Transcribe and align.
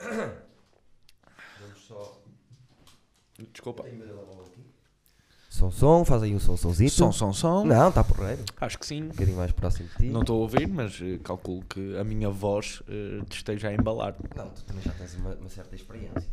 Vamos 0.00 1.80
só. 1.86 2.20
Desculpa. 3.52 3.82
Tenho 3.84 3.96
medo 3.98 4.10
de 4.12 4.18
levar 4.20 4.42
aqui. 4.44 4.64
Som, 5.50 5.70
som, 5.70 6.04
faz 6.04 6.22
aí 6.22 6.34
um 6.34 6.40
som, 6.40 6.56
somzito. 6.56 6.90
Som, 6.92 7.12
som, 7.12 7.32
som. 7.32 7.64
Não, 7.64 7.88
está 7.88 8.02
porreiro. 8.02 8.42
Acho 8.60 8.76
que 8.78 8.84
sim. 8.86 9.04
Um 9.04 9.08
bocadinho 9.08 9.36
mais 9.36 9.52
próximo 9.52 9.88
de 9.88 9.96
ti. 9.96 10.06
Não 10.06 10.20
estou 10.22 10.38
a 10.38 10.40
ouvir, 10.42 10.66
mas 10.66 11.00
eh, 11.00 11.18
calculo 11.22 11.62
que 11.64 11.96
a 11.96 12.02
minha 12.02 12.28
voz 12.28 12.82
eh, 12.88 13.20
te 13.28 13.36
esteja 13.36 13.68
a 13.68 13.72
embalar. 13.74 14.16
Não, 14.34 14.48
tu 14.50 14.64
também 14.64 14.82
já 14.82 14.90
tens 14.92 15.14
uma, 15.14 15.34
uma 15.34 15.48
certa 15.48 15.76
experiência. 15.76 16.28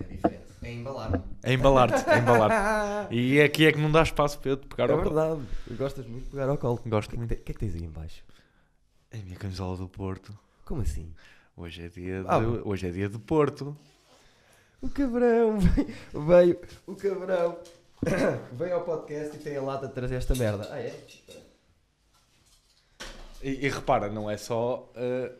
É 0.00 0.04
diferente. 0.04 0.42
É 0.62 0.72
embalar-me. 0.72 1.22
A 1.42 1.52
embalar-te, 1.52 2.08
a 2.08 2.18
embalar-te. 2.18 3.14
E 3.14 3.42
aqui 3.42 3.66
é 3.66 3.72
que 3.72 3.78
não 3.78 3.90
dá 3.92 4.02
espaço 4.02 4.38
para 4.38 4.50
eu 4.52 4.56
te 4.56 4.66
pegar 4.66 4.88
É 4.88 4.92
ao 4.92 5.02
colo. 5.02 5.14
verdade. 5.14 5.42
Gostas 5.76 6.06
muito 6.06 6.24
de 6.24 6.30
pegar 6.30 6.48
ao 6.48 6.56
colo. 6.56 6.80
Gosto 6.86 7.12
O 7.14 7.18
muito. 7.18 7.28
que, 7.34 7.42
que 7.42 7.50
é 7.50 7.54
que 7.54 7.60
tens 7.60 7.74
aí 7.74 7.84
em 7.84 7.90
baixo? 7.90 8.24
É 9.10 9.18
a 9.18 9.22
minha 9.22 9.36
camisola 9.36 9.76
do 9.76 9.88
Porto. 9.88 10.32
Como 10.64 10.80
assim? 10.80 11.12
Hoje 11.56 11.84
é 11.84 11.88
dia 11.88 12.22
de, 12.22 12.28
Ah. 12.28 12.38
hoje 12.64 12.88
é 12.88 12.90
dia 12.90 13.08
de 13.08 13.18
Porto. 13.18 13.76
O 14.80 14.88
cabrão 14.88 15.58
veio, 15.60 15.86
veio 16.26 16.60
o 16.86 16.96
cabrão 16.96 17.58
veio 18.52 18.74
ao 18.74 18.84
podcast 18.84 19.36
e 19.36 19.38
tem 19.38 19.56
a 19.56 19.62
lata 19.62 19.86
de 19.86 19.94
trazer 19.94 20.16
esta 20.16 20.34
merda. 20.34 20.68
Ah, 20.70 20.78
é? 20.80 20.98
E, 23.42 23.66
e 23.66 23.68
repara, 23.68 24.08
não 24.10 24.30
é 24.30 24.36
só. 24.36 24.90
eh, 24.96 25.32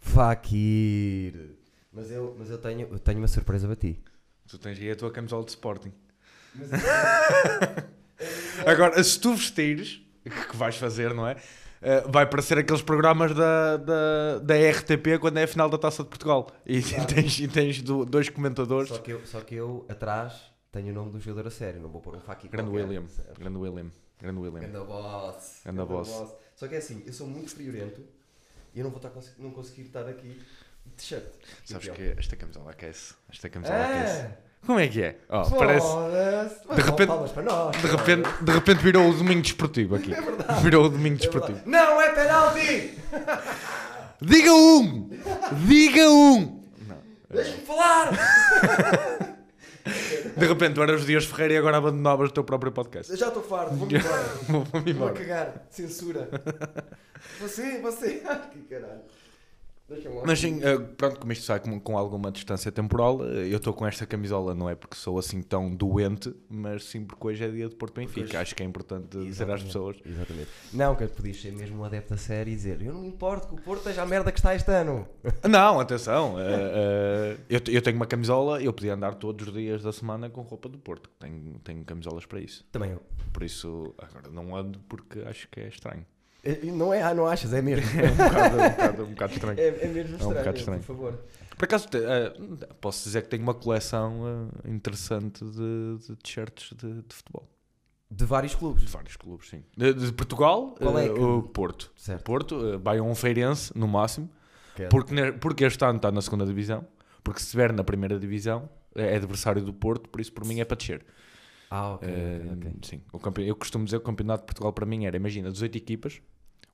Fakir. 0.00 1.56
Mas 1.92 2.10
eu, 2.10 2.34
mas 2.38 2.50
eu, 2.50 2.58
tenho, 2.58 2.88
eu 2.90 2.98
tenho 2.98 3.18
uma 3.18 3.28
surpresa 3.28 3.66
para 3.66 3.76
ti. 3.76 4.00
tu 4.48 4.58
tens 4.58 4.78
aí 4.78 4.90
a 4.90 4.96
tua 4.96 5.10
camisola 5.10 5.44
de 5.44 5.50
Sporting. 5.50 5.92
Mas 6.54 6.70
Agora, 8.66 9.02
se 9.02 9.18
tu 9.18 9.34
vestires, 9.34 10.00
que 10.24 10.56
vais 10.56 10.76
fazer, 10.76 11.14
não 11.14 11.26
é? 11.26 11.36
Eh, 11.82 12.04
vai 12.08 12.28
parecer 12.28 12.58
aqueles 12.58 12.82
programas 12.82 13.34
da, 13.34 13.76
da, 13.78 14.38
da 14.40 14.54
RTP 14.54 15.18
quando 15.18 15.38
é 15.38 15.44
a 15.44 15.48
final 15.48 15.68
da 15.70 15.78
Taça 15.78 16.02
de 16.02 16.08
Portugal. 16.10 16.50
E 16.66 16.76
Exato. 16.76 17.06
tens, 17.14 17.38
e 17.40 17.48
tens 17.48 17.80
do- 17.82 18.04
dois 18.04 18.28
comentadores. 18.28 18.88
só, 18.90 18.98
que 18.98 19.10
eu, 19.12 19.24
só 19.26 19.40
que 19.40 19.54
eu, 19.54 19.86
atrás, 19.88 20.34
tenho 20.70 20.90
o 20.90 20.92
nome 20.92 21.12
do 21.12 21.20
jogador 21.20 21.48
a 21.48 21.50
sério. 21.50 21.80
Não 21.80 21.88
vou 21.88 22.00
pôr 22.02 22.14
um 22.16 22.20
Fakir 22.20 22.50
Grande 22.50 22.68
qualquer, 22.70 22.84
William. 22.86 23.08
certo? 23.08 23.38
Grande 23.38 23.56
William. 23.58 23.90
Grande 24.20 24.38
William. 24.38 24.60
Ganda 24.60 24.84
boss. 24.84 25.60
Ganda 25.64 25.86
boss. 25.86 26.34
Só 26.54 26.68
que 26.68 26.74
é 26.74 26.78
assim, 26.78 27.02
eu 27.06 27.12
sou 27.14 27.26
muito 27.26 27.50
friorento 27.54 28.02
e 28.74 28.78
eu 28.80 28.84
não 28.84 28.90
vou 28.90 28.98
estar, 28.98 29.10
não 29.38 29.50
conseguir 29.50 29.82
estar 29.82 30.06
aqui 30.06 30.38
de 30.84 30.92
t-shirt. 30.92 31.24
Sabes 31.64 31.88
que 31.88 32.14
esta 32.18 32.36
camisola 32.36 32.70
aquece. 32.72 33.14
Esta 33.32 33.48
camisola 33.48 33.82
aquece. 33.86 34.28
É! 34.62 34.66
Como 34.66 34.78
é 34.78 34.88
que 34.88 35.02
é? 35.02 35.16
Oh, 35.28 35.42
parece. 35.56 35.86
De 36.74 36.82
repente- 36.82 37.12
De 37.80 37.86
repente, 37.88 38.28
de 38.44 38.52
repente 38.52 38.78
virou 38.82 39.08
o 39.10 39.14
domingo 39.14 39.42
desportivo 39.42 39.94
aqui. 39.96 40.12
Virou 40.62 40.84
o 40.86 40.88
domingo 40.88 41.14
É 41.16 41.18
desportivo. 41.18 41.58
verdade. 41.64 41.70
Não 41.70 42.00
é 42.00 42.10
penalti! 42.10 42.94
Diga 44.20 44.52
um! 44.52 45.10
Diga 45.66 46.10
um! 46.10 46.60
Deixa-me 47.30 47.62
falar! 47.64 48.10
De 50.36 50.46
repente 50.46 50.74
tu 50.74 50.82
eras 50.82 51.02
o 51.02 51.06
Dias 51.06 51.24
Ferreira 51.24 51.54
e 51.54 51.56
agora 51.56 51.78
abandonavas 51.78 52.30
o 52.30 52.32
teu 52.32 52.44
próprio 52.44 52.70
podcast. 52.70 53.10
Eu 53.10 53.18
já 53.18 53.28
estou 53.28 53.42
farto, 53.42 53.74
vou-me 53.74 53.94
embora. 53.98 54.22
Vou-me 54.48 54.92
Vou 54.92 55.08
embora. 55.08 55.14
cagar, 55.14 55.66
censura. 55.70 56.28
Você, 57.40 57.78
você. 57.80 58.22
Que 58.52 58.58
caralho. 58.68 59.00
Mas 60.24 60.38
sim, 60.38 60.60
eh, 60.62 60.78
pronto, 60.78 61.18
como 61.18 61.32
isto 61.32 61.44
sai 61.44 61.60
com, 61.60 61.78
com 61.80 61.98
alguma 61.98 62.30
distância 62.30 62.70
temporal, 62.70 63.24
eh, 63.24 63.48
eu 63.48 63.56
estou 63.56 63.72
com 63.72 63.86
esta 63.86 64.06
camisola, 64.06 64.54
não 64.54 64.68
é 64.68 64.74
porque 64.74 64.96
sou 64.96 65.18
assim 65.18 65.42
tão 65.42 65.74
doente, 65.74 66.32
mas 66.48 66.84
sim 66.84 67.04
porque 67.04 67.26
hoje 67.26 67.44
é 67.44 67.48
dia 67.48 67.68
de 67.68 67.74
Porto 67.74 67.94
Benfica. 67.94 68.20
Porque 68.20 68.36
Acho 68.36 68.54
que 68.54 68.62
é 68.62 68.66
importante 68.66 69.18
dizer 69.18 69.24
às 69.24 69.30
Exatamente, 69.30 69.64
pessoas. 69.66 69.96
Exatamente. 70.04 70.48
Não, 70.72 70.94
que 70.94 71.06
podias 71.08 71.40
ser 71.40 71.52
mesmo 71.52 71.80
um 71.80 71.84
adepto 71.84 72.14
a 72.14 72.16
sério 72.16 72.52
e 72.52 72.56
dizer 72.56 72.80
eu 72.82 72.92
não 72.92 73.00
me 73.02 73.08
importo 73.08 73.48
que 73.48 73.54
o 73.54 73.56
Porto 73.62 73.80
esteja 73.80 74.02
a 74.02 74.06
merda 74.06 74.30
que 74.30 74.38
está 74.38 74.54
este 74.54 74.70
ano. 74.70 75.06
Não, 75.48 75.80
atenção, 75.80 76.38
eh, 76.38 76.44
eh, 76.50 77.36
eu, 77.48 77.60
eu 77.74 77.82
tenho 77.82 77.96
uma 77.96 78.06
camisola, 78.06 78.62
eu 78.62 78.72
podia 78.72 78.94
andar 78.94 79.14
todos 79.14 79.48
os 79.48 79.52
dias 79.52 79.82
da 79.82 79.92
semana 79.92 80.30
com 80.30 80.42
roupa 80.42 80.68
do 80.68 80.78
Porto, 80.78 81.10
tenho, 81.18 81.58
tenho 81.64 81.84
camisolas 81.84 82.24
para 82.26 82.40
isso. 82.40 82.64
Também 82.70 82.92
eu. 82.92 83.02
Por 83.32 83.42
isso, 83.42 83.94
agora 83.98 84.30
não 84.30 84.54
ando 84.54 84.78
porque 84.88 85.20
acho 85.20 85.48
que 85.48 85.60
é 85.60 85.68
estranho. 85.68 86.04
Eh, 86.42 86.60
Não 86.66 86.92
é, 86.92 87.02
ah, 87.02 87.12
não 87.14 87.26
achas, 87.26 87.52
é 87.52 87.60
mesmo. 87.62 87.84
É 88.00 88.10
um 88.10 88.16
bocado, 88.16 88.56
um 88.56 88.70
bocado, 88.70 89.02
um 89.04 89.10
bocado 89.10 89.32
estranho. 89.34 89.60
É, 89.60 89.66
é 89.68 89.86
mesmo 89.88 90.12
estranho, 90.16 90.34
bocado 90.38 90.58
estranho. 90.58 90.80
por 90.80 90.86
favor. 90.86 91.18
Por 91.56 91.64
acaso, 91.64 91.88
eh, 91.94 92.32
posso 92.80 93.04
dizer 93.04 93.22
que 93.22 93.28
tenho 93.28 93.42
uma 93.42 93.52
coleção 93.54 94.50
eh, 94.64 94.70
interessante 94.70 95.44
de, 95.44 95.98
de 96.08 96.16
t-shirts 96.16 96.72
de, 96.76 97.02
de 97.02 97.14
futebol. 97.14 97.46
De 98.10 98.24
vários 98.24 98.52
De 98.52 98.58
clubes. 98.58 98.90
vários 98.90 99.16
clubes, 99.16 99.48
sim. 99.50 99.62
De, 99.76 99.92
de 99.92 100.12
Portugal, 100.12 100.74
Qual 100.80 100.98
é 100.98 101.06
eh, 101.06 101.12
que- 101.12 101.20
o 101.20 101.42
Porto. 101.42 101.92
Certo. 101.94 102.24
Porto, 102.24 102.56
uh, 102.56 103.02
um 103.02 103.14
feirense, 103.14 103.72
no 103.78 103.86
máximo, 103.86 104.28
Que 104.74 104.84
é- 104.84 104.88
porque, 104.88 105.14
ne- 105.14 105.32
porque 105.32 105.64
este 105.64 105.84
ano 105.84 105.96
está 105.96 106.10
na 106.10 106.22
segunda 106.22 106.44
divisão, 106.46 106.84
porque 107.22 107.38
se 107.40 107.46
estiver 107.46 107.72
na 107.72 107.84
primeira 107.84 108.18
divisão, 108.18 108.68
é 108.94 109.14
adversário 109.14 109.62
do 109.62 109.72
Porto, 109.72 110.08
por 110.08 110.20
isso 110.20 110.32
por 110.32 110.44
mim 110.44 110.58
é 110.60 110.64
para 110.64 110.76
descer. 110.76 111.04
Ah, 111.70 111.92
ok, 111.94 112.08
Eh, 112.08 112.40
ok, 112.46 112.52
ok. 112.56 112.72
Sim, 112.82 113.02
o 113.12 113.18
campe... 113.20 113.46
eu 113.46 113.54
costumo 113.54 113.84
dizer 113.84 113.98
que 113.98 114.02
o 114.02 114.06
campeonato 114.06 114.42
de 114.42 114.46
Portugal 114.46 114.72
para 114.72 114.84
mim 114.86 115.04
era, 115.06 115.16
imagina, 115.16 115.52
18 115.52 115.76
equipas, 115.78 116.20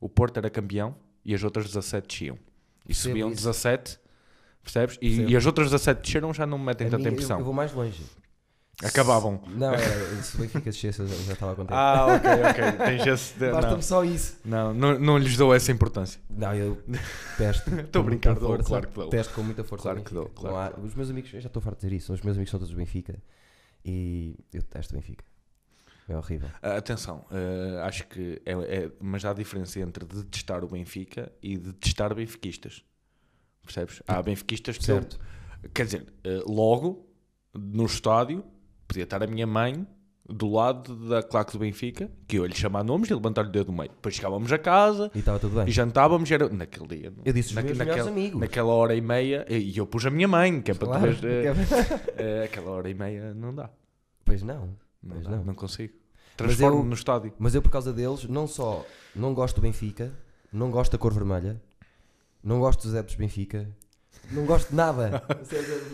o 0.00 0.08
Porto 0.08 0.36
era 0.38 0.48
campeão 0.50 0.94
e 1.24 1.34
as 1.34 1.42
outras 1.42 1.66
17 1.66 2.06
desciam. 2.08 2.36
E 2.84 2.88
Percebo 2.88 3.08
subiam 3.08 3.28
isso. 3.30 3.36
17, 3.44 3.98
percebes? 4.62 4.96
E, 4.96 5.08
Percebo. 5.08 5.30
e 5.30 5.36
as 5.36 5.46
outras 5.46 5.66
17 5.70 6.02
desceram 6.02 6.32
já 6.34 6.46
não 6.46 6.58
me 6.58 6.64
metem 6.66 6.86
A 6.86 6.90
tanta 6.90 6.98
minha- 6.98 7.08
eu- 7.10 7.12
impressão. 7.14 7.38
Eu, 7.38 7.44
vou 7.44 7.54
mais 7.54 7.72
longe. 7.72 8.02
Acabavam. 8.84 9.40
Não, 9.48 9.72
era, 9.72 10.22
se 10.22 10.36
o 10.36 10.40
Benfica 10.40 10.70
descesse 10.70 11.00
eu 11.00 11.06
já- 11.06 11.14
já 11.24 11.32
estava 11.32 11.56
contente. 11.56 11.74
Ah, 11.74 12.06
ok, 12.14 12.30
ok. 12.30 12.86
Tens 12.86 13.06
esse. 13.06 13.34
Basta-me 13.50 13.74
Não, 13.76 13.82
só 13.82 14.04
isso. 14.04 14.38
não, 14.44 14.74
não, 14.74 14.98
não 14.98 15.16
lhes 15.18 15.34
dou 15.34 15.54
essa 15.54 15.72
importância. 15.72 16.20
Não, 16.28 16.54
eu 16.54 16.76
testo. 17.38 17.70
Estou 17.80 18.00
a 18.00 18.02
com 18.04 18.10
brincar, 18.10 18.30
muita 18.32 18.40
dou, 18.46 18.50
força, 18.54 18.68
claro 18.68 18.88
que 18.88 18.94
dou. 18.94 19.08
Testo 19.08 19.32
com 19.34 19.42
muita 19.42 19.64
força. 19.64 19.82
Claro 19.82 20.02
que 20.02 20.12
dou, 20.12 20.26
claro 20.26 20.56
há- 20.76 20.78
Os 20.84 20.94
meus 20.94 21.08
amigos, 21.08 21.32
eu 21.32 21.40
já 21.40 21.46
estou 21.46 21.62
farto 21.62 21.78
de 21.80 21.86
dizer 21.86 21.96
isso. 21.96 22.12
Os 22.12 22.20
meus 22.20 22.36
amigos 22.36 22.50
são 22.50 22.60
todos 22.60 22.70
do 22.74 22.76
Benfica 22.76 23.16
e 23.82 24.36
eu 24.52 24.62
testo 24.62 24.90
o 24.92 24.96
Benfica. 24.96 25.24
É 26.08 26.16
horrível. 26.16 26.48
Ah, 26.62 26.76
atenção, 26.76 27.24
ah, 27.30 27.86
acho 27.86 28.06
que 28.06 28.40
é, 28.46 28.52
é- 28.52 28.90
Mas 29.00 29.24
há 29.24 29.32
diferença 29.32 29.80
entre 29.80 30.04
detestar 30.04 30.64
o 30.64 30.68
Benfica 30.68 31.32
e 31.42 31.56
detestar 31.58 32.14
benfiquistas. 32.14 32.84
Percebes? 33.64 34.02
Há 34.06 34.22
benfiquistas 34.22 34.78
que. 34.78 34.84
Certo. 34.84 35.18
quer 35.74 35.84
dizer, 35.86 36.06
ah, 36.24 36.44
logo 36.46 37.08
no 37.52 37.86
estádio 37.86 38.44
podia 38.86 39.02
estar 39.04 39.22
a 39.22 39.26
minha 39.26 39.46
mãe 39.46 39.84
do 40.28 40.48
lado 40.50 40.94
da 41.08 41.22
claque 41.22 41.52
do 41.52 41.58
Benfica, 41.60 42.10
que 42.26 42.36
eu 42.36 42.44
lhe 42.46 42.54
chamar 42.54 42.82
nomes 42.84 43.08
e 43.10 43.14
levantar-lhe 43.14 43.48
o 43.48 43.52
dedo 43.52 43.70
no 43.72 43.78
meio. 43.78 43.90
Depois 43.90 44.14
chegávamos 44.14 44.52
a 44.52 44.58
casa 44.58 45.10
E 45.14 45.18
estava 45.20 45.38
tudo 45.38 45.54
bem. 45.56 45.68
e 45.68 45.70
jantávamos. 45.72 46.30
Era, 46.30 46.48
naquele 46.48 46.86
dia. 46.88 47.12
Eu 47.24 47.32
disse 47.32 47.50
os 47.50 47.54
naque- 47.54 47.66
meus 47.68 47.78
melhores 47.78 48.04
naquele- 48.04 48.20
amigos. 48.20 48.40
Naquela 48.40 48.72
hora 48.72 48.94
e 48.94 49.00
meia, 49.00 49.44
e 49.48 49.76
eu 49.78 49.86
pus 49.86 50.04
a 50.06 50.10
minha 50.10 50.26
mãe, 50.28 50.60
que 50.60 50.70
é 50.70 50.74
para 50.74 50.86
Claro, 50.88 51.14
tu 51.16 51.20
veres, 51.22 51.68
que 51.68 51.84
eh, 51.84 52.00
eh, 52.42 52.44
aquela 52.44 52.70
hora 52.70 52.88
e 52.90 52.94
meia 52.94 53.34
não 53.34 53.52
dá. 53.54 53.70
Pois 54.24 54.42
não. 54.42 54.76
Não, 55.06 55.14
Pois 55.16 55.24
dá, 55.24 55.36
não. 55.36 55.44
não 55.44 55.54
consigo. 55.54 55.92
Mas 55.94 56.36
Transformo 56.36 56.80
eu- 56.80 56.84
no 56.84 56.94
estádio. 56.94 57.32
Mas 57.38 57.54
eu, 57.54 57.62
por 57.62 57.70
causa 57.70 57.92
deles, 57.92 58.24
não 58.24 58.46
só 58.46 58.84
não 59.14 59.32
gosto 59.32 59.56
do 59.56 59.62
Benfica, 59.62 60.12
não 60.52 60.70
gosto 60.70 60.92
da 60.92 60.98
cor 60.98 61.12
vermelha, 61.12 61.60
não 62.44 62.60
gosto 62.60 62.82
dos 62.82 62.92
adeptos 62.94 63.14
Benfica, 63.16 63.66
não 64.30 64.44
gosto 64.44 64.68
de 64.70 64.74
nada. 64.74 65.22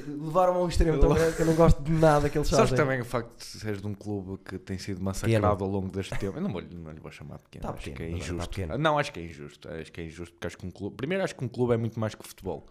Levaram-me 0.08 0.58
a 0.58 0.62
um 0.62 0.68
extremo 0.68 0.98
tão 0.98 1.14
grande 1.14 1.36
que 1.36 1.42
eu 1.42 1.46
não 1.46 1.54
gosto 1.54 1.82
de 1.82 1.92
nada 1.92 2.28
que 2.28 2.38
eles 2.38 2.48
Sabes 2.48 2.70
fazem. 2.70 2.76
também 2.84 3.00
o 3.00 3.04
facto 3.04 3.36
de 3.38 3.44
seres 3.44 3.80
de 3.80 3.86
um 3.86 3.94
clube 3.94 4.38
que 4.44 4.58
tem 4.58 4.78
sido 4.78 5.00
massacrado 5.02 5.62
ao 5.64 5.70
longo 5.70 5.88
deste 5.90 6.16
tempo. 6.18 6.36
Eu 6.38 6.40
não, 6.42 6.50
vou, 6.52 6.62
não 6.62 6.90
lhe 6.92 7.00
vou 7.00 7.10
chamar 7.12 7.38
pequeno. 7.38 7.62
Tá 7.62 7.70
acho 7.70 7.78
pequeno, 7.78 7.96
que 7.96 8.02
é 8.02 8.08
mas 8.10 8.18
tá 8.26 8.32
injusto. 8.32 8.50
pequeno. 8.50 8.78
não, 8.78 8.98
acho 8.98 9.12
que 9.12 9.20
é 9.20 9.24
injusto. 9.24 9.68
Acho 9.68 9.92
que 9.92 10.00
é 10.00 10.04
injusto 10.06 10.34
porque 10.34 10.46
acho 10.46 10.58
que 10.58 10.66
um 10.66 10.70
clube. 10.70 10.96
Primeiro, 10.96 11.22
acho 11.22 11.34
que 11.36 11.44
um 11.44 11.48
clube 11.48 11.74
é 11.74 11.76
muito 11.76 11.98
mais 12.00 12.14
que 12.14 12.26
futebol. 12.26 12.66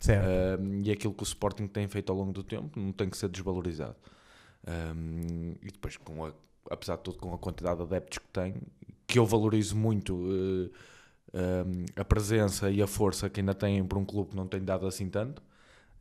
Certo. 0.00 0.26
E 0.82 0.90
aquilo 0.90 1.14
que 1.14 1.22
o 1.22 1.24
Sporting 1.24 1.66
tem 1.66 1.86
feito 1.88 2.10
ao 2.10 2.18
longo 2.18 2.32
do 2.32 2.42
tempo 2.42 2.78
não 2.78 2.92
tem 2.92 3.08
que 3.08 3.16
ser 3.16 3.28
desvalorizado. 3.28 3.94
Um, 4.66 5.54
e 5.62 5.70
depois, 5.70 5.96
com 5.98 6.24
a- 6.24 6.32
apesar 6.70 6.96
de 6.96 7.02
tudo, 7.02 7.18
com 7.18 7.34
a 7.34 7.38
quantidade 7.38 7.76
de 7.76 7.82
adeptos 7.82 8.18
que 8.18 8.28
tem, 8.28 8.54
que 9.06 9.18
eu 9.18 9.26
valorizo 9.26 9.76
muito 9.76 10.14
uh, 10.14 10.70
um, 11.34 11.84
a 11.96 12.04
presença 12.04 12.70
e 12.70 12.82
a 12.82 12.86
força 12.86 13.28
que 13.30 13.40
ainda 13.40 13.54
têm 13.54 13.84
para 13.84 13.98
um 13.98 14.04
clube 14.04 14.30
que 14.30 14.36
não 14.36 14.46
tem 14.46 14.62
dado 14.64 14.86
assim 14.86 15.08
tanto. 15.08 15.42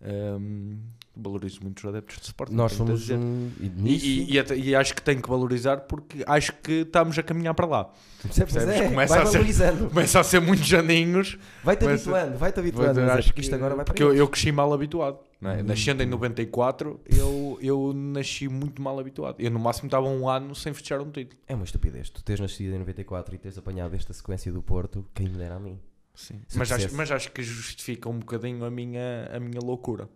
Um, 0.06 0.78
valorizo 1.16 1.60
muito 1.62 1.78
os 1.80 1.86
adeptos 1.86 2.18
de 2.18 2.24
Sporting. 2.24 2.54
Nós 2.56 2.74
somos 2.74 3.10
um. 3.10 3.50
E, 3.60 3.72
E, 3.86 4.38
e- 4.40 4.70
e 4.70 4.76
acho 4.76 4.96
que 4.96 5.02
tenho 5.02 5.22
que 5.22 5.30
valorizar 5.30 5.78
porque 5.82 6.24
acho 6.26 6.54
que 6.62 6.82
estamos 6.82 7.18
a 7.20 7.24
caminhar 7.24 7.54
para 7.54 7.66
lá. 7.68 7.90
percebes? 8.22 8.56
É, 8.58 8.90
Começa 8.90 9.14
vai 9.16 9.24
a 9.24 9.26
ser-. 9.54 9.78
Começa 9.90 10.20
a 10.20 10.24
ser 10.24 10.40
muitos 10.42 10.74
aninhos. 10.74 11.38
Vai-te 11.64 11.82
Começa- 11.86 12.10
habituando, 12.10 12.38
vai-te 12.38 12.60
habituando. 12.60 13.00
É 13.00 13.12
acho 13.12 13.28
porque 13.30 13.42
isto 13.42 13.54
agora 13.56 13.76
vai 13.76 13.86
para 13.86 13.94
porque 13.94 14.04
eu, 14.04 14.14
eu 14.14 14.28
cresci 14.28 14.52
mal 14.52 14.74
habituado. 14.74 15.20
é? 15.44 15.62
Hum. 15.62 15.64
Nascendo 15.66 16.02
em 16.02 16.06
94, 16.08 17.00
eu, 17.06 17.60
eu 17.62 17.94
nasci 17.94 18.48
muito 18.48 18.82
mal 18.82 18.98
habituado. 19.00 19.36
Eu 19.40 19.52
no 19.52 19.60
máximo 19.60 19.88
estava 19.88 20.08
um 20.08 20.28
ano 20.28 20.56
sem 20.56 20.74
festejar 20.74 21.00
um 21.02 21.12
título. 21.12 21.40
É 21.48 21.54
uma 21.54 21.66
estupidez. 21.66 22.10
Tu 22.10 22.24
teres 22.24 22.40
nascido 22.40 22.74
em 22.74 22.80
94 22.80 23.36
e 23.36 23.38
teres 23.38 23.58
apanhado 23.58 23.94
esta 23.96 24.14
sequência 24.14 24.52
do 24.52 24.62
Porto, 24.64 25.06
quem 25.14 25.28
me 25.30 25.38
dera 25.38 25.56
a 25.56 25.60
mim. 25.60 25.78
Sim. 26.14 26.42
Mas, 26.56 26.72
acho, 26.72 26.96
mas 26.96 27.12
acho 27.12 27.32
que 27.32 27.42
justifica 27.42 28.08
um 28.10 28.20
bocadinho 28.20 28.64
a 28.64 28.70
minha, 28.72 29.30
a 29.34 29.40
minha 29.40 29.60
loucura. 29.62 30.08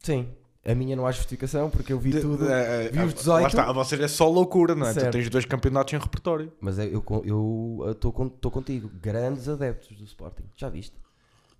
Sim. 0.00 0.28
A 0.64 0.74
minha 0.74 0.96
não 0.96 1.06
há 1.06 1.12
justificação 1.12 1.70
porque 1.70 1.92
eu 1.92 1.98
vi 1.98 2.10
De- 2.10 2.20
tudo. 2.20 2.48
eh, 2.50 2.90
vi 2.90 2.98
eh, 2.98 3.04
os 3.04 3.14
18. 3.14 3.40
Lá 3.42 3.48
está, 3.48 3.70
a 3.70 3.72
vocês 3.72 4.00
é 4.00 4.08
só 4.08 4.28
loucura, 4.28 4.74
não 4.74 4.86
é? 4.86 4.92
Tu 4.92 5.00
Certo. 5.00 5.12
tens 5.12 5.30
dois 5.30 5.44
campeonatos 5.44 5.94
em 5.94 5.98
repertório. 5.98 6.52
Mas 6.60 6.78
é- 6.78 6.86
eu 6.92 6.98
estou 6.98 7.24
eu, 7.24 7.92
estou 7.92 8.50
contigo. 8.50 8.90
Grandes 9.00 9.48
adeptos 9.48 9.96
do 9.96 10.04
Sporting. 10.04 10.42
Já 10.56 10.68
viste? 10.68 10.96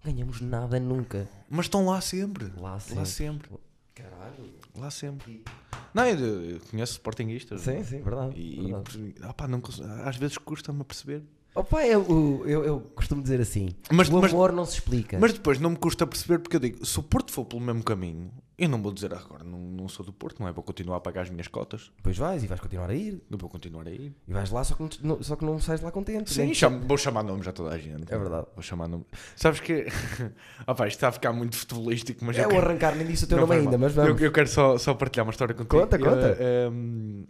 Ganhamos 0.04 0.40
nada 0.40 0.78
nunca. 0.80 1.28
Mas 1.48 1.66
estão 1.66 1.86
lá 1.86 2.00
sempre. 2.00 2.52
Lá 2.60 2.78
sempre. 2.80 2.98
Lá 2.98 3.04
sempre. 3.04 3.50
Caralho. 3.94 4.54
Lá 4.76 4.90
sempre. 4.90 5.42
Não, 5.94 6.04
eu, 6.04 6.50
eu 6.50 6.60
conheço 6.70 6.92
sportinguistas. 6.94 7.60
Sim, 7.62 7.82
sim, 7.84 8.02
verdade. 8.02 8.38
E, 8.38 8.60
verdade. 8.72 9.14
ah 9.22 9.32
pá, 9.32 9.48
não 9.48 9.62
às 10.04 10.16
vezes 10.16 10.36
custa-me 10.36 10.80
a 10.82 10.84
perceber. 10.84 11.22
Opa, 11.56 11.84
eu, 11.86 12.42
eu, 12.46 12.64
eu 12.64 12.80
costumo 12.94 13.22
dizer 13.22 13.40
assim: 13.40 13.70
Mas, 13.90 14.08
o 14.10 14.20
mas, 14.20 14.32
amor 14.32 14.52
não 14.52 14.64
se 14.66 14.74
explica. 14.74 15.18
mas 15.18 15.32
depois 15.32 15.58
não 15.58 15.70
me 15.70 15.76
custa 15.76 16.06
perceber 16.06 16.38
porque 16.38 16.56
eu 16.56 16.60
digo, 16.60 16.84
se 16.84 17.00
o 17.00 17.02
Porto 17.02 17.32
for 17.32 17.46
pelo 17.46 17.62
mesmo 17.62 17.82
caminho, 17.82 18.30
eu 18.58 18.68
não 18.68 18.80
vou 18.82 18.92
dizer 18.92 19.12
"Ah, 19.14 19.18
agora, 19.18 19.42
não, 19.42 19.58
não 19.58 19.88
sou 19.88 20.04
do 20.04 20.12
Porto, 20.12 20.38
não 20.40 20.48
é? 20.48 20.52
Vou 20.52 20.62
continuar 20.62 20.96
a 20.98 21.00
pagar 21.00 21.22
as 21.22 21.30
minhas 21.30 21.48
cotas, 21.48 21.90
Depois 21.96 22.16
vais 22.18 22.44
e 22.44 22.46
vais 22.46 22.60
continuar 22.60 22.90
a 22.90 22.94
ir. 22.94 23.22
eu 23.30 23.38
vou 23.38 23.48
continuar 23.48 23.86
a 23.86 23.90
ir. 23.90 24.14
E 24.28 24.32
vais 24.34 24.50
lá, 24.50 24.62
só 24.64 24.74
que 24.74 24.82
não, 25.02 25.22
só 25.22 25.34
que 25.34 25.44
não 25.46 25.58
sais 25.58 25.80
lá 25.80 25.90
contente. 25.90 26.30
Sim, 26.30 26.48
né? 26.48 26.54
chamo- 26.54 26.80
vou 26.86 26.98
chamar 26.98 27.22
nomes 27.22 27.48
a 27.48 27.52
toda 27.52 27.74
a 27.74 27.78
gente. 27.78 28.04
É 28.12 28.18
verdade. 28.18 28.46
Vou 28.54 28.62
chamar 28.62 28.86
nomes. 28.88 29.06
Sabes 29.34 29.60
que. 29.60 29.86
pá, 30.66 30.72
isto 30.86 30.96
está 30.98 31.08
a 31.08 31.12
ficar 31.12 31.32
muito 31.32 31.56
futebolístico, 31.56 32.22
mas 32.24 32.36
É 32.36 32.42
eu 32.44 32.48
o 32.48 32.50
quero- 32.50 32.66
arrancar, 32.66 32.94
nem 32.96 33.06
disse 33.06 33.24
o 33.24 33.28
teu 33.28 33.38
Não 33.38 33.46
nome 33.46 33.60
ainda, 33.60 33.70
mal. 33.72 33.80
mas 33.80 33.92
vamos. 33.94 34.20
Eu, 34.20 34.26
eu 34.26 34.32
quero 34.32 34.48
só, 34.48 34.76
só 34.76 34.92
partilhar 34.94 35.24
uma 35.26 35.30
história 35.32 35.54
contigo. 35.54 35.80
Conta, 35.80 35.98
conta. 35.98 36.36
Eu, 36.38 36.68
ehm, 36.70 37.24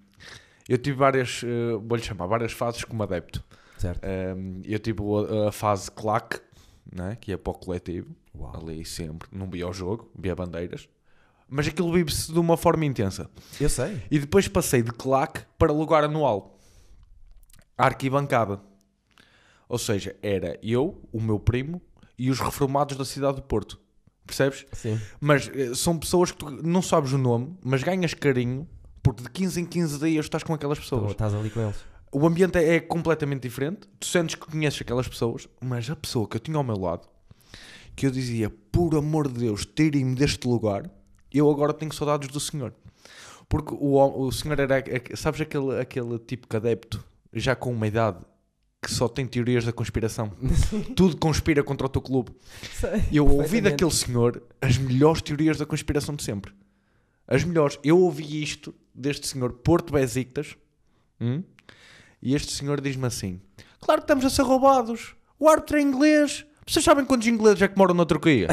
eu 0.69 0.79
tive 0.79 0.97
várias, 0.97 1.43
eh, 1.45 1.77
vou-lhe 1.81 2.03
chamar, 2.03 2.27
várias 2.27 2.51
fases 2.53 2.83
como 2.85 3.01
adepto. 3.05 3.43
Certo. 3.79 4.05
Ehm, 4.05 4.61
eu 4.65 4.79
tive 4.79 5.01
a, 5.45 5.49
a 5.49 5.53
fase 5.53 5.91
claque, 5.91 6.41
né, 6.95 7.17
que 7.21 7.33
é 7.33 7.37
para 7.37 7.51
o 7.51 7.55
coletivo, 7.55 8.15
Uau. 8.35 8.57
ali 8.57 8.85
sempre. 8.85 9.29
Não 9.33 9.49
via 9.51 9.69
o 9.69 9.73
jogo, 9.73 10.11
via 10.19 10.35
bandeiras. 10.35 10.89
Mas 11.49 11.69
aquilo 11.69 11.93
vive-se 11.93 12.33
de 12.33 12.39
uma 12.39 12.57
forma 12.57 12.85
intensa. 12.85 13.31
Eu 13.61 13.69
sei. 13.69 14.03
E 14.11 14.19
depois 14.19 14.49
passei 14.49 14.83
de 14.83 14.91
claque 14.91 15.43
para 15.59 15.73
lugar 15.73 16.03
anual. 16.05 16.59
Arquibancada. 17.79 18.61
Ou 19.69 19.79
seja, 19.79 20.17
era 20.23 20.59
eu, 20.63 21.03
o 21.13 21.21
meu 21.21 21.39
primo 21.39 21.81
e 22.19 22.31
os 22.31 22.41
reformados 22.41 22.97
da 22.97 23.05
cidade 23.05 23.37
do 23.37 23.43
Porto. 23.43 23.79
Percebes? 24.27 24.67
Sim. 24.73 25.01
Mas 25.21 25.49
eh, 25.55 25.75
são 25.75 25.99
pessoas 25.99 26.33
que 26.33 26.39
tu 26.39 26.51
não 26.51 26.83
sabes 26.83 27.13
o 27.13 27.19
nome, 27.19 27.57
mas 27.63 27.83
ganhas 27.83 28.15
carinho 28.15 28.67
porque 29.03 29.23
de 29.23 29.31
15 29.31 29.61
em 29.61 29.65
15 29.67 29.99
dias 30.01 30.25
estás 30.27 30.43
com 30.43 30.53
aquelas 30.53 30.79
Então, 30.79 30.99
pessoas. 30.99 31.13
estás 31.13 31.33
ali 31.35 31.49
com 31.51 31.61
eles. 31.61 31.77
O 32.19 32.27
ambiente 32.27 32.57
é, 32.57 32.81
completamente 32.81 33.43
diferente. 33.43 33.81
Tu 34.01 34.07
sentes 34.07 34.37
que 34.37 34.47
conheces 34.51 34.81
aquelas 34.81 35.07
pessoas, 35.07 35.47
mas 35.61 35.91
a 35.91 35.95
pessoa 35.95 36.27
que 36.27 36.37
eu 36.37 36.41
tinha 36.41 36.57
ao 36.57 36.65
meu 36.65 36.79
lado, 36.79 37.07
que 37.95 38.07
eu 38.07 38.11
dizia, 38.11 38.49
por 38.73 38.97
amor 38.97 39.29
de 39.31 39.41
Deus, 39.41 39.67
tirem-me 39.67 40.15
deste 40.15 40.49
lugar, 40.49 40.91
eu 41.31 41.51
agora 41.51 41.75
tenho 41.75 41.93
saudades 41.93 42.29
do 42.29 42.41
senhor. 42.41 42.73
Porque 43.51 43.75
o, 43.75 43.99
o 44.19 44.33
senhor 44.33 44.59
era, 44.59 44.83
sabes, 45.15 45.43
aquele, 45.43 45.79
aquele 45.79 46.19
tipo 46.19 46.49
de 46.49 46.57
adepto, 46.57 47.05
já 47.35 47.55
com 47.55 47.71
uma 47.71 47.87
idade, 47.87 48.25
que 48.81 48.91
só 48.91 49.09
tem 49.09 49.27
teorias 49.27 49.67
da 49.67 49.73
conspiração. 49.75 50.33
Tudo 50.97 51.19
conspira 51.19 51.63
contra 51.63 51.87
o 51.87 51.91
teu 51.91 52.01
clube. 52.01 52.33
Sei. 52.73 53.03
Eu 53.13 53.29
ouvi 53.29 53.61
daquele 53.61 53.91
senhor 53.91 54.43
as 54.59 54.79
melhores 54.79 55.21
teorias 55.21 55.59
da 55.59 55.67
conspiração 55.67 56.17
de 56.17 56.23
sempre. 56.23 56.55
As 57.29 57.45
melhores. 57.45 57.79
Eu 57.85 57.99
ouvi 58.01 58.43
isto 58.43 58.75
deste 58.95 59.27
senhor 59.27 59.53
Porto 59.53 59.93
Besiktas. 59.93 60.57
hum? 61.21 61.43
E 62.27 62.35
este 62.35 62.51
senhor 62.51 62.81
diz-me 62.81 63.07
assim: 63.07 63.41
Claro 63.81 64.01
que 64.01 64.05
estamos 64.07 64.25
a 64.25 64.31
ser 64.31 64.43
roubados. 64.43 65.15
O 65.39 65.49
árbitro 65.49 65.77
é 65.77 65.81
inglês. 65.81 66.45
Vocês 66.67 66.85
sabem 66.85 67.05
quantos 67.05 67.29
ingleses 67.29 67.63
é 67.63 67.69
que 67.69 67.79
moram 67.79 67.95
na 67.95 68.05
Turquia? 68.05 68.49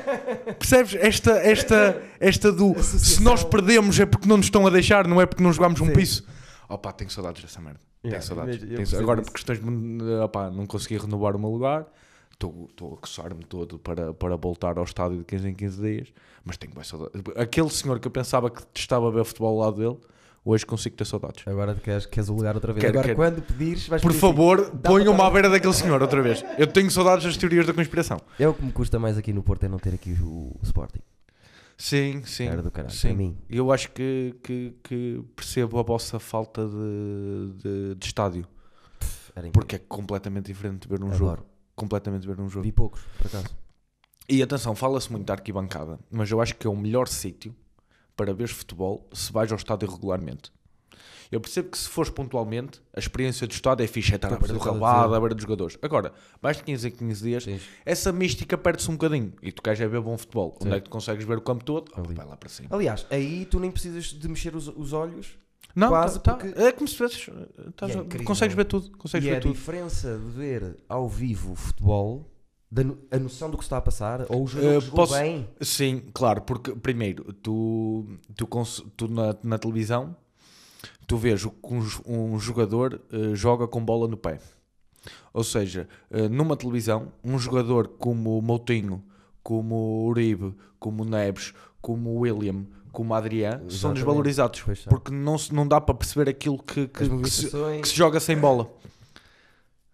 Percebes? 0.58 0.94
Esta, 0.94 1.32
esta, 1.32 2.02
esta 2.18 2.50
do 2.50 2.72
se 2.74 2.80
Associação. 2.80 3.24
nós 3.24 3.44
perdemos 3.44 4.00
é 4.00 4.06
porque 4.06 4.26
não 4.26 4.38
nos 4.38 4.46
estão 4.46 4.66
a 4.66 4.70
deixar, 4.70 5.06
não 5.06 5.20
é 5.20 5.26
porque 5.26 5.42
não 5.42 5.52
jogámos 5.52 5.78
um 5.82 5.86
Sim. 5.88 5.92
piso. 5.92 6.24
Opa, 6.70 6.90
tenho 6.92 7.10
saudades 7.10 7.42
dessa 7.42 7.60
merda. 7.60 7.80
Yeah, 8.02 8.18
tenho 8.18 8.22
saudades. 8.22 8.54
eu 8.62 8.66
Tenho- 8.68 8.76
percebo 8.78 9.02
Agora, 9.02 9.20
isso. 9.20 9.30
por 9.30 9.34
questões 9.34 9.58
de 9.60 10.04
opá, 10.24 10.50
não 10.50 10.66
consegui 10.66 10.96
renovar 10.96 11.36
o 11.36 11.38
meu 11.38 11.50
lugar, 11.50 11.86
estou 12.32 12.66
estou 12.70 12.94
a 12.94 12.96
coçar-me 12.96 13.44
todo 13.44 13.78
para, 13.78 14.14
para 14.14 14.36
voltar 14.36 14.78
ao 14.78 14.84
estádio 14.84 15.18
de 15.18 15.24
15 15.24 15.48
em 15.48 15.54
15 15.54 15.82
dias, 15.82 16.08
mas 16.44 16.56
tenho 16.56 16.72
bem 16.74 16.84
saudades. 16.84 17.20
Aquele 17.36 17.68
senhor 17.68 18.00
que 18.00 18.06
eu 18.08 18.12
pensava 18.12 18.48
que 18.50 18.62
estava 18.74 19.08
a 19.08 19.10
ver 19.10 19.24
futebol 19.24 19.60
ao 19.60 19.66
lado 19.70 19.76
dele, 19.76 19.98
hoje 20.46 20.64
consigo 20.64 20.96
ter 20.96 21.04
saudades. 21.04 21.46
Agora 21.46 21.74
queres, 21.74 22.06
queres 22.06 22.30
o 22.30 22.34
lugar 22.34 22.54
outra 22.54 22.72
vez. 22.72 22.80
Quero, 22.80 22.98
Agora, 23.00 23.08
quero. 23.08 23.16
quando 23.16 23.42
pedires, 23.42 23.88
vais 23.88 24.00
Por 24.00 24.12
pedir 24.12 24.24
assim, 24.24 24.32
favor, 24.34 24.70
dá 24.70 24.88
ponham-me 24.88 25.20
à 25.20 25.28
beira 25.28 25.50
daquele 25.50 25.74
senhor 25.74 26.00
outra 26.00 26.22
vez. 26.22 26.44
Eu 26.56 26.68
tenho 26.68 26.88
saudades 26.90 27.24
das 27.24 27.36
teorias 27.36 27.66
da 27.66 27.74
conspiração. 27.74 28.20
É 28.38 28.46
o 28.46 28.54
que 28.54 28.64
me 28.64 28.70
custa 28.70 28.98
mais 28.98 29.18
aqui 29.18 29.32
no 29.32 29.42
Porto 29.42 29.64
é 29.64 29.68
não 29.68 29.78
ter 29.78 29.92
aqui 29.92 30.12
o, 30.22 30.56
o 30.56 30.60
Sporting. 30.62 31.00
Sim, 31.76 32.22
sim. 32.24 32.46
Era 32.46 32.62
do 32.62 32.70
caralho, 32.70 32.94
sim. 32.94 33.08
para 33.08 33.16
mim. 33.16 33.36
Eu 33.50 33.72
acho 33.72 33.90
que, 33.90 34.34
que, 34.42 34.74
que 34.82 35.22
percebo 35.34 35.78
a 35.78 35.82
vossa 35.82 36.18
falta 36.18 36.66
de, 36.66 37.52
de, 37.62 37.94
de 37.96 38.06
estádio, 38.06 38.46
porque 39.52 39.76
é 39.76 39.78
completamente 39.80 40.46
diferente 40.46 40.82
de 40.82 40.88
ver 40.88 41.04
um 41.04 41.12
jogo. 41.12 41.44
Completamente 41.74 42.26
ver 42.26 42.40
um 42.40 42.48
jogo. 42.48 42.62
Vi 42.62 42.72
poucos, 42.72 43.02
por 43.18 43.26
acaso. 43.26 43.54
E 44.28 44.42
atenção, 44.42 44.74
fala-se 44.74 45.12
muito 45.12 45.26
da 45.26 45.34
arquibancada, 45.34 45.98
mas 46.10 46.30
eu 46.30 46.40
acho 46.40 46.54
que 46.56 46.66
é 46.66 46.70
o 46.70 46.76
melhor 46.76 47.06
sítio 47.06 47.54
para 48.16 48.32
ver 48.32 48.48
futebol 48.48 49.08
se 49.12 49.32
vais 49.32 49.50
ao 49.52 49.56
estádio 49.58 49.88
regularmente. 49.90 50.50
Eu 51.30 51.40
percebo 51.40 51.70
que 51.70 51.76
se 51.78 51.88
fores 51.88 52.08
pontualmente, 52.08 52.80
a 52.94 53.00
experiência 53.00 53.48
do 53.48 53.50
estádio 53.52 53.82
é 53.82 53.86
fixe, 53.88 54.12
é 54.12 54.14
estar 54.16 54.32
à 54.32 54.36
beira 54.38 54.54
do 54.54 54.60
relvado, 54.60 55.12
à 55.12 55.18
beira 55.20 55.34
dos 55.34 55.42
jogadores. 55.42 55.76
Agora, 55.82 56.12
mais 56.40 56.56
de 56.56 56.62
15 56.62 56.86
em 56.86 56.90
15 56.92 57.22
dias, 57.22 57.44
Sim. 57.44 57.58
essa 57.84 58.12
mística 58.12 58.56
perde-se 58.56 58.88
um 58.88 58.94
bocadinho. 58.94 59.32
E 59.42 59.50
tu 59.50 59.60
queres 59.60 59.80
é 59.80 59.88
ver 59.88 60.00
bom 60.00 60.16
futebol. 60.16 60.56
Sim. 60.60 60.68
Onde 60.68 60.76
é 60.76 60.80
que 60.80 60.84
tu 60.84 60.90
consegues 60.90 61.24
ver 61.26 61.36
o 61.36 61.40
campo 61.40 61.64
todo? 61.64 61.90
Vai 62.14 62.24
lá 62.24 62.36
para 62.36 62.48
cima. 62.48 62.68
Aliás, 62.70 63.04
aí 63.10 63.44
tu 63.44 63.58
nem 63.58 63.72
precisas 63.72 64.04
de 64.06 64.28
mexer 64.28 64.54
os, 64.54 64.68
os 64.68 64.92
olhos. 64.92 65.36
Não, 65.74 65.88
Quase 65.88 66.20
tá- 66.20 66.32
tá- 66.36 66.44
porque- 66.44 66.58
é 66.62 66.70
como 66.72 66.86
se 66.88 66.94
tivesses. 66.94 67.28
estás 67.68 67.94
é 67.96 68.24
consegues 68.24 68.56
ver 68.56 68.64
tudo. 68.64 68.96
Consegues 68.96 69.26
e 69.26 69.30
ver 69.30 69.36
a 69.36 69.40
tudo. 69.40 69.52
diferença 69.52 70.16
de 70.16 70.30
ver 70.30 70.76
ao 70.88 71.08
vivo 71.08 71.52
o 71.52 71.56
futebol, 71.56 72.24
da 72.70 72.82
a 73.10 73.18
noção 73.18 73.48
do 73.50 73.56
que 73.56 73.62
se 73.64 73.66
está 73.66 73.76
a 73.76 73.80
passar, 73.80 74.26
ou 74.28 74.44
o 74.44 74.46
jogo 74.46 74.80
jogou 74.80 74.96
posso- 75.06 75.14
bem. 75.14 75.48
Sim, 75.60 76.02
claro, 76.12 76.42
porque 76.42 76.72
primeiro, 76.74 77.32
tu, 77.34 78.04
tu, 78.34 78.46
tu 78.96 79.08
na, 79.08 79.36
na 79.42 79.58
televisão, 79.58 80.16
tu 81.06 81.16
vês 81.16 81.44
que 81.44 81.50
um, 81.74 81.84
um 82.34 82.38
jogador 82.40 83.00
eh, 83.12 83.34
joga 83.34 83.68
com 83.68 83.84
bola 83.84 84.08
no 84.08 84.16
pé. 84.16 84.40
Ou 85.32 85.44
seja, 85.44 85.88
eh, 86.10 86.28
numa 86.28 86.56
televisão, 86.56 87.12
um 87.22 87.38
jogador 87.38 87.86
como 87.88 88.38
o 88.38 88.42
Moutinho, 88.42 89.02
como 89.42 89.74
o 89.76 90.06
Uribe, 90.08 90.54
como 90.78 91.02
o 91.04 91.06
Neves, 91.06 91.54
como 91.80 92.10
o 92.10 92.18
William, 92.20 92.64
como 92.90 93.14
Adrián, 93.14 93.60
são 93.68 93.90
desvalorizados. 93.94 94.64
Porque 94.88 95.12
não, 95.12 95.38
se- 95.38 95.54
não 95.54 95.68
dá 95.68 95.80
para 95.80 95.94
perceber 95.94 96.28
aquilo 96.28 96.58
que, 96.58 96.88
que- 96.88 97.08
que 97.08 97.30
se, 97.30 97.50
que 97.82 97.88
se 97.88 97.94
joga 97.94 98.18
sem 98.18 98.36
bola. 98.36 98.68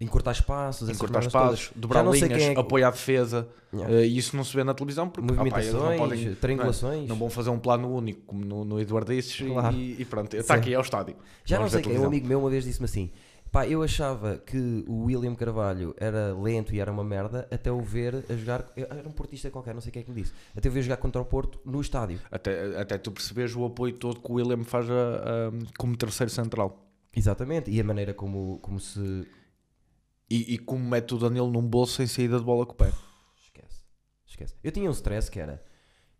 Encurtar 0.02 0.32
espaços, 0.32 0.88
Encurtar 0.88 1.20
espaços, 1.20 1.66
todas. 1.68 1.80
dobrar 1.80 2.02
não 2.02 2.12
linhas, 2.12 2.30
é 2.30 2.54
que- 2.54 2.60
apoiar 2.60 2.88
a 2.88 2.90
defesa. 2.90 3.48
Yeah. 3.72 4.02
E 4.02 4.18
isso 4.18 4.36
não 4.36 4.44
se 4.44 4.54
vê 4.54 4.62
na 4.64 4.74
televisão 4.74 5.08
porque 5.08 5.32
opá, 5.32 5.42
eles 5.60 5.72
não 5.72 5.80
Movimentações, 5.80 5.98
podem- 5.98 6.34
triangulações. 6.34 7.08
Não 7.08 7.16
vão 7.16 7.30
fazer 7.30 7.50
um 7.50 7.58
plano 7.58 7.88
único 7.94 8.20
como 8.26 8.44
no, 8.44 8.64
no 8.64 8.80
Eduardices 8.80 9.40
e- 9.40 9.46
Claro. 9.50 9.74
e, 9.76 10.02
e 10.02 10.04
pronto, 10.04 10.36
está 10.36 10.54
aqui, 10.54 10.74
é 10.74 10.78
o 10.78 10.82
estádio. 10.82 11.16
Já 11.44 11.56
não 11.56 11.62
Vamos 11.68 11.72
sei 11.72 11.82
quem, 11.82 11.98
um 11.98 12.06
amigo 12.06 12.26
meu 12.26 12.38
uma 12.40 12.50
vez 12.50 12.64
disse-me 12.64 12.84
assim: 12.84 13.10
pá, 13.50 13.66
eu 13.66 13.82
achava 13.82 14.36
que 14.38 14.84
o 14.86 15.04
William 15.04 15.34
Carvalho 15.34 15.94
era 15.98 16.34
lento 16.34 16.74
e 16.74 16.80
era 16.80 16.90
uma 16.92 17.04
merda, 17.04 17.48
até 17.50 17.70
o 17.72 17.80
ver 17.80 18.24
a 18.28 18.34
jogar. 18.34 18.66
Era 18.76 19.08
um 19.08 19.12
portista 19.12 19.50
qualquer, 19.50 19.72
não 19.74 19.80
sei 19.80 19.90
quem 19.92 20.00
é 20.00 20.04
que 20.04 20.10
me 20.10 20.20
disse. 20.20 20.32
Até 20.56 20.68
o 20.68 20.72
ver 20.72 20.82
jogar 20.82 20.96
contra 20.98 21.20
o 21.20 21.24
Porto 21.24 21.58
no 21.64 21.80
estádio. 21.80 22.18
Até, 22.30 22.78
até 22.78 22.98
tu 22.98 23.10
percebes 23.10 23.54
o 23.56 23.64
apoio 23.64 23.94
todo 23.94 24.20
que 24.20 24.30
o 24.30 24.34
William 24.34 24.64
faz 24.64 24.90
a- 24.90 24.92
a- 24.94 25.52
como 25.78 25.96
terceiro 25.96 26.30
central. 26.30 26.78
Exatamente, 27.14 27.70
e 27.70 27.80
a 27.80 27.84
maneira 27.84 28.12
como, 28.14 28.58
como 28.62 28.78
se. 28.80 29.26
E, 30.34 30.54
e 30.54 30.58
como 30.58 30.84
mete 30.88 31.14
o 31.14 31.18
Danilo 31.18 31.50
num 31.50 31.66
bolso 31.66 31.94
sem 31.96 32.06
saída 32.06 32.38
de 32.38 32.44
bola 32.44 32.64
com 32.64 32.72
o 32.72 32.76
pé. 32.76 32.90
Esquece, 33.42 33.82
esquece. 34.26 34.54
Eu 34.62 34.72
tinha 34.72 34.88
um 34.88 34.92
stress 34.92 35.30
que 35.30 35.38
era. 35.40 35.62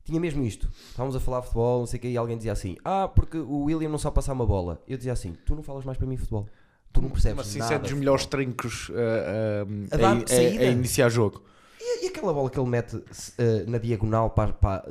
Tinha 0.04 0.18
mesmo 0.20 0.44
isto. 0.44 0.68
Estávamos 0.90 1.14
a 1.14 1.20
falar 1.20 1.38
de 1.40 1.46
futebol, 1.46 1.78
não 1.80 1.86
sei 1.86 1.98
o 1.98 2.00
que, 2.00 2.08
e 2.08 2.16
alguém 2.16 2.36
dizia 2.36 2.52
assim: 2.52 2.76
Ah, 2.84 3.06
porque 3.08 3.38
o 3.38 3.62
William 3.64 3.88
não 3.88 3.98
sabe 3.98 4.14
passar 4.16 4.32
uma 4.32 4.44
bola. 4.46 4.82
Eu 4.86 4.96
dizia 4.96 5.12
assim: 5.12 5.34
Tu 5.46 5.54
não 5.54 5.62
falas 5.62 5.84
mais 5.84 5.96
para 5.96 6.06
mim 6.06 6.16
futebol. 6.16 6.48
Tu 6.92 7.00
não 7.00 7.08
percebes. 7.08 7.36
Mas 7.36 7.46
assim, 7.48 7.58
nada 7.60 7.74
é 7.74 7.78
dos 7.78 7.92
melhores 7.92 8.22
futebol." 8.24 8.44
trincos 8.44 8.88
uh, 8.90 8.92
A 9.92 9.96
dar 9.96 10.16
a, 10.16 10.22
a- 10.22 10.26
saída. 10.26 10.64
a 10.64 10.66
iniciar 10.66 11.08
jogo. 11.08 11.42
E, 11.80 12.04
e 12.04 12.08
aquela 12.08 12.32
bola 12.34 12.50
que 12.50 12.58
ele 12.60 12.68
mete 12.68 13.02
eh, 13.38 13.64
na 13.66 13.78
diagonal 13.78 14.30
para, 14.30 14.52
para 14.52 14.84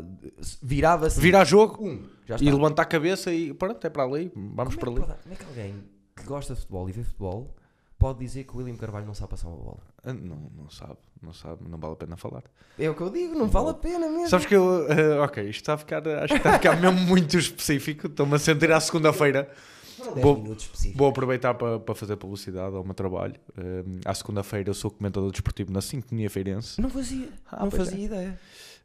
virava-se. 0.61 1.19
Virar 1.21 1.43
jogo 1.45 1.85
Um, 1.87 2.03
e 2.39 2.51
levantar 2.51 2.81
a 2.83 2.85
cabeça 2.85 3.31
e 3.33 3.53
pronto, 3.53 3.85
é 3.85 3.89
para 3.89 4.03
ali, 4.03 4.31
vamos 4.35 4.75
como, 4.75 4.95
para 4.95 5.03
é 5.03 5.13
ali. 5.13 5.21
como 5.23 5.33
é 5.33 5.37
que 5.37 5.45
alguém 5.45 5.83
que 6.15 6.23
gosta 6.23 6.53
de 6.53 6.59
futebol 6.59 6.89
e 6.89 6.91
vê 6.91 7.03
futebol 7.03 7.55
pode 8.01 8.19
dizer 8.19 8.43
que 8.45 8.53
o 8.53 8.57
William 8.57 8.75
Carvalho 8.75 9.05
não 9.05 9.13
sabe 9.13 9.29
passar 9.29 9.47
uma 9.47 9.57
bola? 9.57 9.77
Ah, 10.03 10.11
Não, 10.11 10.51
não 10.57 10.69
sabe, 10.69 10.97
não 11.21 11.31
sabe, 11.33 11.61
não 11.69 11.77
vale 11.77 11.93
a 11.93 11.95
pena 11.97 12.17
falar. 12.17 12.43
É 12.77 12.89
o 12.89 12.95
que 12.95 13.01
eu 13.01 13.09
digo, 13.09 13.35
não 13.35 13.47
vale 13.47 13.69
a 13.69 13.73
pena 13.75 14.09
mesmo. 14.09 14.27
Sabes 14.27 14.45
que 14.47 14.55
eu, 14.55 14.91
eh, 14.91 15.19
ok, 15.19 15.43
isto 15.47 15.61
está 15.61 15.73
a 15.75 15.77
ficar, 15.77 16.05
acho 16.07 16.33
que 16.33 16.37
está 16.39 16.49
a 16.49 16.53
ficar 16.53 16.81
mesmo 16.81 16.99
muito 16.99 17.37
específico. 17.37 18.07
Estou-me 18.07 18.33
a 18.35 18.39
sentir 18.39 18.71
à 18.71 18.79
segunda-feira. 18.79 19.49
Foram 19.97 20.13
10 20.15 20.23
Vou- 20.25 20.37
minutos 20.41 20.65
específicos. 20.65 20.97
Vou 20.97 21.07
aproveitar 21.09 21.53
para, 21.53 21.79
para 21.79 21.93
fazer 21.95 22.15
publicidade 22.17 22.75
ao 22.75 22.83
meu 22.83 22.93
trabalho. 22.95 23.35
Eh, 23.57 23.83
à 24.03 24.13
segunda-feira 24.15 24.69
eu 24.69 24.73
sou 24.73 24.89
comentador 24.89 25.29
desportivo 25.31 25.71
na 25.71 25.79
Sintonia 25.81 26.29
Feirense. 26.29 26.81
Não 26.81 26.89
fazia, 26.89 27.29
Ah, 27.51 27.63
não 27.63 27.69
pois 27.69 27.87
fazia 27.87 28.05
ideia. 28.05 28.39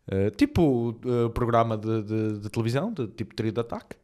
Eh, 0.09 0.31
tipo 0.31 0.95
eh, 1.05 1.29
programa 1.31 1.77
de, 1.79 2.03
de- 2.03 2.39
de 2.41 2.51
televisão, 2.51 2.93
de 2.93 3.07
tipo 3.09 3.35
trio 3.35 3.51
de 3.51 3.61
ataque. 3.61 3.97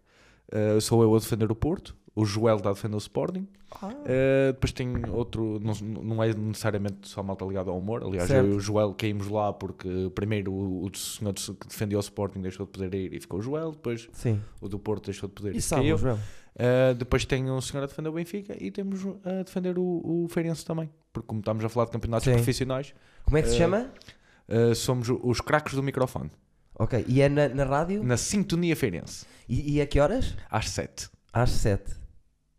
Eh, 0.51 0.81
sou 0.81 1.03
eu 1.03 1.15
a 1.15 1.19
defender 1.19 1.51
o 1.53 1.55
Porto. 1.55 1.95
O 2.15 2.25
Joel 2.27 2.57
está 2.57 2.71
a 2.71 2.73
defender 2.75 2.95
o 2.95 2.99
Sporting. 2.99 3.49
Ah, 3.71 3.89
Uh, 3.89 4.53
depois 4.53 4.71
tem 4.73 4.93
outro, 5.11 5.59
não, 5.61 5.73
não 6.03 6.23
é 6.23 6.35
necessariamente 6.35 7.09
só 7.09 7.23
malta 7.23 7.43
ligada 7.45 7.71
ao 7.71 7.79
humor. 7.79 8.03
Aliás, 8.05 8.29
Certo. 8.29 8.47
eu 8.47 8.53
e 8.53 8.57
o 8.57 8.61
Joel 8.61 8.93
caímos 8.93 9.29
lá 9.29 9.51
porque 9.51 10.11
primeiro 10.15 10.53
o, 10.53 10.85
o 10.87 10.95
senhor 10.97 11.33
que 11.33 11.67
defendia 11.69 11.97
o 11.97 12.01
Sporting 12.01 12.41
deixou 12.43 12.67
de 12.67 12.73
poder 12.73 12.93
ir 12.95 13.15
e 13.15 13.21
ficou 13.21 13.39
o 13.39 13.43
Joel. 13.43 13.71
Depois 13.73 14.09
sim. 14.13 14.39
o 14.61 14.69
do 14.69 14.79
Porto 14.79 15.07
deixou 15.07 15.27
de 15.29 15.35
poder 15.35 15.55
ir 15.55 15.59
E. 15.59 15.61
Joel? 15.97 16.19
Uh, 16.55 16.95
depois 16.99 17.25
tem 17.25 17.51
um 17.51 17.61
senhor 17.63 17.83
a 17.83 17.87
defender 17.87 18.11
o 18.11 18.13
Benfica 18.13 18.55
e 18.63 18.71
temos 18.71 19.01
a 19.25 19.43
defender 19.43 19.79
o, 19.79 20.03
o 20.05 20.27
Feirense 20.29 20.67
também. 20.67 20.91
Porque 21.11 21.27
como 21.27 21.41
estamos 21.41 21.65
a 21.65 21.69
falar 21.71 21.87
de 21.87 21.93
campeonatos 21.93 22.25
Sim. 22.27 22.35
profissionais, 22.35 22.95
Como 23.25 23.39
é 23.39 23.43
que 23.43 23.49
se 23.49 23.55
Eh, 23.55 23.59
chama? 23.59 23.91
uh, 24.51 24.75
somos 24.75 25.09
os 25.09 25.41
craques 25.41 25.73
do 25.73 25.83
microfone. 25.83 26.31
Ok. 26.79 27.07
E 27.09 27.23
é 27.23 27.29
na, 27.31 27.49
na 27.49 27.65
rádio? 27.65 28.05
Na 28.05 28.19
Sintonia 28.19 28.77
Feirense. 28.77 29.25
E, 29.49 29.77
e 29.77 29.81
a 29.81 29.87
que 29.87 29.99
horas? 29.99 30.37
Às 30.51 30.69
7. 30.69 31.09
Às 31.33 31.49
sete. 31.51 31.95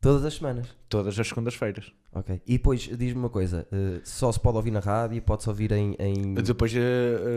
Todas 0.03 0.25
as 0.25 0.33
semanas. 0.36 0.67
Todas 0.89 1.17
as 1.17 1.27
segundas-feiras. 1.27 1.91
Ok. 2.13 2.41
E 2.45 2.57
depois 2.57 2.81
diz-me 2.81 3.19
uma 3.19 3.29
coisa: 3.29 3.65
eh, 3.72 4.01
só 4.03 4.31
se 4.31 4.39
pode 4.39 4.57
ouvir 4.57 4.69
na 4.72 4.81
rádio, 4.81 5.19
pode-se 5.22 5.48
ouvir 5.50 5.72
em. 5.72 5.95
em- 5.98 6.33
Depois 6.36 6.74
uh, 6.74 6.77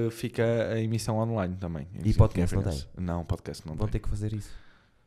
uh, 0.08 0.11
fica 0.11 0.42
a 0.73 0.80
emissão 0.80 1.16
online 1.18 1.56
também. 1.56 1.87
em 1.94 2.08
E 2.11 2.12
podcast 2.12 2.54
não 2.54 2.62
Feirense. 2.62 2.88
Não, 2.99 3.25
podcast 3.25 3.66
não 3.66 3.75
Vão 3.76 3.87
tem. 3.87 3.92
ter 3.92 3.99
que 4.00 4.08
fazer 4.11 4.32
isso. 4.35 4.50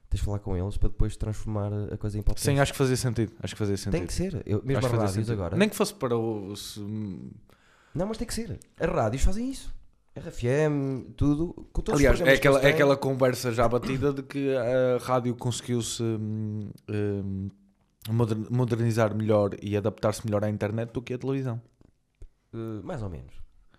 Tens 0.09 0.21
de 0.21 0.25
falar 0.25 0.39
com 0.39 0.57
eles 0.57 0.75
para 0.77 0.89
depois 0.89 1.15
transformar 1.17 1.69
a 1.91 1.97
coisa 1.97 2.17
em 2.17 2.21
podcast. 2.23 2.49
Sim, 2.49 2.59
acho 2.59 2.71
que 2.71 2.77
fazia 2.79 2.97
sentido. 2.97 3.31
Acho 3.43 3.53
que 3.53 3.59
fazia 3.59 3.77
sentido. 3.77 3.91
Tem 3.91 4.07
que 4.07 4.13
ser. 4.13 4.41
Eu, 4.45 4.59
mesmo 4.63 4.77
Acho 4.87 4.95
as 4.95 5.01
rádios 5.03 5.29
agora. 5.29 5.55
Nem 5.57 5.69
que 5.69 5.75
fosse 5.75 5.93
para 5.93 6.17
o. 6.17 6.55
se- 6.55 6.79
Não, 7.93 8.07
mas 8.07 8.17
tem 8.17 8.25
que 8.25 8.33
ser. 8.33 8.57
As 8.79 8.89
rádios 8.89 9.21
fazem 9.21 9.49
isso. 9.51 9.71
RFM, 10.19 11.11
tudo. 11.15 11.69
Aliás, 11.93 12.19
é 12.21 12.33
aquela, 12.33 12.59
é 12.61 12.69
aquela 12.69 12.97
conversa 12.97 13.51
já 13.51 13.67
batida 13.67 14.11
de 14.13 14.23
que 14.23 14.55
a 14.55 14.97
rádio 15.01 15.35
conseguiu-se 15.35 16.01
hum, 16.03 16.69
hum, 16.89 17.49
moder- 18.09 18.51
modernizar 18.51 19.15
melhor 19.15 19.51
e 19.61 19.75
adaptar-se 19.77 20.25
melhor 20.25 20.43
à 20.43 20.49
internet 20.49 20.91
do 20.91 21.01
que 21.01 21.13
a 21.13 21.17
televisão. 21.17 21.61
Eh, 22.53 22.81
mais 22.83 23.01
ou 23.03 23.09
menos. 23.09 23.33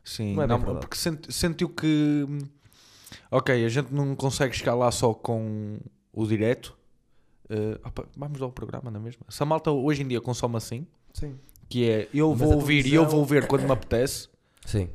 Sim, 0.04 0.34
Não 0.34 0.42
é 0.42 0.46
não, 0.46 0.60
porque 0.60 0.96
sent- 0.96 1.30
sentiu 1.30 1.68
que. 1.68 2.26
hum, 2.28 2.38
Ok, 3.30 3.64
a 3.64 3.68
gente 3.68 3.92
não 3.92 4.14
consegue 4.14 4.54
chegar 4.56 4.74
lá 4.74 4.90
só 4.90 5.12
com 5.12 5.78
o 6.12 6.26
direto. 6.26 6.76
eh, 7.48 7.78
opa, 7.84 8.04
vamos 8.16 8.40
ao 8.40 8.50
programa, 8.52 8.90
não 8.90 9.00
é 9.00 9.02
mesmo? 9.02 9.22
Se 9.28 9.42
a 9.42 9.46
malta 9.46 9.70
hoje 9.72 10.02
em 10.02 10.08
dia 10.08 10.20
consome 10.20 10.56
assim, 10.56 10.86
Sim. 11.12 11.34
que 11.68 11.88
é 11.90 12.08
eu 12.14 12.30
Mas 12.30 12.38
vou 12.38 12.52
ouvir 12.54 12.78
e 12.78 12.82
televisão- 12.84 13.04
eu 13.04 13.10
vou 13.10 13.24
ver 13.24 13.46
quando 13.48 13.64
me 13.64 13.72
apetece. 13.72 14.28
Sim. 14.64 14.88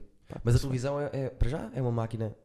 Mas 0.43 0.55
a 0.55 0.59
televisão, 0.59 0.99
é, 0.99 1.09
é- 1.13 1.29
para 1.29 1.49
já, 1.49 1.69
é 1.73 1.81
uma 1.81 1.91
máquina 1.91 2.35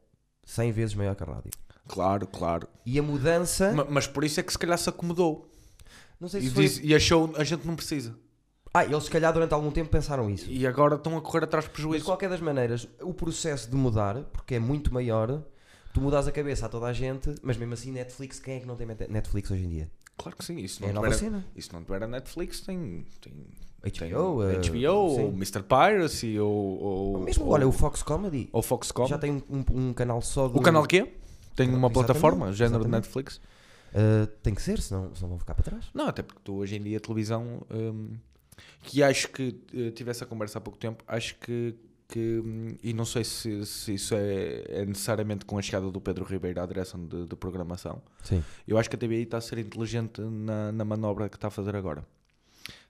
100 0.45 0.71
vezes 0.71 0.95
maior 0.95 1.15
que 1.15 1.23
a 1.23 1.25
rádio. 1.25 1.51
Claro, 1.87 2.27
claro. 2.27 2.67
E 2.85 2.97
a 2.99 3.03
mudança. 3.03 3.71
Ma- 3.73 3.85
Mas 3.89 4.07
por 4.07 4.23
isso 4.23 4.39
é 4.39 4.43
que 4.43 4.51
se 4.51 4.57
calhar 4.59 4.77
se 4.77 4.89
acomodou. 4.89 5.47
não 6.19 6.29
sei 6.29 6.41
E, 6.41 6.43
se 6.47 6.49
foi. 6.53 6.63
diz- 6.63 6.79
e 6.83 6.93
achou 6.95 7.33
a 7.35 7.43
gente 7.43 7.65
não 7.65 7.75
precisa. 7.75 8.15
Ah, 8.73 8.85
eles 8.85 9.03
se 9.03 9.09
calhar 9.09 9.33
durante 9.33 9.53
algum 9.53 9.69
tempo 9.71 9.89
pensaram 9.89 10.29
isso. 10.29 10.49
E 10.49 10.65
agora 10.65 10.95
estão 10.95 11.17
a 11.17 11.21
correr 11.21 11.43
atrás 11.43 11.65
de 11.65 11.69
Mas 11.71 11.77
de 11.77 11.81
prejuízo. 11.83 12.05
qualquer 12.05 12.29
das 12.29 12.39
maneiras, 12.39 12.87
o 13.01 13.13
processo 13.13 13.69
de 13.69 13.75
mudar, 13.75 14.23
porque 14.31 14.55
é 14.55 14.59
muito 14.59 14.93
maior, 14.93 15.43
tu 15.93 15.99
mudas 15.99 16.25
a 16.27 16.31
cabeça 16.31 16.67
a 16.67 16.69
toda 16.69 16.85
a 16.85 16.93
gente, 16.93 17.35
mas 17.41 17.57
mesmo 17.57 17.73
assim, 17.73 17.91
Netflix, 17.91 18.39
quem 18.39 18.55
é 18.55 18.59
que 18.61 18.65
não 18.65 18.77
tem 18.77 18.87
Netflix 19.09 19.51
hoje 19.51 19.65
em 19.65 19.69
dia? 19.69 19.91
Claro 20.21 20.37
que 20.37 20.45
sim. 20.45 20.57
Isso 20.57 20.83
É 20.83 20.89
a 20.89 20.93
não, 20.93 21.01
nova 21.01 21.15
tiver, 21.15 21.19
cena. 21.19 21.45
isso 21.55 21.69
não 21.73 21.83
tiver 21.83 22.03
a 22.03 22.07
Netflix, 22.07 22.61
tem, 22.61 23.05
tem, 23.19 23.33
tem 23.81 24.11
HBO, 24.13 24.43
eh, 24.43 24.57
HBO 24.57 24.91
ou 24.93 25.15
sim. 25.15 25.27
Mr. 25.35 25.63
Piracy 25.63 26.39
ou, 26.39 26.81
ou, 26.81 27.19
Mesmo, 27.21 27.45
ou, 27.45 27.51
olha, 27.51 27.67
o 27.67 27.71
Fox 27.71 28.03
Comedy 28.03 28.49
ou 28.51 28.61
Foxcom. 28.61 29.07
já 29.07 29.17
tem 29.17 29.31
um, 29.31 29.41
um- 29.49 29.89
um 29.89 29.93
canal 29.93 30.21
só 30.21 30.47
de. 30.47 30.57
O 30.57 30.61
canal 30.61 30.85
quê? 30.85 31.13
Tem 31.55 31.67
uma 31.67 31.75
Exatamente, 31.89 31.93
plataforma, 31.93 32.53
género 32.53 32.83
de 32.83 32.89
exatamente. 32.89 33.07
Netflix? 33.07 33.41
Uh, 33.93 34.25
tem 34.41 34.53
que 34.55 34.61
ser, 34.61 34.79
senão, 34.79 35.13
senão 35.15 35.29
vão 35.31 35.39
ficar 35.39 35.53
para 35.53 35.63
trás. 35.65 35.85
Não, 35.93 36.07
até 36.07 36.21
porque 36.23 36.39
tu 36.43 36.53
hoje 36.55 36.77
em 36.77 36.81
dia 36.81 36.97
a 36.97 36.99
televisão, 37.01 37.61
hum, 37.69 38.11
que 38.83 39.03
acho 39.03 39.27
que 39.29 39.59
eh, 39.73 39.91
tive 39.91 40.11
essa 40.11 40.25
conversa 40.25 40.59
há 40.59 40.61
pouco 40.61 40.79
tempo, 40.79 41.03
acho 41.07 41.35
que, 41.39 41.75
que 42.11 42.41
hum, 42.45 42.75
e 42.83 42.93
não 42.93 43.05
sei 43.05 43.23
se, 43.23 43.65
se 43.65 43.93
isso 43.93 44.13
é, 44.13 44.63
é 44.67 44.85
necessariamente 44.85 45.45
com 45.45 45.57
a 45.57 45.61
chegada 45.61 45.89
do 45.89 46.01
Pedro 46.01 46.25
Ribeiro 46.25 46.61
à 46.61 46.65
direção 46.65 47.05
de, 47.07 47.25
de 47.25 47.35
programação, 47.37 48.01
Sim. 48.21 48.43
eu 48.67 48.77
acho 48.77 48.89
que 48.89 48.97
a 48.97 48.99
TVI 48.99 49.23
está 49.23 49.37
a 49.37 49.41
ser 49.41 49.57
inteligente 49.57 50.19
na, 50.19 50.73
na 50.73 50.83
manobra 50.83 51.29
que 51.29 51.37
está 51.37 51.47
a 51.47 51.51
fazer 51.51 51.75
agora. 51.75 52.05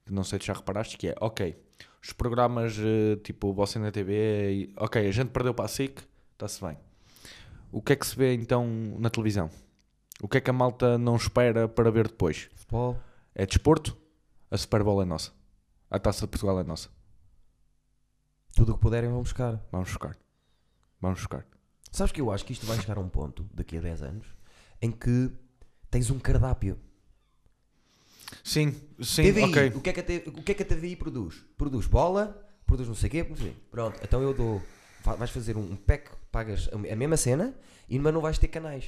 Não 0.10 0.24
sei 0.24 0.40
se 0.40 0.48
já 0.48 0.54
reparaste 0.54 0.98
que 0.98 1.10
é, 1.10 1.16
ok, 1.22 1.56
os 2.04 2.12
programas 2.12 2.76
eh, 2.80 3.16
tipo 3.24 3.50
o 3.50 3.54
Você 3.54 3.78
na 3.78 3.92
TV, 3.92 4.74
ok, 4.76 5.08
a 5.08 5.12
gente 5.12 5.30
perdeu 5.30 5.54
para 5.54 5.66
a 5.66 5.68
SIC, 5.68 6.02
está-se 6.34 6.60
bem. 6.66 6.76
O 7.72 7.82
que 7.82 7.94
é 7.94 7.96
que 7.96 8.06
se 8.06 8.16
vê 8.16 8.34
então 8.34 8.68
na 9.00 9.10
televisão? 9.10 9.50
O 10.22 10.28
que 10.28 10.40
é 10.40 10.42
que 10.42 10.50
a 10.50 10.54
malta 10.54 10.98
não 10.98 11.16
espera 11.16 11.68
para 11.68 11.92
ver 11.92 12.08
depois? 12.08 12.50
Futebol. 12.56 13.00
É 13.34 13.46
desporto? 13.46 13.96
A 14.50 14.58
Super 14.58 14.84
Bowl 14.84 15.02
é 15.02 15.06
nossa. 15.06 15.32
A 15.90 16.00
Taça 16.00 16.26
de 16.26 16.28
Portugal 16.28 16.60
é 16.60 16.64
nossa. 16.64 16.90
Tudo 18.56 18.72
o 18.74 18.76
que 18.76 18.82
puderem 18.82 19.10
vão 19.10 19.22
buscar. 19.22 19.62
Vamos 19.72 19.90
buscar. 19.90 20.18
Vamos 21.00 21.20
buscar. 21.20 21.46
Sabes 21.92 22.12
que 22.12 22.22
eu 22.22 22.32
acho 22.32 22.46
que 22.46 22.54
isto 22.54 22.66
vai 22.66 22.80
chegar 22.80 22.98
a 22.98 23.02
um 23.02 23.10
ponto, 23.10 23.46
daqui 23.54 23.78
a 23.78 23.82
10 23.82 24.02
anos, 24.02 24.28
em 24.82 24.92
que 24.92 25.30
tens 25.90 26.10
um 26.10 26.20
cardápio. 26.20 26.80
Sim, 28.44 28.74
sim, 29.02 29.24
TVI, 29.24 29.44
ok. 29.44 29.68
o, 29.76 29.82
que 29.82 29.90
é 29.90 29.94
que 29.94 30.00
a 30.00 30.30
o 30.30 30.44
que 30.44 30.52
é 30.52 30.56
que 30.56 30.64
a 30.64 30.66
TVI 30.66 30.96
produz? 30.96 31.44
Produz 31.58 31.86
bola, 31.86 32.48
produz 32.66 32.88
não 32.88 32.96
sei 32.96 33.08
o 33.08 33.12
quê, 33.12 33.26
não 33.30 33.36
sei 33.36 33.50
quê. 33.50 33.56
Pronto, 33.70 34.00
então 34.04 34.22
eu 34.22 34.34
dou. 34.34 34.62
va- 35.04 35.16
Vais 35.16 35.30
fazer 35.32 35.58
um 35.58 35.76
pack, 35.76 36.10
pagas 36.32 36.70
a 36.72 36.76
a 36.94 36.96
mesma 36.96 37.18
cena, 37.18 37.54
e 37.90 38.00
mas 38.00 38.14
não 38.14 38.22
vais 38.22 38.38
ter 38.38 38.48
canais. 38.48 38.86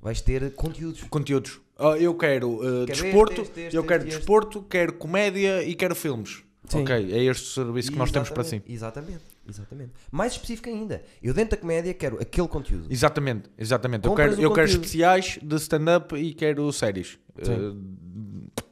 Vais 0.00 0.20
ter 0.20 0.54
conteúdos. 0.54 1.02
Conteúdos. 1.04 1.60
Ah, 1.76 1.98
eu 1.98 2.14
quero 2.16 2.60
Quero 2.86 3.02
desporto, 3.02 3.42
este, 3.42 3.60
este, 3.60 3.76
eu 3.76 3.82
este, 3.82 3.88
quero 3.88 4.04
este. 4.06 4.16
desporto, 4.16 4.62
quero 4.62 4.92
comédia 4.94 5.62
e 5.64 5.74
quero 5.74 5.94
filmes. 5.94 6.42
Sim. 6.68 6.82
Ok, 6.82 7.12
é 7.12 7.24
este 7.24 7.42
o 7.42 7.46
serviço 7.46 7.92
que 7.92 7.98
nós 7.98 8.10
temos 8.10 8.30
para 8.30 8.44
si. 8.44 8.62
Exatamente, 8.68 9.24
Exatamente. 9.48 9.92
Mais 10.10 10.32
específico 10.32 10.68
ainda. 10.68 11.02
Eu 11.22 11.32
dentro 11.32 11.56
da 11.56 11.60
comédia 11.60 11.94
quero 11.94 12.20
aquele 12.20 12.48
conteúdo. 12.48 12.86
Exatamente, 12.90 13.48
exatamente. 13.56 14.04
Eu 14.04 14.10
Compras 14.10 14.30
quero, 14.30 14.40
o 14.40 14.44
eu 14.44 14.52
quero 14.52 14.68
especiais 14.68 15.38
de 15.42 15.56
stand-up 15.56 16.14
e 16.14 16.34
quero 16.34 16.70
séries 16.72 17.18
uh, 17.38 17.74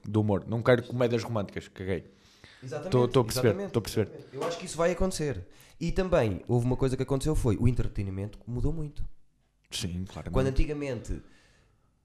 do 0.05 0.21
humor. 0.21 0.45
Não 0.47 0.63
quero 0.63 0.83
comédias 0.83 1.23
românticas, 1.23 1.69
caguei. 1.69 2.05
Tô 2.91 3.05
a 3.05 3.25
perceber, 3.25 3.71
tô 3.71 3.79
a 3.79 3.83
perceber. 3.83 4.11
Eu 4.33 4.45
acho 4.45 4.59
que 4.59 4.67
isso 4.67 4.77
vai 4.77 4.93
acontecer. 4.93 5.43
E 5.81 5.93
também 5.93 6.43
houve 6.49 6.67
uma 6.67 6.77
coisa 6.77 6.97
que 6.97 7.03
aconteceu 7.03 7.35
foi 7.35 7.57
o 7.57 7.69
entretenimento 7.69 8.39
mudou 8.47 8.73
muito. 8.73 9.05
Sim, 9.71 10.05
claramente. 10.05 10.33
Quando 10.33 10.47
antigamente 10.49 11.23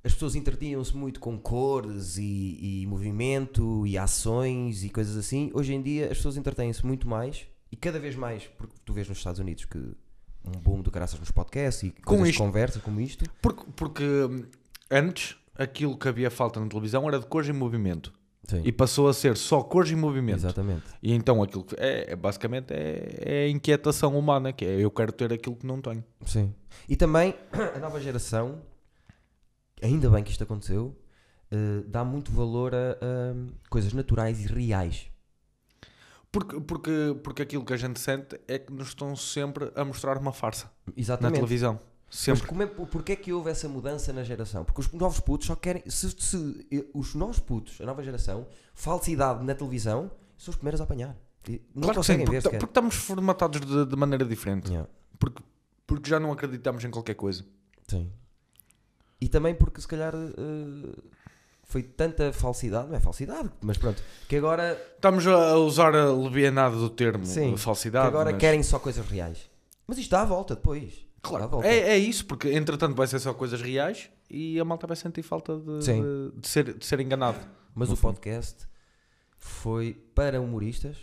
as 0.03 0.13
pessoas 0.13 0.35
entretinham-se 0.35 0.95
muito 0.95 1.19
com 1.19 1.37
cores 1.37 2.17
e, 2.17 2.81
e 2.81 2.85
movimento 2.87 3.85
e 3.85 3.97
ações 3.97 4.83
e 4.83 4.89
coisas 4.89 5.15
assim, 5.15 5.51
hoje 5.53 5.73
em 5.73 5.81
dia 5.81 6.05
as 6.05 6.17
pessoas 6.17 6.37
entretêm-se 6.37 6.85
muito 6.85 7.07
mais 7.07 7.45
e 7.71 7.75
cada 7.75 7.99
vez 7.99 8.15
mais, 8.15 8.47
porque 8.57 8.75
tu 8.83 8.93
vês 8.93 9.07
nos 9.07 9.17
Estados 9.19 9.39
Unidos 9.39 9.65
que 9.65 9.77
um 10.43 10.59
boom 10.59 10.81
de 10.81 10.89
graças 10.89 11.19
nos 11.19 11.31
podcasts 11.31 11.83
e 11.83 11.93
isto. 12.27 12.37
conversa 12.39 12.79
como 12.79 12.99
isto. 12.99 13.25
Porque, 13.41 13.63
porque 13.75 14.03
hum, 14.03 14.43
antes 14.89 15.37
aquilo 15.55 15.95
que 15.97 16.07
havia 16.07 16.31
falta 16.31 16.59
na 16.59 16.67
televisão 16.67 17.07
era 17.07 17.19
de 17.19 17.25
cores 17.27 17.49
em 17.49 17.53
movimento. 17.53 18.11
Sim, 18.49 18.63
E 18.65 18.71
passou 18.71 19.07
a 19.07 19.13
ser 19.13 19.37
só 19.37 19.61
cores 19.61 19.91
em 19.91 19.95
movimento. 19.95 20.37
exatamente. 20.39 20.83
E 21.01 21.13
então 21.13 21.43
aquilo 21.43 21.63
que 21.63 21.75
é, 21.77 22.11
é 22.11 22.15
basicamente 22.15 22.73
é, 22.73 23.19
é 23.21 23.45
a 23.45 23.49
inquietação 23.49 24.17
humana, 24.17 24.51
que 24.51 24.65
é 24.65 24.79
eu 24.83 24.89
quero 24.89 25.11
ter 25.11 25.31
aquilo 25.31 25.55
que 25.55 25.65
não 25.65 25.79
tenho. 25.79 26.03
Sim. 26.25 26.53
E 26.89 26.95
também 26.95 27.35
a 27.75 27.79
nova 27.79 28.01
geração, 28.01 28.59
ainda 29.81 30.09
bem 30.09 30.23
que 30.23 30.31
isto 30.31 30.43
aconteceu, 30.43 30.95
eh, 31.51 31.83
dá 31.87 32.03
muito 32.03 32.31
valor 32.31 32.73
a, 32.73 32.91
a 32.91 33.69
coisas 33.69 33.93
naturais 33.93 34.39
e 34.43 34.47
reais. 34.47 35.07
Porque, 36.31 36.59
porque, 36.61 36.91
porque 37.23 37.41
aquilo 37.41 37.65
que 37.65 37.73
a 37.73 37.77
gente 37.77 37.99
sente 37.99 38.39
é 38.47 38.57
que 38.57 38.71
nos 38.71 38.89
estão 38.89 39.15
sempre 39.15 39.71
a 39.75 39.83
mostrar 39.83 40.17
uma 40.17 40.31
farsa 40.31 40.71
na 40.87 40.93
Exatamente. 40.95 41.35
televisão. 41.35 41.79
Mas 42.07 42.19
Sempre. 42.19 42.47
como 42.47 42.61
é, 42.61 42.65
porquê 42.65 43.13
é 43.13 43.15
que 43.15 43.31
houve 43.31 43.49
essa 43.49 43.69
mudança 43.69 44.11
na 44.11 44.21
geração? 44.21 44.65
Porque 44.65 44.81
os 44.81 44.91
novos 44.91 45.21
putos 45.21 45.47
só 45.47 45.55
querem. 45.55 45.81
Se, 45.87 46.11
se 46.11 46.89
os 46.93 47.15
novos 47.15 47.39
putos, 47.39 47.79
a 47.79 47.85
nova 47.85 48.03
geração, 48.03 48.47
falsidade 48.73 49.45
na 49.45 49.55
televisão, 49.55 50.11
são 50.37 50.51
os 50.51 50.57
primeiros 50.57 50.81
a 50.81 50.83
apanhar. 50.83 51.15
Não 51.73 51.83
Claro 51.83 52.01
que 52.01 52.05
sim, 52.05 52.17
conseguem 52.17 52.25
porque, 52.25 52.35
ver 52.35 52.41
sequer. 52.41 52.59
porque 52.59 52.71
estamos 52.71 52.95
formatados 52.95 53.61
de, 53.61 53.85
de 53.85 53.95
maneira 53.95 54.25
diferente. 54.25 54.69
Yeah. 54.69 54.89
Porque, 55.17 55.41
porque 55.87 56.09
já 56.09 56.19
não 56.19 56.33
acreditamos 56.33 56.83
em 56.83 56.91
qualquer 56.91 57.15
coisa. 57.15 57.45
Sim. 57.87 58.11
E 59.21 59.29
também 59.29 59.53
porque 59.53 59.79
se 59.79 59.87
calhar 59.87 60.13
eh, 60.15 60.95
foi 61.63 61.83
tanta 61.83 62.33
falsidade, 62.33 62.89
não 62.89 62.95
é 62.95 62.99
falsidade, 62.99 63.49
mas 63.61 63.77
pronto, 63.77 64.01
que 64.27 64.35
agora, 64.35 64.73
Estamos 64.95 65.25
a 65.27 65.55
usar 65.57 65.95
a 65.95 66.11
levianada 66.11 66.75
do 66.75 66.89
termo 66.89 67.25
Sim, 67.25 67.49
de 67.49 67.53
que 67.55 67.59
falsidade. 67.61 68.07
agora 68.07 68.31
mas- 68.31 68.39
querem 68.41 68.63
só 68.63 68.79
coisas 68.79 69.05
reais. 69.05 69.49
Mas 69.87 69.97
isto 69.97 70.09
dá 70.11 70.21
a 70.21 70.25
volta 70.25 70.55
depois. 70.55 71.05
Claro, 71.21 71.47
volta. 71.47 71.67
é, 71.67 71.89
é 71.91 71.97
isso, 71.99 72.25
porque 72.25 72.49
entretanto 72.49 72.95
vai 72.95 73.05
ser 73.05 73.19
só 73.19 73.31
coisas 73.33 73.61
reais 73.61 74.09
e 74.29 74.59
a 74.59 74.65
malta 74.65 74.87
vai 74.87 74.95
sentir 74.97 75.21
falta 75.21 75.55
de, 75.55 75.79
de, 75.85 76.39
de 76.41 76.47
ser, 76.47 76.73
de 76.77 76.83
ser 76.85 76.99
enganado. 76.99 77.37
Mas 77.75 77.89
o 77.91 77.95
fundo. 77.95 78.13
podcast 78.15 78.67
foi 79.37 79.93
para 80.15 80.41
humoristas, 80.41 80.97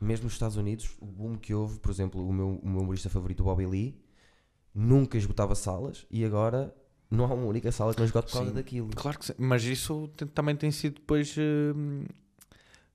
mesmo 0.00 0.24
nos 0.24 0.34
Estados 0.34 0.56
Unidos, 0.56 0.90
o 1.00 1.06
boom 1.06 1.36
que 1.36 1.52
houve, 1.52 1.78
por 1.80 1.90
exemplo, 1.90 2.26
o 2.26 2.32
meu, 2.32 2.60
o 2.62 2.68
meu 2.68 2.82
humorista 2.82 3.10
favorito, 3.10 3.40
o 3.40 3.44
Bobby 3.44 3.66
Lee, 3.66 4.00
nunca 4.74 5.18
esgotava 5.18 5.54
salas 5.54 6.06
e 6.10 6.24
agora 6.24 6.74
não 7.14 7.24
há 7.24 7.34
uma 7.34 7.46
única 7.46 7.70
sala 7.72 7.92
que 7.92 7.98
não 7.98 8.06
esgote 8.06 8.26
por 8.28 8.34
causa 8.34 8.48
Sim. 8.50 8.54
daquilo. 8.54 8.88
Claro 8.94 9.18
que 9.18 9.26
sim, 9.26 9.32
mas 9.38 9.64
isso 9.64 10.08
te- 10.16 10.26
também 10.26 10.54
tem 10.56 10.70
sido 10.70 10.94
depois. 10.94 11.34
hum, 11.38 12.04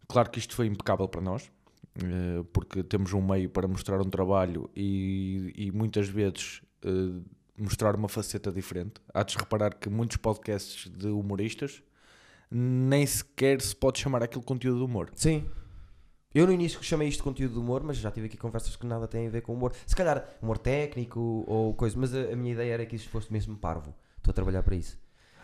claro 0.08 0.30
que 0.30 0.40
isto 0.40 0.56
foi 0.56 0.68
impecável 0.68 1.08
para 1.08 1.22
nós, 1.22 1.52
eh, 1.98 2.44
porque 2.54 2.84
temos 2.84 3.14
um 3.14 3.22
meio 3.22 3.50
para 3.50 3.68
mostrar 3.68 4.00
um 4.02 4.10
trabalho 4.10 4.70
e, 4.76 5.54
e 5.56 5.72
muitas 5.72 6.08
vezes 6.08 6.62
eh, 6.84 7.22
mostrar 7.58 7.96
uma 7.96 8.08
faceta 8.10 8.52
diferente. 8.52 8.94
Há 9.14 9.24
de 9.24 9.34
se 9.34 9.38
reparar 9.38 9.76
que 9.76 9.90
muitos 9.90 10.18
podcasts 10.18 10.90
de 10.90 11.08
humoristas 11.08 11.84
nem 12.52 13.06
sequer 13.06 13.62
se 13.62 13.76
pode 13.76 14.00
chamar 14.00 14.24
aquele 14.24 14.44
conteúdo 14.44 14.80
de 14.80 14.84
humor. 14.86 15.12
Sim. 15.14 15.46
Eu 16.34 16.46
no 16.46 16.54
início 16.54 16.82
chamei 16.84 17.08
isto 17.08 17.18
de 17.20 17.24
conteúdo 17.24 17.54
de 17.54 17.60
humor, 17.60 17.84
mas 17.84 17.98
já 17.98 18.12
tive 18.12 18.28
aqui 18.28 18.38
conversas 18.38 18.76
que 18.76 18.86
nada 18.86 19.08
têm 19.08 19.28
a 19.28 19.30
ver 19.32 19.42
com 19.42 19.54
humor. 19.54 19.74
Se 19.86 19.96
calhar 19.96 20.28
humor 20.42 20.58
técnico 20.60 21.44
ou 21.48 21.74
coisa, 21.74 21.98
mas 21.98 22.14
a, 22.14 22.20
a 22.32 22.36
minha 22.36 22.54
ideia 22.54 22.74
era 22.74 22.86
que 22.86 22.96
isto 22.96 23.10
fosse 23.10 23.32
mesmo 23.34 23.58
parvo. 23.58 23.94
Estou 24.20 24.32
a 24.32 24.34
trabalhar 24.34 24.64
para 24.64 24.76
isso. 24.76 24.98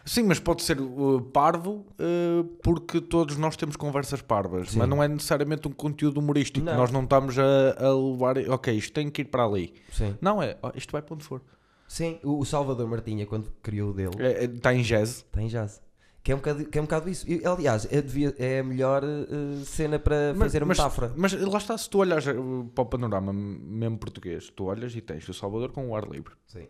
Sim, 0.06 0.22
mas 0.24 0.40
pode 0.40 0.62
ser 0.62 0.80
uh, 0.80 1.20
parvo 1.34 1.84
uh, 2.00 2.44
porque 2.62 3.02
todos 3.02 3.38
nós 3.38 3.56
temos 3.58 3.76
conversas 3.76 4.22
parvas, 4.22 4.70
Sim. 4.70 4.78
mas 4.78 4.88
não 4.88 5.02
é 5.02 5.08
necessariamente 5.08 5.68
um 5.68 5.72
conteúdo 5.72 6.20
humorístico. 6.20 6.64
Não. 6.64 6.78
Nós 6.78 6.92
não 6.92 7.04
estamos 7.04 7.40
a, 7.40 7.44
a 7.80 7.92
levar, 7.92 8.38
ok, 8.50 8.72
isto 8.76 8.94
tem 8.94 9.10
que 9.10 9.22
ir 9.24 9.26
para 9.26 9.44
ali. 9.44 9.74
Sim. 9.92 10.16
Não 10.22 10.44
é, 10.44 10.58
isto 10.76 10.92
vai 10.92 11.02
para 11.02 11.16
onde 11.16 11.24
for. 11.24 11.42
Sim, 11.88 12.20
o, 12.24 12.38
o 12.40 12.46
Salvador 12.46 12.88
Martinha, 12.88 13.26
quando 13.26 13.52
criou 13.64 13.90
o 13.90 13.94
dele, 13.96 14.12
É, 14.20 14.44
é, 14.44 14.46
está 14.46 14.72
em 14.76 14.84
jazz. 14.84 15.26
tem 15.32 15.48
jazz. 15.48 15.82
Que 16.22 16.32
é 16.32 16.36
um 16.36 16.40
bocado, 16.40 16.66
que 16.66 16.78
é 16.78 16.82
um 16.82 16.86
bocado 16.86 17.10
isso. 17.10 17.28
E, 17.30 17.46
aliás, 17.46 17.88
é, 17.92 18.02
devia- 18.02 18.34
é 18.40 18.60
a 18.60 18.64
melhor 18.64 19.04
eh, 19.04 19.64
cena 19.64 20.00
para 20.00 20.34
fazer 20.36 20.64
a 20.64 20.66
metáfora. 20.66 21.14
Mas, 21.16 21.34
lá 21.34 21.58
está, 21.60 21.78
se 21.78 21.88
tu 21.88 22.00
olhas 22.00 22.26
uh, 22.26 22.66
para 22.74 22.82
o 22.82 22.86
panorama 22.88 23.32
mesmo 23.32 23.98
português, 24.00 24.50
tu 24.56 24.66
olhas 24.66 24.96
e 24.96 25.02
tens 25.02 25.28
o 25.30 25.34
Salvador 25.36 25.72
com 25.72 25.88
o 25.90 25.96
ar 25.96 26.08
livre. 26.10 26.34
Sim. 26.48 26.68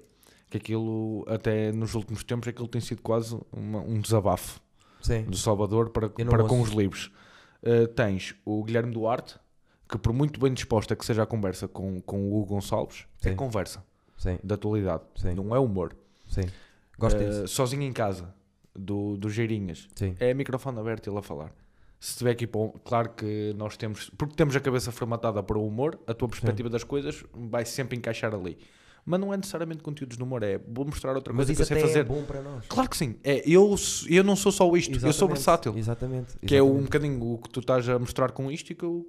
Que 0.56 0.58
aquilo, 0.58 1.26
até 1.28 1.72
nos 1.74 1.94
últimos 1.96 2.24
tempos, 2.24 2.48
aquilo 2.48 2.68
tem 2.68 2.80
sido 2.80 3.02
quase 3.02 3.38
uma- 3.52 3.82
um 3.82 4.00
desabafo 4.00 4.62
Sim. 5.02 5.24
do 5.24 5.36
Salvador 5.36 5.90
para, 5.90 6.08
para 6.10 6.44
com 6.46 6.62
os 6.62 6.70
livros. 6.70 7.12
Uh, 7.62 7.88
tens 7.90 8.34
o 8.46 8.64
Guilherme 8.64 8.94
Duarte, 8.94 9.38
que 9.90 9.98
por 9.98 10.14
muito 10.14 10.40
bem 10.40 10.54
disposta 10.54 10.96
que 10.96 11.06
seja 11.06 11.24
a 11.24 11.26
conversa 11.26 11.68
com, 11.68 12.00
com 12.02 12.32
o 12.32 12.38
Hugo 12.42 12.54
Gonçalves, 12.56 13.06
é 13.24 13.30
Sim. 13.32 13.36
conversa 13.36 13.84
Sim. 14.18 14.40
da 14.44 14.56
atualidade, 14.56 15.04
Sim. 15.16 15.34
não 15.34 15.54
é 15.54 15.60
humor. 15.60 15.94
Sim. 16.30 16.44
Gosto 16.98 17.18
Uh, 17.22 17.26
disso. 17.30 17.48
sozinho 17.50 17.84
em 17.84 17.92
casa, 17.92 18.34
do, 18.74 19.18
do 19.18 19.30
Geirinhas, 19.30 19.88
Sim. 19.96 20.16
é 20.20 20.34
microfone 20.34 20.80
aberto 20.80 21.08
e 21.08 21.10
ele 21.10 21.18
a 21.20 21.22
falar. 21.22 21.52
Se 22.00 22.12
estiver 22.12 22.32
aqui, 22.32 22.48
claro 22.84 23.10
que 23.10 23.54
nós 23.58 23.76
temos, 23.76 24.10
porque 24.12 24.36
temos 24.36 24.56
a 24.56 24.60
cabeça 24.62 24.92
formatada 24.92 25.42
para 25.44 25.58
o 25.58 25.66
humor, 25.68 26.00
a 26.08 26.14
tua 26.14 26.30
perspectiva 26.30 26.70
das 26.70 26.84
coisas 26.84 27.24
vai 27.34 27.66
sempre 27.66 27.98
encaixar 27.98 28.34
ali. 28.34 28.58
Mas 29.06 29.20
não 29.20 29.32
é 29.32 29.38
necessariamente 29.38 29.84
conteúdos 29.84 30.18
de 30.18 30.24
humor, 30.24 30.42
é 30.42 30.58
vou 30.68 30.84
mostrar 30.86 31.16
outra 31.16 31.32
Mas 31.32 31.46
coisa 31.46 31.56
que 31.56 31.62
eu 31.74 31.78
sei 31.78 31.88
fazer. 31.88 32.00
é 32.00 32.04
bom 32.04 32.24
para 32.24 32.42
nós. 32.42 32.66
Claro 32.68 32.90
que 32.90 32.98
sim, 32.98 33.16
é, 33.24 33.44
eu, 33.48 33.76
eu 34.10 34.24
não 34.24 34.36
sou 34.36 34.52
só 34.52 34.66
isto, 34.76 34.94
eu 34.96 35.00
sou 35.00 35.10
Exatamente. 35.10 35.34
versátil. 35.36 35.78
Exatamente. 35.78 36.38
Que 36.40 36.56
é 36.56 36.62
um 36.64 36.66
exatamente. 36.80 36.84
bocadinho 36.86 37.34
o 37.34 37.38
que 37.38 37.50
tu 37.50 37.60
estás 37.60 37.88
a 37.88 38.00
mostrar 38.00 38.32
com 38.32 38.52
isto 38.52 38.72
e 38.72 38.76
que 38.76 38.84
eu 38.84 39.06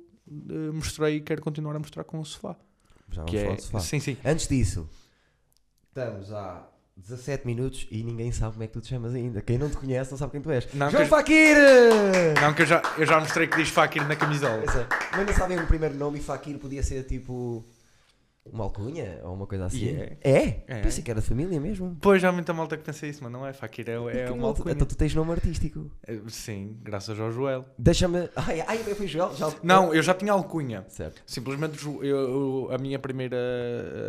eh, 0.50 0.70
mostrei 0.72 1.16
e 1.16 1.20
quero 1.22 1.40
continuar 1.40 1.74
a 1.76 1.78
mostrar 1.78 2.04
com 2.04 2.20
o 2.20 2.24
sofá. 2.26 2.54
Já 3.10 3.22
vamos 3.22 3.30
Que 3.30 3.38
falar 3.40 3.52
é, 3.52 3.56
de 3.56 3.62
sofá. 3.62 3.80
sim, 3.80 4.00
sim. 4.00 4.16
Antes 4.22 4.46
disso, 4.48 4.86
estamos 5.88 6.30
há 6.32 6.68
17 6.96 7.46
minutos 7.46 7.86
e 7.90 8.02
ninguém 8.02 8.30
sabe 8.32 8.52
como 8.52 8.64
é 8.64 8.66
que 8.66 8.72
tu 8.74 8.80
te 8.82 8.88
chamas 8.88 9.14
ainda. 9.14 9.40
Quem 9.40 9.56
não 9.56 9.70
te 9.70 9.76
conhece 9.78 10.10
não 10.10 10.18
sabe 10.18 10.32
quem 10.32 10.40
tu 10.42 10.50
és. 10.50 10.66
Não, 10.74 10.90
João 10.90 11.02
que- 11.04 11.08
Fakir! 11.08 11.56
Não, 12.42 12.52
que 12.52 12.62
eu 12.62 12.66
já, 12.66 12.82
eu 12.98 13.06
já 13.06 13.18
mostrei 13.20 13.46
que 13.46 13.56
diz 13.56 13.68
Fakir 13.70 14.06
na 14.06 14.16
camisola. 14.16 14.62
É. 14.62 15.16
Mas 15.16 15.26
não 15.26 15.32
sabem 15.34 15.58
o 15.58 15.66
primeiro 15.66 15.94
nome 15.94 16.18
e 16.18 16.22
Fakir 16.22 16.58
podia 16.58 16.82
ser 16.82 17.04
tipo 17.04 17.64
uma 18.52 18.64
alcunha 18.64 19.20
ou 19.24 19.34
uma 19.34 19.46
coisa 19.46 19.66
assim. 19.66 19.84
E 19.84 19.88
é. 19.90 20.16
É? 20.22 20.64
É. 20.66 20.80
Pensei 20.82 21.02
que 21.02 21.10
era 21.10 21.20
de 21.20 21.26
família 21.26 21.60
mesmo. 21.60 21.96
Pois 22.00 22.22
há 22.24 22.30
muita 22.32 22.52
malta 22.52 22.76
que 22.76 22.84
pensa 22.84 23.06
isso, 23.06 23.22
mas 23.22 23.32
não 23.32 23.46
é 23.46 23.52
Fakir, 23.52 23.88
é, 23.88 23.92
é 24.26 24.30
uma 24.30 24.48
alcunha. 24.48 24.72
Então 24.74 24.86
tu 24.86 24.96
tens 24.96 25.14
nome 25.14 25.32
artístico. 25.32 25.90
Eh, 26.06 26.20
Sim, 26.28 26.76
graças 26.82 27.18
ao 27.20 27.30
Joel. 27.32 27.64
Deixa-me. 27.78 28.28
Ai, 28.36 28.62
ai, 28.66 28.80
eu 28.86 28.96
fui 28.96 29.06
Joel? 29.06 29.34
Já... 29.34 29.52
Não, 29.62 29.92
eu 29.94 30.02
já 30.02 30.14
tinha 30.14 30.32
alcunha. 30.32 30.84
Certo. 30.88 31.22
Simplesmente 31.26 31.76
Jo- 31.76 32.02
eu- 32.02 32.68
a 32.72 32.78
minha 32.78 32.98
primeira 32.98 33.36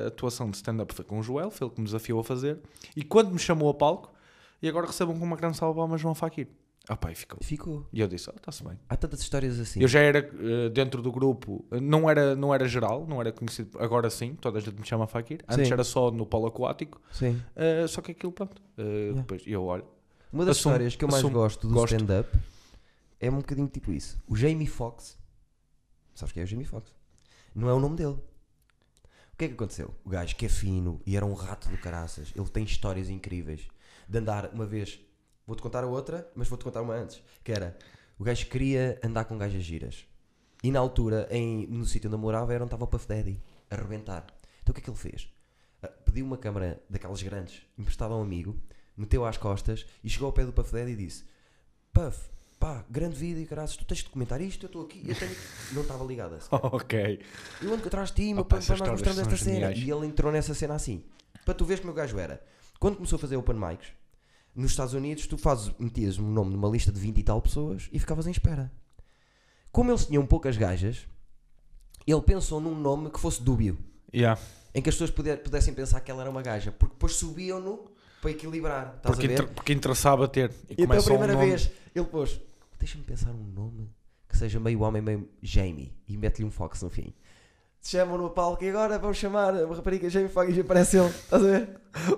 atuação 0.07 0.49
de 0.49 0.57
stand-up 0.57 0.93
foi 0.93 1.05
com 1.05 1.19
o 1.19 1.23
Joel, 1.23 1.49
foi 1.51 1.67
ele 1.67 1.73
que 1.75 1.81
me 1.81 1.85
desafiou 1.85 2.19
a 2.19 2.23
fazer. 2.23 2.59
E 2.95 3.03
quando 3.03 3.31
me 3.31 3.39
chamou 3.39 3.69
a 3.69 3.73
palco, 3.73 4.13
e 4.61 4.67
agora 4.67 4.87
recebam 4.87 5.17
com 5.17 5.23
uma 5.25 5.35
grande 5.35 5.57
salva 5.57 5.75
palmas 5.79 6.01
João 6.01 6.15
Fakir. 6.15 6.47
Ah 6.89 6.95
pá, 6.95 7.11
e 7.11 7.15
ficou. 7.15 7.37
Ficou. 7.41 7.85
E 7.91 7.99
eu 7.99 8.07
disse, 8.07 8.29
oh, 8.29 8.35
está-se 8.37 8.63
bem. 8.63 8.79
Há 8.87 8.95
tantas 8.95 9.19
histórias 9.19 9.59
assim. 9.59 9.81
Eu 9.81 9.87
já 9.89 9.99
era 9.99 10.19
eh, 10.19 10.69
dentro 10.69 11.01
do 11.01 11.11
grupo, 11.11 11.65
eh, 11.71 11.79
não 11.81 12.09
era, 12.09 12.33
não 12.35 12.53
era 12.53 12.65
geral, 12.67 13.05
não 13.05 13.19
era 13.19 13.31
conhecido, 13.31 13.77
agora 13.79 14.09
sim, 14.09 14.35
toda 14.35 14.57
a 14.57 14.61
gente 14.61 14.79
me 14.79 14.85
chama 14.85 15.05
Fakir. 15.05 15.43
Antes 15.49 15.67
Sim. 15.67 15.73
era 15.73 15.83
só 15.83 16.09
no 16.11 16.25
polo 16.25 16.47
aquático, 16.47 17.01
Sim. 17.11 17.41
eh, 17.55 17.85
só 17.87 18.01
que 18.01 18.11
aquilo, 18.13 18.31
pronto. 18.31 18.61
eh, 18.77 19.11
Depois 19.13 19.43
eu 19.45 19.63
olho. 19.65 19.85
Uma 20.31 20.45
das 20.45 20.57
Assumo- 20.57 20.73
histórias 20.75 20.95
que 20.95 21.03
eu 21.03 21.09
mais 21.09 21.19
assumo- 21.23 21.33
gosto 21.33 21.67
do 21.67 21.73
gosto. 21.73 21.93
stand-up 21.95 22.29
é 23.19 23.29
um 23.29 23.37
bocadinho 23.37 23.67
tipo 23.67 23.91
isso. 23.91 24.17
O 24.27 24.35
Jamie 24.35 24.67
Foxx, 24.67 25.17
sabes 26.15 26.31
quem 26.31 26.41
é 26.41 26.43
o 26.45 26.47
Jamie 26.47 26.65
Foxx? 26.65 26.93
Não 27.53 27.67
é 27.67 27.73
o 27.73 27.79
nome 27.81 27.95
dele. 27.97 28.13
O 29.33 29.37
que 29.37 29.45
é 29.45 29.47
que 29.49 29.53
aconteceu? 29.55 29.93
O 30.05 30.09
gajo 30.09 30.35
que 30.35 30.45
é 30.45 30.49
fino 30.49 31.01
e 31.05 31.15
era 31.17 31.25
um 31.25 31.33
rato 31.33 31.67
do 31.69 31.77
caraças, 31.77 32.31
ele 32.35 32.47
tem 32.49 32.63
histórias 32.63 33.09
incríveis 33.09 33.67
de 34.07 34.17
andar 34.17 34.49
uma 34.53 34.65
vez. 34.65 34.99
Vou-te 35.47 35.61
contar 35.61 35.83
a 35.83 35.87
outra, 35.87 36.29
mas 36.35 36.47
vou-te 36.49 36.63
contar 36.65 36.81
uma 36.81 36.93
antes. 36.93 37.23
Que 37.43 37.53
era, 37.53 37.75
o 38.19 38.23
gajo 38.23 38.45
queria 38.47 38.99
andar 39.01 39.25
com 39.25 39.37
gajas 39.37 39.63
giras. 39.63 40.05
E 40.61 40.69
na 40.69 40.79
altura, 40.79 41.27
em, 41.31 41.65
no 41.67 41.85
sítio 41.85 42.09
onde 42.09 42.15
eu 42.15 42.19
morava, 42.19 42.53
era 42.53 42.63
onde 42.63 42.67
estava 42.67 42.83
o 42.83 42.87
Puff 42.87 43.07
Daddy, 43.07 43.41
a 43.71 43.75
arrebentar. 43.75 44.25
Então 44.61 44.71
o 44.71 44.75
que 44.75 44.81
é 44.81 44.83
que 44.83 44.89
ele 44.89 44.97
fez? 44.97 45.29
Ah, 45.81 45.87
Pediu 45.87 46.25
uma 46.25 46.37
câmara 46.37 46.81
daquelas 46.89 47.21
grandes, 47.23 47.61
emprestada 47.77 48.13
a 48.13 48.17
um 48.17 48.21
amigo, 48.21 48.59
meteu 48.97 49.23
às 49.25 49.37
costas 49.37 49.85
e 50.03 50.09
chegou 50.09 50.25
ao 50.25 50.33
pé 50.33 50.43
do 50.45 50.51
Puff 50.51 50.73
Daddy 50.73 50.91
e 50.91 50.95
disse: 50.95 51.23
Puff, 51.93 52.29
pá, 52.59 52.83
grande 52.89 53.15
vídeo, 53.15 53.47
caraças, 53.47 53.77
tu 53.77 53.85
tens 53.85 53.99
de 53.99 54.09
comentar 54.09 54.41
isto, 54.41 54.65
eu 54.65 54.67
estou 54.67 54.83
aqui, 54.83 55.03
eu 55.07 55.15
tenho. 55.15 55.35
Não 55.71 55.83
estava 55.83 56.03
ligada. 56.03 56.39
ok. 56.51 57.21
Eu 57.61 57.73
ando 57.73 57.87
atrás 57.87 58.09
de 58.09 58.15
ti, 58.15 58.33
meu, 58.33 58.43
para, 58.43 58.59
para 58.59 58.77
nós 58.77 58.89
mostrarmos 58.89 59.21
esta 59.21 59.37
cena. 59.37 59.53
geniais. 59.71 59.77
E 59.79 59.89
ele 59.89 60.07
entrou 60.07 60.31
nessa 60.31 60.53
cena 60.53 60.73
assim. 60.73 61.03
Para 61.45 61.53
tu 61.53 61.63
veres 61.63 61.79
como 61.79 61.93
o 61.93 61.95
gajo 61.95 62.17
era. 62.19 62.43
Quando 62.79 62.95
começou 62.95 63.15
a 63.15 63.19
fazer 63.19 63.37
open 63.37 63.55
mics, 63.55 63.87
nos 64.57 64.71
Estados 64.71 64.93
Unidos, 64.93 65.27
tu 65.27 65.37
fazes, 65.37 65.71
metias 65.79 66.17
um 66.19 66.29
nome 66.29 66.51
numa 66.51 66.67
lista 66.67 66.91
de 66.91 66.99
20 66.99 67.17
e 67.19 67.23
tal 67.23 67.41
pessoas 67.41 67.87
e 67.91 67.99
ficavas 67.99 68.27
em 68.27 68.31
espera. 68.31 68.71
Como 69.71 69.91
eles 69.91 70.05
tinham 70.05 70.25
poucas 70.25 70.57
gajas, 70.57 71.07
ele 72.05 72.21
pensou 72.21 72.59
num 72.59 72.73
nome 72.75 73.09
que 73.11 73.19
fosse 73.19 73.41
dúbio. 73.43 73.77
Yeah. 74.13 74.39
Em 74.73 74.81
que 74.81 74.89
as 74.89 74.95
pessoas 74.95 75.11
puder- 75.11 75.41
pudessem 75.43 75.73
pensar 75.73 75.99
que 76.01 76.09
ela 76.09 76.21
era 76.21 76.29
uma 76.29 76.41
gaja. 76.41 76.71
Porque 76.71 76.93
depois 76.95 77.13
subiam-no 77.13 77.85
para 78.21 78.31
equilibrar. 78.31 78.93
Estás 78.97 79.15
Porque, 79.15 79.25
a 79.25 79.29
ver? 79.29 79.33
inter- 79.35 79.47
porque 79.53 79.73
interessava 79.73 80.27
ter. 80.27 80.51
E, 80.69 80.73
E 80.81 80.83
então 80.83 80.97
a 80.97 80.99
um 80.99 81.03
primeira 81.03 81.33
nome- 81.33 81.45
vez 81.47 81.69
ele 81.93 82.05
pôs, 82.05 82.39
deixa-me 82.79 83.03
pensar 83.03 83.31
um 83.31 83.43
nome 83.43 83.89
que 84.27 84.37
seja 84.37 84.59
meio 84.59 84.81
homem, 84.81 85.01
meio 85.01 85.29
Jamie. 85.41 85.93
E 86.07 86.17
mete-lhe 86.17 86.45
um 86.45 86.51
Fox 86.51 86.81
no 86.81 86.89
fim. 86.89 87.13
Chamam 87.89 88.17
no 88.17 88.29
palco 88.31 88.61
e 88.65 88.69
agora 88.69 88.99
vamos 88.99 89.15
chamar 89.15 89.55
a 89.55 89.65
rapariga 89.65 90.09
Jamie 90.09 90.27
Fox 90.27 90.53
e 90.57 90.59
aparece 90.59 90.97
ele. 90.97 91.07
Estás 91.07 91.41
a 91.41 91.45
ver? 91.47 91.69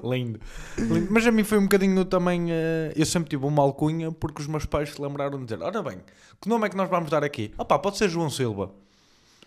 Lindo. 0.04 0.40
Lindo. 0.80 1.08
Mas 1.12 1.28
a 1.28 1.32
mim 1.32 1.44
foi 1.44 1.60
um 1.60 1.64
bocadinho 1.64 2.04
também. 2.06 2.52
eh, 2.52 2.92
eu 2.96 3.06
sempre 3.06 3.30
tive 3.30 3.46
uma 3.46 3.62
alcunha 3.62 4.12
porque 4.12 4.42
os 4.42 4.48
meus 4.48 4.66
pais 4.66 4.90
se 4.92 5.00
lembraram 5.00 5.38
de 5.38 5.44
dizer: 5.46 5.62
Ora 5.62 5.84
bem, 5.84 6.00
que 6.42 6.50
nome 6.50 6.66
é 6.66 6.70
que 6.72 6.76
nós 6.76 6.90
vamos 6.90 7.12
dar 7.12 7.24
aqui? 7.24 7.54
Ah 7.56 7.64
pá, 7.64 7.78
pode 7.78 7.98
ser 8.00 8.10
João 8.10 8.32
Silva. 8.32 8.72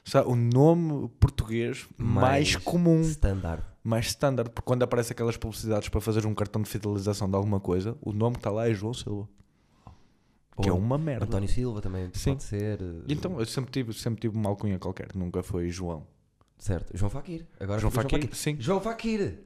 Sabe, 0.05 0.29
o 0.29 0.37
nome 0.37 1.09
português 1.19 1.89
mais, 1.99 2.55
Mais 2.55 2.57
comum, 2.57 3.01
Standard. 3.01 3.63
mais 3.83 4.07
standard, 4.07 4.51
porque 4.51 4.65
quando 4.65 4.85
aparece 4.85 5.13
aquelas 5.13 5.37
publicidades 5.37 5.89
para 5.89 6.01
fazer 6.01 6.25
um 6.25 6.35
cartão 6.37 6.63
de 6.63 6.69
fidelização 6.69 7.29
de 7.29 7.35
alguma 7.35 7.59
coisa, 7.59 7.97
o 8.01 8.13
nome 8.13 8.35
que 8.35 8.41
está 8.41 8.51
lá 8.53 8.69
é 8.69 8.75
João 8.75 8.95
Silva. 8.95 9.29
Que 10.61 10.69
é 10.69 10.73
uma 10.73 10.99
merda. 10.99 11.25
António 11.25 11.49
Silva 11.49 11.81
também 11.81 12.11
Sim. 12.13 12.33
pode 12.33 12.43
ser. 12.45 12.81
eh, 12.81 13.03
E 13.09 13.13
Então, 13.13 13.41
eu 13.41 13.47
sempre 13.47 13.71
tive, 13.73 13.93
sempre 13.95 14.21
tive 14.21 14.37
uma 14.37 14.51
alcunha 14.51 14.79
qualquer, 14.79 15.09
nunca 15.17 15.43
foi 15.43 15.69
João. 15.71 16.07
Certo. 16.63 16.97
João 16.97 17.11
Fakir. 17.11 17.45
Agora 17.59 17.81
João 17.81 17.91
Fakir, 17.91 18.29
sim. 18.37 18.57
João 18.61 18.81
Fakir. 18.81 19.41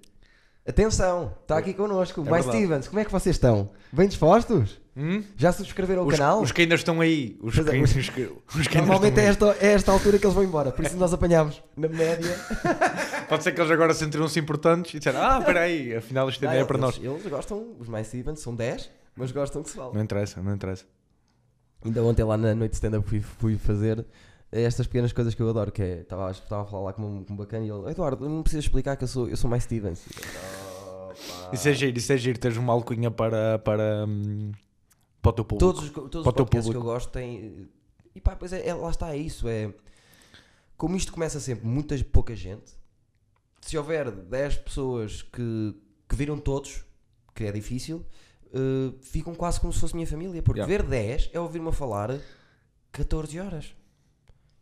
Atenção, 0.69 1.33
está 1.41 1.57
aqui 1.57 1.73
connosco. 1.73 2.21
É 2.21 2.25
Mais 2.29 2.45
verdade. 2.45 2.65
Stevens, 2.65 2.89
como 2.89 3.01
é 3.01 3.05
que 3.07 3.11
vocês 3.13 3.37
estão? 3.37 3.71
Bem 3.91 4.07
dispostos? 4.07 4.79
Hum? 4.95 5.23
Já 5.35 5.51
subscreveram 5.51 6.03
o 6.03 6.09
Os, 6.09 6.13
canal? 6.19 6.43
os 6.43 6.53
que 6.53 6.61
ainda 6.63 6.75
estão 6.75 7.01
aí. 7.01 7.39
Os 7.41 7.55
Pois 7.55 7.67
é, 7.69 7.71
que, 7.71 7.83
os- 7.83 7.97
os 7.97 8.09
que, 8.11 8.31
os 8.59 8.69
que 8.69 8.77
Normalmente 8.77 9.19
é 9.19 9.25
esta, 9.25 9.57
é 9.61 9.69
esta 9.69 9.93
altura 9.93 10.19
que 10.19 10.27
eles 10.27 10.35
vão 10.35 10.45
embora, 10.45 10.71
por 10.73 10.85
isso 10.85 10.97
nós 10.99 11.15
apanhamos 11.15 11.63
na 11.75 11.89
média. 11.89 12.37
Pode 13.31 13.45
ser 13.45 13.53
que 13.53 13.61
eles 13.63 13.71
agora 13.71 13.95
sentiram-se 13.95 14.39
importantes 14.39 14.93
e 14.93 14.99
disseram: 14.99 15.23
Ah, 15.23 15.39
espera 15.39 15.61
aí, 15.61 15.95
afinal 15.97 16.29
isto 16.29 16.45
ainda 16.47 16.59
é 16.61 16.65
para 16.67 16.77
nós. 16.77 16.97
eles, 16.99 17.09
Eles 17.21 17.27
gostam, 17.33 17.75
os 17.79 17.89
mais 17.89 18.09
Stevens 18.09 18.41
são 18.41 18.55
10, 18.55 18.91
mas 19.17 19.33
gostam 19.33 19.63
que 19.63 19.71
se 19.71 19.77
fale. 19.77 19.95
Não 19.95 20.03
interessa, 20.03 20.43
não 20.43 20.55
interessa. 20.55 20.85
Ainda 21.83 22.03
ontem 22.03 22.25
lá 22.25 22.37
na 22.37 22.55
noite 22.55 22.73
de 22.73 22.77
stand-up 22.77 23.09
fui, 23.09 23.21
fui 23.21 23.57
fazer 23.57 24.05
estas 24.53 24.87
pequenas 24.87 25.13
coisas 25.13 25.35
que 25.35 25.43
eu 25.43 25.49
adoro, 25.49 25.71
que 25.73 25.83
é, 25.83 26.01
estava, 26.01 26.31
estava 26.31 26.63
a 26.63 26.67
falar 26.67 26.83
lá 26.85 26.93
com 26.93 27.03
um, 27.03 27.25
com 27.25 27.33
um 27.33 27.37
bacana 27.37 27.65
e 27.65 27.71
ele, 27.71 27.91
Eduardo, 27.91 28.29
não 28.29 28.43
precisas 28.43 28.65
explicar 28.65 28.97
que 28.97 29.05
eu 29.05 29.09
sou, 29.09 29.29
eu 29.29 29.37
sou 29.37 29.51
mais 29.51 29.65
Stevens. 29.65 30.05
"Opa." 30.07 31.15
Isso 31.53 31.69
é 31.69 31.73
giro, 31.73 31.97
isso 31.97 32.13
é 32.13 32.17
giro, 32.19 32.39
teres 32.39 32.57
uma 32.59 32.73
alcunha 32.75 33.11
para, 33.11 33.59
para, 33.61 34.05
hum, 34.07 34.53
para 35.23 35.31
o 35.31 35.33
teu 35.33 35.45
público. 35.45 35.73
Todos, 35.73 35.85
os- 35.85 35.91
todos 35.91 36.23
Para 36.23 36.31
os 36.31 36.35
podcasts 36.37 36.71
que 36.71 36.77
eu 36.77 36.83
gosto 36.83 37.11
têm. 37.11 37.69
E 38.15 38.21
pá, 38.21 38.37
pois 38.37 38.53
é, 38.53 38.67
é- 38.69 38.75
lá 38.75 38.91
está, 38.91 39.15
é 39.15 39.17
isso. 39.17 39.49
É, 39.49 39.73
como 40.77 40.95
isto 40.97 41.13
começa 41.13 41.41
sempre 41.41 41.67
muita 41.67 41.97
pouca 42.05 42.35
gente, 42.37 42.73
se 43.63 43.79
houver 43.79 44.11
10 44.11 44.57
pessoas 44.57 45.23
que, 45.23 45.75
que 46.09 46.15
viram 46.17 46.37
todos, 46.39 46.85
que 47.35 47.45
é 47.45 47.53
difícil, 47.53 48.05
uh, 48.53 48.95
ficam 49.01 49.35
quase 49.35 49.59
como 49.61 49.73
se 49.73 49.81
fosse 49.81 49.95
minha 49.95 50.07
família. 50.07 50.43
Porque 50.43 50.61
Yeah. 50.61 50.83
ver 50.83 50.89
10 50.89 51.31
é 51.33 51.41
ouvir-me 51.41 51.69
a 51.69 51.73
falar 51.73 52.19
14 52.93 53.41
horas. 53.41 53.75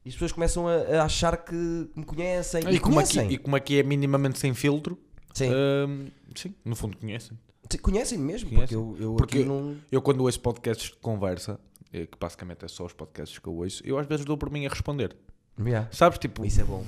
E 0.05 0.09
as 0.09 0.15
pessoas 0.15 0.33
começam 0.33 0.69
a, 0.69 0.75
a 1.01 1.05
achar 1.05 1.37
que 1.45 1.55
me 1.55 2.05
conhecem. 2.05 2.61
E, 2.71 2.79
como 2.79 3.01
aqui, 3.01 3.13
conhecem. 3.15 3.33
e 3.33 3.39
como 3.39 3.57
aqui 3.57 3.79
é 3.79 3.83
minimamente 3.83 4.39
sem 4.39 4.53
filtro, 4.55 4.99
Sim. 5.33 5.51
hum, 5.51 6.07
sim, 6.35 6.55
no 6.65 6.77
fundo 6.77 6.97
conhecem. 6.99 7.39
Sim, 7.71 7.79
Conhecem-me 7.79 8.23
mesmo, 8.25 8.51
Conhecem. 8.51 8.77
porque 8.79 9.03
eu, 9.03 9.07
eu 9.11 9.17
Porque 9.17 9.39
aqui 9.39 9.49
eu- 9.49 9.55
não. 9.55 9.77
Eu 9.91 10.03
quando 10.03 10.21
ouço 10.21 10.39
podcasts 10.41 10.91
de 10.91 10.97
conversa, 10.97 11.59
eh, 11.93 12.05
que 12.07 12.19
basicamente 12.21 12.65
é 12.65 12.69
só 12.69 12.85
os 12.85 12.93
podcasts 12.93 13.39
que 13.39 13.49
eu 13.49 13.55
ouço, 13.55 13.83
eu 13.87 13.99
às 13.99 14.07
vezes 14.07 14.25
dou 14.27 14.37
por 14.37 14.51
mim 14.51 14.67
a 14.67 14.69
responder. 14.69 15.17
Yeah. 15.59 15.89
Sabes, 15.91 16.19
tipo, 16.19 16.45
Isso 16.45 16.61
é 16.61 16.65
bom. 16.65 16.85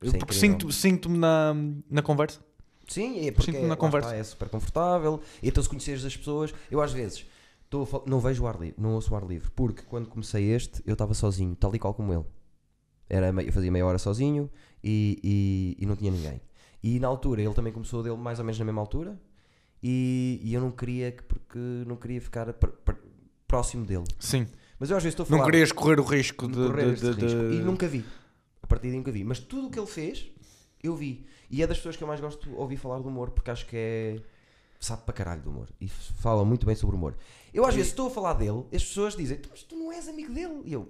eu- 0.00 0.08
é 0.08 0.18
porque 0.18 0.34
incrível. 0.34 0.40
sinto- 0.40 0.72
sinto-me 0.72 1.18
na, 1.18 1.54
na 1.90 2.00
conversa. 2.00 2.40
Sim, 2.88 3.26
é 3.28 3.30
porque 3.32 3.52
Sinto-me 3.52 3.68
na 3.68 3.76
conversa. 3.76 4.08
está, 4.08 4.18
é 4.18 4.24
super 4.24 4.48
confortável. 4.48 5.20
Então, 5.42 5.62
se 5.62 5.68
conheceres 5.68 6.02
as 6.06 6.16
pessoas, 6.16 6.54
eu 6.70 6.80
às 6.80 6.90
vezes 6.94 7.26
não 8.06 8.18
vejo 8.18 8.44
o 8.44 8.46
ar 8.46 8.58
livre, 8.58 8.74
não 8.78 8.94
ouço 8.94 9.12
o 9.12 9.16
ar 9.16 9.24
livre, 9.26 9.50
porque 9.54 9.82
quando 9.82 10.08
comecei 10.08 10.50
este, 10.52 10.82
eu 10.86 10.94
estava 10.94 11.12
sozinho, 11.12 11.54
tal 11.54 11.74
e 11.76 11.78
qual 11.78 11.92
como 11.92 12.14
ele. 12.14 12.24
Era, 13.08 13.28
eu 13.42 13.52
fazia 13.52 13.70
meia 13.70 13.86
hora 13.86 13.98
sozinho 13.98 14.50
e, 14.84 15.18
e, 15.78 15.82
e 15.82 15.86
não 15.86 15.96
tinha 15.96 16.10
ninguém. 16.10 16.40
E 16.82 16.98
na 17.00 17.08
altura, 17.08 17.42
ele 17.42 17.54
também 17.54 17.72
começou 17.72 18.02
dele 18.02 18.16
mais 18.16 18.38
ou 18.38 18.44
menos 18.44 18.58
na 18.58 18.64
mesma 18.64 18.80
altura, 18.80 19.18
e, 19.82 20.40
e 20.42 20.54
eu 20.54 20.60
não 20.60 20.70
queria, 20.70 21.12
que- 21.12 21.22
porque 21.22 21.58
não 21.86 21.96
queria 21.96 22.20
ficar 22.20 22.52
pr- 22.52 22.68
pr- 22.84 22.96
próximo 23.46 23.84
dele. 23.84 24.04
Sim. 24.18 24.46
Mas 24.78 24.90
eu 24.90 24.96
às 24.96 25.02
vezes 25.02 25.14
estou 25.14 25.24
a 25.24 25.26
falar. 25.26 25.38
Não 25.40 25.46
querias 25.46 25.72
correr 25.72 25.98
o 26.00 26.04
risco 26.04 26.46
de. 26.46 26.54
de 26.54 26.66
correr 26.68 26.86
de- 26.86 26.92
esse 26.92 27.14
de- 27.14 27.20
risco. 27.24 27.48
de- 27.48 27.56
E 27.56 27.60
nunca 27.62 27.86
vi. 27.88 28.04
A 28.62 28.66
partir 28.66 28.88
daí 28.88 28.96
nunca 28.96 29.10
vi. 29.10 29.24
Mas 29.24 29.38
tudo 29.40 29.66
o 29.68 29.70
que 29.70 29.78
ele 29.78 29.86
fez, 29.86 30.30
eu 30.82 30.94
vi. 30.94 31.24
E 31.50 31.62
é 31.62 31.66
das 31.66 31.78
pessoas 31.78 31.96
que 31.96 32.02
eu 32.04 32.08
mais 32.08 32.20
gosto 32.20 32.48
de 32.48 32.54
ouvir 32.54 32.76
falar 32.76 32.98
do 33.00 33.08
humor, 33.08 33.30
porque 33.30 33.50
acho 33.50 33.66
que 33.66 33.76
é. 33.76 34.20
sabe 34.78 35.02
para 35.02 35.14
caralho 35.14 35.42
do 35.42 35.50
humor. 35.50 35.68
E 35.80 35.88
fala 35.88 36.44
muito 36.44 36.64
bem 36.66 36.76
sobre 36.76 36.94
o 36.94 36.98
humor. 36.98 37.16
Eu 37.52 37.64
às 37.64 37.74
E- 37.74 37.78
vezes 37.78 37.90
estou 37.90 38.06
a 38.06 38.10
falar 38.10 38.34
dele, 38.34 38.64
as 38.72 38.84
pessoas 38.84 39.16
dizem, 39.16 39.36
"Tu, 39.38 39.48
mas 39.50 39.62
tu 39.64 39.74
não 39.76 39.90
és 39.92 40.06
amigo 40.08 40.32
dele. 40.32 40.60
E 40.64 40.72
eu, 40.72 40.88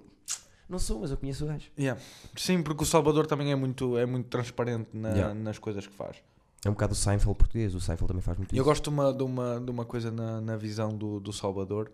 não 0.69 0.79
sou, 0.79 0.99
mas 0.99 1.11
eu 1.11 1.17
conheço 1.17 1.43
o 1.43 1.47
gajo. 1.47 1.69
Yeah. 1.77 1.99
Sim, 2.35 2.61
porque 2.61 2.83
o 2.83 2.85
Salvador 2.85 3.25
também 3.27 3.51
é 3.51 3.55
muito, 3.55 3.97
é 3.97 4.05
muito 4.05 4.27
transparente 4.27 4.89
na- 4.93 5.09
Yeah. 5.09 5.33
nas 5.33 5.57
coisas 5.57 5.85
que 5.87 5.93
faz. 5.93 6.17
É 6.63 6.69
um 6.69 6.73
bocado 6.73 6.93
o 6.93 6.95
Seinfeld 6.95 7.37
português, 7.37 7.73
o 7.73 7.79
Seinfeld 7.79 8.07
também 8.07 8.21
faz 8.21 8.37
muito 8.37 8.53
Eu 8.53 8.57
isso. 8.57 8.63
gosto 8.65 8.83
de 8.83 8.89
uma, 8.89 9.13
de 9.13 9.23
uma, 9.23 9.59
de 9.61 9.71
uma 9.71 9.85
coisa 9.85 10.11
na, 10.11 10.39
na 10.41 10.57
visão 10.57 10.95
do, 10.95 11.19
do 11.19 11.31
Salvador, 11.33 11.91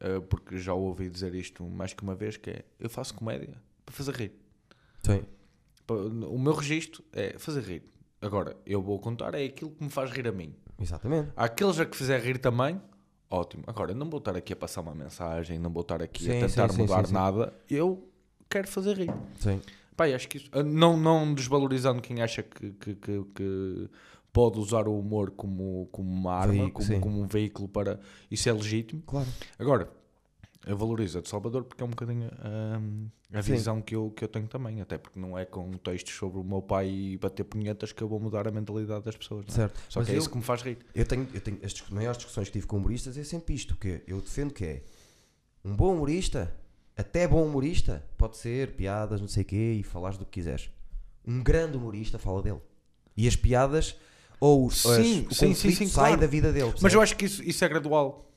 eh, 0.00 0.18
porque 0.20 0.56
já 0.58 0.72
ouvi 0.74 1.10
dizer 1.10 1.34
isto 1.34 1.62
mais 1.64 1.92
que 1.92 2.02
uma 2.02 2.14
vez, 2.14 2.36
que 2.36 2.50
é, 2.50 2.64
eu 2.80 2.88
faço 2.88 3.14
comédia 3.14 3.54
para 3.84 3.94
fazer 3.94 4.14
rir. 4.14 4.32
Sim. 5.02 5.22
Pa- 5.86 5.94
O 5.94 6.38
meu 6.38 6.54
registro 6.54 7.04
é 7.12 7.38
fazer 7.38 7.60
rir. 7.62 7.82
Agora, 8.20 8.56
eu 8.66 8.80
vou 8.82 8.98
contar 8.98 9.34
é 9.34 9.44
aquilo 9.44 9.70
que 9.70 9.84
me 9.84 9.90
faz 9.90 10.10
rir 10.10 10.26
a 10.26 10.32
mim. 10.32 10.54
Exatamente. 10.80 11.30
Há 11.36 11.44
aqueles 11.44 11.78
a 11.78 11.84
que 11.86 11.96
fizer 11.96 12.18
rir 12.20 12.38
também, 12.38 12.80
ótimo. 13.30 13.64
Agora, 13.66 13.94
não 13.94 14.08
vou 14.08 14.18
estar 14.18 14.36
aqui 14.36 14.52
a 14.52 14.56
passar 14.56 14.80
uma 14.80 14.94
mensagem, 14.94 15.58
não 15.58 15.70
vou 15.70 15.82
estar 15.82 16.02
aqui 16.02 16.24
Sim, 16.24 16.42
a 16.42 16.46
tentar 16.48 16.68
sim, 16.70 16.82
mudar 16.82 17.06
sim, 17.06 17.12
nada. 17.12 17.52
Eu 17.70 18.08
quero 18.48 18.68
fazer 18.68 18.96
rir. 18.96 19.12
Sim. 19.38 19.60
Pai, 19.96 20.14
acho 20.14 20.28
que 20.28 20.38
isso, 20.38 20.50
não, 20.64 20.96
não 20.96 21.34
desvalorizando 21.34 22.00
quem 22.00 22.22
acha 22.22 22.42
que, 22.42 22.70
que, 22.72 22.94
que- 22.94 23.24
que 23.34 23.90
pode 24.32 24.58
usar 24.58 24.86
o 24.86 24.96
humor 24.96 25.32
como, 25.32 25.88
como 25.90 26.08
uma 26.08 26.32
arma, 26.34 26.52
Veículo, 26.52 26.86
como, 26.86 27.00
como 27.00 27.20
um 27.22 27.26
veículo 27.26 27.68
para. 27.68 27.98
Isso 28.30 28.48
é 28.48 28.52
legítimo. 28.52 29.02
Claro. 29.06 29.26
Agora, 29.58 29.90
eu 30.68 30.76
valorizo 30.76 31.18
a 31.18 31.20
de 31.22 31.28
Salvador 31.28 31.64
porque 31.64 31.82
é 31.82 31.86
um 31.86 31.90
bocadinho 31.90 32.30
hum, 32.80 33.08
a 33.32 33.42
Sim. 33.42 33.52
visão 33.52 33.80
que 33.82 33.94
eu, 33.96 34.10
que 34.14 34.22
eu 34.22 34.28
tenho 34.28 34.46
também. 34.46 34.80
Até 34.80 34.98
porque 34.98 35.18
não 35.18 35.36
é 35.36 35.44
com 35.44 35.72
textos 35.72 36.14
sobre 36.14 36.38
o 36.38 36.44
meu 36.44 36.60
pai 36.62 36.88
e 36.88 37.16
bater 37.16 37.42
punhetas 37.44 37.90
que 37.90 38.02
eu 38.02 38.08
vou 38.08 38.20
mudar 38.20 38.46
a 38.46 38.50
mentalidade 38.50 39.04
das 39.04 39.16
pessoas. 39.16 39.46
é? 39.48 39.52
Certo. 39.52 39.80
Só 39.88 40.00
Mas 40.00 40.06
que 40.08 40.12
é 40.12 40.16
eu- 40.16 40.20
isso 40.20 40.30
que 40.30 40.36
me 40.36 40.42
faz 40.42 40.62
rir. 40.62 40.78
Eu 40.94 41.04
tenho, 41.06 41.26
eu 41.34 41.40
tenho 41.40 41.58
as 41.64 41.90
maiores 41.90 42.18
discussões 42.18 42.46
que 42.48 42.52
tive 42.52 42.66
com 42.66 42.76
humoristas 42.76 43.16
é 43.18 43.24
sempre 43.24 43.54
isto, 43.54 43.74
que 43.76 44.02
eu 44.06 44.20
defendo 44.20 44.52
que 44.54 44.64
é 44.64 44.82
um 45.64 45.74
bom 45.74 45.94
humorista, 45.94 46.54
até 46.96 47.26
bom 47.26 47.44
humorista, 47.44 48.04
pode 48.16 48.36
ser 48.36 48.72
piadas, 48.76 49.20
não 49.20 49.28
sei 49.28 49.42
o 49.42 49.46
quê, 49.46 49.76
e 49.80 49.82
falares 49.82 50.18
do 50.18 50.24
que 50.24 50.32
quiseres. 50.32 50.70
Um 51.26 51.42
grande 51.42 51.76
humorista 51.76 52.18
fala 52.18 52.42
dele. 52.42 52.60
E 53.16 53.26
as 53.26 53.36
piadas 53.36 53.96
ou 54.40 54.66
os, 54.66 54.86
as- 54.86 55.04
Sim, 55.04 55.26
o 55.30 55.34
sim, 55.34 55.54
sim, 55.54 55.70
sim, 55.72 55.86
sai 55.88 56.08
claro. 56.10 56.20
da 56.20 56.26
vida 56.26 56.52
dele. 56.52 56.66
Mas 56.66 56.72
percebes? 56.74 56.94
eu 56.94 57.00
acho 57.02 57.16
que 57.16 57.24
isso, 57.24 57.42
isso 57.42 57.64
é 57.64 57.68
gradual. 57.68 58.27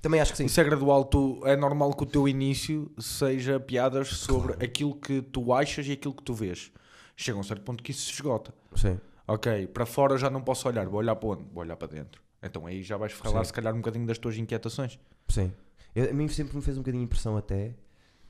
Também 0.00 0.20
acho 0.20 0.30
que 0.32 0.38
sim. 0.38 0.44
Isso 0.46 0.60
é 0.60 0.64
gradual. 0.64 1.04
Tu, 1.04 1.40
é 1.44 1.56
normal 1.56 1.92
que 1.94 2.02
o 2.04 2.06
teu 2.06 2.28
início 2.28 2.90
seja 2.98 3.58
piadas 3.58 4.08
sobre 4.08 4.48
Claro. 4.54 4.64
aquilo 4.64 4.94
que 4.94 5.20
tu 5.22 5.52
achas 5.52 5.86
e 5.86 5.92
aquilo 5.92 6.14
que 6.14 6.22
tu 6.22 6.34
vês. 6.34 6.70
Chega 7.16 7.36
a 7.36 7.40
um 7.40 7.42
certo 7.44 7.62
ponto 7.62 7.82
que 7.82 7.90
isso 7.90 8.06
se 8.06 8.12
esgota. 8.12 8.54
Sim. 8.76 9.00
Ok, 9.26 9.66
para 9.68 9.84
fora 9.84 10.16
já 10.16 10.30
não 10.30 10.40
posso 10.40 10.68
olhar, 10.68 10.86
vou 10.88 11.00
olhar 11.00 11.16
para 11.16 11.28
onde? 11.30 11.42
Vou 11.52 11.62
olhar 11.62 11.76
para 11.76 11.88
dentro. 11.88 12.22
Então 12.42 12.64
aí 12.66 12.82
já 12.82 12.96
vais 12.96 13.12
falar 13.12 13.40
Sim. 13.40 13.48
se 13.48 13.52
calhar 13.52 13.74
um 13.74 13.78
bocadinho 13.78 14.06
das 14.06 14.18
tuas 14.18 14.36
inquietações. 14.38 14.98
Sim. 15.28 15.52
Eu- 15.94 16.10
a 16.10 16.12
mim 16.12 16.28
sempre 16.28 16.54
me 16.56 16.62
fez 16.62 16.76
um 16.78 16.80
bocadinho 16.80 17.02
impressão 17.02 17.36
até. 17.36 17.74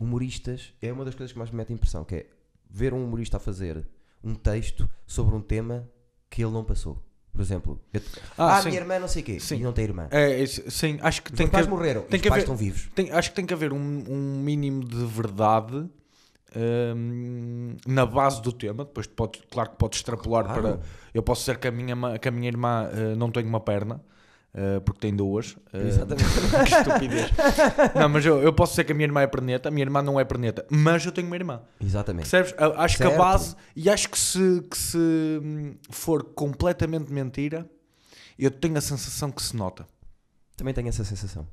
Humoristas 0.00 0.72
é 0.80 0.92
uma 0.92 1.04
das 1.04 1.14
coisas 1.14 1.32
que 1.32 1.38
mais 1.38 1.50
me 1.50 1.56
mete 1.58 1.72
impressão, 1.72 2.04
que 2.04 2.14
é 2.14 2.26
ver 2.70 2.94
um 2.94 3.04
humorista 3.04 3.36
a 3.36 3.40
fazer 3.40 3.86
um 4.24 4.34
texto 4.34 4.88
sobre 5.06 5.34
um 5.34 5.40
tema 5.40 5.88
que 6.30 6.42
ele 6.42 6.52
não 6.52 6.64
passou. 6.64 7.02
Por 7.38 7.42
exemplo, 7.44 7.80
eu- 7.94 8.00
ah, 8.36 8.60
sim. 8.60 8.68
minha 8.70 8.80
irmã 8.80 8.98
não 8.98 9.06
sei 9.06 9.22
o 9.22 9.24
quê, 9.24 9.38
Sim. 9.38 9.58
e 9.58 9.62
não 9.62 9.72
tem 9.72 9.84
irmã. 9.84 10.08
É, 10.10 10.42
isso- 10.42 10.68
sim, 10.68 10.98
acho 11.00 11.22
que 11.22 11.30
Os 11.30 11.36
tem 11.36 11.44
meus 11.46 11.50
que, 11.50 11.52
pais 11.52 11.66
haver- 11.68 11.76
morreram, 11.78 12.00
tem 12.02 12.16
os 12.18 12.22
que 12.22 12.28
pais 12.28 12.42
haver- 12.42 12.52
estão 12.52 12.56
vivos. 12.56 12.88
tem- 12.96 13.12
acho 13.12 13.30
que 13.30 13.36
tem 13.36 13.46
que 13.46 13.54
haver 13.54 13.72
um, 13.72 13.76
um 14.08 14.40
mínimo 14.42 14.82
de 14.84 15.04
verdade 15.06 15.88
hum, 16.56 17.76
na 17.86 18.04
base 18.06 18.42
do 18.42 18.52
tema. 18.52 18.84
Depois 18.84 19.06
podes, 19.06 19.40
claro 19.50 19.70
que 19.70 19.76
podes 19.76 19.98
extrapolar 19.98 20.44
Claro. 20.46 20.62
para. 20.62 20.80
Eu 21.14 21.22
posso 21.22 21.42
dizer 21.42 21.58
que 21.58 21.68
a 21.68 21.70
minha, 21.70 22.18
que 22.18 22.28
a 22.28 22.30
minha 22.30 22.48
irmã 22.48 22.88
eh, 22.92 23.14
não 23.14 23.30
tem 23.30 23.44
uma 23.44 23.60
perna. 23.60 24.00
Eh, 24.54 24.80
porque 24.80 25.00
tem 25.00 25.14
duas. 25.14 25.56
eh, 25.72 25.88
Exatamente. 25.88 26.24
que 26.68 26.74
estupidez. 26.74 27.30
Não, 27.94 28.08
mas 28.08 28.24
eu, 28.24 28.42
eu 28.42 28.52
posso 28.52 28.72
dizer 28.72 28.84
que 28.84 28.92
a 28.92 28.94
minha 28.94 29.06
irmã 29.06 29.20
é 29.22 29.26
perneta, 29.26 29.68
a 29.68 29.72
minha 29.72 29.84
irmã 29.84 30.02
não 30.02 30.18
é 30.18 30.24
perneta, 30.24 30.66
mas 30.70 31.04
eu 31.04 31.12
tenho 31.12 31.26
uma 31.26 31.36
irmã. 31.36 31.62
Exatamente. 31.80 32.30
Percebes? 32.30 32.54
Acho 32.76 32.96
que 32.96 33.02
Certo. 33.02 33.14
a 33.14 33.18
base, 33.18 33.56
e 33.76 33.88
acho 33.90 34.08
que 34.08 34.18
se, 34.18 34.62
que 34.70 34.76
se 34.78 34.98
hum, 34.98 35.76
for 35.90 36.22
completamente 36.24 37.12
mentira, 37.12 37.68
eu 38.38 38.50
tenho 38.50 38.76
a 38.78 38.80
sensação 38.80 39.30
que 39.30 39.42
se 39.42 39.56
nota. 39.56 39.86
Também 40.56 40.72
tenho 40.74 40.88
essa 40.88 41.04
sensação. 41.04 41.46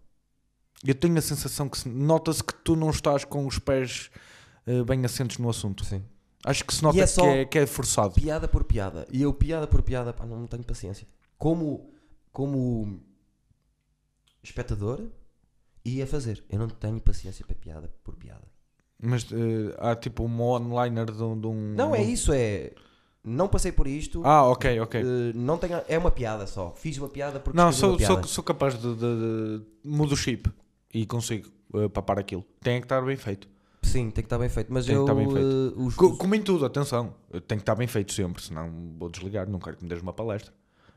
Eu 0.86 0.94
tenho 0.96 1.18
a 1.18 1.22
sensação 1.22 1.68
que 1.70 1.78
se 1.78 1.90
nota-se 1.90 2.44
que 2.44 2.54
tu 2.64 2.76
não 2.76 2.90
estás 2.90 3.24
com 3.26 3.46
os 3.48 3.58
pés 3.60 4.10
eh, 4.68 4.84
bem 4.84 5.04
assentos 5.06 5.38
no 5.38 5.50
assunto. 5.50 5.84
Sim. 5.86 6.04
Acho 6.44 6.64
que 6.64 6.74
se 6.74 6.84
nota 6.84 7.00
é 7.00 7.08
que, 7.08 7.22
é, 7.22 7.46
que 7.46 7.58
é 7.60 7.66
forçado. 7.66 8.14
Piada 8.14 8.48
por 8.48 8.64
piada. 8.64 9.08
E 9.12 9.22
eu, 9.24 9.34
piada 9.34 9.66
por 9.66 9.82
piada, 9.82 10.14
pá, 10.14 10.26
não 10.28 10.46
tenho 10.46 10.64
paciência. 10.64 11.08
Como, 11.40 11.90
como 12.36 13.00
espectador 14.44 15.02
e 15.84 16.02
a 16.02 16.08
fazer. 16.08 16.44
Eu 16.50 16.60
não 16.60 16.68
tenho 16.68 17.00
paciência 17.00 17.46
para 17.46 17.56
piada 17.56 17.94
por 18.04 18.16
piada. 18.16 18.44
Mas 19.02 19.26
eh, 19.32 19.76
há 19.80 19.96
tipo 19.96 20.24
uma 20.24 20.44
onliner 20.44 21.06
de 21.12 21.24
um. 21.24 21.40
de 21.40 21.48
um- 21.48 21.74
Não 21.76 21.96
é 21.96 22.04
de 22.04 22.12
isso, 22.12 22.32
é. 22.34 22.72
Não 23.24 23.48
passei 23.48 23.72
por 23.72 23.88
isto. 23.88 24.22
Ah, 24.26 24.44
ok, 24.48 24.80
ok. 24.82 25.02
eh, 25.02 25.04
não 25.34 25.58
tenho, 25.58 25.82
é 25.88 25.98
uma 25.98 26.12
piada 26.12 26.46
só. 26.46 26.74
Fiz 26.76 26.98
uma 26.98 27.10
piada 27.10 27.40
porque 27.40 27.58
não, 27.58 27.72
sou, 27.72 27.92
uma 27.98 28.06
sou, 28.06 28.24
sou 28.26 28.44
capaz 28.44 28.74
de, 28.80 28.94
de, 28.96 29.00
de. 29.00 29.62
Mudo 29.84 30.14
o 30.14 30.18
chip 30.18 30.50
e 30.94 31.06
consigo 31.06 31.50
eh, 31.74 31.88
papar 31.90 32.20
aquilo. 32.20 32.46
Tem 32.62 32.80
que 32.82 32.86
estar 32.86 33.02
bem 33.02 33.16
feito. 33.18 33.48
Sim, 33.82 34.06
tem 34.10 34.24
que 34.24 34.28
estar 34.28 34.38
bem 34.40 34.50
feito. 34.50 34.72
Mas 34.74 34.86
Tem 34.86 34.96
que 34.96 35.00
eu. 35.00 35.04
estar 35.04 35.16
bem 35.16 35.30
feito. 35.30 35.74
eh, 35.78 35.82
os- 35.82 35.96
Co- 35.96 36.18
Como 36.18 36.36
em 36.36 36.42
tudo, 36.42 36.66
atenção. 36.66 37.14
Tem 37.48 37.58
que 37.58 37.62
estar 37.64 37.76
bem 37.76 37.88
feito 37.88 38.12
sempre, 38.14 38.42
senão 38.44 38.70
vou 38.98 39.10
desligar. 39.10 39.48
Não 39.50 39.60
quero 39.60 39.78
que 39.78 39.84
me 39.84 39.90
des 39.90 40.02
uma 40.02 40.14
palestra. 40.14 40.54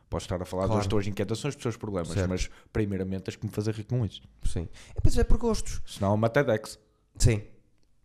Podes 0.08 0.24
estar 0.24 0.40
a 0.40 0.44
falar 0.44 0.62
das 0.66 0.70
Claro. 0.76 0.88
tuas 0.88 1.06
inquietações, 1.06 1.54
dos 1.54 1.62
teus 1.62 1.76
problemas, 1.76 2.08
Certo. 2.12 2.28
mas 2.30 2.48
primeiramente 2.72 3.22
tens 3.24 3.36
que 3.36 3.44
me 3.46 3.52
fazer 3.52 3.74
rir 3.74 3.84
com 3.84 4.04
isso. 4.06 4.22
Sim. 4.44 4.68
É, 4.94 5.00
pois 5.00 5.16
é 5.18 5.24
por 5.24 5.36
gostos. 5.38 5.82
Senão 5.86 6.12
é 6.12 6.14
uma 6.14 6.28
TEDx. 6.30 6.78
Sim, 7.16 7.42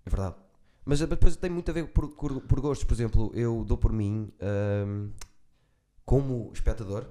é 0.05 0.09
verdade. 0.09 0.35
Mas 0.85 1.01
eh, 1.01 1.07
depois 1.07 1.35
tem 1.37 1.49
muito 1.49 1.69
a 1.71 1.73
ver 1.73 1.87
por, 1.87 2.09
por, 2.09 2.41
por 2.41 2.59
gostos. 2.59 2.83
Por 2.85 2.93
exemplo, 2.93 3.31
eu 3.33 3.63
dou 3.63 3.77
por 3.77 3.93
mim 3.93 4.31
ahm, 4.41 5.11
como 6.05 6.51
espectador, 6.53 7.07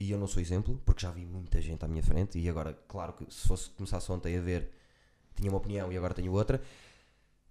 e 0.00 0.10
eu 0.10 0.18
não 0.18 0.26
sou 0.26 0.40
exemplo, 0.40 0.80
porque 0.86 1.02
já 1.02 1.10
vi 1.10 1.24
muita 1.26 1.60
gente 1.60 1.84
à 1.84 1.88
minha 1.88 2.02
frente, 2.02 2.38
e 2.38 2.48
agora, 2.48 2.72
claro 2.88 3.12
que 3.12 3.26
se 3.32 3.46
fosse 3.46 3.68
começasse 3.70 4.10
ontem 4.10 4.36
a 4.38 4.40
ver, 4.40 4.70
tinha 5.34 5.50
uma 5.50 5.58
opinião 5.58 5.92
e 5.92 5.96
agora 5.98 6.14
tenho 6.14 6.32
outra. 6.32 6.62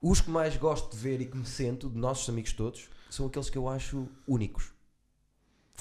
Os 0.01 0.19
que 0.21 0.29
mais 0.31 0.57
gosto 0.57 0.91
de 0.91 0.97
ver 0.97 1.21
e 1.21 1.25
que 1.27 1.37
me 1.37 1.45
sento, 1.45 1.89
de 1.89 1.97
nossos 1.97 2.27
amigos 2.29 2.51
todos, 2.53 2.89
são 3.09 3.27
aqueles 3.27 3.49
que 3.49 3.57
eu 3.57 3.69
acho 3.69 4.07
únicos. 4.27 4.73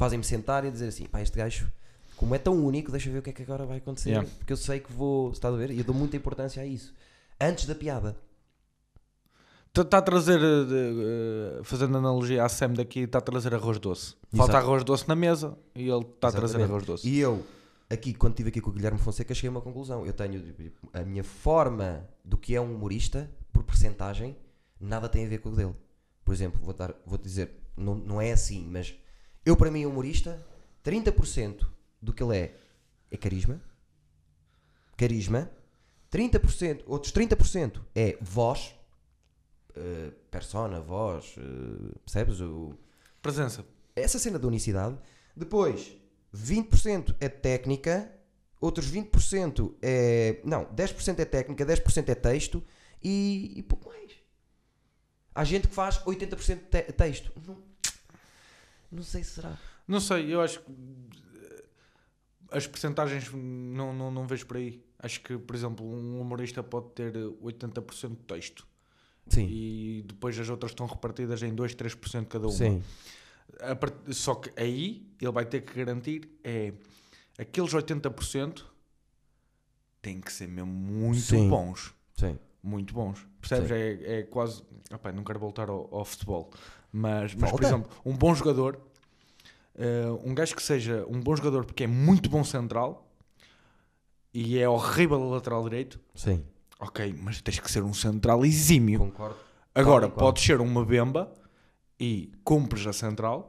Fazem-me 0.03 0.25
sentar 0.25 0.65
e 0.65 0.71
dizer 0.71 0.88
assim: 0.88 1.05
pá, 1.07 1.21
este 1.21 1.37
gajo, 1.37 1.71
como 2.17 2.35
é 2.35 2.38
tão 2.38 2.55
único, 2.55 2.91
deixa 2.91 3.09
eu 3.09 3.12
ver 3.12 3.19
o 3.21 3.23
que 3.23 3.31
é 3.31 3.33
que 3.33 3.43
agora 3.43 3.65
vai 3.65 3.79
acontecer, 3.79 4.11
Yeah. 4.11 4.29
porque 4.38 4.53
eu 4.53 4.57
sei 4.57 4.81
que 4.81 4.93
vou. 4.93 5.31
Estás 5.31 5.55
a 5.55 5.57
ver? 5.57 5.71
E 5.71 5.79
eu 5.79 5.85
dou 5.85 5.95
muita 5.95 6.17
importância 6.17 6.61
a 6.62 6.67
isso. 6.67 6.93
Antes 7.41 7.67
da 7.67 7.75
piada. 7.75 8.17
Está 9.75 9.99
a 9.99 10.03
trazer, 10.03 10.38
eh, 10.38 10.65
de- 10.65 11.59
eh, 11.61 11.61
fazendo 11.65 11.97
analogia 11.97 12.45
à 12.45 12.49
SEM 12.49 12.75
daqui, 12.75 13.01
está 13.01 13.19
a 13.19 13.23
trazer 13.23 13.55
arroz 13.55 13.79
doce. 13.79 14.15
Falta 14.37 14.53
Exato. 14.53 14.67
arroz 14.67 14.85
doce 14.85 15.09
na 15.09 15.15
mesa 15.17 15.57
e 15.75 15.88
ele 15.88 16.01
está 16.05 16.29
a 16.29 16.33
trazer 16.33 16.57
Exatamente. 16.57 16.71
arroz 16.71 16.85
doce. 16.87 17.09
E 17.09 17.19
eu, 17.19 17.43
aqui, 17.88 18.12
quando 18.12 18.33
estive 18.35 18.51
aqui 18.51 18.61
com 18.61 18.69
o 18.71 18.73
Guilherme 18.73 18.99
Fonseca, 18.99 19.33
cheguei 19.35 19.49
a 19.49 19.51
uma 19.53 19.62
conclusão. 19.62 20.05
Eu 20.05 20.12
tenho 20.12 20.41
tipo, 20.53 20.88
a 20.93 21.03
minha 21.05 21.25
forma 21.25 22.07
do 22.23 22.37
que 22.37 22.55
é 22.55 22.61
um 22.61 22.75
humorista, 22.75 23.31
por 23.51 23.62
percentagem, 23.65 24.37
nada 24.79 25.09
tem 25.09 25.25
a 25.25 25.29
ver 25.29 25.38
com 25.38 25.49
o 25.49 25.57
dele. 25.57 25.75
Por 26.23 26.35
exemplo, 26.35 26.61
vou, 26.62 26.75
dar, 26.75 26.93
vou 27.07 27.17
dizer, 27.17 27.51
não, 27.75 27.95
não 27.95 28.21
é 28.21 28.31
assim, 28.33 28.69
mas 28.71 28.95
eu, 29.45 29.57
para 29.57 29.71
mim, 29.71 29.85
humorista, 29.87 30.45
30% 30.85 31.67
do 32.01 32.13
que 32.13 32.23
ele 32.23 32.37
é 32.37 32.57
é 33.11 33.17
carisma. 33.17 33.61
Carisma. 34.97 35.51
30%, 36.11 36.83
outros 36.87 37.13
30% 37.13 37.81
é 37.95 38.17
voz. 38.21 38.75
eh, 39.75 40.13
persona, 40.31 40.81
voz. 40.81 41.35
eh, 41.39 41.99
percebes? 42.05 42.41
O, 42.41 42.75
Presença. 43.23 43.65
essa 43.97 44.19
cena 44.19 44.39
da 44.39 44.47
unicidade. 44.49 44.99
Depois, 45.37 45.97
20% 46.35 47.15
é 47.21 47.29
técnica, 47.29 48.13
outros 48.61 48.91
20% 48.91 49.75
é. 49.81 50.41
Não, 50.45 50.67
10% 50.67 51.19
é 51.21 51.25
técnica, 51.25 51.65
10% 51.65 52.09
é 52.09 52.15
texto 52.15 52.63
e, 53.03 53.55
e 53.57 53.63
pouco 53.63 53.89
mais. 53.89 54.13
Há 55.35 55.45
gente 55.45 55.69
que 55.69 55.75
faz 55.75 55.99
80% 56.05 56.69
te 56.71 56.83
texto. 56.93 57.33
Não, 57.47 57.63
não 58.93 59.03
sei 59.03 59.25
se 59.25 59.31
será. 59.33 59.59
Não 59.89 59.99
sei, 60.01 60.33
eu 60.33 60.41
acho 60.41 60.61
que 60.61 60.71
eh, 60.71 61.65
as 62.51 62.67
percentagens 62.67 63.31
não, 63.33 63.93
não, 63.93 64.11
não 64.11 64.27
vejo 64.27 64.47
por 64.47 64.57
aí. 64.59 64.85
Acho 64.99 65.21
que, 65.23 65.37
por 65.37 65.57
exemplo, 65.57 65.85
um 65.85 66.21
humorista 66.21 66.63
pode 66.63 66.91
ter 66.91 67.13
80% 67.15 68.11
de 68.11 68.17
texto 68.19 68.67
Sim. 69.27 69.47
e 69.51 70.05
depois 70.07 70.39
as 70.39 70.49
outras 70.49 70.71
estão 70.71 70.87
repartidas 70.87 71.43
em 71.43 71.53
2, 71.55 71.75
3% 71.75 72.27
cada 72.27 72.47
uma. 72.47 72.53
Sim. 72.57 72.83
A 73.61 73.75
part- 73.75 74.13
Só 74.15 74.37
que 74.37 74.51
aí 74.61 75.05
ele 75.21 75.33
vai 75.33 75.45
ter 75.45 75.63
que 75.63 75.75
garantir 75.75 76.29
é 76.45 76.73
aqueles 77.39 77.73
80% 77.75 78.63
têm 80.01 80.21
que 80.21 80.33
ser 80.33 80.47
mesmo 80.49 80.71
muito 80.73 81.21
Sim. 81.21 81.49
bons. 81.49 81.93
Sim. 82.17 82.39
Muito 82.63 82.95
bons. 82.95 83.27
Percebes? 83.41 83.71
É, 83.73 84.19
é 84.19 84.23
quase. 84.23 84.63
Epá, 84.91 85.11
não 85.11 85.25
quero 85.25 85.41
voltar 85.41 85.69
ao, 85.69 85.93
ao 85.93 86.05
futebol. 86.05 86.53
Mas, 86.93 87.35
mas 87.35 87.51
por 87.51 87.63
exemplo, 87.63 87.91
um 88.05 88.15
bom 88.15 88.35
jogador, 88.35 88.79
eh, 89.75 90.05
um 90.25 90.35
gajo 90.35 90.55
que 90.55 90.63
seja 90.63 91.07
um 91.09 91.19
bom 91.21 91.35
jogador 91.35 91.65
porque 91.65 91.85
é 91.85 91.87
muito 91.87 92.29
bom 92.29 92.45
central 92.45 93.11
e 94.33 94.59
é 94.59 94.69
horrível 94.69 95.23
a 95.23 95.35
lateral 95.35 95.63
direito, 95.63 95.99
Sim. 96.15 96.45
ok, 96.79 97.15
mas 97.23 97.41
tens 97.41 97.59
que 97.59 97.71
ser 97.71 97.83
um 97.83 97.95
central 97.95 98.45
exímio. 98.45 98.99
Concordo. 98.99 99.37
Agora, 99.75 100.07
e 100.07 100.11
qual. 100.11 100.27
podes 100.27 100.45
ser 100.45 100.61
uma 100.61 100.85
bemba 100.85 101.33
e 101.99 102.31
cumpres 102.45 102.87
a 102.87 102.93
central. 102.93 103.49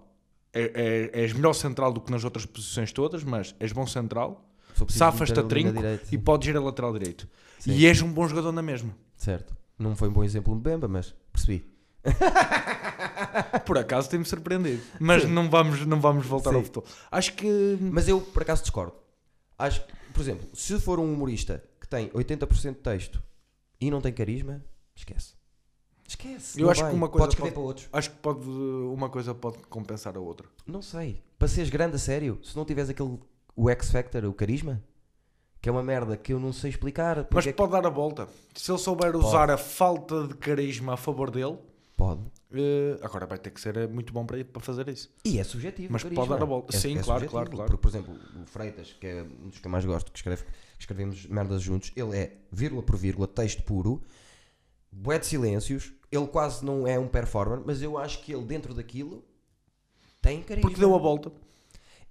É, 0.56 1.10
é, 1.14 1.22
és 1.24 1.34
melhor 1.34 1.54
central 1.54 1.92
do 1.92 2.00
que 2.00 2.12
nas 2.12 2.24
outras 2.24 2.46
posições 2.46 2.92
todas, 2.92 3.24
mas 3.24 3.56
és 3.60 3.72
bom 3.74 3.88
central 3.88 4.54
Safas-te 4.88 5.40
a 5.40 5.44
trinco 5.44 5.82
e 6.12 6.18
podes 6.18 6.50
ir 6.50 6.58
a 6.58 6.62
lateral 6.62 6.94
direito. 6.94 7.28
Sim. 7.60 7.72
E 7.74 7.86
és 7.86 8.02
um 8.02 8.12
bom 8.12 8.28
jogador 8.28 8.52
na 8.52 8.62
mesma. 8.62 8.96
Certo. 9.16 9.56
Não 9.78 9.96
foi 9.96 10.10
um 10.10 10.14
bom 10.14 10.24
exemplo 10.24 10.56
de 10.56 10.62
Bemba, 10.62 10.88
mas 10.88 11.16
percebi. 11.32 11.66
Por 13.66 13.78
acaso 13.78 14.10
tem-me 14.10 14.26
surpreendido. 14.26 14.82
Mas 15.00 15.28
não 15.28 15.50
vamos, 15.50 15.86
não 15.86 16.00
vamos 16.00 16.26
voltar 16.26 16.52
Sim. 16.52 16.58
ao 16.58 16.64
futebol. 16.64 16.86
Acho 17.12 17.34
que. 17.34 17.78
Mas 17.82 18.08
eu, 18.08 18.22
por 18.22 18.42
acaso, 18.42 18.62
discordo. 18.62 18.94
Acho 19.58 19.86
que, 19.86 19.94
por 20.14 20.22
exemplo, 20.22 20.48
se 20.54 20.80
for 20.80 21.00
um 21.00 21.12
humorista 21.14 21.64
que 21.80 21.88
tem 21.88 22.10
80% 22.10 22.70
de 22.74 22.80
texto 22.80 23.22
e 23.80 23.90
não 23.92 24.02
tem 24.02 24.12
carisma, 24.14 24.64
esquece. 24.96 25.34
Esquece. 26.08 26.60
Eu 26.62 26.70
acho 26.70 26.86
que 26.88 26.94
uma 26.94 27.08
coisa 27.08 27.24
Pode 27.26 27.34
escrever 27.34 27.52
pode- 27.52 27.54
para 27.54 27.64
outros. 27.68 27.90
Acho 27.94 28.10
que 28.12 28.18
pode, 28.18 28.48
uma 28.48 29.10
coisa 29.10 29.34
pode 29.34 29.58
compensar 29.70 30.16
a 30.18 30.20
outra. 30.20 30.48
Não 30.68 30.82
sei. 30.82 31.22
Para 31.40 31.48
seres 31.48 31.70
grande 31.70 31.96
a 31.96 32.00
sério, 32.00 32.40
se 32.44 32.56
não 32.56 32.66
tiveres 32.66 32.90
aquele. 32.90 33.18
O 33.56 33.70
X 33.70 33.92
Factor, 33.92 34.26
o 34.26 34.34
carisma, 34.34 34.82
que 35.62 35.70
é 35.70 35.72
uma 35.72 35.84
merda 35.84 36.18
que 36.18 36.34
eu 36.34 36.40
não 36.40 36.52
sei 36.52 36.72
explicar. 36.72 37.28
Mas 37.32 37.46
é 37.48 37.52
que- 37.52 37.58
pode 37.58 37.72
dar 37.72 37.86
a 37.86 37.90
volta. 37.90 38.28
Se 38.56 38.72
ele 38.72 38.80
souber 38.80 39.16
usar 39.16 39.50
a 39.52 39.58
falta 39.58 40.28
de 40.28 40.34
carisma 40.36 40.94
a 40.94 40.98
favor 40.98 41.30
dele, 41.32 41.58
Pode. 42.06 42.22
eh, 42.54 42.98
agora 43.02 43.26
vai 43.26 43.38
ter 43.38 43.50
que 43.52 43.62
ser 43.62 43.88
muito 43.88 44.12
bom 44.12 44.26
para, 44.26 44.44
para 44.44 44.62
fazer 44.62 44.88
isso. 44.90 45.10
E 45.24 45.40
é 45.40 45.44
subjetivo. 45.44 45.92
Mas 45.92 46.02
o 46.02 46.06
pode 46.06 46.16
carisma. 46.16 46.36
dar 46.38 46.44
a 46.44 46.46
volta. 46.46 46.76
É- 46.76 46.80
Sim, 46.80 46.98
é 46.98 47.04
claro, 47.04 47.28
claro, 47.30 47.50
claro. 47.50 47.72
Porque, 47.72 47.82
por 47.82 47.88
exemplo, 47.90 48.20
o 48.42 48.46
Freitas, 48.46 48.94
que 49.00 49.08
é 49.08 49.24
um 49.24 49.50
dos 49.50 49.60
que 49.60 49.68
eu 49.68 49.72
mais 49.72 49.86
gosto, 49.86 50.12
que, 50.12 50.18
escreve, 50.20 50.44
que 50.44 50.52
escrevemos 50.80 51.26
merdas 51.28 51.62
juntos, 51.62 51.92
ele 51.96 52.18
é 52.18 52.38
vírgula 52.52 52.84
por 52.84 52.98
vírgula, 52.98 53.28
texto 53.28 53.64
puro, 53.64 54.02
bué 54.92 55.18
de 55.18 55.26
silêncios, 55.26 55.94
ele 56.12 56.28
quase 56.28 56.64
não 56.66 56.86
é 56.88 57.00
um 57.00 57.08
performer, 57.08 57.62
mas 57.66 57.82
eu 57.82 57.98
acho 57.98 58.22
que 58.24 58.34
ele 58.34 58.44
dentro 58.46 58.74
daquilo 58.74 59.24
tem 60.22 60.42
carisma. 60.44 60.70
Porque 60.70 60.80
deu 60.80 60.94
a 60.94 60.98
volta. 61.00 61.32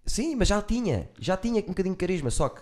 Sim, 0.05 0.35
mas 0.35 0.49
já 0.49 0.61
tinha, 0.61 1.09
já 1.19 1.37
tinha 1.37 1.61
um 1.63 1.67
bocadinho 1.69 1.95
de 1.95 1.99
carisma, 1.99 2.31
só 2.31 2.49
que 2.49 2.61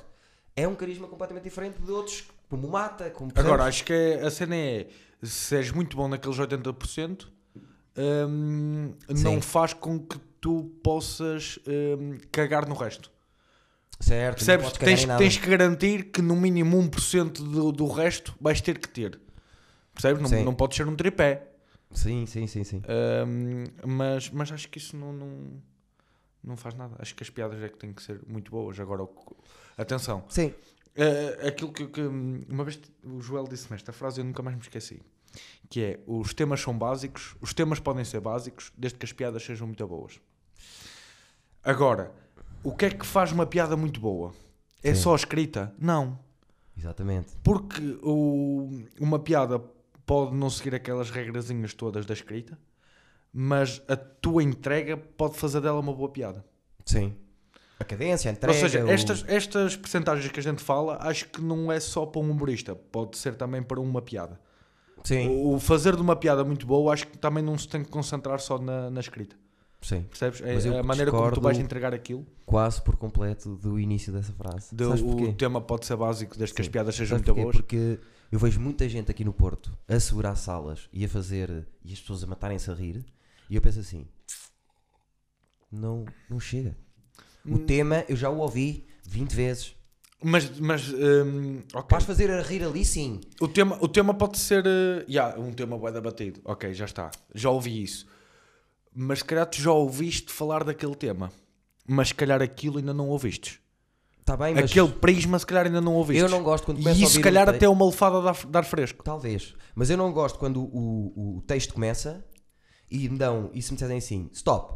é 0.54 0.68
um 0.68 0.74
carisma 0.74 1.08
completamente 1.08 1.44
diferente 1.44 1.80
de 1.80 1.90
outros, 1.90 2.24
como 2.50 2.68
Mata, 2.68 3.08
como 3.10 3.30
Agora, 3.36 3.64
acho 3.64 3.84
que 3.84 3.92
é- 3.92 4.26
a 4.26 4.30
cena 4.30 4.56
é: 4.56 4.88
se 5.22 5.56
és 5.56 5.70
muito 5.70 5.96
bom 5.96 6.08
naqueles 6.08 6.36
80%, 6.38 7.32
hum, 7.96 8.92
não 9.08 9.40
faz 9.40 9.72
com 9.72 9.98
que 10.00 10.18
tu 10.40 10.64
possas 10.82 11.58
hum, 11.66 12.18
cagar 12.32 12.68
no 12.68 12.74
resto. 12.74 13.10
certo, 14.00 14.38
Percebes? 14.38 14.72
Tens, 14.72 15.04
tens 15.04 15.38
que 15.38 15.48
garantir 15.48 16.10
que 16.10 16.20
no 16.20 16.34
mínimo 16.34 16.76
1% 16.76 17.38
do, 17.42 17.70
do 17.70 17.86
resto 17.86 18.34
vais 18.40 18.60
ter 18.60 18.78
que 18.78 18.88
ter. 18.88 19.20
Percebes? 19.94 20.28
Não, 20.30 20.44
não 20.44 20.54
pode 20.54 20.74
ser 20.74 20.88
um 20.88 20.96
tripé. 20.96 21.46
Sim, 21.92 22.24
sim, 22.26 22.46
sim, 22.46 22.64
sim. 22.64 22.82
Hum, 23.26 23.64
mas, 23.86 24.30
mas 24.30 24.50
acho 24.50 24.68
que 24.68 24.78
isso 24.78 24.96
não, 24.96 25.12
não, 25.12 25.62
não 26.42 26.56
faz 26.56 26.74
nada. 26.74 26.96
Acho 26.98 27.14
que 27.14 27.22
as 27.22 27.30
piadas 27.30 27.62
é 27.62 27.68
que 27.68 27.78
têm 27.78 27.92
que 27.92 28.02
ser 28.02 28.20
muito 28.26 28.50
boas. 28.50 28.78
Agora, 28.80 29.06
atenção. 29.76 30.24
Sim, 30.28 30.54
Uh, 31.00 31.46
aquilo 31.48 31.72
que, 31.72 31.86
que, 31.86 32.02
uma 32.02 32.62
vez 32.62 32.78
o 33.02 33.22
Joel 33.22 33.44
disse-me 33.48 33.74
esta 33.74 33.90
frase 33.90 34.20
eu 34.20 34.24
nunca 34.24 34.42
mais 34.42 34.54
me 34.54 34.60
esqueci 34.60 35.00
que 35.70 35.82
é 35.82 36.00
os 36.06 36.34
temas 36.34 36.60
são 36.60 36.76
básicos 36.76 37.34
os 37.40 37.54
temas 37.54 37.80
podem 37.80 38.04
ser 38.04 38.20
básicos 38.20 38.70
desde 38.76 38.98
que 38.98 39.06
as 39.06 39.12
piadas 39.12 39.42
sejam 39.42 39.66
muito 39.66 39.86
boas 39.86 40.20
agora 41.64 42.12
o 42.62 42.76
que 42.76 42.84
é 42.84 42.90
que 42.90 43.06
faz 43.06 43.32
uma 43.32 43.46
piada 43.46 43.78
muito 43.78 43.98
boa 43.98 44.34
é 44.84 44.94
Sim. 44.94 45.00
só 45.00 45.12
a 45.14 45.16
escrita 45.16 45.74
não 45.78 46.18
exatamente. 46.76 47.32
porque 47.42 47.98
o, 48.02 48.68
uma 49.00 49.18
piada 49.18 49.58
pode 50.04 50.36
não 50.36 50.50
seguir 50.50 50.74
aquelas 50.74 51.08
regrazinhas 51.08 51.72
todas 51.72 52.04
da 52.04 52.12
escrita 52.12 52.58
mas 53.32 53.80
a 53.88 53.96
tua 53.96 54.42
entrega 54.42 54.98
pode 54.98 55.38
fazer 55.38 55.62
dela 55.62 55.80
uma 55.80 55.94
boa 55.94 56.10
piada 56.10 56.44
Sim. 56.84 57.16
A 57.80 57.84
cadência, 57.84 58.30
a 58.30 58.32
entrega. 58.32 58.52
Ou 58.54 58.60
seja, 58.60 58.84
o- 58.84 58.88
estas, 58.90 59.24
estas 59.26 59.74
percentagens 59.76 60.30
que 60.30 60.38
a 60.38 60.42
gente 60.42 60.62
fala, 60.62 60.98
acho 61.00 61.26
que 61.28 61.40
não 61.40 61.72
é 61.72 61.80
só 61.80 62.04
para 62.06 62.20
um 62.20 62.30
humorista, 62.30 62.76
pode 62.76 63.16
ser 63.16 63.34
também 63.34 63.62
para 63.62 63.80
uma 63.80 64.00
piada. 64.02 64.38
Sim, 65.02 65.28
O 65.30 65.58
fazer 65.58 65.96
de 65.96 66.02
uma 66.02 66.14
piada 66.14 66.44
muito 66.44 66.66
boa, 66.66 66.92
acho 66.92 67.06
que 67.08 67.16
também 67.16 67.42
não 67.42 67.56
se 67.56 67.66
tem 67.66 67.82
que 67.82 67.88
concentrar 67.88 68.38
só 68.38 68.58
na, 68.58 68.90
na 68.90 69.00
escrita. 69.00 69.34
sim. 69.80 70.02
Percebes? 70.02 70.42
É 70.42 70.52
Mas 70.52 70.66
a 70.66 70.82
maneira 70.82 71.10
como 71.10 71.32
tu 71.32 71.40
vais 71.40 71.58
entregar 71.58 71.94
aquilo. 71.94 72.26
Quase 72.44 72.82
por 72.82 72.96
completo 72.96 73.56
do 73.56 73.80
início 73.80 74.12
dessa 74.12 74.34
frase. 74.34 74.74
De- 74.74 74.84
o 74.84 75.32
tema 75.32 75.58
pode 75.58 75.86
ser 75.86 75.96
básico, 75.96 76.36
desde 76.36 76.54
que 76.54 76.60
as 76.60 76.66
Sim. 76.66 76.72
piadas 76.72 76.94
sejam 76.94 77.16
Sabes 77.18 77.34
muito 77.34 77.34
porquê? 77.34 77.42
boas. 77.42 77.56
Porque 77.96 77.98
eu 78.30 78.38
vejo 78.38 78.60
muita 78.60 78.86
gente 78.90 79.10
aqui 79.10 79.24
no 79.24 79.32
Porto 79.32 79.72
a 79.88 79.98
segurar 79.98 80.34
salas 80.36 80.86
e 80.92 81.02
a 81.02 81.08
fazer 81.08 81.66
e 81.82 81.94
as 81.94 82.00
pessoas 82.00 82.22
a 82.22 82.26
matarem-se 82.26 82.70
a 82.70 82.74
rir 82.74 83.02
e 83.48 83.56
eu 83.56 83.62
penso 83.62 83.80
assim: 83.80 84.06
não, 85.72 86.04
não 86.28 86.38
chega. 86.38 86.76
O 87.44 87.54
Hum. 87.54 87.66
tema 87.66 88.04
eu 88.08 88.16
já 88.16 88.28
o 88.30 88.38
ouvi 88.38 88.86
20 89.04 89.32
vezes. 89.34 89.74
Mas, 90.22 90.50
mas 90.60 90.92
hum, 90.92 91.62
ok. 91.72 91.86
Vais 91.90 92.04
fazer 92.04 92.30
a 92.30 92.42
rir 92.42 92.62
ali 92.62 92.84
sim. 92.84 93.20
O, 93.40 93.48
tema, 93.48 93.78
o 93.80 93.88
tema 93.88 94.12
pode 94.12 94.38
ser 94.38 94.66
uh, 94.66 95.04
yeah, 95.08 95.38
um 95.40 95.50
tema 95.52 95.78
bué 95.78 95.90
da 95.90 96.00
batido. 96.00 96.40
Ok, 96.44 96.74
já 96.74 96.84
está. 96.84 97.10
Já 97.34 97.48
ouvi 97.50 97.82
isso. 97.82 98.06
Mas 98.94 99.20
se 99.20 99.24
calhar 99.24 99.46
tu 99.46 99.60
já 99.60 99.72
ouviste 99.72 100.30
falar 100.30 100.62
daquele 100.64 100.94
tema. 100.94 101.32
Mas 101.88 102.08
se 102.08 102.14
calhar 102.14 102.42
aquilo 102.42 102.78
ainda 102.78 102.92
não 102.92 103.08
ouvistes. 103.08 103.58
Está 104.20 104.36
bem, 104.36 104.54
mas 104.54 104.70
Aquele 104.70 104.88
prisma 104.92 105.38
se 105.38 105.46
calhar 105.46 105.64
ainda 105.66 105.80
não 105.80 105.94
ouviste. 105.94 106.22
eu 106.22 106.28
não 106.28 106.42
gosto 106.42 106.64
quando 106.66 106.78
começa 106.78 106.98
E 107.00 107.02
isso 107.02 107.14
se 107.14 107.20
calhar 107.20 107.48
um 107.48 107.50
até 107.52 107.68
uma 107.68 107.86
lefada 107.86 108.20
de 108.20 108.28
ar, 108.28 108.46
de 108.46 108.58
ar 108.58 108.64
fresco. 108.64 109.02
Talvez. 109.02 109.54
Mas 109.74 109.88
eu 109.88 109.96
não 109.96 110.12
gosto 110.12 110.38
quando 110.38 110.60
o, 110.60 110.66
o, 111.16 111.36
o 111.38 111.42
texto 111.42 111.72
começa 111.72 112.22
e 112.90 113.08
me 113.08 113.16
dão, 113.16 113.50
e 113.54 113.62
se 113.62 113.70
me 113.70 113.76
disserem 113.76 113.98
assim, 113.98 114.28
stop, 114.32 114.74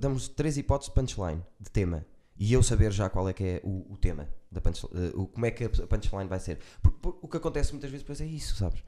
damos 0.00 0.28
três 0.28 0.56
hipóteses 0.56 0.92
de 0.92 0.94
punchline, 1.00 1.42
de 1.60 1.70
tema, 1.70 2.06
e 2.38 2.52
eu 2.52 2.62
saber 2.62 2.90
já 2.92 3.08
qual 3.10 3.28
é 3.28 3.32
que 3.32 3.44
é 3.44 3.60
o, 3.64 3.92
o 3.92 3.96
tema, 3.96 4.28
da 4.50 4.60
punchline, 4.60 5.10
o, 5.14 5.26
como 5.26 5.44
é 5.46 5.50
que 5.50 5.64
a 5.64 5.68
punchline 5.68 6.28
vai 6.28 6.40
ser. 6.40 6.58
Porque, 6.82 6.98
o 7.20 7.28
que 7.28 7.36
acontece 7.36 7.72
muitas 7.72 7.90
vezes 7.90 8.02
depois 8.04 8.20
é 8.20 8.26
isso, 8.26 8.56
sabes? 8.56 8.82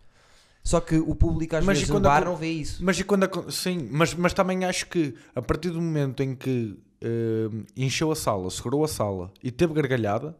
Só 0.62 0.80
que 0.80 0.96
o 0.96 1.14
público 1.14 1.56
às 1.56 1.64
Mas 1.64 1.78
vezes 1.78 1.88
no 1.88 1.96
quando 1.96 2.04
bar 2.04 2.18
acon- 2.18 2.30
não 2.30 2.36
vê 2.36 2.48
isso. 2.50 2.84
Mas 2.84 2.98
e 2.98 3.04
quando 3.04 3.24
acon- 3.24 3.50
sim, 3.50 3.88
mas, 3.90 4.14
mas 4.14 4.32
também 4.34 4.64
acho 4.64 4.86
que 4.88 5.14
a 5.34 5.40
partir 5.42 5.70
do 5.70 5.80
momento 5.80 6.22
em 6.22 6.34
que 6.36 6.78
hum, 7.02 7.64
encheu 7.76 8.10
a 8.12 8.16
sala, 8.16 8.50
segurou 8.50 8.84
a 8.84 8.88
sala 8.88 9.32
e 9.42 9.50
teve 9.50 9.72
gargalhada, 9.72 10.36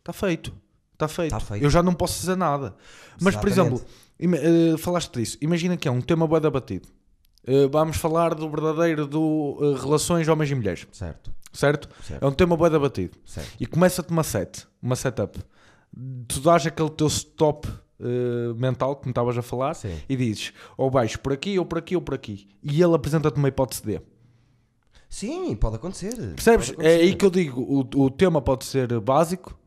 está 0.00 0.12
feito. 0.12 0.52
Está 0.92 1.06
feito. 1.08 1.30
Tá 1.30 1.40
feito. 1.40 1.62
Eu 1.62 1.70
já 1.70 1.82
não 1.82 1.94
posso 1.94 2.18
dizer 2.20 2.36
nada. 2.36 2.76
Mas, 3.20 3.34
por 3.36 3.48
exemplo, 3.48 3.82
ima- 4.18 4.36
eh, 4.38 4.76
falaste 4.76 5.12
disso. 5.18 5.38
Imagina 5.40 5.76
que 5.76 5.86
é 5.88 5.90
um 5.90 6.00
tema 6.00 6.26
bué 6.26 6.38
da 6.40 6.50
Eh, 7.46 7.66
vamos 7.68 7.96
falar 7.96 8.34
do 8.34 8.48
verdadeiro 8.48 9.06
do 9.06 9.58
eh, 9.60 9.80
relações 9.80 10.28
homens 10.28 10.50
e 10.50 10.54
mulheres, 10.54 10.86
Certo, 10.92 11.32
certo? 11.52 11.88
certo, 12.04 12.22
É 12.24 12.26
um 12.28 12.32
tema 12.32 12.56
bué 12.56 12.70
da 12.70 12.78
batido. 12.78 13.18
certo. 13.24 13.50
E 13.58 13.66
começa-te 13.66 14.10
uma 14.10 14.22
set, 14.22 14.66
uma 14.80 14.94
setup. 14.96 15.38
Tu 16.28 16.40
dás 16.40 16.66
aquele 16.66 16.90
teu 16.90 17.06
stop 17.08 17.68
eh, 18.00 18.52
mental, 18.56 18.96
como 18.96 19.10
estavas 19.10 19.36
a 19.36 19.42
falar, 19.42 19.74
Sim. 19.74 19.94
e 20.08 20.16
dizes 20.16 20.52
ou 20.76 20.90
vais 20.90 21.16
por 21.16 21.32
aqui, 21.32 21.58
ou 21.58 21.66
por 21.66 21.78
aqui, 21.78 21.96
ou 21.96 22.02
por 22.02 22.14
aqui. 22.14 22.48
E 22.62 22.80
ele 22.82 22.94
apresenta-te 22.94 23.36
uma 23.38 23.48
hipótese 23.48 23.82
D. 23.84 24.00
Sim, 25.08 25.54
pode 25.56 25.76
acontecer. 25.76 26.14
Percebes? 26.34 26.70
Pode 26.70 26.86
É 26.86 26.94
acontecer. 26.94 27.02
aí 27.10 27.14
que 27.14 27.24
eu 27.24 27.30
digo: 27.30 27.60
o, 27.60 28.04
o 28.04 28.10
tema 28.10 28.40
pode 28.40 28.64
ser 28.64 28.98
básico, 29.00 29.58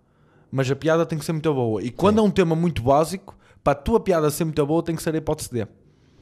mas 0.51 0.69
a 0.71 0.75
piada 0.75 1.05
tem 1.05 1.19
que 1.19 1.25
ser 1.25 1.33
muito 1.33 1.53
boa. 1.53 1.83
E 1.83 1.91
quando 1.91 2.15
Sim. 2.15 2.21
é 2.25 2.27
um 2.27 2.31
tema 2.31 2.55
muito 2.55 2.81
básico, 2.81 3.37
para 3.63 3.73
a 3.73 3.81
tua 3.81 3.99
piada 3.99 4.29
ser 4.31 4.45
muito 4.45 4.65
boa, 4.65 4.81
tem 4.81 4.95
que 4.95 5.03
ser 5.03 5.13
a 5.13 5.17
hipótese 5.17 5.51
D. 5.51 5.67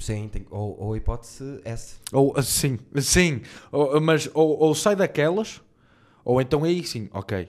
Sim, 0.04 0.28
tem- 0.28 0.46
ou, 0.52 0.78
ou 0.80 0.94
a 0.94 0.98
hipótese 0.98 1.62
S. 1.64 1.96
Ou 2.12 2.34
assim, 2.38 2.78
sim, 3.02 3.42
ou, 3.72 4.02
mas 4.02 4.30
ou, 4.34 4.60
ou 4.60 4.76
sai 4.76 4.96
daquelas, 4.98 5.62
ou 6.26 6.42
então 6.42 6.64
aí 6.66 6.84
sim, 6.86 7.10
ok. 7.14 7.48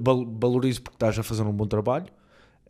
val- 0.00 0.24
valorizo 0.26 0.80
porque 0.80 0.96
estás 0.96 1.18
a 1.18 1.22
fazer 1.22 1.42
um 1.42 1.52
bom 1.52 1.66
trabalho, 1.66 2.06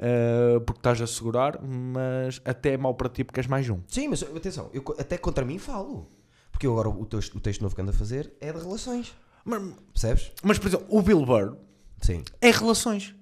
eh, 0.01 0.59
porque 0.67 0.81
estás 0.81 1.01
a 1.01 1.07
segurar, 1.07 1.61
mas 1.63 2.41
até 2.45 2.73
é 2.73 2.77
mau 2.77 2.93
para 2.95 3.09
ti 3.09 3.23
porque 3.23 3.39
és 3.39 3.47
mais 3.47 3.69
um. 3.71 3.79
Sim, 3.87 4.09
mas 4.09 4.23
atenção, 4.25 4.69
eu 4.73 4.83
até 4.99 5.17
contra 5.17 5.45
mim 5.45 5.59
falo. 5.59 6.11
Porque 6.51 6.67
eu 6.67 6.73
agora 6.73 6.89
o 6.89 7.07
texto, 7.07 7.37
o 7.37 7.41
texto 7.41 7.61
novo 7.63 7.75
que 7.77 7.81
ando 7.81 7.91
a 7.91 7.95
fazer 7.95 8.33
é 8.41 8.53
de 8.53 8.59
relações. 8.59 9.15
Mas, 9.45 9.63
Percebes? 9.93 10.33
mas, 10.43 10.59
por 10.59 10.67
exemplo, 10.69 10.87
o 10.91 11.01
Bill 11.03 11.25
Burr 11.25 11.57
Sim. 12.03 12.23
é 12.41 12.51
relações. 12.51 13.15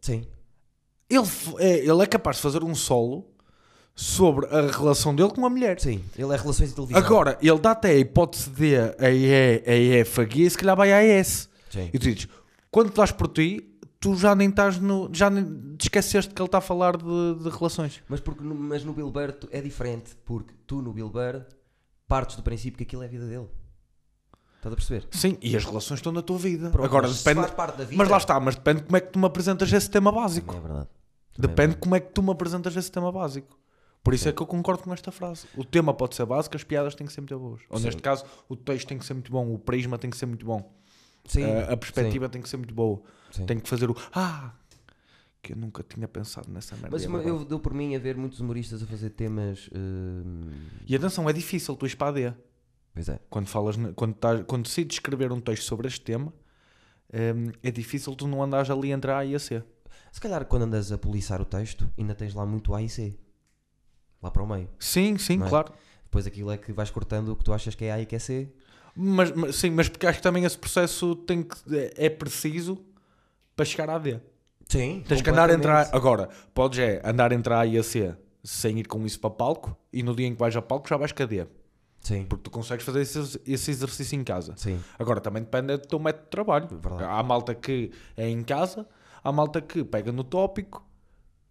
Sim. 0.00 0.26
Ele, 1.10 1.26
é, 1.58 1.78
ele 1.86 2.02
é 2.02 2.06
capaz 2.06 2.36
de 2.36 2.42
fazer 2.42 2.64
um 2.64 2.74
solo 2.74 3.26
sobre 4.00 4.46
a 4.46 4.70
relação 4.70 5.12
dele 5.12 5.30
com 5.30 5.44
a 5.44 5.50
mulher. 5.50 5.80
Sim. 5.80 6.04
Ele 6.16 6.32
é 6.32 6.36
relações 6.36 6.70
e 6.70 6.74
televisão. 6.74 7.02
Agora, 7.02 7.36
ele 7.42 7.58
dá 7.58 7.72
até 7.72 7.90
a 7.90 7.98
hipótese 7.98 8.48
D, 8.50 8.76
a 8.76 9.10
E, 9.10 9.26
a 9.66 9.98
F, 10.02 10.20
a 10.20 10.24
e 10.24 10.48
se 10.50 10.56
calhar 10.56 10.76
vai 10.76 10.92
à 10.92 11.02
S. 11.02 11.48
Sim. 11.68 11.90
E 11.92 11.98
tu 11.98 12.04
dizes, 12.08 12.28
quando 12.70 12.90
estás 12.90 13.10
por 13.10 13.26
ti, 13.26 13.76
tu 13.98 14.14
já 14.14 14.36
nem 14.36 14.50
estás 14.50 14.78
no. 14.78 15.10
Já 15.12 15.28
nem 15.28 15.44
te 15.76 15.86
esqueceste 15.86 16.32
que 16.32 16.40
ele 16.40 16.46
está 16.46 16.58
a 16.58 16.60
falar 16.60 16.96
de, 16.96 17.34
de 17.42 17.48
relações. 17.48 18.00
Mas, 18.08 18.20
porque 18.20 18.42
no, 18.44 18.54
mas 18.54 18.84
no 18.84 18.94
tu- 18.94 19.48
é 19.50 19.60
diferente. 19.60 20.14
Porque 20.24 20.54
tu 20.64 20.80
no 20.80 20.92
Bill 20.92 21.10
Burr 21.10 21.42
partes 22.06 22.36
do 22.36 22.42
princípio 22.44 22.78
que 22.78 22.84
aquilo 22.84 23.02
é 23.02 23.06
a 23.06 23.08
vida 23.08 23.26
dele. 23.26 23.48
Estás 24.58 24.72
a 24.72 24.76
perceber? 24.76 25.08
Sim, 25.10 25.36
e 25.42 25.56
as 25.56 25.64
relações 25.64 25.98
estão 25.98 26.12
na 26.12 26.22
tua 26.22 26.38
vida. 26.38 26.70
Pronto, 26.70 26.84
Agora, 26.86 27.06
mas 27.08 27.18
depende. 27.18 27.40
faz 27.40 27.50
parte 27.54 27.76
da 27.78 27.84
vida- 27.84 27.96
Mas 27.96 28.08
lá 28.08 28.16
está, 28.16 28.38
mas 28.40 28.54
depende 28.54 28.82
como 28.84 28.96
é 28.96 29.00
que 29.00 29.12
tu 29.12 29.18
me 29.18 29.26
apresentas 29.26 29.72
esse 29.72 29.90
tema 29.90 30.10
básico. 30.12 30.54
Também 30.54 30.64
é 30.64 30.68
verdade. 30.68 30.88
Também 30.88 31.36
é 31.36 31.40
Depende 31.48 31.76
como 31.76 31.94
é 31.96 32.00
que 32.00 32.12
tu 32.12 32.22
me 32.22 32.30
apresentas 32.30 32.76
esse 32.76 32.90
tema 32.90 33.12
básico. 33.12 33.58
Por 34.08 34.14
isso 34.14 34.26
é 34.26 34.32
que 34.32 34.40
eu 34.40 34.46
concordo 34.46 34.82
com 34.82 34.92
esta 34.94 35.12
frase. 35.12 35.46
O 35.54 35.64
tema 35.64 35.92
pode 35.92 36.14
ser 36.14 36.24
básico, 36.24 36.56
as 36.56 36.64
piadas 36.64 36.94
têm 36.94 37.06
que 37.06 37.12
ser 37.12 37.20
muito 37.20 37.38
boas. 37.38 37.60
Ou 37.68 37.76
Sim. 37.78 37.84
neste 37.84 38.00
caso, 38.00 38.24
o 38.48 38.56
texto 38.56 38.88
tem 38.88 38.96
que 38.96 39.04
ser 39.04 39.12
muito 39.12 39.30
bom, 39.30 39.52
o 39.52 39.58
prisma 39.58 39.98
tem 39.98 40.08
que 40.08 40.16
ser 40.16 40.24
muito 40.24 40.46
bom, 40.46 40.72
Sim. 41.26 41.44
a, 41.44 41.72
a 41.72 41.76
perspectiva 41.76 42.26
tem 42.26 42.40
que 42.40 42.48
ser 42.48 42.56
muito 42.56 42.72
boa. 42.72 43.02
Sim. 43.30 43.44
Tem 43.44 43.58
que 43.60 43.68
fazer 43.68 43.90
o. 43.90 43.96
Ah! 44.14 44.54
Que 45.42 45.52
eu 45.52 45.56
nunca 45.56 45.82
tinha 45.82 46.08
pensado 46.08 46.50
nessa 46.50 46.74
merda. 46.76 46.90
Mas 46.90 47.04
eu 47.04 47.44
dou 47.44 47.60
por 47.60 47.74
mim 47.74 47.94
a 47.94 47.98
ver 47.98 48.16
muitos 48.16 48.40
humoristas 48.40 48.82
a 48.82 48.86
fazer 48.86 49.10
temas. 49.10 49.68
hum, 49.74 50.50
E 50.86 50.96
atenção, 50.96 51.28
é 51.28 51.32
difícil 51.34 51.76
tu 51.76 51.84
ires 51.84 51.94
para 51.94 52.08
a 52.08 52.12
D. 52.12 52.32
Pois 52.94 53.10
é. 53.10 53.20
Quando, 53.28 53.46
falas, 53.46 53.76
quando, 53.94 54.14
estás, 54.14 54.42
quando 54.46 54.64
decides 54.64 54.96
escrever 54.96 55.30
um 55.30 55.40
texto 55.40 55.64
sobre 55.64 55.86
este 55.86 56.00
tema, 56.00 56.32
hum, 57.12 57.52
é 57.62 57.70
difícil 57.70 58.16
tu 58.16 58.26
não 58.26 58.42
andares 58.42 58.70
ali 58.70 58.90
entre 58.90 59.10
A 59.12 59.22
e 59.22 59.34
a 59.34 59.38
C. 59.38 59.62
Se 60.10 60.18
calhar 60.18 60.46
quando 60.46 60.62
andas 60.62 60.90
a 60.92 60.96
poliçar 60.96 61.42
o 61.42 61.44
texto, 61.44 61.88
ainda 61.98 62.14
tens 62.14 62.32
lá 62.32 62.46
muito 62.46 62.74
A 62.74 62.82
e 62.82 62.88
C. 62.88 63.14
Lá 64.22 64.30
para 64.30 64.42
o 64.42 64.46
meio. 64.46 64.68
Sim, 64.78 65.16
sim, 65.18 65.42
é? 65.42 65.48
claro. 65.48 65.72
Depois 66.04 66.26
aquilo 66.26 66.50
é 66.50 66.56
que 66.56 66.72
vais 66.72 66.90
cortando 66.90 67.28
o 67.30 67.36
que 67.36 67.44
tu 67.44 67.52
achas 67.52 67.74
que 67.74 67.84
é 67.84 67.92
A 67.92 68.00
e 68.00 68.06
que 68.06 68.16
é 68.16 68.18
C. 68.18 68.48
Mas, 68.96 69.30
mas- 69.32 69.56
sim, 69.56 69.70
mas 69.70 69.88
porque 69.88 70.06
acho 70.06 70.18
que 70.18 70.22
também 70.22 70.44
esse 70.44 70.56
processo 70.58 71.14
tem 71.16 71.42
que, 71.42 71.56
é, 71.76 72.06
é 72.06 72.10
preciso 72.10 72.78
para 73.54 73.64
chegar 73.64 73.90
à 73.90 73.98
D. 73.98 74.18
Sim. 74.68 75.04
Tens 75.06 75.22
que 75.22 75.30
andar 75.30 75.50
entre 75.50 75.70
a, 75.70 75.88
Agora, 75.92 76.28
podes 76.52 76.78
é 76.78 77.00
andar 77.04 77.30
entre 77.32 77.52
a 77.54 77.60
A 77.60 77.66
e 77.66 77.78
a 77.78 77.82
C 77.82 78.14
sem 78.42 78.78
ir 78.78 78.86
com 78.86 79.04
isso 79.06 79.20
para 79.20 79.30
palco 79.30 79.76
e 79.92 80.02
no 80.02 80.14
dia 80.16 80.26
em 80.26 80.32
que 80.34 80.38
vais 80.38 80.54
a 80.56 80.62
palco 80.62 80.88
já 80.88 80.96
vais 80.96 81.12
com 81.12 81.22
a 81.22 81.26
D. 81.26 81.46
Sim. 82.00 82.24
Porque 82.24 82.44
tu 82.44 82.50
consegues 82.50 82.84
fazer 82.84 83.00
esse, 83.02 83.40
esse 83.46 83.70
exercício 83.70 84.18
em 84.18 84.24
casa. 84.24 84.54
Sim. 84.56 84.80
Agora 84.98 85.20
também 85.20 85.42
depende 85.42 85.76
do 85.76 85.86
teu 85.86 85.98
método 85.98 86.24
de 86.24 86.30
trabalho. 86.30 86.68
Verdade. 86.68 87.04
Há 87.04 87.22
malta 87.22 87.54
que 87.54 87.90
é 88.16 88.28
em 88.28 88.42
casa, 88.42 88.86
há 89.22 89.30
malta 89.32 89.60
que 89.60 89.84
pega 89.84 90.10
no 90.12 90.24
tópico 90.24 90.84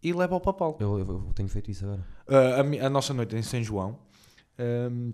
e 0.02 0.14
leva 0.14 0.36
ao 0.36 0.42
papal. 0.42 0.78
Eu, 0.80 0.98
eu- 1.00 1.08
eu 1.28 1.32
tenho 1.36 1.50
feito 1.50 1.70
isso 1.72 1.86
agora. 1.86 2.06
Uh, 2.30 2.82
a, 2.84 2.86
a 2.86 2.90
nossa 2.90 3.14
noite 3.14 3.36
em 3.36 3.42
São 3.42 3.64
João, 3.64 3.98
um, 4.92 5.14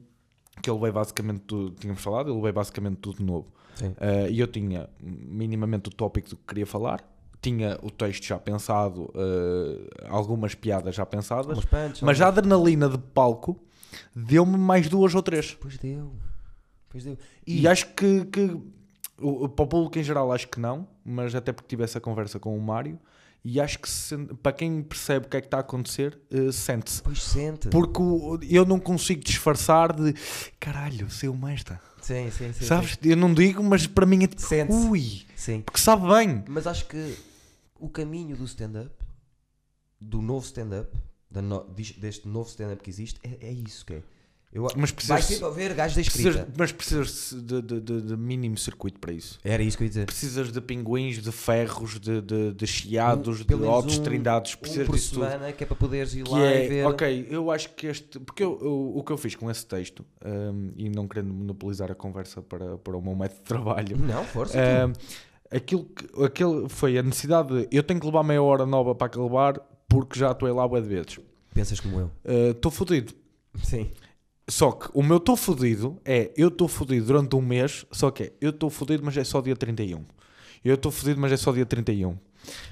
que 0.62 0.69
ele 0.69 0.80
veio 0.80 0.93
basicamente 0.93 1.41
tudo, 1.41 1.76
tínhamos 1.80 2.02
falado, 2.02 2.32
ele 2.32 2.41
veio 2.41 2.54
basicamente 2.54 2.97
tudo 2.97 3.23
novo. 3.23 3.47
Uh, 3.82 4.30
e 4.30 4.39
eu 4.39 4.47
tinha 4.47 4.89
minimamente 5.02 5.89
o 5.89 5.91
tópico 5.91 6.30
do 6.30 6.38
que 6.38 6.43
queria 6.47 6.65
falar, 6.65 7.04
tinha 7.41 7.78
o 7.82 7.89
texto 7.91 8.23
já 8.26 8.38
pensado, 8.39 9.04
uh, 9.15 9.88
algumas 10.10 10.56
piadas 10.56 10.95
já 10.95 11.06
pensadas, 11.06 11.58
mas 12.02 12.21
a 12.21 12.28
adrenalina 12.28 12.88
de 12.88 12.97
palco 12.97 13.60
deu-me 14.15 14.58
mais 14.58 14.88
duas 14.88 15.13
ou 15.13 15.21
três. 15.21 15.54
Pois 15.60 15.78
deu. 15.78 16.13
Pois 16.89 17.04
deu. 17.04 17.17
E, 17.45 17.67
acho 17.67 17.88
que, 17.95 18.26
que 18.26 18.41
o, 19.19 19.43
o- 19.45 19.49
para 19.49 19.63
o 19.65 19.67
público 19.67 19.97
em 19.99 20.04
geral 20.04 20.32
acho 20.32 20.47
que 20.47 20.60
não, 20.60 20.88
mas 21.04 21.34
até 21.36 21.52
porque 21.52 21.67
tive 21.67 21.84
essa 21.84 21.99
conversa 21.99 22.39
com 22.39 22.56
o 22.58 22.62
Mário 22.62 22.97
e 23.43 23.60
acho 23.60 23.79
que 23.79 23.89
se- 23.89 24.17
para 24.41 24.53
quem 24.53 24.82
percebe 24.82 25.25
o 25.25 25.29
que 25.29 25.38
é 25.38 25.41
que 25.41 25.47
está 25.47 25.58
a 25.58 25.62
acontecer, 25.62 26.17
eh, 26.32 26.51
sente-se. 26.51 27.01
Pois 27.01 27.21
sente. 27.21 27.67
Porque 27.69 28.01
o- 28.01 28.39
eu 28.41 28.65
não 28.65 28.79
consigo 28.79 29.21
disfarçar 29.23 29.93
de 29.93 30.13
caralho, 30.60 31.10
saiu-me 31.10 31.53
esta. 31.53 31.79
Sim, 32.01 32.29
sim, 32.32 32.51
sim. 32.53 32.65
Sabes? 32.65 32.97
Eu 33.03 33.15
não 33.17 33.34
digo, 33.34 33.63
mas 33.63 33.86
para 33.88 34.06
mim 34.06 34.23
é 34.23 34.27
tipo, 34.27 34.41
Sente-se. 34.41 34.77
ui, 34.88 34.99
Sim. 35.01 35.25
sim. 35.36 35.62
porque 35.62 35.79
sabe 35.79 36.08
bem. 36.08 36.43
Mas 36.47 36.67
acho 36.67 36.86
que 36.88 37.17
o 37.79 37.89
caminho 37.89 38.36
do 38.36 38.45
stand-up, 38.45 38.91
do 39.99 40.21
novo 40.21 40.45
stand-up, 40.45 40.89
no- 41.32 41.63
deste 41.97 42.27
novo 42.27 42.47
stand-up 42.49 42.82
que 42.84 42.89
existe, 42.89 43.19
é, 43.23 43.47
é 43.47 43.51
isso 43.51 43.86
que 43.86 43.93
é. 43.95 44.03
Eu, 44.55 44.61
Mas 44.63 44.91
vai 44.91 44.93
precisas, 44.93 45.25
sempre 45.25 45.45
haver 45.45 45.73
gajos 45.73 45.97
da 45.97 46.03
precisas- 46.03 46.35
escrita. 46.35 46.53
mas 46.55 46.71
precisas 46.71 47.33
de, 47.43 47.59
de- 47.61 47.81
de- 47.81 48.01
de 48.03 48.15
mínimo 48.17 48.55
circuito 48.55 48.99
para 48.99 49.11
isso. 49.11 49.39
Era 49.43 49.63
isso 49.63 49.75
que 49.75 49.83
eu 49.83 49.85
ia 49.85 49.89
dizer. 49.89 50.05
Precisas 50.05 50.51
de 50.51 50.61
pinguins, 50.61 51.17
de 51.23 51.31
ferros, 51.31 51.99
de, 51.99 52.21
de, 52.21 52.53
de 52.53 52.67
chiados, 52.67 53.41
Um- 53.41 53.45
de 53.45 53.65
altos 53.65 53.97
um- 53.97 54.03
trindades. 54.03 54.53
Um 54.53 54.57
Precisas 54.59 54.85
por 54.85 54.95
disso 54.95 55.13
tudo. 55.15 55.25
semana 55.25 55.51
que 55.51 55.63
é 55.63 55.65
para 55.67 55.75
poderes 55.75 56.13
ir 56.13 56.23
que 56.23 56.29
lá 56.31 56.39
é, 56.45 56.65
e 56.65 56.69
ver. 56.69 56.85
ok, 56.85 57.27
eu 57.31 57.49
acho 57.49 57.69
que 57.73 57.87
este, 57.87 58.19
porque 58.19 58.43
eu, 58.43 58.59
eu- 58.61 58.93
o 58.95 59.03
que 59.03 59.11
eu 59.11 59.17
fiz 59.17 59.33
com 59.35 59.49
esse 59.49 59.65
texto, 59.65 60.05
um, 60.23 60.71
e 60.75 60.87
não 60.87 61.07
querendo 61.07 61.33
monopolizar 61.33 61.91
a 61.91 61.95
conversa 61.95 62.39
para, 62.41 62.77
para 62.77 62.95
o 62.95 63.01
meu 63.01 63.15
método 63.15 63.39
de 63.39 63.45
trabalho, 63.47 63.97
Não, 63.97 64.23
força. 64.25 64.55
um, 64.59 64.93
aquilo, 65.57 65.85
que, 65.85 66.23
aquilo 66.23 66.69
foi 66.69 66.95
a 66.97 67.01
necessidade 67.01 67.49
de, 67.49 67.67
eu 67.75 67.81
tenho 67.81 67.99
que 67.99 68.05
levar 68.05 68.21
meia 68.23 68.43
hora 68.43 68.67
nova 68.67 68.93
para 68.93 69.07
acabar, 69.07 69.59
porque 69.87 70.19
já 70.19 70.31
estou 70.31 70.53
lá 70.53 70.67
bué 70.67 70.79
de 70.79 70.87
vezes. 70.87 71.19
Pensas 71.55 71.79
como 71.79 71.99
eu. 71.99 72.05
Uh, 72.23 72.51
Estou 72.51 72.71
fodido. 72.71 73.13
Sim. 73.63 73.89
Só 74.47 74.71
que 74.71 74.89
o 74.93 75.01
meu 75.01 75.17
estou 75.17 75.38
fodido 75.38 75.97
é, 76.03 76.32
eu 76.36 76.49
estou 76.49 76.67
fodido 76.67 77.06
durante 77.08 77.36
um 77.36 77.41
mês, 77.41 77.86
só 77.91 78.12
que 78.12 78.23
é, 78.23 78.32
eu 78.41 78.49
estou 78.49 78.69
fodido, 78.69 79.03
mas 79.06 79.15
é 79.15 79.23
só 79.23 79.39
dia 79.41 79.56
31. 79.56 80.03
Eu 80.63 80.75
estou 80.75 80.91
fodido, 80.91 81.19
mas 81.19 81.32
é 81.32 81.38
só 81.38 81.51
dia 81.51 81.65
31. 81.65 82.17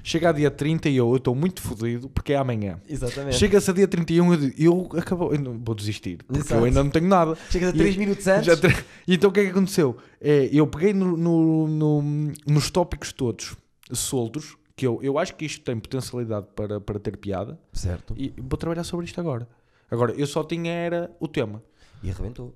Chega 0.04 0.28
a 0.28 0.32
dia 0.32 0.50
30 0.50 0.90
e 0.90 0.96
eu 0.98 1.08
eu 1.10 1.16
estou 1.16 1.34
muito 1.34 1.62
fodido 1.62 2.10
porque 2.10 2.34
é 2.34 2.36
amanhã. 2.36 2.78
Exatamente. 2.86 3.36
Chega-se 3.38 3.70
a 3.70 3.72
dia 3.74 3.88
31 3.88 4.34
eu 4.34 4.38
digo, 4.38 4.54
eu 4.58 4.98
acabou, 5.00 5.32
eu 5.32 5.40
não- 5.40 5.58
vou 5.64 5.74
desistir, 5.74 6.18
porque 6.24 6.40
Exato. 6.40 6.60
eu 6.60 6.64
ainda 6.64 6.84
não 6.84 6.90
tenho 6.90 7.08
nada. 7.08 7.36
Chegas 7.50 7.70
a 7.70 7.74
E- 7.74 7.78
3 7.78 7.96
minutos 7.96 8.26
antes. 8.26 8.58
Tre- 8.60 8.84
Então 9.08 9.30
o 9.30 9.32
que 9.32 9.40
é 9.40 9.44
que 9.44 9.50
aconteceu? 9.50 9.96
É, 10.20 10.50
eu 10.52 10.66
peguei 10.66 10.92
no- 10.92 11.16
no- 11.16 11.66
no- 11.68 12.32
nos 12.46 12.70
tópicos 12.70 13.12
todos 13.14 13.56
soltos, 13.90 14.56
que 14.76 14.86
eu, 14.86 15.00
eu 15.02 15.18
acho 15.18 15.34
que 15.36 15.46
isto 15.46 15.64
tem 15.64 15.78
potencialidade 15.78 16.46
para, 16.54 16.78
para 16.78 16.98
ter 16.98 17.16
piada, 17.16 17.58
Certo. 17.72 18.14
e 18.16 18.32
vou 18.38 18.58
trabalhar 18.58 18.84
sobre 18.84 19.06
isto 19.06 19.18
agora. 19.20 19.48
Agora, 19.92 20.12
eu 20.12 20.26
só 20.26 20.42
tinha 20.42 20.72
era 20.72 21.14
o 21.20 21.28
tema. 21.28 21.62
E 22.02 22.10
arrebentou. 22.10 22.54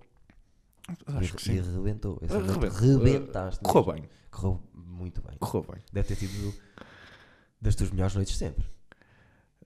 Acho 1.07 1.33
e, 1.33 1.37
que 1.37 1.43
sim. 1.43 1.55
e 1.57 1.59
arrebentou. 1.59 2.21
Arrebentou. 2.29 2.69
Rebentaste. 2.71 3.61
Correu 3.63 3.95
bem, 3.95 4.05
Correu 4.31 4.61
muito 4.75 5.21
bem. 5.21 5.37
correu 5.39 5.67
bem. 5.73 5.83
Deve 5.93 6.09
ter 6.09 6.15
sido 6.17 6.55
das 7.61 7.75
tuas 7.75 7.91
melhores 7.91 8.15
noites 8.15 8.33
de 8.35 8.39
sempre. 8.39 8.65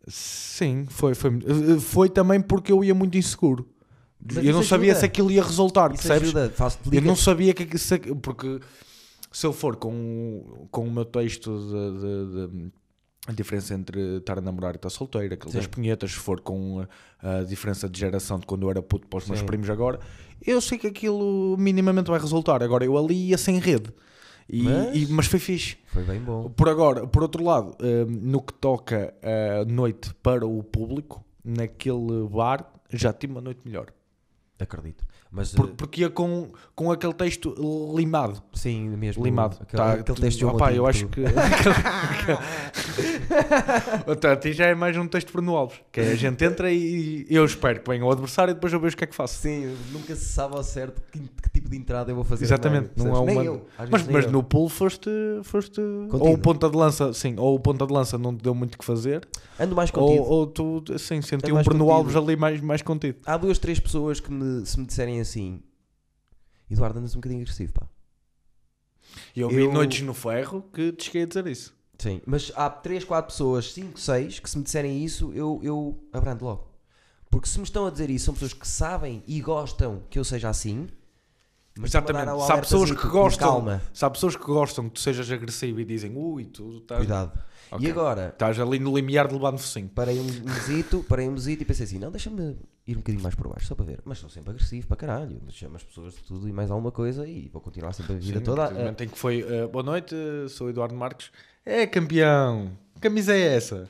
Sim, 0.09 0.87
foi, 0.89 1.15
foi, 1.15 1.31
foi 1.81 2.09
também 2.09 2.41
porque 2.41 2.73
eu 2.73 2.83
ia 2.83 2.95
muito 2.95 3.17
inseguro. 3.19 3.69
Mas 4.23 4.39
eu 4.45 4.53
não 4.53 4.61
isso 4.61 4.69
sabia 4.69 4.93
ajuda. 4.93 5.01
se 5.01 5.07
aquilo 5.07 5.31
ia 5.31 5.43
resultar, 5.43 5.93
Isso 5.93 6.03
percebes? 6.09 6.35
ajuda. 6.37 6.53
Eu 6.93 7.03
não 7.03 7.17
sabia 7.17 7.55
que 7.55 7.79
se- 7.79 7.99
porque 8.17 8.61
se 9.33 9.47
eu 9.47 9.53
for 9.53 9.77
com, 9.77 10.67
com 10.71 10.87
o 10.87 10.91
meu 10.91 11.05
texto 11.05 11.51
de, 11.59 12.01
de- 12.01 12.49
de- 12.67 12.73
a 13.27 13.33
diferença 13.33 13.75
entre 13.75 14.17
estar 14.19 14.39
a 14.39 14.41
namorar 14.41 14.75
e 14.75 14.77
estar 14.77 14.89
solteiro, 14.91 15.37
das 15.37 15.53
Sim. 15.65 15.71
punhetas, 15.71 16.13
se 16.13 16.17
for 16.19 16.41
com 16.41 16.87
a, 17.23 17.39
a 17.41 17.45
diferença 17.45 17.89
de 17.89 17.99
geração 18.01 18.39
de 18.39 18.47
quando 18.47 18.63
eu 18.63 18.71
era 18.71 18.83
puto 18.83 19.07
para 19.07 19.19
os 19.19 19.27
meus 19.27 19.41
Sim. 19.41 19.47
primos 19.47 19.69
agora, 19.69 20.01
eu 20.45 20.61
sei 20.61 20.79
que 20.79 20.87
aquilo 20.87 21.55
minimamente 21.59 22.11
vai 22.11 22.19
resultar. 22.19 22.63
Agora 22.63 22.85
eu 22.85 22.97
ali 22.97 23.29
ia 23.29 23.37
sem 23.39 23.59
rede. 23.59 23.93
E, 24.49 24.63
Mas- 24.65 24.97
e- 24.97 25.07
mas 25.13 25.27
foi 25.27 25.39
fixe. 25.39 25.77
Foi 25.87 26.03
bem 26.03 26.19
bom. 26.21 26.49
Por 26.51 26.69
agora, 26.69 27.07
por 27.07 27.23
outro 27.23 27.45
lado, 27.45 27.77
hum, 27.81 28.07
no 28.23 28.43
que 28.43 28.53
toca 28.55 29.15
a 29.23 29.65
noite 29.65 30.13
para 30.23 30.45
o 30.47 30.63
público, 30.65 31.25
naquele 31.45 32.27
bar, 32.29 32.69
já 32.93 33.13
tive 33.13 33.33
uma 33.33 33.41
noite 33.41 33.61
melhor. 33.65 33.93
Acredito. 34.59 35.05
Mas 35.33 35.53
Por- 35.53 35.67
eh, 35.69 35.73
porque 35.77 36.01
ia 36.01 36.11
com, 36.11 36.49
com 36.75 36.91
aquele 36.91 37.13
texto 37.15 37.55
limado. 37.97 38.43
sim, 38.53 38.89
mesmo. 38.91 39.23
Limado. 39.23 39.59
Aquele, 39.61 39.83
Tá, 39.83 39.93
aquele 39.93 40.05
tu- 40.17 40.21
texto 40.23 40.39
de 40.39 40.45
opá, 40.45 40.73
eu 40.73 40.87
acho 40.87 41.07
que. 41.07 41.23
A 44.31 44.37
ti 44.37 44.53
já 44.53 44.67
é 44.67 44.75
mais 44.75 44.97
um 44.97 45.07
texto 45.07 45.33
para 45.33 45.45
Alves. 45.51 45.79
Que 45.93 46.01
é, 46.01 46.13
a 46.13 46.15
gente 46.17 46.45
entra 46.45 46.71
e 46.73 47.27
eu 47.31 47.45
espero 47.45 47.81
que 47.81 47.89
venha 47.91 48.05
o 48.05 48.11
adversário 48.11 48.51
e 48.53 48.55
depois 48.55 48.73
eu 48.73 48.81
vejo 48.81 48.95
o 48.95 48.97
que 48.99 49.05
é 49.05 49.07
que 49.07 49.15
faço. 49.15 49.41
Sim, 49.41 49.75
nunca 49.93 50.15
se 50.15 50.25
sabe 50.27 50.57
ao 50.57 50.63
certo 50.63 51.01
que, 51.13 51.19
que 51.21 51.49
tipo 51.51 51.69
de 51.69 51.77
entrada 51.77 52.11
eu 52.11 52.15
vou 52.17 52.25
fazer. 52.25 52.45
Exatamente, 52.45 52.91
não 52.97 53.07
é 53.07 53.19
uma- 53.19 53.25
Nem 53.25 53.45
eu. 53.45 53.67
Mas, 53.91 54.07
mas 54.09 54.27
no 54.31 54.43
pool 54.43 54.69
foste, 54.69 55.11
foste 55.45 55.81
ou 55.81 56.35
o 56.35 56.39
ponta 56.39 56.69
de 56.69 56.77
lança, 56.77 57.13
sim, 57.13 57.35
ou 57.39 57.55
o 57.55 57.61
ponta 57.61 57.87
de 57.87 57.93
lança 57.93 58.19
não 58.19 58.35
te 58.37 58.43
deu 58.43 58.55
muito 58.55 58.75
o 58.75 58.79
que 58.79 58.85
fazer, 58.85 59.27
Ando 59.59 59.75
mais 59.77 59.91
ou, 59.95 60.07
contido. 60.07 60.25
ou 60.25 60.47
tu, 60.47 60.85
sim, 60.99 61.23
senti 61.23 61.51
É 61.51 61.55
um 61.55 61.63
Bruno 61.63 61.85
contido. 61.85 61.91
Alves 61.91 62.17
ali 62.17 62.37
mais, 62.37 62.61
mais 62.61 62.83
contido. 62.83 63.19
Há 63.25 63.37
duas, 63.37 63.59
três 63.59 63.79
pessoas 63.79 64.19
que 64.21 64.31
me, 64.33 64.65
se 64.67 64.79
me 64.79 64.87
disserem 64.87 65.20
assim, 65.21 65.63
Eduardo, 66.71 66.99
andas 66.99 67.13
um 67.15 67.19
bocadinho 67.19 67.43
agressivo, 67.43 67.73
pá. 67.73 67.89
E 69.35 69.41
eu 69.41 69.49
vi 69.49 69.63
Eu- 69.63 69.73
noites 69.73 70.03
no 70.03 70.15
ferro 70.15 70.63
que 70.73 70.93
te 70.93 71.05
cheguei 71.05 71.23
a 71.23 71.27
dizer 71.27 71.47
isso. 71.47 71.75
Sim, 71.99 72.23
mas 72.27 72.51
há 72.55 72.71
3, 72.71 73.05
4 73.05 73.31
pessoas, 73.33 73.73
5, 73.73 74.01
6, 74.01 74.39
que 74.39 74.49
se 74.49 74.57
me 74.57 74.65
disserem 74.65 75.05
isso, 75.05 75.33
eu, 75.35 75.61
eu 75.63 76.03
abrando 76.13 76.45
logo. 76.45 76.71
Porque 77.31 77.47
se 77.49 77.59
me 77.59 77.65
estão 77.65 77.87
a 77.87 77.91
dizer 77.91 78.09
isso, 78.11 78.25
são 78.27 78.35
pessoas 78.35 78.53
que 78.55 78.67
sabem 78.67 79.23
e 79.27 79.41
gostam 79.41 80.03
que 80.09 80.19
eu 80.19 80.25
seja 80.25 80.49
assim. 80.49 80.89
Mas 81.79 81.91
Exatamente. 81.91 82.25
Se 82.47 82.53
há 82.53 82.59
pessoas 82.59 82.73
alertazito, 82.91 83.01
que 83.01 83.09
gostam, 83.09 83.49
Calma, 83.49 83.83
se 83.93 84.05
há 84.05 84.11
pessoas 84.11 84.35
que 84.35 84.45
gostam 84.45 84.89
que 84.89 84.95
tu 84.95 85.01
sejas 85.01 85.31
agressivo 85.31 85.79
e 85.81 85.85
dizem 85.85 86.17
ui, 86.17 86.45
tu 86.47 86.79
estás, 86.79 86.99
cuidado. 87.01 87.39
Ok. 87.73 87.87
E 87.87 87.91
agora, 87.91 88.29
estás 88.29 88.59
ali 88.59 88.79
no 88.79 88.95
limiar 88.97 89.29
de 89.29 89.35
levar 89.35 89.53
no 89.53 89.59
focinho. 89.59 89.89
parei 89.89 90.19
um 90.19 90.25
mesito, 90.25 91.05
parei 91.09 91.29
um 91.29 91.33
mesito 91.33 91.63
e 91.63 91.65
pensei 91.65 91.85
assim, 91.85 91.99
não, 91.99 92.11
deixa-me 92.11 92.57
ir 92.87 92.95
um 92.97 92.99
bocadinho 93.01 93.23
mais 93.23 93.35
por 93.35 93.49
baixo, 93.49 93.67
só 93.67 93.75
para 93.75 93.85
ver. 93.85 94.01
Mas 94.05 94.19
sou 94.19 94.29
sempre 94.29 94.51
agressivo 94.51 94.87
para 94.89 94.97
caralho. 94.97 95.41
Chamo 95.51 95.77
as 95.77 95.83
pessoas 95.85 96.15
de 96.15 96.23
tudo 96.23 96.49
e 96.49 96.53
mais 96.53 96.71
alguma 96.71 96.91
coisa 96.91 97.27
e 97.29 97.49
vou 97.49 97.61
continuar 97.61 97.93
sempre 97.93 98.15
a 98.15 98.19
vida 98.19 98.39
Sim, 98.39 98.45
toda. 98.45 98.67
a- 98.67 98.71
momento 98.71 99.05
em 99.05 99.09
que 99.09 99.19
foi 99.19 99.45
eh, 99.49 99.67
boa 99.67 99.85
noite, 99.85 100.15
eh, 100.15 100.49
sou 100.49 100.67
o 100.67 100.71
Eduardo 100.71 100.95
Marques. 100.95 101.31
É 101.65 101.87
campeão, 101.87 102.73
que 102.95 103.01
camisa 103.03 103.35
é 103.35 103.55
essa? 103.55 103.89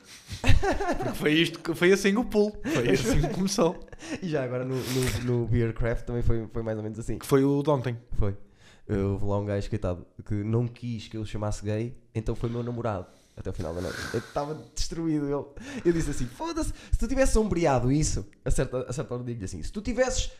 Porque 0.97 1.13
foi 1.15 1.33
isto, 1.33 1.75
foi 1.75 1.91
assim 1.91 2.15
o 2.17 2.23
pulo, 2.25 2.53
foi 2.73 2.89
assim 2.91 3.21
que 3.21 3.29
começou. 3.29 3.79
E 4.21 4.27
já 4.29 4.43
agora 4.43 4.63
no, 4.65 4.75
no, 4.75 5.23
no 5.25 5.47
Beercraft 5.47 6.05
também 6.05 6.21
foi, 6.21 6.47
foi 6.51 6.61
mais 6.63 6.77
ou 6.77 6.83
menos 6.83 6.99
assim. 6.99 7.17
Que 7.17 7.25
foi 7.25 7.43
o 7.43 7.63
de 7.63 7.69
ontem. 7.69 7.97
Foi. 8.13 8.35
Houve 8.89 9.23
lá 9.25 9.39
um 9.39 9.45
gajo, 9.45 9.69
coitado, 9.69 10.05
que 10.25 10.33
não 10.33 10.67
quis 10.67 11.07
que 11.07 11.15
eu 11.15 11.21
o 11.21 11.25
chamasse 11.25 11.63
gay, 11.63 11.95
então 12.13 12.35
foi 12.35 12.49
meu 12.49 12.61
namorado 12.61 13.05
até 13.35 13.49
o 13.49 13.53
final 13.53 13.73
da 13.73 13.81
noite. 13.81 13.97
Eu 14.13 14.19
estava 14.19 14.53
destruído. 14.75 15.27
Eu, 15.27 15.55
eu 15.85 15.93
disse 15.93 16.09
assim: 16.11 16.25
foda-se, 16.25 16.73
se 16.91 16.97
tu 16.97 17.07
tivesse 17.07 17.33
sombreado 17.33 17.91
isso, 17.91 18.25
a 18.45 18.51
certa, 18.51 18.85
a 18.87 18.93
certa 18.93 19.13
hora 19.13 19.23
digo-lhe 19.23 19.45
assim: 19.45 19.61
se 19.63 19.71
tu 19.71 19.81
tivesses, 19.81 20.31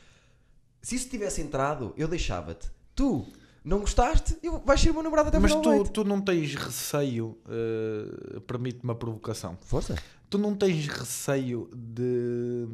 se 0.82 0.96
isso 0.96 1.10
tivesse 1.10 1.42
entrado, 1.42 1.94
eu 1.98 2.08
deixava-te. 2.08 2.70
Tu 2.96 3.26
não 3.64 3.80
gostaste, 3.80 4.38
eu, 4.42 4.60
vais 4.60 4.80
ser 4.82 4.90
o 4.90 4.94
meu 4.94 5.04
namorado 5.04 5.30
até 5.30 5.38
o 5.38 5.42
Mas 5.42 5.52
final 5.52 5.64
da 5.64 5.70
tu, 5.70 5.76
noite. 5.78 5.92
tu 5.94 6.04
não 6.04 6.20
tens 6.22 6.56
receio, 6.56 7.38
eh, 7.48 8.40
permite-me 8.48 8.92
a 8.92 8.96
provocação, 8.96 9.56
Força. 9.62 9.96
tu 10.30 10.38
não 10.40 10.56
tens 10.56 10.88
receio 10.88 11.70
de, 11.76 12.66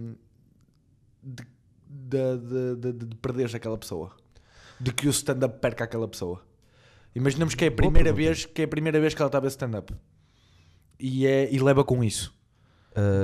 de, 1.21 1.43
de, 1.89 2.37
de, 2.37 2.93
de, 2.93 3.05
de 3.05 3.15
perderes 3.17 3.53
aquela 3.53 3.77
pessoa? 3.77 4.15
De 4.79 4.93
que 4.93 5.07
o 5.07 5.09
stand-up 5.09 5.59
perca 5.59 5.83
aquela 5.83 6.07
pessoa? 6.07 6.41
Imaginemos 7.15 7.55
que 7.55 7.65
é 7.65 7.67
a 7.67 7.71
primeira 7.71 8.13
vez 8.13 8.45
que 8.45 8.61
é 8.61 8.65
a 8.65 8.67
primeira 8.67 8.99
vez 8.99 9.13
que 9.13 9.21
ela 9.21 9.27
está 9.27 9.37
a 9.37 9.41
ver 9.41 9.47
stand-up 9.47 9.93
e, 10.99 11.25
é, 11.25 11.51
e 11.51 11.59
leva 11.59 11.83
com 11.83 12.03
isso. 12.03 12.35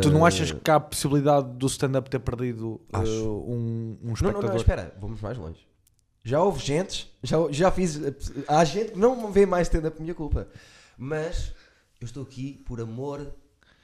Tu 0.03 0.11
não 0.11 0.23
achas 0.23 0.51
que 0.51 0.69
há 0.69 0.75
a 0.75 0.79
possibilidade 0.79 1.51
do 1.57 1.65
stand-up 1.65 2.07
ter 2.07 2.19
perdido 2.19 2.79
eh, 2.93 2.97
Acho. 2.97 3.11
um, 3.47 3.97
um 4.03 4.07
Não, 4.07 4.13
espectador? 4.13 4.41
não, 4.43 4.49
não, 4.49 4.55
espera, 4.57 4.95
vamos 4.99 5.19
mais 5.19 5.35
longe. 5.37 5.67
Já 6.23 6.41
houve 6.41 6.63
gente, 6.63 7.11
já, 7.23 7.37
já 7.49 7.71
fiz. 7.71 7.99
Há 8.47 8.63
gente 8.63 8.91
que 8.91 8.99
não 8.99 9.31
vê 9.31 9.45
mais 9.47 9.67
stand-up 9.67 9.99
minha 9.99 10.13
culpa. 10.13 10.47
Mas 10.95 11.53
eu 11.99 12.05
estou 12.05 12.21
aqui 12.21 12.61
por 12.67 12.79
amor 12.79 13.33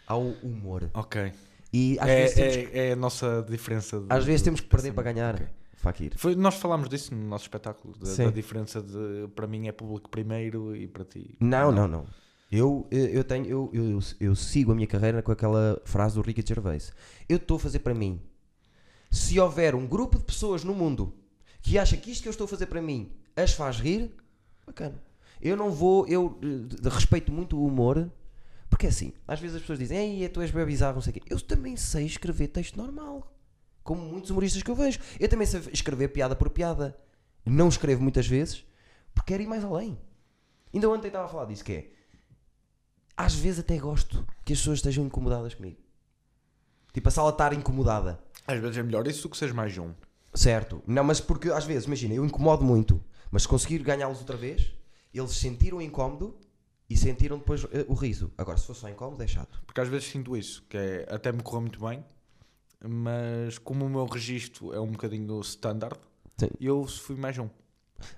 ao 0.06 0.22
humor. 0.22 0.90
Ok. 0.94 1.32
E 1.74 1.98
às, 2.00 2.08
É, 2.08 2.16
vezes, 2.22 2.36
temos, 2.36 2.56
que- 2.56 2.78
é, 2.78 2.88
é 2.90 2.92
a 2.92 2.96
nossa 2.96 3.46
diferença. 3.50 4.00
de- 4.00 4.06
às 4.10 4.24
vezes 4.24 4.42
temos 4.44 4.60
que 4.62 4.68
perder 4.68 4.94
para 4.94 5.12
ganhar. 5.12 5.36
Ok. 5.36 5.48
Fakir. 5.80 6.14
Foi, 6.18 6.36
nós 6.36 6.56
falámos 6.56 6.90
disso 6.90 7.16
no 7.16 7.26
nosso 7.26 7.46
espetáculo, 7.46 7.98
da, 7.98 8.14
da 8.26 8.32
diferença 8.32 8.82
de 8.82 9.30
para 9.34 9.48
mim 9.48 9.68
é 9.68 9.72
público 9.72 10.10
primeiro 10.10 10.76
e 10.76 10.88
para 10.88 11.06
ti. 11.06 11.38
Não, 11.40 11.72
não, 11.72 11.88
não. 11.88 12.06
Eu, 12.52 12.86
eu, 12.92 13.06
eu 13.06 13.24
tenho, 13.24 13.46
eu, 13.46 13.70
eu, 13.72 14.00
eu 14.20 14.36
sigo 14.36 14.74
a 14.74 14.76
minha 14.76 14.88
carreira 14.88 15.22
com 15.22 15.32
aquela 15.32 15.82
frase 15.86 16.16
do 16.16 16.22
Ricky 16.22 16.44
Gervais. 16.46 16.92
Eu 17.30 17.38
estou 17.38 17.56
a 17.56 17.60
fazer 17.60 17.80
para 17.80 17.94
mim. 17.94 18.20
Se 19.10 19.40
houver 19.40 19.74
um 19.74 19.88
grupo 19.88 20.18
de 20.18 20.26
pessoas 20.26 20.66
no 20.66 20.74
mundo 20.74 21.14
que 21.62 21.78
acha 21.78 21.96
que 21.96 22.12
isto 22.12 22.24
que 22.24 22.28
eu 22.28 22.32
estou 22.32 22.46
a 22.46 22.48
fazer 22.48 22.66
para 22.66 22.82
mim 22.82 23.14
as 23.36 23.54
faz 23.54 23.80
rir, 23.80 24.12
bacana. 24.66 25.02
Eu 25.42 25.56
não 25.56 25.72
vou, 25.72 26.06
eu 26.08 26.38
eh, 26.44 26.90
respeito 26.90 27.32
muito 27.32 27.58
o 27.58 27.66
humor, 27.66 28.12
porque 28.70 28.86
é 28.86 28.90
assim, 28.90 29.14
às 29.26 29.40
vezes 29.40 29.56
as 29.56 29.62
pessoas 29.62 29.80
dizem, 29.80 30.22
ei, 30.22 30.28
tu 30.28 30.42
és 30.42 30.52
bem 30.52 30.66
bizarro, 30.66 30.96
não 30.96 31.02
sei 31.02 31.12
o 31.12 31.14
quê. 31.14 31.22
Eu 31.30 31.40
também 31.40 31.78
sei 31.78 32.06
escrever 32.06 32.50
texto 32.50 32.76
normal, 32.76 33.32
como 33.90 34.04
muitos 34.04 34.30
humoristas 34.30 34.62
que 34.62 34.70
eu 34.70 34.76
vejo. 34.76 35.00
Eu 35.20 35.28
também 35.28 35.48
sei 35.48 35.62
escrever 35.74 36.10
piada 36.10 36.36
por 36.36 36.48
piada. 36.52 36.96
Não 37.44 37.68
escrevo 37.68 38.04
muitas 38.04 38.28
vezes, 38.28 38.64
porque 39.16 39.34
quero 39.34 39.42
ir 39.42 39.48
mais 39.48 39.64
além. 39.64 39.98
Ainda 40.72 40.88
ontem 40.88 41.08
estava 41.08 41.26
a 41.26 41.28
falar 41.28 41.46
disso, 41.46 41.64
que 41.64 41.72
é, 41.74 41.92
às 43.18 43.34
vezes 43.34 43.62
até 43.62 43.76
gosto 43.80 44.24
que 44.46 44.54
as 44.54 44.60
pessoas 44.60 44.78
estejam 44.78 45.04
incomodadas 45.04 45.56
comigo. 45.56 45.78
Tipo, 46.94 47.08
a 47.08 47.12
sala 47.12 47.32
estar 47.32 47.52
incomodada. 47.52 48.20
Às 48.46 48.60
vezes 48.60 48.78
é 48.78 48.84
melhor 48.84 49.08
isso 49.08 49.24
do 49.24 49.30
que 49.30 49.38
seres 49.38 49.56
mais 49.56 49.76
um. 49.76 49.92
Certo. 50.36 50.84
Não, 50.86 51.04
mas 51.04 51.20
porque 51.20 51.50
às 51.50 51.66
vezes, 51.66 51.86
imagina, 51.86 52.14
eu 52.14 52.24
incomodo 52.24 52.64
muito, 52.64 53.04
mas 53.32 53.42
se 53.42 53.48
conseguir 53.48 53.80
ganhá-los 53.80 54.20
outra 54.20 54.38
vez, 54.38 54.72
eles 55.12 55.32
sentiram 55.32 55.80
o 55.80 55.82
incómodo 55.82 56.38
e 56.88 56.96
sentiram 56.96 57.40
depois 57.40 57.64
eh, 57.72 57.86
o 57.88 57.96
riso. 57.96 58.32
Agora, 58.38 58.56
se 58.60 58.68
for 58.68 58.76
só 58.76 58.88
incómodo, 58.88 59.24
é 59.24 59.28
chato. 59.28 59.64
Porque 59.66 59.82
às 59.82 59.88
vezes 59.88 60.12
sinto 60.12 60.38
isso, 60.38 60.64
que 60.70 60.78
é 60.78 61.08
até 61.10 61.32
me 61.32 61.42
correu 61.42 61.62
muito 61.62 61.80
bem, 61.84 62.06
mas 62.88 63.58
como 63.58 63.86
o 63.86 63.90
meu 63.90 64.06
registro 64.06 64.74
é 64.74 64.80
um 64.80 64.92
bocadinho 64.92 65.40
standard, 65.42 66.00
Sim. 66.38 66.50
eu 66.60 66.86
fui 66.88 67.16
mais 67.16 67.38
um. 67.38 67.50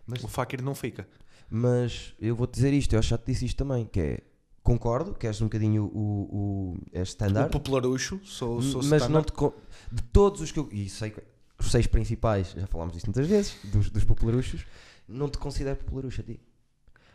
Mas- 0.05 0.23
O 0.23 0.27
Fakir 0.27 0.61
não 0.61 0.75
fica. 0.75 1.07
Mas 1.49 2.13
eu 2.19 2.35
vou-te 2.35 2.53
dizer 2.53 2.71
isto, 2.73 2.93
eu 2.93 2.99
acho 2.99 3.07
que 3.07 3.11
já 3.11 3.17
te 3.17 3.25
disse 3.31 3.45
isto 3.45 3.57
também, 3.57 3.85
que 3.85 3.99
é, 3.99 4.21
concordo, 4.63 5.13
que 5.13 5.27
és 5.27 5.41
um 5.41 5.45
bocadinho 5.45 5.83
o, 5.85 6.77
o 6.93 6.99
O 6.99 7.01
standard, 7.03 7.51
popularucho, 7.51 8.19
sou, 8.23 8.61
sou 8.61 8.81
mas 8.83 8.89
não 8.91 8.97
standard. 9.21 9.25
te 9.27 9.33
con- 9.33 9.53
de 9.91 10.01
todos 10.03 10.39
os 10.41 10.51
que 10.51 10.59
eu, 10.59 10.69
e 10.71 10.87
sei 10.87 11.09
que 11.09 11.21
os 11.59 11.69
seis 11.71 11.87
principais, 11.87 12.51
já 12.57 12.65
falámos 12.67 12.93
disso 12.93 13.07
muitas 13.07 13.27
vezes, 13.27 13.55
dos, 13.65 13.89
dos 13.89 14.03
popularuchos, 14.03 14.65
não 15.07 15.27
te 15.29 15.37
considero 15.37 15.77
popularucho 15.77 16.21
a 16.21 16.23
ti. 16.23 16.39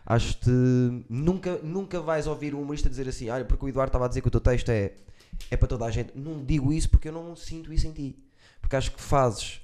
Acho-te. 0.04 0.50
Nunca, 1.08 1.58
nunca 1.62 2.00
vais 2.00 2.26
ouvir 2.26 2.54
um 2.54 2.60
humorista 2.62 2.88
dizer 2.88 3.08
assim: 3.08 3.28
olha, 3.28 3.44
porque 3.44 3.64
o 3.64 3.68
Eduardo 3.68 3.88
estava 3.88 4.04
a 4.04 4.08
dizer 4.08 4.20
que 4.20 4.28
o 4.28 4.30
teu 4.30 4.40
texto 4.40 4.68
é, 4.68 4.92
é 5.50 5.56
para 5.56 5.68
toda 5.68 5.84
a 5.84 5.90
gente. 5.90 6.12
Não 6.16 6.44
digo 6.44 6.72
isso 6.72 6.88
porque 6.90 7.08
eu 7.08 7.12
não 7.12 7.34
sinto 7.36 7.72
isso 7.72 7.86
em 7.86 7.92
ti. 7.92 8.18
Porque 8.60 8.76
acho 8.76 8.92
que 8.92 9.00
fazes. 9.00 9.60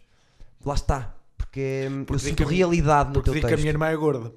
Lá 0.64 0.74
está. 0.74 1.14
Porque, 1.36 1.60
é- 1.60 1.86
eu 1.86 1.90
Porque 2.04 2.06
digo 2.06 2.18
sinto 2.20 2.36
que 2.36 2.42
a 2.44 2.46
realidade 2.56 3.08
no 3.08 3.14
Porque 3.14 3.24
teu 3.26 3.34
digo 3.34 3.46
que 3.48 3.54
a 3.54 3.56
texto. 3.56 3.62
minha 3.62 3.72
irmã 3.72 3.88
é 3.88 3.96
gorda. 3.96 4.32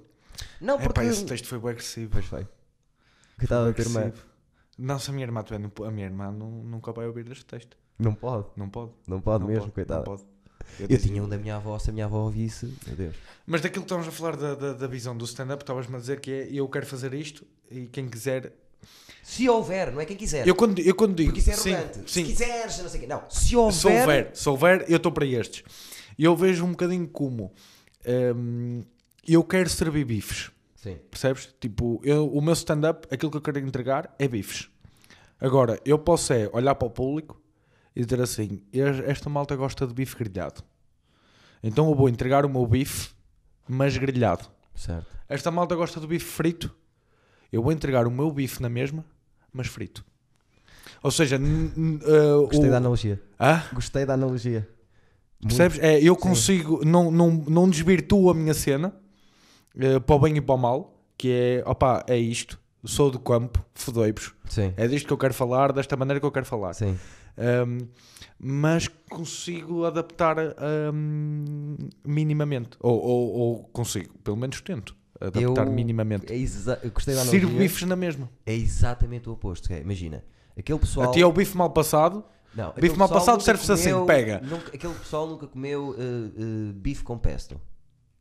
Não, 0.59 0.75
É 0.75 0.77
porque. 0.79 0.93
pá, 1.01 1.05
esse 1.05 1.25
texto 1.25 1.47
foi 1.47 1.59
bem 1.59 1.69
agressivo. 1.71 2.09
Pois 2.11 2.25
foi. 2.25 2.47
Coitada 3.38 3.65
da 3.67 3.73
tua 3.73 3.83
irmã. 3.83 3.99
Agressivo. 4.01 4.25
Não, 4.77 4.99
se 4.99 5.09
a 5.09 5.13
minha 5.13 5.25
irmã 5.25 5.43
tiver 5.43 5.59
no- 5.59 5.71
a 5.86 5.91
minha 5.91 6.05
irmã 6.05 6.31
não, 6.31 6.49
nunca 6.49 6.91
vai 6.91 7.05
ouvir 7.07 7.29
este 7.31 7.45
texto. 7.45 7.77
Não 7.97 8.13
pode. 8.13 8.47
Não 8.57 8.69
pode. 8.69 8.91
Não 9.07 9.21
pode 9.21 9.41
não 9.43 9.47
mesmo, 9.47 9.61
pode, 9.63 9.73
coitada. 9.73 9.99
não 9.99 10.17
pode. 10.17 10.23
Eu 10.79 10.88
Eu 10.89 10.97
tinha 10.99 11.23
um 11.23 11.29
da 11.29 11.38
minha 11.38 11.55
avó, 11.57 11.77
se 11.79 11.89
a 11.91 11.93
minha 11.93 12.05
avó 12.05 12.23
ouvisse, 12.23 12.65
meu 12.88 12.95
Deus. 12.95 13.15
Mas 13.45 13.61
daquilo 13.61 13.83
que 13.86 13.93
estamos 13.93 14.07
a 14.07 14.11
falar 14.11 14.36
da, 14.36 14.55
da, 14.55 14.73
da 14.73 14.88
visão 14.88 15.15
do 15.15 15.23
stand-up, 15.23 15.63
estavas-me 15.63 15.95
a 15.95 15.99
dizer 15.99 16.19
que 16.19 16.31
é 16.31 16.47
eu 16.51 16.67
quero 16.67 16.86
fazer 16.86 17.13
isto 17.13 17.45
e 17.69 17.86
quem 17.88 18.09
quiser. 18.09 18.51
Se 19.28 19.49
houver, 19.49 19.91
não 19.91 19.99
é 19.99 20.05
quem 20.05 20.15
quiser. 20.15 20.47
Eu 20.47 20.53
quando, 20.53 20.78
eu 20.80 20.93
quando 20.93 21.15
digo. 21.15 21.30
Porque 21.34 21.39
isso 21.39 21.49
é 21.49 21.53
sim, 21.53 21.73
arrogante. 21.73 21.97
sim, 21.99 22.05
Se 22.07 22.23
quiseres, 22.23 22.78
não 22.78 22.89
sei 22.89 22.97
o 22.99 23.01
quê. 23.01 23.07
Não, 23.07 23.23
se 23.28 23.55
houver. 23.55 23.73
Se 23.73 23.88
houver, 23.88 24.32
se 24.36 24.49
houver, 24.49 24.86
eu 24.88 24.97
estou 24.97 25.11
para 25.11 25.26
estes. 25.26 25.63
Eu 26.17 26.36
vejo 26.36 26.63
um 26.63 26.69
bocadinho 26.71 27.07
como 27.07 27.51
hum, 28.36 28.82
eu 29.28 29.43
quero 29.43 29.67
servir 29.67 30.05
bifes, 30.05 30.51
Sim. 30.76 30.99
percebes? 31.09 31.49
Tipo, 31.59 31.99
eu, 32.03 32.28
o 32.32 32.39
meu 32.39 32.53
stand-up, 32.53 33.07
aquilo 33.11 33.32
que 33.32 33.38
eu 33.38 33.41
quero 33.41 33.57
entregar 33.57 34.13
é 34.19 34.28
bifes. 34.28 34.69
Agora, 35.41 35.80
eu 35.84 35.97
posso 35.97 36.32
é 36.32 36.47
olhar 36.53 36.76
para 36.76 36.88
o 36.88 36.91
público 36.91 37.41
e 37.95 38.05
dizer 38.05 38.21
assim: 38.21 38.61
"Es- 38.71 38.99
esta 39.05 39.28
malta 39.28 39.55
gosta 39.55 39.88
de 39.88 39.93
bife 39.95 40.15
grelhado. 40.15 40.61
Então 41.63 41.89
eu 41.89 41.95
vou 41.95 42.07
entregar 42.07 42.45
o 42.45 42.49
meu 42.49 42.65
bife, 42.67 43.09
mas 43.67 43.97
grelhado. 43.97 44.45
Certo. 44.76 45.07
Esta 45.28 45.49
malta 45.49 45.76
gosta 45.76 45.99
do 45.99 46.07
bife 46.07 46.26
frito. 46.26 46.73
Eu 47.51 47.63
vou 47.63 47.71
entregar 47.71 48.05
o 48.05 48.11
meu 48.11 48.32
bife 48.32 48.61
na 48.61 48.69
mesma, 48.69 49.03
mas 49.55 49.67
frito. 49.67 50.03
Ou 51.01 51.09
seja, 51.11 51.37
uh, 51.37 52.47
Gostei 52.47 52.67
o- 52.67 52.71
da 52.71 52.77
analogia. 52.77 53.21
Hã? 53.39 53.63
Gostei 53.73 54.05
da 54.05 54.13
analogia. 54.13 54.67
Percebes? 55.41 55.79
É, 55.79 55.99
eu 56.01 56.15
consigo, 56.15 56.83
não, 56.83 57.11
não, 57.11 57.31
não 57.31 57.69
desvirtuo 57.69 58.29
a 58.31 58.33
minha 58.33 58.53
cena 58.53 58.93
eh, 59.77 59.99
para 59.99 60.15
o 60.15 60.19
bem 60.19 60.35
e 60.37 60.41
para 60.41 60.55
o 60.55 60.57
mal, 60.57 60.99
que 61.17 61.29
é, 61.31 61.63
opá, 61.69 62.03
é 62.07 62.17
isto, 62.17 62.59
sou 62.83 63.11
do 63.11 63.19
campo, 63.19 63.63
fodei-vos, 63.75 64.33
é 64.77 64.87
disto 64.87 65.05
que 65.05 65.13
eu 65.13 65.17
quero 65.17 65.33
falar, 65.33 65.71
desta 65.71 65.95
maneira 65.95 66.19
que 66.19 66.25
eu 66.25 66.31
quero 66.31 66.45
falar. 66.45 66.73
Sim. 66.73 66.97
Um, 67.37 67.87
mas 68.39 68.87
consigo 69.09 69.85
adaptar 69.85 70.37
um, 70.93 71.75
minimamente, 72.05 72.71
ou, 72.79 72.99
ou, 72.99 73.33
ou 73.33 73.63
consigo, 73.65 74.13
pelo 74.23 74.37
menos 74.37 74.61
tento, 74.61 74.95
adaptar 75.20 75.66
Eu- 75.68 75.72
minimamente. 75.72 76.32
É 76.32 76.38
eu 76.38 76.91
Gostei 76.91 77.16
da 77.16 77.22
analogia. 77.22 77.39
Sirvo 77.47 77.57
bifes 77.57 77.84
na 77.88 77.95
mesma. 77.95 78.30
É 78.45 78.53
exatamente 78.53 79.30
o 79.30 79.34
oposto. 79.34 79.72
é, 79.72 79.80
imagina, 79.82 80.24
aquele 80.57 80.80
pessoal. 80.80 81.09
A 81.09 81.11
ti 81.13 81.22
é 81.22 81.26
o 81.26 81.32
bife 81.32 81.55
mal 81.55 81.70
passado, 81.72 82.24
Não, 82.53 82.74
bife 82.74 82.97
mal 82.97 83.09
passado 83.09 83.41
serve-se 83.41 83.72
assim, 83.72 84.05
pega. 84.05 84.39
nunca- 84.41 84.72
aquele 84.76 84.93
pessoal 84.93 85.28
nunca 85.28 85.47
comeu 85.47 85.95
eh, 85.97 86.01
eh, 86.01 86.74
bife 86.74 87.03
com 87.03 87.18
pesto. 87.18 87.59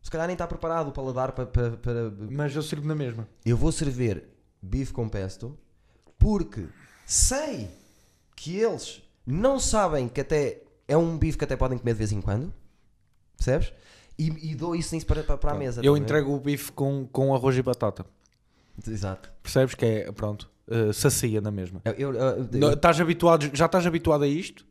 Se 0.03 0.11
calhar 0.11 0.27
nem 0.27 0.35
está 0.35 0.47
preparado 0.47 0.89
o 0.89 0.93
paladar 0.93 1.33
para, 1.33 1.47
para, 1.47 1.71
para- 1.79 2.13
Mas 2.31 2.55
eu 2.55 2.63
sirvo 2.63 2.87
na 2.87 2.95
mesma. 2.95 3.27
Eu 3.45 3.57
vou 3.57 3.73
servir 3.73 4.23
bife 4.61 4.93
com 4.93 5.09
pesto 5.09 5.57
porque 6.19 6.67
sei 7.07 7.71
que 8.37 8.59
eles 8.59 9.03
não 9.27 9.59
sabem 9.59 10.09
que 10.09 10.21
até 10.21 10.63
é 10.87 10.97
um 10.97 11.17
bife 11.17 11.39
que 11.39 11.45
até 11.45 11.57
podem 11.57 11.79
comer 11.79 11.93
de 11.93 11.99
vez 11.99 12.13
em 12.13 12.21
quando. 12.21 12.53
Percebes? 13.37 13.73
E, 14.19 14.51
e 14.51 14.55
dou 14.55 14.77
isso 14.77 14.95
para, 15.07 15.23
para, 15.25 15.37
para 15.37 15.53
a 15.53 15.55
mesa. 15.55 15.81
Eu 15.85 15.97
entrego 15.97 16.33
o 16.33 16.39
bife 16.41 16.71
com, 16.73 17.07
com 17.11 17.35
arroz 17.35 17.57
e 17.57 17.63
batata. 17.63 18.07
Exato. 18.87 19.31
Percebes 19.43 19.75
que 19.75 19.85
é, 19.85 20.13
pronto, 20.13 20.49
uh, 20.69 20.93
sacia 20.93 21.41
na 21.41 21.51
mesma. 21.51 21.81
Eu- 21.85 21.93
eu- 21.95 22.15
eu- 22.15 22.49
Não, 22.53 22.73
Estás 22.73 23.01
habituado, 23.01 23.51
já 23.53 23.67
estás 23.67 23.87
habituado 23.87 24.23
a 24.25 24.29
isto, 24.29 24.65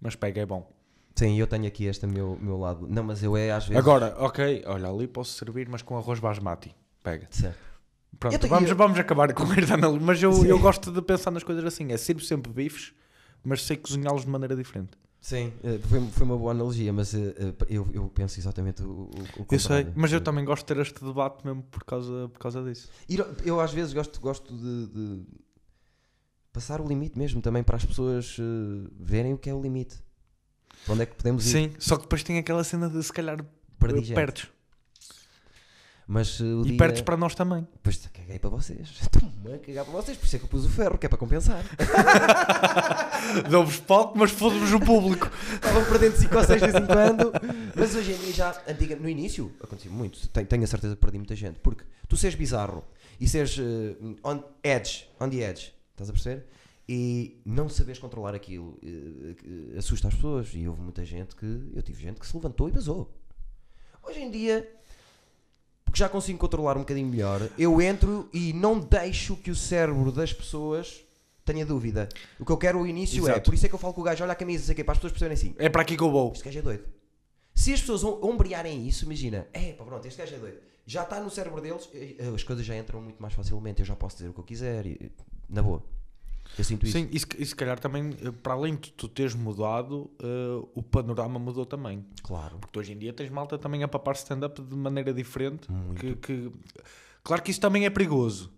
mas 0.00 0.14
pega, 0.14 0.40
é 0.40 0.46
bom. 0.46 0.70
sim, 1.14 1.38
eu 1.38 1.46
tenho 1.46 1.66
aqui 1.66 1.84
este 1.86 2.06
meu, 2.06 2.38
meu 2.40 2.58
lado. 2.58 2.86
Não, 2.88 3.02
mas 3.02 3.22
eu 3.22 3.36
é 3.36 3.50
às 3.50 3.66
vezes. 3.66 3.78
Agora, 3.78 4.14
ok, 4.18 4.62
olha, 4.66 4.88
ali 4.88 5.06
posso 5.06 5.32
servir, 5.32 5.68
mas 5.68 5.82
com 5.82 5.96
arroz 5.96 6.18
basmati. 6.20 6.74
Pega. 7.02 7.26
Certo. 7.30 7.56
Pronto, 8.18 8.38
tenho- 8.38 8.50
vamos, 8.50 8.70
vamos 8.70 8.98
acabar 8.98 9.32
com 9.34 9.42
análise. 9.44 10.04
Mas 10.04 10.22
eu, 10.22 10.32
Sim. 10.32 10.46
eu 10.48 10.58
gosto 10.58 10.90
de 10.90 11.02
pensar 11.02 11.30
nas 11.30 11.42
coisas 11.42 11.64
assim. 11.64 11.92
É 11.92 11.96
sirvo 11.98 12.20
sempre 12.22 12.50
bifes, 12.52 12.92
mas 13.44 13.62
sei 13.62 13.76
cozinhá-los 13.76 14.22
de 14.24 14.28
maneira 14.30 14.56
diferente. 14.56 14.90
Sim, 15.20 15.52
eh, 15.64 15.78
foi, 15.88 16.00
foi 16.10 16.24
uma 16.24 16.36
boa 16.38 16.52
analogia, 16.52 16.92
mas 16.92 17.12
eh, 17.12 17.34
eh, 17.38 17.54
eu, 17.68 17.88
eu 17.92 18.08
penso 18.08 18.38
exatamente 18.38 18.82
o, 18.82 18.86
o, 18.86 19.08
o 19.42 19.46
Eu 19.50 19.58
sei, 19.58 19.58
contrário. 19.58 19.92
mas 19.96 20.12
eu 20.12 20.20
também 20.20 20.44
gosto 20.44 20.62
de 20.62 20.74
ter 20.74 20.80
este 20.80 21.04
debate 21.04 21.44
mesmo 21.44 21.62
por 21.64 21.82
causa, 21.84 22.28
por 22.28 22.38
causa 22.38 22.62
disso. 22.62 22.88
Ir- 23.08 23.24
Eu 23.44 23.60
às 23.60 23.72
vezes 23.72 23.92
gosto, 23.92 24.20
gosto 24.20 24.54
de, 24.56 24.86
de 24.86 25.22
passar 26.52 26.80
o 26.80 26.86
limite 26.86 27.18
mesmo 27.18 27.40
também 27.42 27.62
para 27.62 27.76
as 27.76 27.84
pessoas 27.84 28.36
eh, 28.38 28.88
verem 29.00 29.32
o 29.34 29.38
que 29.38 29.50
é 29.50 29.54
o 29.54 29.60
limite. 29.60 29.96
Para 30.84 30.94
onde 30.94 31.02
é 31.02 31.06
que 31.06 31.16
podemos 31.16 31.44
ir 31.46 31.50
Sim, 31.50 31.72
só 31.78 31.96
que 31.96 32.02
depois 32.02 32.22
tem 32.22 32.38
aquela 32.38 32.62
cena 32.62 32.88
de 32.88 33.02
se 33.02 33.12
calhar 33.12 33.44
perdes. 34.14 34.48
Mas 36.06 36.40
eh, 36.40 36.44
E 36.44 36.68
dia... 36.68 36.76
perdes 36.76 37.02
para 37.02 37.16
nós 37.16 37.34
também. 37.34 37.66
Pois 37.82 37.96
caguei 38.12 38.38
para 38.38 38.50
vocês. 38.50 38.88
Estou-me 39.02 39.54
a 39.54 39.58
cagar 39.58 39.84
para 39.84 39.94
vocês, 39.94 40.16
por 40.16 40.26
isso 40.26 40.36
é 40.36 40.38
que 40.38 40.44
eu 40.44 40.48
pus 40.48 40.64
o 40.64 40.68
ferro, 40.68 40.96
que 40.96 41.06
é 41.06 41.08
para 41.08 41.18
compensar. 41.18 41.64
Dou-vos 43.50 43.80
palco, 43.80 44.16
mas 44.16 44.30
foda-vos 44.30 44.72
o 44.72 44.78
público. 44.78 45.28
Estavam 45.54 45.84
perdendo 45.84 46.16
5 46.16 46.36
ou 46.36 46.44
6 46.44 46.62
de 46.62 46.70
vez 46.70 46.84
em 46.84 46.86
quando. 46.86 47.32
Mas 47.74 47.94
hoje 47.94 48.12
em 48.12 48.18
dia 48.18 48.32
já, 48.32 48.62
antiga, 48.68 48.94
no 48.94 49.08
início, 49.08 49.52
acontecia 49.60 49.90
muito. 49.90 50.28
Tenho, 50.28 50.46
tenho 50.46 50.62
a 50.62 50.66
certeza 50.66 50.94
que 50.94 51.00
perdi 51.00 51.18
muita 51.18 51.34
gente. 51.34 51.58
Porque 51.58 51.84
tu 52.08 52.16
seres 52.16 52.36
bizarro 52.36 52.84
e 53.20 53.26
seres 53.26 53.58
eh, 53.58 53.96
on 54.22 54.42
edge, 54.62 55.08
on 55.20 55.28
the 55.28 55.38
edge, 55.38 55.74
estás 55.90 56.08
a 56.08 56.12
perceber? 56.12 56.46
E 56.88 57.42
não 57.44 57.68
saberes 57.68 57.98
controlar 57.98 58.32
aquilo 58.32 58.78
eh, 58.84 59.76
assusta 59.76 60.06
as 60.06 60.14
pessoas. 60.14 60.50
E 60.54 60.68
houve 60.68 60.80
muita 60.82 61.04
gente 61.04 61.34
que. 61.34 61.72
Eu 61.74 61.82
tive 61.82 62.00
gente 62.00 62.20
que 62.20 62.26
se 62.26 62.36
levantou 62.36 62.68
e 62.68 62.72
basou. 62.72 63.12
Hoje 64.04 64.20
em 64.20 64.30
dia, 64.30 64.75
porque 65.86 65.98
já 65.98 66.08
consigo 66.10 66.38
controlar 66.38 66.76
um 66.76 66.80
bocadinho 66.80 67.08
melhor, 67.08 67.48
eu 67.58 67.80
entro 67.80 68.28
e 68.34 68.52
não 68.52 68.78
deixo 68.78 69.34
que 69.36 69.50
o 69.50 69.56
cérebro 69.56 70.12
das 70.12 70.32
pessoas 70.34 71.02
tenha 71.44 71.64
dúvida. 71.64 72.08
O 72.38 72.44
que 72.44 72.52
eu 72.52 72.56
quero 72.58 72.80
o 72.80 72.86
início 72.86 73.26
é, 73.26 73.30
Exato. 73.30 73.48
por 73.50 73.54
isso 73.54 73.64
é 73.64 73.68
que 73.70 73.74
eu 73.74 73.78
falo 73.78 73.94
com 73.94 74.00
o 74.02 74.04
gajo, 74.04 74.22
olha 74.22 74.32
a 74.32 74.36
camisa, 74.36 74.64
sei 74.66 74.74
quê, 74.74 74.84
para 74.84 74.92
as 74.92 74.98
pessoas 74.98 75.12
perceberem 75.12 75.34
assim. 75.38 75.54
É 75.58 75.68
para 75.70 75.80
aqui 75.82 75.96
que 75.96 76.02
eu 76.02 76.10
vou. 76.10 76.32
Este 76.32 76.44
gajo 76.44 76.58
é 76.58 76.62
doido. 76.62 76.84
Se 77.54 77.72
as 77.72 77.80
pessoas 77.80 78.04
om- 78.04 78.18
ombrearem 78.22 78.86
isso, 78.86 79.06
imagina, 79.06 79.46
é 79.52 79.72
pá, 79.72 79.84
pronto, 79.84 80.06
este 80.06 80.18
gajo 80.18 80.34
é 80.34 80.38
doido. 80.38 80.58
Já 80.84 81.02
está 81.04 81.18
no 81.20 81.30
cérebro 81.30 81.60
deles, 81.60 81.88
eh, 81.94 82.16
as 82.34 82.42
coisas 82.42 82.64
já 82.66 82.76
entram 82.76 83.00
muito 83.00 83.20
mais 83.20 83.32
facilmente. 83.34 83.80
Eu 83.80 83.86
já 83.86 83.96
posso 83.96 84.16
dizer 84.18 84.28
o 84.28 84.32
que 84.32 84.40
eu 84.40 84.44
quiser, 84.44 84.86
e, 84.86 85.10
na 85.48 85.62
boa. 85.62 85.82
Eu 86.58 86.64
sinto 86.64 86.84
isso. 86.86 86.98
Sim, 86.98 87.08
e 87.12 87.18
se, 87.20 87.26
e 87.38 87.44
se 87.46 87.54
calhar 87.54 87.78
também, 87.78 88.10
eh, 88.22 88.30
para 88.30 88.54
além 88.54 88.76
de 88.76 88.90
tu 88.92 89.08
teres 89.08 89.34
mudado, 89.34 90.10
eh, 90.20 90.66
o 90.74 90.82
panorama 90.82 91.38
mudou 91.38 91.66
também. 91.66 92.04
Claro. 92.22 92.58
Porque 92.58 92.78
hoje 92.78 92.92
em 92.92 92.98
dia 92.98 93.12
tens 93.12 93.28
malta 93.30 93.58
também 93.58 93.82
a 93.82 93.88
papar 93.88 94.14
stand-up 94.14 94.62
de 94.62 94.74
maneira 94.76 95.12
diferente. 95.12 95.70
Muito. 95.70 96.00
Que, 96.00 96.16
que- 96.16 96.52
Claro 97.22 97.42
que 97.42 97.50
isso 97.50 97.60
também 97.60 97.84
é 97.84 97.90
perigoso. 97.90 98.52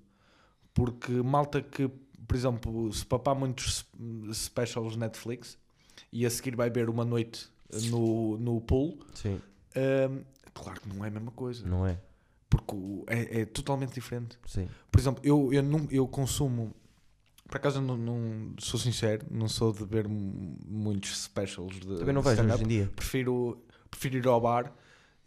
Porque 0.75 1.11
malta 1.11 1.61
que, 1.63 1.89
por 2.27 2.37
exemplo, 2.37 2.93
se 2.93 3.05
papar 3.05 3.35
muitos 3.35 3.85
specials 4.33 4.95
Netflix 4.97 5.59
e 6.13 6.25
a 6.27 6.31
seguir 6.31 6.55
vai 6.55 6.71
ver 6.71 6.89
uma 6.89 7.05
noite 7.05 7.49
no, 7.91 8.37
no 8.39 8.61
pool, 8.61 8.99
Sim. 9.15 9.41
eh, 9.75 10.09
claro 10.55 10.81
que 10.81 10.89
não 10.89 11.05
é 11.05 11.09
a 11.09 11.11
mesma 11.11 11.31
coisa. 11.33 11.67
Não 11.67 11.87
é? 11.87 11.99
Porque 12.49 12.75
é, 13.09 13.41
é 13.41 13.45
totalmente 13.47 13.95
diferente. 13.95 14.39
Sim. 14.47 14.69
Por 14.91 15.01
exemplo, 15.01 15.21
eu, 15.25 15.53
eu, 15.53 15.63
não, 15.63 15.87
eu 15.91 16.07
consumo. 16.07 16.73
Por 17.49 17.57
acaso, 17.57 17.79
eu 17.79 17.83
não, 17.83 17.97
não- 17.97 18.53
sou 18.59 18.79
sincero, 18.79 19.25
não 19.31 19.49
sou 19.49 19.73
de 19.73 19.85
ver 19.85 20.07
mu- 20.07 20.57
muitos 20.67 21.23
specials 21.25 21.75
de 21.81 21.97
Também 21.99 22.15
não 22.15 22.21
vejo 22.23 22.43
hoje 22.43 22.63
em 22.63 22.67
dia. 22.69 22.91
Prefiro, 22.95 23.59
prefiro 23.91 24.19
ir 24.19 24.27
ao 24.29 24.39
bar 24.41 24.71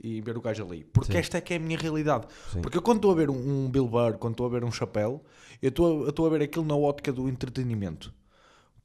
e 0.03 0.21
ver 0.21 0.37
o 0.37 0.41
gajo 0.41 0.63
ali. 0.63 0.83
Porque 0.83 1.13
Sim. 1.13 1.17
esta 1.17 1.37
é 1.39 1.41
que 1.41 1.53
é 1.53 1.57
a 1.57 1.59
minha 1.59 1.77
realidade. 1.77 2.27
Sim. 2.53 2.61
Porque 2.61 2.77
eu, 2.77 2.81
quando 2.81 2.97
estou 2.99 3.11
a 3.11 3.15
ver 3.15 3.29
um, 3.29 3.65
um 3.65 3.69
Bill 3.71 3.87
Burr, 3.87 4.17
quando 4.19 4.33
estou 4.35 4.45
a 4.45 4.49
ver 4.49 4.63
um 4.63 4.71
chapéu, 4.71 5.23
eu 5.61 5.69
estou 5.69 5.87
a- 5.87 6.03
eu 6.05 6.09
estou 6.09 6.27
a 6.27 6.29
ver 6.29 6.43
aquilo 6.43 6.63
na 6.65 6.75
ótica 6.75 7.11
do 7.11 7.27
entretenimento. 7.27 8.13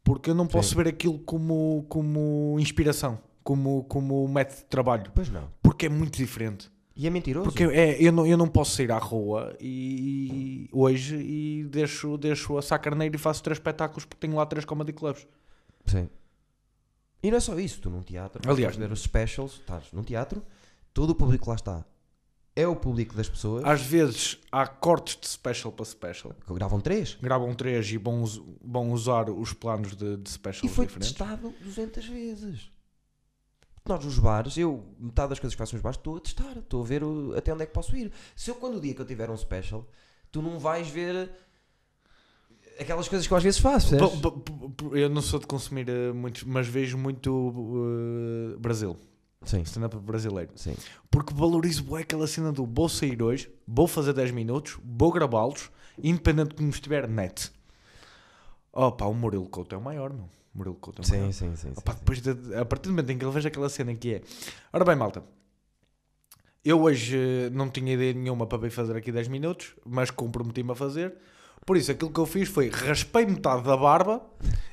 Porque 0.02 0.30
eu 0.30 0.34
não 0.34 0.46
posso 0.46 0.70
Sim. 0.70 0.76
ver 0.76 0.88
aquilo 0.88 1.18
como, 1.18 1.84
como 1.90 2.56
inspiração, 2.58 3.18
como, 3.44 3.84
como 3.84 4.26
método 4.28 4.60
de 4.60 4.64
trabalho. 4.66 5.10
Pois 5.14 5.28
não. 5.28 5.48
Porque 5.62 5.86
é 5.86 5.88
muito 5.90 6.16
diferente. 6.16 6.70
E 6.96 7.06
é 7.06 7.10
mentiroso. 7.10 7.50
Porque 7.50 7.62
é, 7.64 8.00
eu, 8.02 8.10
não, 8.10 8.26
eu 8.26 8.36
não 8.38 8.48
posso 8.48 8.74
sair 8.76 8.90
à 8.90 8.96
rua 8.98 9.54
e, 9.60 10.66
e- 10.66 10.68
hoje 10.72 11.16
e 11.16 11.64
deixo, 11.64 12.16
deixo 12.16 12.56
a 12.56 12.62
sacarneira 12.62 13.14
e 13.14 13.18
faço 13.18 13.42
três 13.42 13.58
espetáculos 13.58 14.04
porque 14.06 14.26
tenho 14.26 14.36
lá 14.36 14.46
três 14.46 14.64
comedy 14.64 14.92
clubs. 14.94 15.26
Sim. 15.84 16.08
E 17.22 17.30
não 17.30 17.36
é 17.36 17.40
só 17.40 17.58
isso, 17.58 17.80
tu 17.80 17.90
num 17.90 18.02
teatro, 18.02 18.40
Aliás- 18.50 18.76
ver 18.76 18.90
os 18.90 19.00
specials, 19.02 19.54
estás 19.54 19.92
num 19.92 20.02
teatro, 20.02 20.42
todo 20.94 21.10
o 21.10 21.14
público 21.14 21.50
lá 21.50 21.56
está 21.56 21.84
é 22.58 22.66
o 22.66 22.74
público 22.74 23.14
das 23.14 23.28
pessoas. 23.28 23.62
Às 23.66 23.82
vezes 23.82 24.38
há 24.50 24.66
cortes 24.66 25.18
de 25.20 25.28
special 25.28 25.70
para 25.70 25.84
special. 25.84 26.32
que 26.46 26.54
Gravam 26.54 26.80
três. 26.80 27.18
Gravam 27.20 27.54
três 27.54 27.86
e 27.92 27.98
vão, 27.98 28.22
us- 28.22 28.40
vão 28.64 28.90
usar 28.92 29.28
os 29.28 29.52
planos 29.52 29.94
de, 29.94 30.16
de 30.16 30.30
E 30.30 30.32
specials 30.32 30.72
foi 30.74 30.86
diferentes. 30.86 31.12
testado 31.12 31.52
200 31.62 32.06
vezes. 32.06 32.70
Nós 33.86 34.04
nos 34.04 34.18
bares, 34.18 34.56
eu, 34.58 34.84
metade 34.98 35.30
das 35.30 35.38
coisas 35.38 35.54
que 35.54 35.58
faço 35.58 35.74
nos 35.74 35.82
bares, 35.82 35.96
estou 35.98 36.16
a 36.16 36.20
testar, 36.20 36.56
estou 36.58 36.82
a 36.82 36.84
ver 36.86 37.04
o- 37.04 37.36
até 37.36 37.52
onde 37.54 37.62
é 37.62 37.66
que 37.66 37.72
posso 37.72 37.96
ir. 37.96 38.10
Se 38.34 38.50
eu, 38.50 38.56
quando 38.56 38.76
o 38.78 38.80
dia 38.80 38.94
que 38.94 39.00
eu 39.00 39.06
tiver 39.06 39.30
um 39.30 39.36
special, 39.36 39.86
tu 40.32 40.42
não 40.42 40.58
vais 40.58 40.88
ver 40.88 41.30
aquelas 42.80 43.08
coisas 43.08 43.26
que 43.26 43.32
eu 43.32 43.36
às 43.36 43.42
vezes 43.44 43.60
faço, 43.60 43.94
Eu 44.92 45.08
não 45.08 45.22
sou 45.22 45.38
de 45.38 45.46
consumir 45.46 45.88
eh, 45.88 46.12
muitos, 46.12 46.42
mas 46.44 46.66
vejo 46.66 46.98
muito 46.98 47.52
eh, 48.54 48.58
Brasil, 48.58 48.96
Sim, 49.44 49.62
stand-up 49.62 49.96
brasileiro. 49.98 50.50
sim. 50.56 50.74
Porque 51.10 51.32
valorizo 51.32 51.84
bué 51.84 52.02
aquela 52.02 52.26
cena 52.26 52.50
do 52.52 52.66
vou 52.66 52.88
sair 52.88 53.22
hoje, 53.22 53.50
vou 53.66 53.86
fazer 53.86 54.12
10 54.12 54.30
minutos, 54.32 54.78
vou 54.84 55.12
gravá-los, 55.12 55.70
independente 56.02 56.50
de 56.50 56.56
como 56.56 56.68
estiver 56.70 57.08
net. 57.08 57.50
Oh 58.72 58.90
pá, 58.92 59.06
o 59.06 59.14
Murilo 59.14 59.48
Couto 59.48 59.74
é 59.74 59.78
o 59.78 59.80
maior, 59.80 60.12
não? 60.12 60.28
Murilo 60.56 60.76
Couto 60.76 61.02
é. 61.02 61.04
Sim, 61.04 61.30
sim, 61.32 61.54
sim. 61.54 61.72
Opa, 61.76 61.92
sim. 61.92 61.98
depois 61.98 62.20
de- 62.22 62.54
a 62.56 62.64
partir 62.64 62.88
do 62.88 62.92
momento 62.92 63.10
em 63.10 63.18
que 63.18 63.24
ele 63.24 63.32
veja 63.32 63.48
aquela 63.48 63.68
cena 63.68 63.94
que 63.94 64.14
é. 64.14 64.22
Ora 64.72 64.84
bem, 64.84 64.96
malta. 64.96 65.22
Eu 66.64 66.82
hoje 66.82 67.16
eh, 67.16 67.50
não 67.50 67.68
tinha 67.70 67.94
ideia 67.94 68.12
nenhuma 68.12 68.46
para 68.46 68.58
vir 68.58 68.70
fazer 68.70 68.96
aqui 68.96 69.12
10 69.12 69.28
minutos, 69.28 69.74
mas 69.84 70.10
comprometi-me 70.10 70.72
a 70.72 70.74
fazer. 70.74 71.14
Por 71.64 71.76
isso, 71.76 71.90
aquilo 71.90 72.10
que 72.10 72.20
eu 72.20 72.26
fiz 72.26 72.48
foi 72.48 72.68
raspei 72.68 73.26
metade 73.26 73.62
da 73.64 73.76
barba 73.76 74.20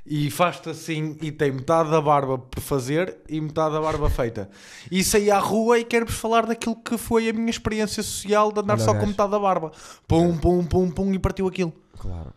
e 0.06 0.30
faz-te 0.30 0.70
assim 0.70 1.18
e 1.22 1.32
tem 1.32 1.52
metade 1.52 1.90
da 1.90 2.00
barba 2.02 2.38
por 2.38 2.62
fazer 2.62 3.18
e 3.28 3.40
metade 3.42 3.74
da 3.74 3.82
barba 3.82 4.10
feita. 4.10 4.50
E 4.92 5.04
saí 5.04 5.30
à 5.32 5.40
rua 5.40 5.80
e 5.80 5.84
quero-vos 5.84 6.16
falar 6.16 6.46
daquilo 6.46 6.76
que 6.76 6.98
foi 6.98 7.30
a 7.30 7.34
minha 7.34 7.50
experiência 7.50 8.02
social 8.04 8.52
de 8.52 8.60
andar 8.60 8.76
Olha 8.76 8.84
só 8.84 8.94
com 8.94 9.06
metade 9.08 9.32
da 9.32 9.40
barba. 9.40 9.72
Pum, 10.08 10.38
pum, 10.38 10.64
pum, 10.66 10.92
pum 10.92 11.14
e 11.14 11.20
partiu 11.20 11.48
aquilo. 11.48 11.74
Claro. 11.98 12.34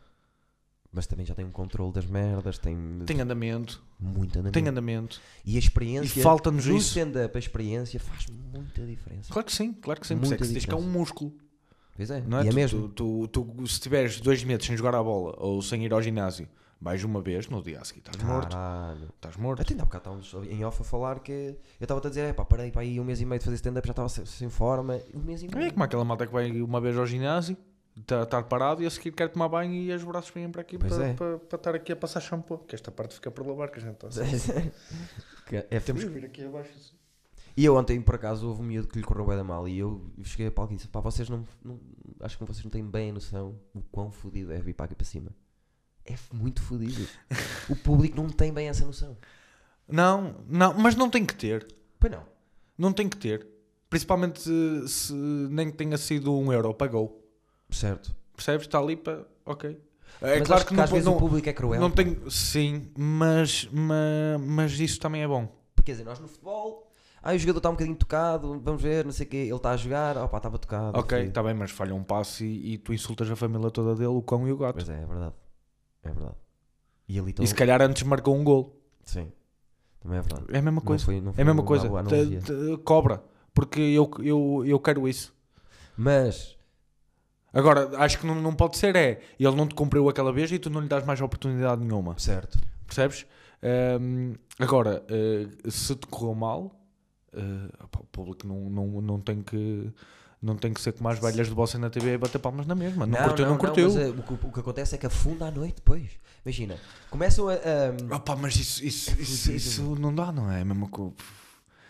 Mas 0.97 1.07
também 1.07 1.27
já 1.27 1.35
tem 1.35 1.45
um 1.45 1.51
controle 1.51 1.93
das 1.93 2.07
merdas, 2.07 2.57
tem, 2.57 2.75
Tem 3.05 3.21
andamento, 3.21 3.83
muito 4.01 4.31
andamento. 4.39 4.55
tem 4.55 4.67
andamento. 4.67 5.21
E 5.45 5.57
a 5.57 5.59
experiência. 5.59 6.19
E 6.19 6.23
falta-nos 6.23 6.65
no 6.67 6.75
isso. 6.79 6.89
stand-up, 6.99 7.37
a 7.37 7.39
experiência 7.39 8.01
faz 8.01 8.27
muita 8.55 8.81
diferença. 8.87 9.31
Claro 9.31 9.45
que 9.45 9.53
sim, 9.53 9.75
claro 9.75 10.01
que 10.01 10.07
sim. 10.07 10.15
Muita 10.15 10.37
é 10.37 10.39
que 10.39 10.47
se 10.47 10.55
diz 10.55 10.65
que 10.65 10.73
é 10.73 10.77
um 10.77 10.81
músculo. 10.89 11.35
Pois 11.95 12.11
é, 12.11 12.23
Não 12.27 12.39
é? 12.39 12.45
e 12.45 12.49
é 12.49 12.51
tu, 12.51 12.55
mesmo. 12.57 12.89
Tu, 12.89 13.29
tu- 13.29 13.45
tu, 13.47 13.67
se 13.67 13.79
tiveres 13.79 14.21
dois 14.23 14.43
meses 14.43 14.65
sem 14.67 14.75
jogar 14.75 14.95
a 14.95 15.03
bola 15.03 15.35
ou 15.39 15.61
sem 15.61 15.85
ir 15.85 15.93
ao 15.93 16.01
ginásio, 16.01 16.49
vais 16.81 17.05
uma 17.05 17.21
vez, 17.21 17.47
no 17.49 17.63
dia 17.63 17.79
a 17.81 17.85
seguir 17.85 18.01
estás 18.01 18.17
morto. 18.23 18.49
Caralho. 18.53 19.09
Estás 19.17 19.37
morto. 19.37 19.61
Até 19.61 19.75
ainda 19.75 19.83
há 19.83 19.87
bocado 19.87 20.19
estávamos 20.21 20.51
em 20.51 20.65
off 20.65 20.81
a 20.81 20.85
falar 20.85 21.21
que 21.21 21.31
eu 21.33 21.57
estava 21.85 22.01
a 22.01 22.09
dizer, 22.09 22.23
é 22.23 22.33
pá, 22.33 22.45
parei 22.45 22.71
para 22.71 22.81
aí 22.81 22.99
um 22.99 23.05
mês 23.05 23.21
e 23.21 23.27
meio 23.27 23.39
de 23.39 23.45
fazer 23.45 23.57
stand-up, 23.57 23.87
já 23.87 23.93
estava 23.93 24.09
sem, 24.09 24.25
sem 24.25 24.49
forma. 24.49 24.99
Um 25.15 25.21
mês 25.21 25.43
e 25.43 25.47
É 25.47 25.55
meio. 25.55 25.73
como 25.73 25.85
aquela 25.85 26.05
malta 26.07 26.27
que 26.27 26.33
vai 26.33 26.51
uma 26.63 26.81
vez 26.81 26.97
ao 26.97 27.07
ginásio, 27.07 27.55
estar 27.99 28.43
parado 28.45 28.83
e 28.83 28.87
a 28.87 28.91
seguir 28.91 29.13
quer 29.13 29.29
tomar 29.29 29.49
banho 29.49 29.73
e 29.73 29.93
os 29.93 30.05
braços 30.05 30.31
vêm 30.31 30.51
para 30.51 30.61
aqui 30.61 30.77
para, 30.77 31.07
é. 31.07 31.15
para, 31.15 31.39
para 31.39 31.57
estar 31.57 31.75
aqui 31.75 31.93
a 31.93 31.97
passar 31.97 32.21
shampoo. 32.21 32.59
Que 32.59 32.75
esta 32.75 32.91
parte 32.91 33.15
fica 33.15 33.31
por 33.31 33.47
lavar, 33.47 33.71
que 33.71 33.79
a 33.79 33.83
gente 33.83 34.05
está. 34.05 34.09
Que 35.47 35.57
é 35.57 35.81
Temos 35.81 36.03
fodido. 36.03 36.09
que 36.13 36.21
vir 36.21 36.27
aqui 36.27 36.45
abaixo. 36.45 36.71
assim. 36.77 36.95
E 37.57 37.65
eu 37.65 37.75
ontem, 37.77 38.01
por 38.03 38.17
acaso, 38.17 38.49
houve 38.49 38.61
um 38.61 38.65
miúdo 38.65 38.89
que 38.89 38.99
lhe 38.99 39.05
correu 39.05 39.25
bem 39.27 39.37
da 39.37 39.45
mal 39.45 39.67
e 39.67 39.79
eu 39.79 40.05
cheguei 40.25 40.49
a 40.49 40.51
palco 40.51 40.73
e 40.73 40.77
disse, 40.77 40.89
pá, 40.89 41.01
vocês 41.01 41.29
não, 41.31 41.47
não- 41.65 41.81
acho 42.21 42.37
que 42.37 42.45
vocês 42.45 42.63
não 42.65 42.71
têm 42.71 42.85
bem 42.85 43.11
a 43.11 43.13
noção 43.15 43.55
o 43.73 43.81
quão 43.81 44.11
fodido 44.11 44.53
é 44.53 44.59
vir 44.61 44.75
para 44.75 44.87
aqui 44.87 44.95
para 44.95 45.07
cima. 45.07 45.31
É 46.05 46.15
muito 46.33 46.61
fodido. 46.61 47.09
o 47.71 47.77
público 47.77 48.17
não 48.17 48.29
tem 48.29 48.53
bem 48.53 48.69
essa 48.69 48.85
noção. 48.85 49.17
Não, 49.89 50.45
não, 50.49 50.75
mas 50.75 50.97
não 50.97 51.09
tem 51.09 51.25
que 51.25 51.35
ter. 51.35 51.67
Pois 51.99 52.13
não. 52.13 52.25
Não 52.77 52.93
tem 52.93 53.09
que 53.09 53.17
ter. 53.17 53.47
Principalmente 53.89 54.41
se, 54.41 54.89
se 54.89 55.13
nem 55.15 55.71
que 55.71 55.77
tenha 55.77 55.97
sido 55.97 56.37
um 56.37 56.53
euro, 56.53 56.75
pagou. 56.75 57.26
Certo. 57.77 58.15
Percebes? 58.35 58.67
Está 58.67 58.79
ali 58.79 58.97
para. 58.97 59.27
Ok. 59.45 59.79
É 60.23 60.39
mas 60.39 60.49
claro 60.49 60.63
que, 60.63 60.69
que, 60.71 60.75
não, 60.75 60.85
às 60.85 60.91
vezes 60.91 61.05
não, 61.05 61.17
o 61.17 61.19
público 61.19 61.49
é 61.49 61.53
cruel. 61.53 61.81
não 61.81 61.91
tem. 61.91 62.19
Sim, 62.31 62.91
mas, 62.97 63.69
mas, 63.71 64.41
mas 64.41 64.81
isso 64.81 64.99
também 64.99 65.23
é 65.23 65.29
bom. 65.29 65.47
Porque, 65.75 65.91
quer 65.91 65.93
dizer, 65.93 66.05
nós 66.05 66.19
no 66.19 66.27
futebol, 66.27 66.91
ah, 67.23 67.35
o 67.35 67.39
jogador 67.39 67.59
está 67.59 67.69
um 67.69 67.73
bocadinho 67.73 67.97
tocado, 67.97 68.59
vamos 68.61 68.81
ver, 68.81 69.05
não 69.05 69.13
sei 69.13 69.27
o 69.27 69.29
quê, 69.29 69.37
ele 69.37 69.55
está 69.55 69.73
a 69.73 69.77
jogar, 69.77 70.17
opá, 70.17 70.39
estava 70.39 70.59
tocado. 70.59 70.99
Ok, 70.99 71.19
foi- 71.19 71.29
está 71.29 71.43
bem, 71.43 71.53
mas 71.53 71.71
falha 71.71 71.95
um 71.95 72.03
passo 72.03 72.45
e, 72.45 72.73
e 72.75 72.79
tu 72.79 72.95
insultas 72.95 73.31
a 73.31 73.37
família 73.37 73.71
toda 73.71 73.95
dele, 73.95 74.07
o 74.07 74.23
cão 74.23 74.49
e 74.49 74.53
o 74.53 74.57
gato. 74.57 74.77
Pois 74.77 74.89
é, 74.89 75.03
é 75.03 75.07
verdade. 75.07 75.35
É 76.03 76.11
verdade. 76.11 76.37
E 77.09 77.19
ali 77.19 77.35
E 77.39 77.47
se 77.47 77.55
calhar 77.55 77.83
antes 77.83 78.03
marcou 78.05 78.35
um 78.35 78.43
gol. 78.43 78.81
Sim. 79.05 79.31
Também 80.01 80.19
é 80.19 80.23
verdade. 80.23 80.45
É 80.49 80.59
a 80.59 80.63
mesma 80.63 80.81
Não 80.81 80.81
coisa. 80.81 81.05
foi- 81.05 81.21
não 81.21 81.31
é 81.31 81.35
foi 81.35 81.43
a 81.43 81.45
mesma 81.45 81.63
coisa. 81.63 81.89
Te- 82.05 82.39
te- 82.41 82.77
cobra. 82.85 83.23
Porque 83.53 83.81
eu, 83.81 84.11
eu, 84.21 84.65
eu 84.67 84.81
quero 84.81 85.07
isso. 85.07 85.35
Mas, 85.97 86.56
Agora, 87.53 87.91
acho 87.99 88.19
que 88.19 88.27
não, 88.27 88.35
não 88.35 88.55
pode 88.55 88.77
ser 88.77 88.95
é. 88.97 89.21
Ele 89.39 89.55
não 89.57 89.67
te 89.67 89.75
cumpriu 89.75 90.09
aquela 90.09 90.33
vez 90.33 90.51
e 90.53 90.59
tu 90.59 90.69
não 90.69 90.81
lhe 90.81 90.89
dás 90.89 91.05
mais 91.07 91.21
oportunidade 91.21 91.83
nenhuma. 91.83 92.19
certo. 92.19 92.59
Percebes? 92.87 93.27
Ahm, 93.63 94.35
agora, 94.59 95.03
eh, 95.09 95.49
se 95.71 95.95
te 95.97 96.07
correu 96.07 96.35
mal, 96.35 96.71
eh, 97.33 97.41
opá, 97.83 98.01
o 98.01 98.05
público 98.05 98.47
não, 98.47 98.69
não, 98.71 98.87
não, 99.01 99.21
tem 99.21 99.43
que, 99.43 99.91
não 100.41 100.55
tem 100.57 100.73
que 100.73 100.81
ser 100.81 100.93
como 100.93 101.09
as 101.09 101.19
velhas 101.19 101.49
de 101.49 101.55
bossa 101.55 101.79
na 101.79 101.91
TV 101.91 102.13
e 102.15 102.19
bater 102.19 102.39
palmas 102.39 102.67
na 102.67 102.75
mesma. 102.75 103.07
Não, 103.07 103.17
curtiu, 103.25 103.47
não, 103.47 103.57
curtiu. 103.59 103.87
mas, 103.89 103.97
eh, 103.97 104.09
o, 104.11 104.23
que, 104.23 104.35
o 104.47 104.53
que 104.53 104.61
acontece 104.61 104.95
é 104.95 104.99
que 104.99 105.07
afunda 105.07 105.47
à 105.47 105.51
noite 105.51 105.77
depois. 105.77 106.11
Imagina, 106.45 106.77
começam 107.11 107.49
a. 107.49 107.55
a- 107.55 108.17
Opa, 108.17 108.37
mas 108.37 108.55
isso, 108.55 108.85
isso, 108.85 109.11
isso, 109.21 109.51
isso 109.53 109.83
não 109.99 110.15
dá, 110.15 110.31
não 110.31 110.51
é? 110.53 110.61
É 110.61 110.65
mesmo 110.65 110.89
que 110.91 110.99
eu- 111.01 111.15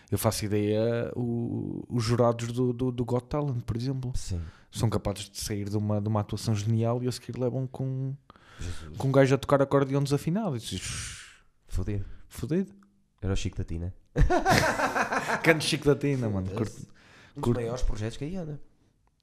eu 0.09 0.17
faço 0.17 0.45
ideia, 0.45 1.11
o- 1.15 1.83
os 1.89 2.03
jurados 2.03 2.51
do, 2.53 2.71
do, 2.73 2.91
do 2.91 3.05
Got 3.05 3.25
Talent, 3.27 3.61
por 3.63 3.75
exemplo, 3.75 4.11
Sim. 4.15 4.41
São 4.71 4.89
capazes 4.89 5.29
de 5.29 5.39
sair 5.39 5.69
de 5.69 5.77
uma, 5.77 6.01
de 6.01 6.07
uma 6.07 6.21
atuação 6.21 6.55
genial 6.55 7.03
e 7.03 7.07
a 7.07 7.11
seguir 7.11 7.37
levam 7.37 7.67
com, 7.67 8.15
Jesus. 8.59 8.97
com 8.97 9.07
um 9.07 9.11
gajo 9.11 9.35
a 9.35 9.37
tocar 9.37 9.61
acordeão 9.61 10.03
desafinado. 10.03 10.55
E 10.55 10.59
dizes, 10.59 11.25
Fodido. 11.67 12.05
fodido. 12.27 12.73
Era 13.21 13.33
o 13.33 13.35
Chico 13.35 13.57
da 13.57 13.63
Tina. 13.63 13.93
Canto 15.43 15.63
Chico 15.63 15.85
da 15.85 15.95
Tina, 15.95 16.29
mano. 16.29 16.49
Curto. 16.51 16.77
Um 16.77 17.41
dos 17.41 17.43
curto. 17.43 17.59
maiores 17.59 17.81
projetos 17.81 18.17
que 18.17 18.25
aí 18.25 18.35
anda. 18.35 18.59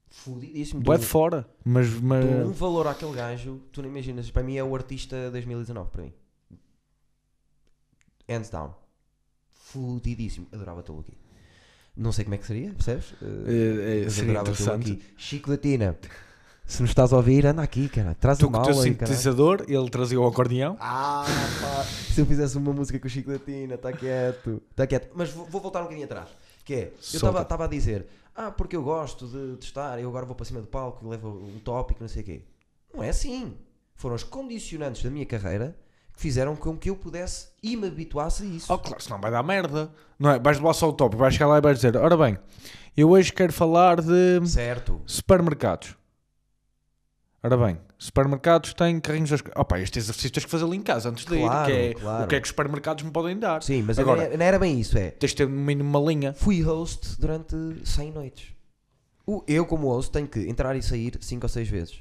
Fodidíssimo. 0.09 0.81
Bué 0.81 0.97
de 0.97 1.05
fora, 1.05 1.49
mas, 1.63 1.89
mas 1.99 2.25
dou 2.25 2.47
um 2.47 2.51
valor 2.53 2.87
àquele 2.87 3.13
gajo, 3.13 3.61
tu 3.71 3.81
não 3.81 3.89
imaginas. 3.89 4.31
Para 4.31 4.43
mim 4.43 4.55
é 4.55 4.63
o 4.63 4.73
artista 4.73 5.29
2019. 5.31 5.91
Para 5.91 6.03
mim. 6.03 6.13
Hands 8.29 8.49
down. 8.49 8.73
Fodidíssimo. 9.51 10.47
Adorava 10.53 10.81
tê-lo 10.81 11.01
aqui. 11.01 11.17
Não 11.95 12.11
sei 12.11 12.25
como 12.25 12.35
é 12.35 12.37
que 12.37 12.45
seria, 12.45 12.73
percebes? 12.73 13.13
Eh, 13.21 14.01
é, 14.01 14.05
é, 14.05 14.09
seria 14.09 14.39
interessante. 14.39 14.91
aqui. 14.91 15.03
Chico 15.15 15.49
da 15.49 15.57
Tina. 15.57 15.97
Se 16.65 16.81
nos 16.81 16.89
estás 16.91 17.13
a 17.13 17.17
ouvir, 17.17 17.45
anda 17.45 17.61
aqui, 17.61 17.87
cara. 17.87 18.15
Traz 18.15 18.39
Tu 18.39 18.47
uma 18.47 18.57
com 18.57 18.63
o 18.63 18.65
teu 18.65 18.73
aula 18.73 18.83
caralho. 18.83 18.97
sintetizador, 19.07 19.65
ele 19.67 19.89
trazia 19.89 20.19
o 20.19 20.27
acordeão. 20.27 20.75
Ah, 20.79 21.23
pá. 21.61 21.83
Se 21.83 22.19
eu 22.19 22.25
fizesse 22.25 22.57
uma 22.57 22.73
música 22.73 22.99
com 22.99 23.05
o 23.07 23.09
Chico 23.09 23.31
está 23.31 23.93
quieto. 23.93 24.61
Está 24.71 24.87
quieto. 24.87 25.11
Mas 25.13 25.29
vou, 25.29 25.45
vou 25.45 25.61
voltar 25.61 25.79
um 25.79 25.83
bocadinho 25.83 26.05
atrás. 26.05 26.27
Que 26.65 26.73
é, 26.73 26.93
eu 27.13 27.41
estava 27.41 27.65
a 27.65 27.67
dizer, 27.67 28.07
ah, 28.35 28.51
porque 28.51 28.75
eu 28.75 28.81
gosto 28.81 29.27
de, 29.27 29.57
de 29.57 29.65
estar, 29.65 29.99
eu 30.01 30.09
agora 30.09 30.25
vou 30.25 30.35
para 30.35 30.45
cima 30.45 30.59
do 30.59 30.67
palco 30.67 31.05
e 31.05 31.09
levo 31.09 31.29
um 31.29 31.59
tópico, 31.59 32.01
não 32.01 32.07
sei 32.07 32.23
o 32.23 32.25
quê. 32.25 32.41
Não 32.93 33.03
é 33.03 33.09
assim. 33.09 33.55
Foram 33.95 34.15
os 34.15 34.23
condicionantes 34.23 35.03
da 35.03 35.09
minha 35.09 35.25
carreira 35.25 35.77
que 36.15 36.21
fizeram 36.21 36.55
com 36.55 36.77
que 36.77 36.89
eu 36.89 36.95
pudesse 36.95 37.47
e 37.61 37.75
me 37.75 37.87
habituasse 37.87 38.43
a 38.43 38.45
isso. 38.45 38.71
Oh, 38.73 38.77
claro, 38.77 39.01
senão 39.03 39.19
vai 39.19 39.29
dar 39.31 39.43
merda. 39.43 39.91
Não 40.17 40.31
é? 40.31 40.39
Vais 40.39 40.57
levar 40.57 40.73
só 40.73 40.89
o 40.89 40.93
top, 40.93 41.15
vais 41.15 41.33
chegar 41.33 41.47
lá 41.47 41.57
e 41.57 41.61
vais 41.61 41.77
dizer: 41.77 41.95
Ora 41.97 42.15
bem, 42.15 42.37
eu 42.95 43.09
hoje 43.09 43.31
quero 43.33 43.51
falar 43.51 44.01
de 44.01 44.41
Certo. 44.47 45.01
supermercados. 45.05 45.95
Ora 47.43 47.57
bem, 47.57 47.77
supermercados 47.97 48.73
têm 48.73 48.99
carrinhos 48.99 49.29
das. 49.29 49.43
Opa, 49.55 49.79
este 49.79 49.99
exercício 49.99 50.31
tens 50.31 50.45
que 50.45 50.49
fazê-lo 50.51 50.73
em 50.73 50.81
casa 50.81 51.09
antes 51.09 51.25
de 51.25 51.37
Claro, 51.37 51.69
ir. 51.69 51.73
Que 51.73 51.79
é, 51.79 51.93
claro. 51.93 52.23
O 52.23 52.27
que 52.27 52.35
é 52.35 52.39
que 52.39 52.45
os 52.45 52.49
supermercados 52.49 53.03
me 53.03 53.11
podem 53.11 53.37
dar? 53.37 53.61
Sim, 53.61 53.83
mas 53.83 53.99
Agora- 53.99 54.21
não, 54.21 54.25
era, 54.27 54.37
não 54.37 54.45
era 54.45 54.57
bem 54.57 54.79
isso, 54.79 54.97
é. 54.97 55.11
Tens 55.11 55.29
de 55.31 55.35
ter 55.37 55.47
no 55.47 55.55
mínimo 55.55 55.87
uma 55.87 56.11
linha. 56.11 56.33
Fui 56.33 56.61
host 56.61 57.19
durante 57.19 57.55
100 57.83 58.11
noites. 58.11 58.47
Eu, 59.47 59.65
como 59.65 59.87
host, 59.89 60.11
tenho 60.11 60.27
que 60.27 60.39
entrar 60.47 60.75
e 60.75 60.81
sair 60.81 61.17
5 61.21 61.45
ou 61.45 61.49
6 61.49 61.67
vezes. 61.67 61.99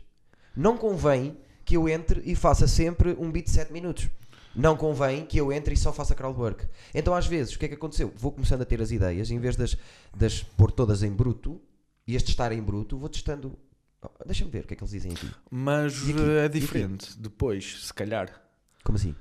Não 0.56 0.76
convém 0.78 1.36
que 1.64 1.76
eu 1.76 1.88
entre 1.88 2.20
e 2.24 2.34
faça 2.34 2.66
sempre 2.66 3.16
um 3.18 3.30
beat 3.30 3.46
de 3.46 3.50
7 3.52 3.72
minutos. 3.72 4.08
Não 4.54 4.76
convém 4.76 5.24
que 5.26 5.36
eu 5.36 5.52
entre 5.52 5.74
e 5.74 5.76
só 5.76 5.92
faça 5.92 6.14
crowdwork. 6.14 6.66
Então, 6.94 7.12
às 7.14 7.26
vezes, 7.26 7.54
o 7.54 7.58
que 7.58 7.64
é 7.64 7.68
que 7.68 7.74
aconteceu? 7.74 8.12
Vou 8.16 8.30
começando 8.30 8.62
a 8.62 8.64
ter 8.64 8.80
as 8.80 8.92
ideias, 8.92 9.30
em 9.30 9.38
vez 9.40 9.56
das, 9.56 9.76
das 10.16 10.42
pôr 10.42 10.70
todas 10.70 11.02
em 11.02 11.10
bruto 11.10 11.60
e 12.06 12.14
as 12.16 12.22
testar 12.22 12.52
em 12.52 12.62
bruto, 12.62 12.96
vou 12.96 13.08
testando. 13.08 13.58
Oh, 14.00 14.08
Deixa-me 14.24 14.50
ver 14.50 14.64
o 14.64 14.66
que 14.66 14.74
é 14.74 14.76
que 14.76 14.82
eles 14.82 14.92
dizem 14.92 15.12
aqui. 15.12 15.28
Mas 15.50 16.02
aqui? 16.02 16.14
eh, 16.20 16.44
é 16.44 16.48
diferente 16.48 17.18
depois, 17.18 17.84
se 17.86 17.92
calhar. 17.94 18.40
Como 18.84 18.96
assim? 18.96 19.14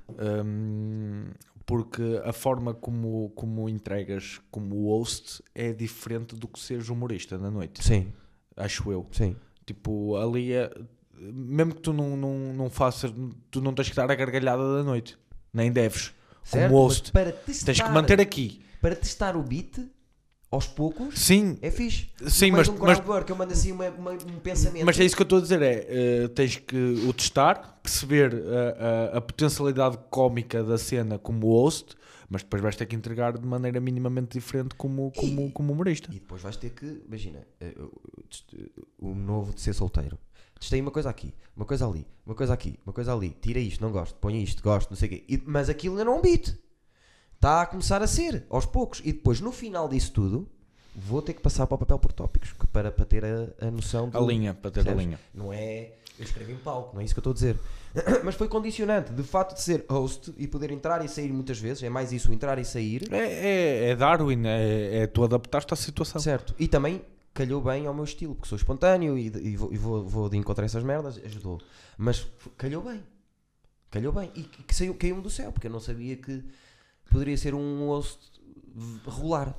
Hum, 0.46 1.26
porque 1.66 2.22
a 2.26 2.34
forma 2.34 2.74
como, 2.74 3.32
como 3.36 3.68
entregas 3.70 4.40
como 4.52 4.88
host 4.90 5.42
é 5.56 5.72
diferente 5.72 6.36
do 6.36 6.48
que 6.48 6.60
seres 6.60 6.90
humorista 6.90 7.38
na 7.38 7.50
noite. 7.50 7.84
Sim, 7.84 8.12
Acho 8.56 8.92
eu. 8.92 9.08
sim. 9.12 9.36
Tipo, 9.66 10.18
ali 10.18 10.52
é. 10.54 10.70
Mesmo 11.20 11.76
que 11.76 11.82
tu 11.82 11.94
não, 11.94 12.18
não, 12.18 12.54
não 12.54 12.70
faças. 12.70 13.14
Tu 13.52 13.62
não 13.62 13.74
tens 13.74 13.90
que 13.90 13.96
dar 13.96 14.10
a 14.12 14.16
gargalhada 14.16 14.78
da 14.78 14.84
noite. 14.84 15.18
Nem 15.54 15.72
deves. 15.72 16.14
Certo? 16.44 16.72
Como 16.72 16.84
host. 16.84 17.12
para 17.12 17.32
testar, 17.32 17.66
Tens 17.68 17.82
que 17.82 17.90
manter 17.90 18.20
aqui. 18.20 18.62
para 18.82 18.96
testar 18.96 19.38
o 19.38 19.42
beat, 19.44 19.80
aos 20.52 20.68
poucos, 20.68 21.18
Sim, 21.20 21.58
é 21.62 21.72
fixe. 21.72 22.10
sim, 22.28 22.52
mas, 22.52 22.68
um 22.68 22.74
mas, 22.78 22.98
crowdwork, 23.00 23.30
eu 23.30 23.36
mando 23.36 23.54
assim 23.54 23.72
uma- 23.72 23.90
uma- 23.90 24.12
um 24.12 24.40
pensamento. 24.42 24.86
mas 24.86 25.00
é 25.00 25.06
isso 25.06 25.16
que 25.16 25.22
eu 25.22 25.26
estou 25.26 25.40
a 25.40 25.42
dizer: 25.42 25.62
é 25.62 25.86
eh, 25.88 26.28
tens 26.28 26.58
que 26.58 26.76
o 27.08 27.14
testar, 27.14 27.80
perceber 27.82 28.34
a, 28.36 29.14
a, 29.16 29.18
a 29.18 29.22
potencialidade 29.22 29.98
cómica 30.12 30.62
da 30.64 30.78
cena 30.78 31.18
como 31.18 31.48
host, 31.48 31.96
mas 32.30 32.44
depois 32.44 32.62
vais 32.62 32.76
ter 32.76 32.86
que 32.86 32.96
entregar 32.96 33.38
de 33.38 33.48
maneira 33.48 33.80
minimamente 33.80 34.38
diferente 34.38 34.76
como, 34.76 35.12
como, 35.16 35.50
como 35.52 35.72
humorista. 35.74 36.10
E 36.12 36.16
depois 36.16 36.42
vais 36.42 36.58
ter 36.58 36.72
que, 36.72 37.02
imagina, 37.08 37.48
eh, 37.62 37.74
o 39.00 39.16
novo 39.16 39.54
de 39.54 39.62
ser 39.62 39.74
solteiro. 39.74 40.20
Testei 40.64 40.80
uma 40.80 40.92
coisa 40.92 41.10
aqui, 41.10 41.34
uma 41.58 41.66
coisa 41.66 41.86
ali, 41.86 42.08
uma 42.26 42.34
coisa 42.34 42.54
aqui, 42.54 42.80
uma 42.86 42.94
coisa 42.94 43.14
ali. 43.14 43.36
Tira 43.42 43.60
isto, 43.60 43.82
não 43.82 43.92
gosto, 43.92 44.16
põe 44.16 44.42
isto, 44.42 44.64
gosto, 44.64 44.92
não 44.92 44.96
sei 44.96 45.08
o 45.08 45.12
quê. 45.12 45.24
E- 45.28 45.44
mas 45.46 45.68
aquilo 45.68 45.96
ainda 45.96 46.06
não 46.06 46.14
é 46.14 46.20
um 46.20 46.22
beat. 46.22 46.56
Está 47.36 47.64
a 47.64 47.66
começar 47.66 48.02
a 48.02 48.08
ser, 48.08 48.46
aos 48.50 48.66
poucos. 48.66 49.02
E 49.04 49.12
depois, 49.12 49.42
no 49.42 49.52
final 49.52 49.90
disso 49.90 50.14
tudo, 50.14 50.48
vou 50.96 51.22
ter 51.22 51.34
que 51.34 51.42
passar 51.42 51.68
para 51.68 51.76
o 51.76 51.78
papel 51.80 52.00
por 52.00 52.14
tópicos 52.14 52.54
para, 52.72 52.90
para 52.94 53.04
ter 53.04 53.26
a, 53.26 53.68
a 53.68 53.70
noção 53.72 54.10
A 54.14 54.20
do- 54.22 54.26
linha, 54.26 54.54
para 54.54 54.72
ter 54.72 54.88
a 54.88 54.94
linha. 54.94 55.20
Não 55.34 55.52
é 55.52 55.92
eu 56.18 56.24
escrevi 56.24 56.54
em 56.54 56.58
palco, 56.58 56.94
não 56.94 57.02
é 57.02 57.04
isso 57.04 57.14
que 57.14 57.18
eu 57.20 57.22
estou 57.22 57.32
a 57.32 57.34
dizer. 57.34 57.58
Mas 58.24 58.36
foi 58.36 58.48
condicionante, 58.48 59.12
de 59.12 59.24
facto 59.24 59.56
de 59.56 59.62
ser 59.62 59.84
host 59.90 60.34
e 60.38 60.48
poder 60.48 60.72
entrar 60.72 61.04
e 61.04 61.10
sair 61.10 61.34
muitas 61.34 61.60
vezes, 61.60 61.84
é 61.84 61.90
mais 61.90 62.14
isso, 62.14 62.32
entrar 62.32 62.58
e 62.58 62.64
sair. 62.64 63.04
É, 63.12 63.18
é, 63.18 63.90
é 63.90 63.96
Darwin, 63.98 64.44
é, 64.46 65.00
é 65.04 65.08
tu 65.08 65.26
adaptaste 65.26 65.74
à 65.74 65.76
situação. 65.76 66.22
Certo. 66.22 66.56
E 66.58 66.70
também 66.70 67.02
calhou 67.34 67.62
bem 67.62 67.88
ao 67.88 67.94
meu 67.94 68.04
estilo, 68.04 68.36
porque 68.36 68.48
sou 68.50 68.56
espontâneo 68.58 69.18
e, 69.18 69.28
e 69.28 69.56
vou, 69.58 69.74
e 69.74 69.78
vou, 69.78 70.08
vou 70.08 70.30
de 70.30 70.38
encontrar 70.38 70.66
essas 70.66 70.84
merdas, 70.84 71.18
ajudou. 71.26 71.60
Mas 71.98 72.28
calhou 72.58 72.84
bem. 72.84 73.04
Calhou 73.90 74.12
bem. 74.14 74.32
E 74.36 74.44
que, 74.44 74.76
saiu, 74.76 74.94
caiu-me 74.96 75.22
do 75.22 75.30
céu, 75.30 75.52
porque 75.52 75.68
eu 75.68 75.72
não 75.72 75.80
sabia 75.80 76.16
que 76.18 76.44
poderia 77.10 77.38
ser 77.38 77.54
um 77.54 77.88
host 77.88 78.20
v- 78.74 79.00
regular. 79.10 79.56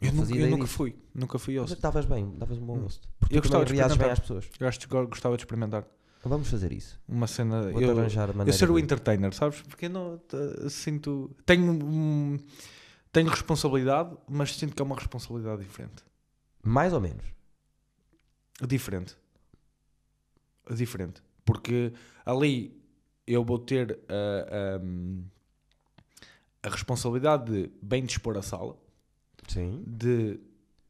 Eu, 0.00 0.12
Não 0.12 0.22
nunca, 0.24 0.36
eu 0.36 0.50
nunca 0.50 0.66
fui, 0.66 0.94
nunca 1.14 1.38
fui 1.40 1.58
Mas 1.58 1.70
host. 1.70 1.82
davas 1.82 2.04
bem, 2.06 2.30
davas 2.38 2.56
um 2.58 2.64
bom 2.66 2.76
Hum. 2.76 2.82
host. 2.82 3.00
Porque 3.18 3.36
Eu 3.36 3.40
gostava 3.42 3.64
de 3.64 3.72
reages 3.72 3.96
bem 3.96 4.06
experimentar. 4.08 4.12
às 4.12 4.18
pessoas. 4.20 4.50
Eu 4.60 4.68
acho 4.68 4.78
que 4.80 4.86
gostava 4.86 5.36
de 5.36 5.42
experimentar 5.42 5.84
Vamos 6.24 6.48
fazer 6.48 6.72
isso. 6.72 7.00
uma 7.08 7.26
cena. 7.26 7.70
Eu, 7.70 7.98
arranjar 7.98 8.28
eu 8.46 8.52
ser 8.52 8.70
o 8.70 8.76
de- 8.76 8.82
entertainer, 8.82 9.32
sabes? 9.34 9.60
Porque 9.62 9.86
eu 9.86 9.90
não 9.90 10.20
sinto. 10.68 11.30
Tenho, 11.46 12.38
tenho 13.12 13.28
responsabilidade, 13.28 14.16
mas 14.28 14.54
sinto 14.56 14.74
que 14.74 14.82
é 14.82 14.84
uma 14.84 14.94
responsabilidade 14.96 15.62
diferente. 15.62 16.02
Mais 16.62 16.92
ou 16.92 17.00
menos. 17.00 17.24
Diferente. 18.66 19.16
Diferente. 20.70 21.22
Porque 21.44 21.92
ali 22.26 22.78
eu 23.26 23.44
vou 23.44 23.58
ter 23.58 23.98
a, 24.08 24.76
a, 26.64 26.68
a 26.68 26.70
responsabilidade 26.70 27.50
de 27.50 27.70
bem 27.80 28.04
dispor 28.04 28.36
a 28.36 28.42
sala, 28.42 28.76
Sim. 29.46 29.82
de 29.86 30.40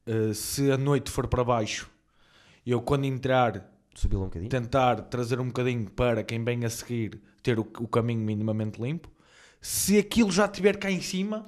eh, 0.07 0.33
se 0.33 0.71
a 0.71 0.79
noite 0.79 1.11
for 1.11 1.27
para 1.27 1.45
baixo, 1.45 1.91
eu 2.66 2.81
quando 2.81 3.05
entrar 3.05 3.71
Subi-lo 3.95 4.23
um 4.23 4.25
bocadinho. 4.27 4.49
tentar 4.51 5.03
trazer 5.03 5.41
um 5.41 5.49
bocadinho 5.49 5.91
para 5.91 6.23
quem 6.25 6.43
vem 6.43 6.64
a 6.64 6.71
seguir 6.71 7.21
ter 7.43 7.59
o, 7.59 7.62
o 7.62 7.89
caminho 7.89 8.21
minimamente 8.21 8.81
limpo. 8.81 9.11
Se 9.61 9.99
aquilo 9.99 10.31
já 10.31 10.47
estiver 10.47 10.77
cá 10.79 10.91
em 10.91 11.01
cima, 11.01 11.47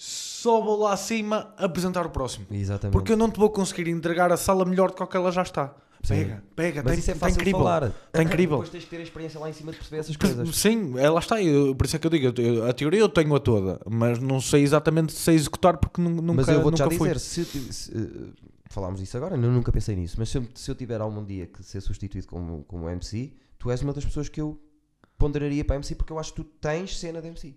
só 0.00 0.60
vou 0.60 0.78
lá 0.78 0.92
acima 0.92 1.52
apresentar 1.56 2.06
o 2.06 2.10
próximo. 2.10 2.46
Exatamente. 2.52 2.92
Porque 2.92 3.10
eu 3.12 3.16
não 3.16 3.28
te 3.28 3.36
vou 3.38 3.50
conseguir 3.50 3.90
entregar 3.90 4.30
a 4.30 4.36
sala 4.36 4.64
melhor 4.64 4.92
do 4.92 5.06
que 5.06 5.16
ela 5.16 5.32
já 5.32 5.42
está. 5.42 5.74
Pega, 6.06 6.44
pega, 6.54 6.80
Mas 6.84 6.92
está 6.92 7.00
isso 7.00 7.10
é 7.10 7.14
tá 7.14 7.18
fácil 7.20 7.34
incrível. 7.40 7.58
falar. 7.58 7.92
Está 8.06 8.22
incrível. 8.22 8.58
Depois 8.58 8.70
tens 8.70 8.84
que 8.84 8.90
ter 8.90 8.98
a 8.98 9.02
experiência 9.02 9.40
lá 9.40 9.50
em 9.50 9.52
cima 9.52 9.72
de 9.72 9.78
perceber 9.78 9.98
essas 9.98 10.16
coisas. 10.16 10.54
Sim, 10.56 10.96
é, 10.96 11.10
lá 11.10 11.18
está. 11.18 11.42
eu- 11.42 11.74
por 11.74 11.84
isso 11.84 11.96
é 11.96 11.98
que 11.98 12.06
eu 12.06 12.10
digo, 12.12 12.40
eu- 12.40 12.66
a 12.66 12.72
teoria 12.72 13.00
eu 13.00 13.08
tenho 13.08 13.34
a 13.34 13.40
toda, 13.40 13.80
mas 13.90 14.20
não 14.20 14.40
sei 14.40 14.62
exatamente 14.62 15.12
se 15.12 15.32
executar 15.32 15.76
porque 15.76 16.00
nu- 16.00 16.10
nunca, 16.22 16.34
mas 16.34 16.48
eu 16.48 16.62
vou-te 16.62 16.78
já 16.78 16.84
fui. 16.88 17.08
dizer, 17.08 17.18
se, 17.18 17.44
tive- 17.44 17.72
se, 17.72 17.90
eh, 17.92 18.30
falámos 18.70 19.00
disso 19.00 19.16
agora, 19.16 19.34
eu 19.34 19.38
nunca 19.40 19.72
pensei 19.72 19.96
nisso, 19.96 20.14
mas 20.20 20.28
se 20.28 20.38
eu, 20.38 20.46
se 20.54 20.70
eu 20.70 20.76
tiver 20.76 21.00
algum 21.00 21.24
dia 21.24 21.48
que 21.48 21.64
ser 21.64 21.80
substituído 21.80 22.28
como, 22.28 22.62
como 22.68 22.88
MC, 22.88 23.32
tu 23.58 23.68
és 23.68 23.82
uma 23.82 23.92
das 23.92 24.04
pessoas 24.04 24.28
que 24.28 24.40
eu 24.40 24.56
ponderaria 25.18 25.64
para 25.64 25.74
MC 25.74 25.96
porque 25.96 26.12
eu 26.12 26.18
acho 26.20 26.32
que 26.32 26.42
tu 26.42 26.44
tens 26.44 26.96
cena 26.96 27.20
de 27.20 27.26
MC. 27.26 27.56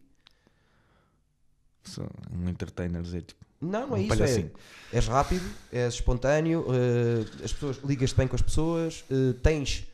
Um 2.31 2.47
entertainer, 2.49 3.01
dizer, 3.01 3.23
tipo, 3.23 3.43
Não, 3.59 3.87
não 3.87 3.97
é 3.97 3.99
Um 3.99 4.03
isso. 4.03 4.23
É, 4.23 4.49
és 4.97 5.07
rápido, 5.07 5.45
és 5.71 5.93
espontâneo, 5.95 6.65
eh, 6.69 7.43
as 7.45 7.53
pessoas 7.53 7.77
ligas-te 7.83 8.15
bem 8.15 8.27
com 8.27 8.35
as 8.35 8.41
pessoas, 8.41 9.03
eh, 9.09 9.33
tens 9.41 9.85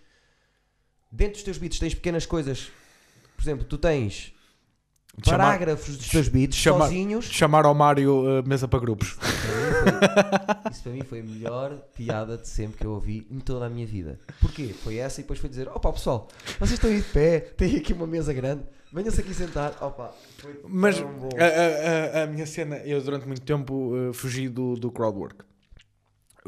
dentro 1.12 1.34
dos 1.36 1.44
teus 1.44 1.58
beats 1.58 1.80
tens 1.80 1.94
pequenas 1.94 2.26
coisas. 2.26 2.70
Por 3.36 3.44
exemplo, 3.44 3.66
tu 3.66 3.78
tens 3.78 4.34
chamar, 5.24 5.38
parágrafos 5.46 5.98
dos 5.98 6.08
teus 6.10 6.28
beats 6.28 6.58
chamar- 6.58 6.86
sozinhos. 6.86 7.26
chamar 7.26 7.66
ao 7.66 7.74
Mário 7.76 8.40
uh, 8.42 8.48
mesa 8.48 8.68
para 8.68 8.80
grupos. 8.80 9.14
Para 9.14 9.28
mim 9.30 9.92
foi- 9.92 10.72
Isso 10.72 10.84
para 10.84 10.92
mim 10.92 11.02
foi 11.04 11.20
a 11.20 11.24
melhor 11.24 11.76
piada 11.96 12.38
de 12.38 12.48
sempre 12.48 12.78
que 12.80 12.86
eu 12.86 12.92
ouvi 12.92 13.26
em 13.32 13.40
toda 13.40 13.66
a 13.66 13.70
minha 13.70 13.86
vida. 13.88 14.20
Porquê? 14.42 14.74
Foi 14.84 14.98
essa 14.98 15.20
e 15.22 15.24
depois 15.24 15.40
foi 15.40 15.50
dizer: 15.50 15.68
opa 15.70 15.92
pessoal, 15.94 16.28
vocês 16.60 16.74
estão 16.74 16.90
aí 16.90 16.98
de 17.02 17.08
pé, 17.10 17.40
tem 17.40 17.76
aqui 17.78 17.94
uma 17.94 18.08
mesa 18.08 18.34
grande, 18.34 18.64
venham-se 18.98 19.22
aqui 19.22 19.34
sentar. 19.34 19.78
Opa, 19.82 20.14
foi 20.38 20.60
Mas 20.68 21.00
tão 21.00 21.08
bom. 21.14 21.30
a, 21.38 22.20
a- 22.20 22.24
a- 22.24 22.28
minha 22.28 22.46
cena, 22.46 22.78
eu 22.78 23.02
durante 23.02 23.26
muito 23.28 23.42
tempo 23.42 23.96
uh, 23.96 24.14
fugi 24.14 24.50
do, 24.50 24.76
do 24.76 24.92
crowdwork 24.92 25.46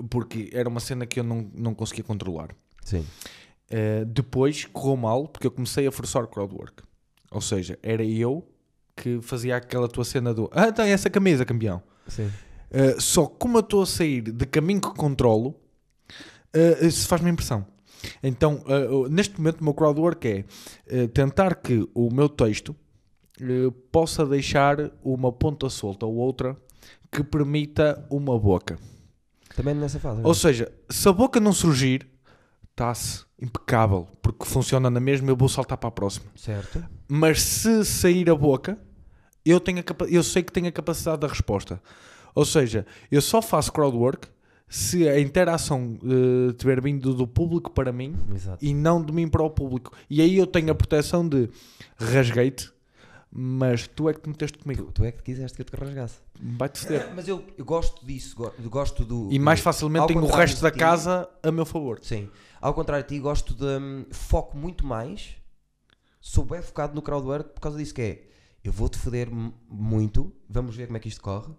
porque 0.09 0.49
era 0.53 0.69
uma 0.69 0.79
cena 0.79 1.05
que 1.05 1.19
eu 1.19 1.23
não, 1.23 1.49
não 1.53 1.73
conseguia 1.73 2.03
controlar. 2.03 2.49
Sim. 2.85 3.05
Uh, 3.69 4.05
depois 4.05 4.65
correu 4.65 4.95
mal 4.97 5.27
porque 5.27 5.45
eu 5.45 5.51
comecei 5.51 5.85
a 5.87 5.91
forçar 5.91 6.25
crowdwork. 6.27 6.83
Ou 7.31 7.41
seja, 7.41 7.77
era 7.83 8.03
eu 8.03 8.47
que 8.95 9.19
fazia 9.21 9.55
aquela 9.57 9.87
tua 9.87 10.03
cena 10.05 10.33
do 10.33 10.49
Ah, 10.53 10.71
tem 10.71 10.91
essa 10.91 11.09
camisa, 11.09 11.45
campeão. 11.45 11.81
Sim. 12.07 12.31
Uh, 12.71 12.99
só 13.01 13.25
como 13.25 13.57
eu 13.57 13.61
estou 13.61 13.81
a 13.81 13.85
sair 13.85 14.21
de 14.21 14.45
caminho 14.45 14.79
que 14.81 14.89
controlo, 14.93 15.49
uh, 16.55 16.85
isso 16.85 17.07
faz-me 17.07 17.29
impressão. 17.29 17.65
Então, 18.23 18.63
uh, 18.65 19.07
neste 19.09 19.37
momento, 19.37 19.61
o 19.61 19.63
meu 19.63 19.73
crowdwork 19.73 20.27
é 20.27 21.03
uh, 21.03 21.07
tentar 21.09 21.55
que 21.55 21.87
o 21.93 22.13
meu 22.13 22.29
texto 22.29 22.75
uh, 23.41 23.71
possa 23.91 24.25
deixar 24.25 24.91
uma 25.03 25.31
ponta 25.31 25.69
solta 25.69 26.05
ou 26.05 26.15
outra 26.15 26.55
que 27.11 27.23
permita 27.23 28.05
uma 28.09 28.37
boca. 28.37 28.77
Também 29.55 29.73
nessa 29.73 29.99
fase. 29.99 30.21
Ou 30.23 30.33
seja, 30.33 30.71
se 30.89 31.07
a 31.07 31.11
boca 31.11 31.39
não 31.39 31.51
surgir, 31.51 32.07
está-se 32.71 33.25
impecável, 33.41 34.07
porque 34.21 34.45
funciona 34.45 34.89
na 34.89 34.99
mesma, 34.99 35.29
eu 35.29 35.35
vou 35.35 35.49
saltar 35.49 35.77
para 35.77 35.89
a 35.89 35.91
próxima. 35.91 36.27
Certo. 36.35 36.83
Mas 37.07 37.41
se 37.41 37.83
sair 37.83 38.29
a 38.29 38.35
boca, 38.35 38.77
eu, 39.45 39.59
tenho 39.59 39.83
eu 40.09 40.23
sei 40.23 40.43
que 40.43 40.51
tenho 40.51 40.67
a 40.67 40.71
capacidade 40.71 41.19
da 41.19 41.27
resposta. 41.27 41.81
Ou 42.35 42.45
seja, 42.45 42.85
eu 43.11 43.21
só 43.21 43.41
faço 43.41 43.71
crowdwork 43.71 44.27
se 44.69 45.07
a 45.09 45.19
interação 45.19 45.97
eh, 46.03 46.53
tiver 46.53 46.79
vindo 46.81 47.13
do 47.13 47.27
público 47.27 47.71
para 47.71 47.91
mim 47.91 48.15
Exato. 48.33 48.63
e 48.63 48.73
não 48.73 49.03
de 49.03 49.11
mim 49.11 49.27
para 49.27 49.41
o 49.43 49.49
público. 49.49 49.91
E 50.09 50.21
aí 50.21 50.37
eu 50.37 50.45
tenho 50.45 50.71
a 50.71 50.75
proteção 50.75 51.27
de 51.27 51.49
rasguei-te, 51.97 52.71
mas 53.31 53.87
tu 53.87 54.07
é 54.09 54.13
que 54.13 54.21
te 54.21 54.29
meteste 54.29 54.57
comigo. 54.59 54.85
Tu, 54.85 54.91
tu 54.91 55.03
é 55.05 55.11
que 55.11 55.21
quiseste 55.23 55.55
que 55.55 55.61
eu 55.61 55.65
te 55.65 55.75
rasgasse. 55.75 56.19
Vai-te 56.39 56.79
foder. 56.79 57.11
Mas 57.15 57.27
eu, 57.27 57.43
eu 57.57 57.65
gosto 57.65 58.05
disso, 58.05 58.35
gosto 58.69 59.03
do. 59.03 59.27
E 59.31 59.37
mais 59.39 59.59
facilmente 59.59 60.07
tenho 60.07 60.21
o 60.23 60.27
resto 60.27 60.61
da 60.61 60.71
ti- 60.71 60.79
casa 60.79 61.27
a 61.43 61.51
meu 61.51 61.65
favor. 61.65 61.99
Sim. 62.01 62.29
Ao 62.61 62.73
contrário 62.73 63.03
de 63.07 63.15
ti, 63.15 63.19
gosto 63.19 63.53
de. 63.53 63.65
hum, 63.65 64.05
foco 64.11 64.55
muito 64.57 64.85
mais. 64.85 65.35
Sou 66.21 66.43
bem 66.45 66.61
focado 66.61 66.93
no 66.93 67.01
crowdwork 67.01 67.53
por 67.53 67.61
causa 67.61 67.77
disso 67.77 67.93
que 67.93 68.01
é. 68.01 68.23
Eu 68.63 68.71
vou-te 68.73 68.97
foder 68.97 69.29
muito, 69.69 70.31
vamos 70.49 70.75
ver 70.75 70.85
como 70.87 70.97
é 70.97 70.99
que 70.99 71.07
isto 71.07 71.21
corre. 71.21 71.51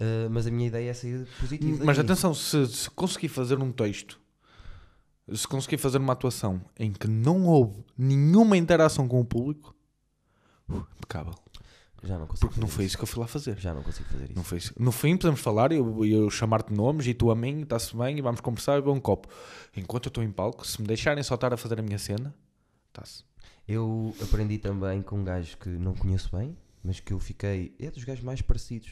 Uh, 0.00 0.30
mas 0.30 0.46
a 0.46 0.50
minha 0.50 0.68
ideia 0.68 0.90
é 0.90 0.94
sair 0.94 1.26
positivo. 1.40 1.84
Mas 1.84 1.96
daqui. 1.96 2.10
atenção, 2.10 2.34
se, 2.34 2.66
se 2.66 2.90
conseguir 2.90 3.28
fazer 3.28 3.58
um 3.58 3.72
texto, 3.72 4.20
se 5.32 5.46
conseguir 5.46 5.78
fazer 5.78 5.98
uma 5.98 6.12
atuação 6.12 6.60
em 6.78 6.92
que 6.92 7.08
não 7.08 7.46
houve 7.46 7.84
nenhuma 7.96 8.56
interação 8.56 9.08
com 9.08 9.20
o 9.20 9.24
público, 9.24 9.74
uh, 10.68 10.86
impecável. 10.96 11.34
Já 12.02 12.18
não 12.18 12.26
consigo. 12.26 12.48
Porque 12.48 12.60
não 12.60 12.68
foi 12.68 12.84
isso 12.84 12.98
que 12.98 13.02
eu 13.02 13.06
fui 13.06 13.20
lá 13.20 13.26
fazer. 13.26 13.58
Já 13.58 13.72
não 13.72 13.82
consigo 13.82 14.06
fazer 14.10 14.24
isso. 14.24 14.34
Não 14.34 14.44
foi 14.44 14.58
isso. 14.58 14.74
No 14.78 14.92
fim, 14.92 15.16
podemos 15.16 15.40
falar 15.40 15.72
e 15.72 15.76
eu, 15.76 16.04
eu 16.04 16.30
chamar-te 16.30 16.72
nomes 16.72 17.06
e 17.06 17.14
tu 17.14 17.30
a 17.30 17.34
mim, 17.34 17.62
está-se 17.62 17.96
bem, 17.96 18.18
e 18.18 18.20
vamos 18.20 18.42
conversar 18.42 18.76
e 18.76 18.80
beber 18.80 18.90
um 18.90 19.00
copo. 19.00 19.28
Enquanto 19.74 20.06
eu 20.06 20.10
estou 20.10 20.22
em 20.22 20.30
palco, 20.30 20.66
se 20.66 20.80
me 20.80 20.86
deixarem 20.86 21.22
só 21.22 21.34
estar 21.34 21.54
a 21.54 21.56
fazer 21.56 21.80
a 21.80 21.82
minha 21.82 21.98
cena, 21.98 22.34
está-se. 22.88 23.24
Eu 23.66 24.14
aprendi 24.22 24.58
também 24.58 25.00
com 25.00 25.20
um 25.20 25.24
gajo 25.24 25.56
que 25.56 25.70
não 25.70 25.94
conheço 25.94 26.36
bem, 26.36 26.54
mas 26.82 27.00
que 27.00 27.14
eu 27.14 27.18
fiquei. 27.18 27.74
É 27.80 27.90
dos 27.90 28.04
gajos 28.04 28.22
mais 28.22 28.42
parecidos 28.42 28.90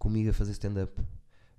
comigo 0.00 0.30
a 0.30 0.32
fazer 0.32 0.50
stand-up. 0.52 1.00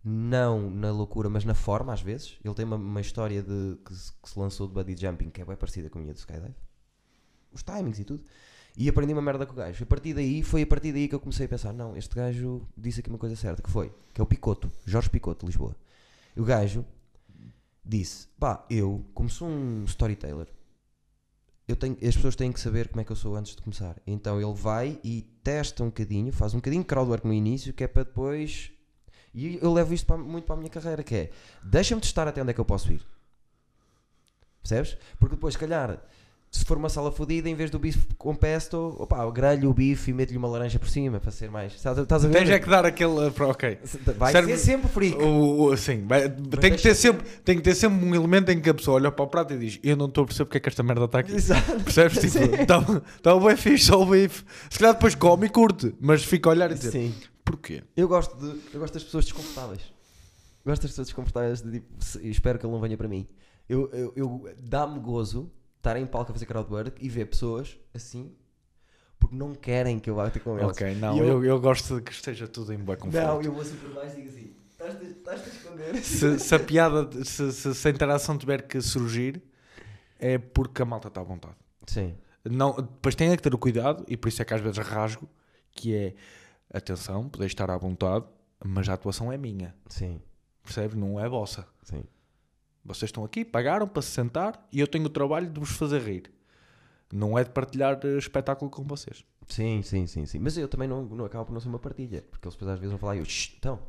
Não 0.04 0.70
na 0.70 0.92
loucura, 0.92 1.30
mas 1.30 1.46
na 1.46 1.54
forma, 1.54 1.94
às 1.94 2.02
vezes. 2.02 2.38
Ele 2.44 2.56
tem 2.56 2.66
uma, 2.66 2.76
uma 2.76 3.00
história 3.00 3.42
de, 3.42 3.78
que, 3.86 3.94
se, 3.94 4.12
que 4.12 4.30
se 4.30 4.38
lançou 4.38 4.68
de 4.68 4.74
Buddy 4.74 4.98
Jumping, 4.98 5.30
que 5.30 5.42
é 5.42 5.46
bem 5.46 5.56
parecida 5.56 5.89
com 5.89 6.00
a 6.00 6.02
minha 6.02 6.14
do 6.14 6.18
Skydive. 6.18 6.56
Os 7.54 7.62
timings 7.62 8.00
e 8.00 8.04
tudo. 8.04 8.24
E 8.76 8.89
aprendi 8.89 9.14
uma 9.14 9.22
merda 9.22 9.46
com 9.46 9.54
o 9.54 9.56
gajo. 9.56 9.84
A 9.84 9.88
partir 9.88 10.14
daí, 10.14 10.42
foi 10.42 10.64
a 10.64 10.68
partir 10.68 10.92
daí 10.92 11.08
que 11.08 11.14
eu 11.14 11.20
comecei 11.20 11.46
a 11.46 11.50
pensar: 11.50 11.72
não, 11.72 11.96
este 11.96 12.16
gajo 12.16 12.68
disse 12.76 13.02
aqui 13.02 13.10
uma 13.10 13.20
coisa 13.20 13.36
certa, 13.36 13.62
que 13.62 13.70
foi, 13.70 13.94
que 14.14 14.20
é 14.20 14.24
o 14.24 14.28
Picoto, 14.28 14.72
Jorge 14.86 15.10
Picoto, 15.10 15.46
de 15.46 15.52
Lisboa. 15.52 15.76
E 16.36 16.42
o 16.42 16.46
gajo 16.46 16.84
disse: 17.86 18.28
pá, 18.39 18.66
eu, 18.70 19.06
como 19.14 19.30
sou 19.30 19.48
um 19.48 19.84
storyteller, 19.86 20.48
eu 21.72 21.76
tenho, 21.76 21.93
as 21.95 22.15
pessoas 22.15 22.36
têm 22.36 22.51
que 22.51 22.59
saber 22.59 22.88
como 22.89 23.01
é 23.01 23.03
que 23.03 23.11
eu 23.11 23.15
sou 23.15 23.36
antes 23.36 23.55
de 23.55 23.61
começar. 23.61 23.95
Então 24.05 24.39
ele 24.41 24.53
vai 24.53 24.99
e 25.03 25.22
testa 25.43 25.84
um 25.84 25.88
bocadinho, 25.88 26.32
faz 26.32 26.53
um 26.53 26.57
bocadinho 26.57 26.84
de 26.84 26.88
crowdwork 26.88 27.26
no 27.28 27.34
início, 27.34 27.74
que 27.74 27.84
é 27.84 27.88
para 27.88 28.03
depois. 28.03 28.72
E 29.34 29.57
eu 29.61 29.72
levo 29.72 29.93
isto 29.93 30.05
para- 30.05 30.17
muito 30.17 30.45
para 30.45 30.55
a 30.55 30.57
minha 30.57 30.69
carreira, 30.69 31.03
que 31.03 31.15
é 31.15 31.32
deixa-me 31.63 32.01
testar 32.01 32.28
até 32.28 32.41
onde 32.41 32.51
é 32.51 32.53
que 32.53 32.59
eu 32.59 32.65
posso 32.65 32.91
ir. 32.91 33.01
Percebes? 34.61 34.97
Porque 35.19 35.36
depois, 35.36 35.53
se 35.55 35.59
calhar, 35.59 36.01
se 36.54 36.66
for 36.66 36.76
uma 36.78 36.89
sala 36.89 37.14
fodida, 37.14 37.47
em 37.49 37.56
vez 37.56 37.72
do 37.72 37.80
bife 37.80 38.06
com 38.18 38.36
pesto, 38.36 38.93
opa, 38.99 39.30
grelho 39.32 39.70
o 39.70 39.74
bife 39.74 40.12
e 40.12 40.14
meto-lhe 40.14 40.38
uma 40.38 40.49
laranja 40.49 40.78
por 40.78 40.89
cima 40.89 41.18
para 41.18 41.32
ser 41.32 41.49
mais. 41.49 41.74
Estás, 41.74 41.97
estás 41.97 42.26
a 42.26 42.28
ver? 42.28 42.34
Tens 42.39 42.49
é 42.49 42.60
que 42.60 42.70
dar 42.70 42.86
aquele. 42.86 43.14
uh, 43.14 43.34
Ok. 43.49 43.80
Vai 44.18 44.34
Serve- 44.34 44.58
ser 44.58 44.66
sempre 44.72 44.89
freak. 44.89 45.16
O, 45.18 45.64
o- 45.64 45.78
sim, 45.78 46.06
vai- 46.06 46.30
tem, 46.30 46.72
que 46.76 46.82
ter 46.82 46.93
sempre, 46.93 47.26
tem 47.45 47.56
que 47.56 47.62
ter 47.62 47.74
sempre 47.74 48.06
um 48.06 48.14
elemento 48.14 48.52
em 48.52 48.60
que 48.60 48.70
a 48.70 48.74
pessoa 48.74 48.95
olha 48.95 49.10
para 49.10 49.24
o 49.24 49.28
prato 49.28 49.54
e 49.54 49.58
diz: 49.60 49.80
Eu 49.82 49.95
não 49.95 50.08
estou 50.08 50.24
a 50.24 50.28
perceber 50.28 50.45
porque 50.45 50.58
é 50.58 50.62
que 50.62 50.68
esta 50.70 50.84
merda 50.84 51.06
está 51.06 51.20
aqui. 51.20 51.32
Exato. 51.34 51.80
Percebes? 51.86 52.20
Tipo, 52.32 52.56
está 52.62 52.82
tá 53.24 53.39
bem 53.39 53.56
fixe, 53.56 53.86
só 53.86 54.02
o 54.02 54.06
bife. 54.06 54.43
Se 54.70 54.78
calhar 54.78 54.93
depois 54.93 55.16
come 55.16 55.45
e 55.47 55.49
curte, 55.49 55.95
mas 56.02 56.22
fica 56.24 56.49
a 56.49 56.52
olhar 56.52 56.70
e 56.70 56.74
dizer: 56.74 56.91
Sim. 56.91 57.16
Porquê? 57.45 57.82
Eu 57.95 58.08
gosto, 58.10 58.36
de, 58.36 58.60
eu 58.74 58.80
gosto 58.82 58.93
das 58.93 59.04
pessoas 59.04 59.24
desconfortáveis. 59.24 59.82
Gosto 60.66 60.82
das 60.82 60.91
pessoas 60.91 61.08
desconfortáveis 61.08 61.62
de 61.62 61.72
tipo, 61.80 61.88
espero 62.24 62.60
que 62.60 62.66
ele 62.66 62.74
não 62.74 62.82
venha 62.82 62.97
para 62.97 63.08
mim. 63.08 63.26
Eu, 63.70 63.89
eu, 63.93 64.14
eu- 64.18 64.49
dá-me 64.62 64.99
gozo 64.99 65.49
estar 65.82 65.98
em 65.98 66.06
palco 66.06 66.32
a 66.32 66.34
fazer 66.34 66.46
crowdwork 66.46 67.04
e 67.04 67.10
ver 67.10 67.26
pessoas 67.26 67.76
assim 67.94 68.32
porque 69.20 69.36
não 69.36 69.54
querem 69.54 70.00
que 70.00 70.10
eu 70.10 70.16
vá 70.16 70.30
ter 70.30 70.40
com 70.40 70.58
eles. 70.58 70.72
Ok, 70.72 70.96
não, 70.96 71.18
eu, 71.18 71.26
eu- 71.26 71.46
eu, 71.46 71.60
gosto 71.62 71.96
de 71.98 72.02
que 72.02 72.12
esteja 72.12 72.48
tudo 72.48 72.74
em 72.74 72.78
boa 72.78 72.98
conforto. 72.98 73.24
Não, 73.24 73.42
eu 73.42 73.52
vou 73.52 73.62
assim 73.62 73.76
por 73.78 73.94
mais 73.94 74.14
e 74.14 74.16
digo 74.18 74.30
assim: 74.30 74.56
estás-te 74.72 75.50
a 75.50 75.54
esconder. 75.54 75.96
se, 76.04 76.40
se 76.40 76.56
a 76.56 76.60
piada, 76.60 77.24
se, 77.24 77.52
se, 77.52 77.76
se 77.76 77.88
a 77.88 77.92
interação 77.92 78.36
tiver 78.36 78.64
que 78.64 78.82
surgir, 78.82 79.42
é 80.20 80.40
porque 80.40 80.82
a 80.82 80.86
malta 80.86 81.08
está 81.08 81.22
à 81.22 81.24
vontade. 81.24 81.56
Sim, 81.86 82.16
Não, 82.44 82.76
depois 82.76 83.14
tem 83.14 83.30
que 83.36 83.42
ter 83.44 83.54
o 83.54 83.58
cuidado, 83.60 84.04
e 84.08 84.18
por 84.18 84.28
isso 84.28 84.42
é 84.42 84.46
que 84.46 84.54
às 84.56 84.62
vezes 84.62 84.78
rasgo, 84.80 85.30
que 85.72 85.96
é 85.96 86.16
atenção, 86.74 87.30
podeis 87.30 87.52
estar 87.52 87.70
à 87.70 87.78
vontade, 87.78 88.26
mas 88.66 88.90
a 88.90 88.94
atuação 88.94 89.32
é 89.32 89.38
minha. 89.38 89.76
sim, 89.88 90.20
Percebe? 90.64 90.96
Não 90.96 91.20
é 91.20 91.30
vossa. 91.30 91.68
sim. 91.84 92.04
Vocês 92.84 93.10
estão 93.10 93.24
aqui, 93.24 93.46
pagaram 93.46 93.88
para 93.88 94.02
se 94.02 94.10
sentar 94.10 94.68
e 94.72 94.80
eu 94.80 94.88
tenho 94.88 95.06
o 95.06 95.10
trabalho 95.10 95.48
de 95.50 95.60
vos 95.60 95.72
fazer 95.72 96.02
rir. 96.02 96.32
Não 97.14 97.38
é 97.38 97.44
de 97.44 97.50
partilhar 97.52 98.00
eh, 98.04 98.18
espetáculo 98.18 98.72
com 98.72 98.84
vocês. 98.84 99.24
Sim, 99.48 99.82
sim, 99.84 100.08
sim, 100.08 100.26
sim. 100.26 100.40
Mas 100.40 100.58
eu 100.58 100.68
também 100.68 100.88
não, 100.88 101.04
não 101.04 101.26
acabo 101.26 101.46
por 101.46 101.54
não 101.54 101.60
ser 101.60 101.68
uma 101.68 101.78
partilha. 101.80 102.24
Porque 102.32 102.48
eles 102.48 102.56
depois 102.56 102.72
às 102.72 102.80
vezes 102.80 102.92
vão 102.92 103.00
falar 103.00 103.16
e 103.16 103.20
eu, 103.20 103.26
"Shh, 103.26 103.54
então. 103.58 103.80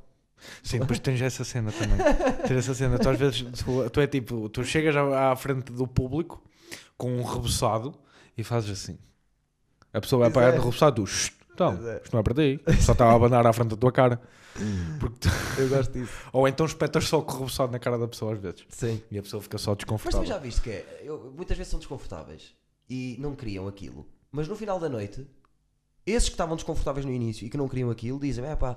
Sim, 0.62 0.80
depois 0.80 0.98
tens 0.98 1.22
essa 1.22 1.44
cena 1.44 1.70
também. 1.70 1.96
Tens 2.48 2.58
essa 2.58 2.74
cena. 2.74 2.98
Tu 2.98 3.08
às 3.08 3.16
vezes, 3.18 3.42
tu, 3.64 3.88
tu 3.90 4.00
é 4.00 4.06
tipo, 4.08 4.48
tu 4.48 4.64
chegas 4.64 4.96
à, 4.96 5.36
frente 5.36 5.70
do 5.72 5.86
público 5.86 6.42
com 6.98 7.16
um 7.16 7.22
reboçado 7.22 7.94
e 8.36 8.42
fazes 8.42 8.70
assim. 8.70 8.98
A 9.92 10.00
pessoa 10.00 10.20
vai 10.20 10.30
Pois 10.32 10.44
pagar 10.44 10.48
é. 10.56 10.58
de 10.58 10.64
reboçado, 10.64 10.96
tu, 11.02 11.06
"Shh, 11.06 11.30
então, 11.54 11.72
é. 11.88 12.00
isto 12.02 12.12
não 12.12 12.20
é 12.20 12.22
para 12.22 12.34
ti. 12.34 12.60
Só 12.80 12.92
está 12.92 13.06
a 13.06 13.14
abanar 13.14 13.46
à 13.46 13.52
frente 13.52 13.70
da 13.70 13.76
tua 13.76 13.92
cara. 13.92 14.20
Porque 15.00 15.16
tu- 15.20 15.28
Eu 15.60 15.68
gosto 15.68 15.92
disso. 15.92 16.12
ou 16.32 16.46
então 16.46 16.66
espetas 16.66 17.04
só 17.08 17.18
o 17.20 17.24
reboçado 17.26 17.72
na 17.72 17.78
cara 17.78 17.96
da 17.98 18.06
pessoa 18.06 18.34
às 18.34 18.38
vezes. 18.40 18.64
Sim. 18.68 19.02
E 19.10 19.18
a 19.18 19.22
pessoa 19.22 19.42
fica 19.42 19.56
só 19.58 19.70
Mas 19.70 19.76
tu 19.76 19.78
desconfortável. 19.80 20.26
já 20.26 20.38
viste 20.38 20.60
que 20.60 20.70
é, 20.70 21.00
eu- 21.04 21.32
muitas 21.36 21.56
vezes 21.56 21.70
são 21.70 21.78
desconfortáveis 21.78 22.54
e 22.88 23.16
não 23.18 23.34
queriam 23.34 23.66
aquilo, 23.66 24.06
mas 24.30 24.46
no 24.48 24.54
final 24.56 24.78
da 24.78 24.88
noite, 24.88 25.26
esses 26.04 26.28
que 26.28 26.34
estavam 26.34 26.54
desconfortáveis 26.56 27.06
no 27.06 27.12
início 27.12 27.46
e 27.46 27.50
que 27.50 27.56
não 27.56 27.66
queriam 27.68 27.90
aquilo 27.90 28.18
dizem: 28.20 28.44
é 28.44 28.54
pá, 28.56 28.76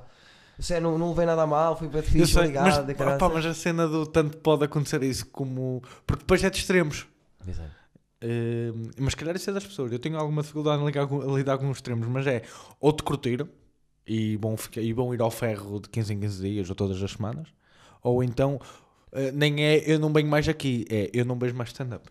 Sério, 0.58 0.84
não, 0.90 0.98
não 0.98 1.10
levei 1.10 1.26
nada 1.26 1.42
a 1.42 1.48
mal, 1.48 1.78
fui 1.78 1.90
bem 1.90 1.98
Eu 1.98 2.04
fixe, 2.04 2.38
obrigado. 2.40 2.86
mas, 2.88 2.98
caraças. 2.98 3.34
mas 3.34 3.46
a 3.46 3.54
cena 3.54 3.86
do 3.90 4.06
tanto 4.06 4.38
pode 4.38 4.64
acontecer 4.64 5.04
isso 5.04 5.26
como. 5.26 5.84
Porque 6.08 6.22
depois 6.22 6.42
é 6.42 6.50
de 6.50 6.58
extremos. 6.58 7.06
Pois 7.44 7.60
Eh, 8.28 8.72
mas 9.00 9.12
se 9.12 9.18
calhar 9.18 9.36
isso 9.36 9.50
é 9.52 9.54
das 9.54 9.66
pessoas. 9.66 9.92
Eu 9.92 10.00
tenho 10.00 10.18
alguma 10.18 10.42
dificuldade 10.42 10.82
em 10.82 10.86
lidar 10.88 11.06
com, 11.06 11.22
a 11.22 11.38
lidar 11.38 11.58
com 11.60 11.70
os 11.70 11.78
extremos, 11.78 12.08
mas 12.08 12.26
é 12.26 12.42
ou 12.80 12.92
te 12.92 13.04
curtiram 13.04 13.48
e 14.08 14.36
vão, 14.38 14.58
ficar, 14.58 14.82
e 14.82 14.92
vão 14.94 15.14
ir 15.14 15.22
ao 15.22 15.30
ferro 15.30 15.80
de 15.80 15.90
15 15.90 16.14
em 16.14 16.20
15 16.20 16.42
dias 16.42 16.70
ou 16.70 16.76
todas 16.76 17.02
as 17.02 17.12
semanas, 17.12 17.48
ou 18.02 18.24
então 18.24 18.60
eh, 19.12 19.32
nem 19.32 19.64
é 19.64 19.78
eu 19.92 20.00
não 20.00 20.12
venho 20.12 20.28
mais 20.28 20.50
aqui, 20.50 20.86
é 20.90 21.12
eu 21.14 21.24
não 21.24 21.38
vejo 21.38 21.54
mais 21.54 21.70
stand-up. 21.70 22.10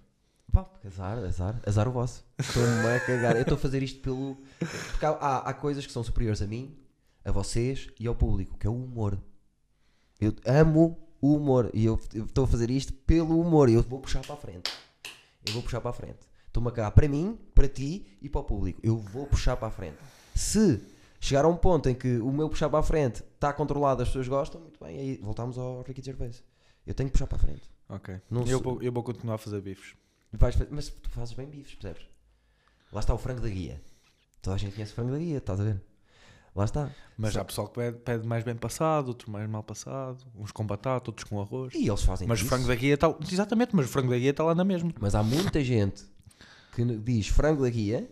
Pá, 0.53 0.71
azar, 0.87 1.19
azar, 1.19 1.61
azar 1.67 1.89
o 1.89 1.91
vosso. 1.91 2.25
Estou-me 2.39 2.87
a 2.87 3.01
cagar. 3.01 3.35
Eu 3.35 3.43
estou 3.43 3.57
a 3.57 3.59
fazer 3.59 3.83
isto 3.83 4.01
pelo. 4.01 4.37
Porque 4.61 5.05
há, 5.05 5.39
há, 5.39 5.53
coisas 5.53 5.85
que 5.85 5.93
são 5.93 6.05
superiores 6.05 6.41
a 6.41 6.47
mim, 6.47 6.79
a 7.25 7.33
vocês 7.33 7.89
e 7.99 8.07
ao 8.07 8.15
público, 8.15 8.57
que 8.57 8.69
é 8.69 8.71
o 8.71 8.75
humor. 8.75 9.19
Eu 10.21 10.33
amo 10.47 10.97
o 11.21 11.35
humor 11.35 11.71
e 11.75 11.85
eu 11.85 11.99
estou 12.15 12.45
a 12.45 12.47
fazer 12.47 12.71
isto 12.71 12.93
pelo 12.93 13.41
humor 13.41 13.69
e 13.69 13.75
eu 13.75 13.83
vou 13.83 13.99
puxar 13.99 14.21
para 14.21 14.35
a 14.35 14.39
frente. 14.39 14.71
Eu 15.47 15.53
vou 15.53 15.63
puxar 15.63 15.81
para 15.81 15.91
a 15.91 15.95
frente. 15.95 16.29
Estou-me 16.47 16.69
a 16.69 16.73
cagar 16.73 16.93
para 16.93 17.09
mim, 17.09 17.39
para 17.55 17.69
ti 17.69 18.07
e 18.23 18.29
para 18.29 18.41
o 18.41 18.45
público. 18.45 18.81
Eu 18.83 18.97
vou 18.97 19.27
puxar 19.27 19.57
para 19.57 19.69
a 19.69 19.71
frente. 19.71 19.99
Se 20.35 20.81
chegar 21.21 21.45
a 21.45 21.49
um 21.49 21.57
ponto 21.57 21.89
em 21.89 21.95
que 21.95 22.19
o 22.19 22.31
meu 22.31 22.49
puxar 22.49 22.69
para 22.69 22.79
a 22.79 22.83
frente 22.83 23.23
está 23.35 23.53
controlado, 23.53 24.03
as 24.03 24.09
pessoas 24.09 24.29
gostam, 24.29 24.61
muito 24.61 24.83
bem, 24.83 24.99
aí 24.99 25.17
voltamos 25.19 25.59
ao 25.59 25.83
Ricky 25.83 26.03
Gervais. 26.03 26.43
Eu 26.87 26.95
tenho 26.95 27.09
que 27.09 27.13
puxar 27.13 27.27
para 27.27 27.39
a 27.39 27.41
frente. 27.41 27.63
Ok. 27.89 28.21
Não 28.31 28.45
eu, 28.45 28.61
vou, 28.61 28.83
eu 28.83 28.93
vou 28.93 29.03
continuar 29.03 29.35
a 29.35 29.39
fazer 29.39 29.61
bifes. 29.61 29.95
Vais 30.33 30.57
mas 30.71 30.89
tu 30.89 31.09
fazes 31.11 31.35
bem 31.35 31.47
bifes, 31.47 31.75
percebes? 31.75 32.07
Lá 32.93 33.01
está 33.01 33.15
o 33.15 33.19
frango 33.19 33.41
da 33.41 33.49
guia. 33.49 33.81
Toda 34.43 34.57
a 34.57 34.59
gente 34.59 34.75
conhece 34.75 34.93
o 34.93 34.95
frango 34.95 35.13
da 35.13 35.19
guia, 35.19 35.39
estás 35.39 35.61
a 35.61 35.65
ver? 35.65 35.81
Lá 36.55 36.65
está. 36.65 36.91
Mas 37.19 37.33
Só- 37.33 37.41
há 37.41 37.45
pessoal 37.45 37.67
que 37.69 37.75
pede, 37.75 37.99
pede 37.99 38.27
mais 38.27 38.45
bem 38.45 38.55
passado, 38.55 39.09
outros 39.09 39.29
mais 39.29 39.49
mal 39.49 39.63
passado, 39.63 40.19
uns 40.39 40.53
com 40.53 40.65
batata, 40.65 41.11
outros 41.11 41.29
com 41.29 41.41
arroz. 41.41 41.75
E 41.75 41.89
eles 41.89 42.03
fazem 42.03 42.29
Mas 42.29 42.39
o 42.41 42.43
isso. 42.43 42.49
frango 42.49 42.69
da 42.69 42.75
guia 42.77 42.95
está. 42.95 43.13
Exatamente, 43.31 43.75
mas 43.75 43.87
o 43.87 43.89
frango 43.89 44.11
da 44.11 44.19
guia 44.19 44.31
está 44.31 44.45
lá 44.45 44.55
na 44.55 44.65
mesma. 44.65 44.93
Mas 45.01 45.15
há 45.15 45.23
muita 45.23 45.63
gente 45.65 46.05
que 46.75 46.85
diz 46.85 47.27
frango 47.29 47.63
da 47.63 47.71
guia 47.71 48.09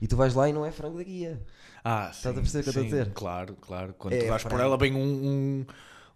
e 0.00 0.06
tu 0.06 0.16
vais 0.16 0.34
lá 0.34 0.48
e 0.48 0.52
não 0.52 0.64
é 0.64 0.70
frango 0.72 0.96
da 0.96 1.04
guia. 1.04 1.42
Ah, 1.84 2.08
Estás 2.10 2.26
a 2.26 2.34
sim, 2.38 2.40
perceber 2.42 2.60
o 2.60 2.62
que 2.62 2.68
eu 2.68 2.70
estou 2.70 2.82
a 2.82 2.86
dizer? 3.02 3.12
Claro, 3.14 3.56
claro. 3.60 3.94
Quando 3.98 4.14
É 4.14 4.18
tu 4.22 4.28
vais 4.28 4.42
por 4.42 4.48
frango. 4.50 4.64
ela, 4.64 4.76
vem 4.78 4.94
um. 4.94 5.00
um 5.02 5.66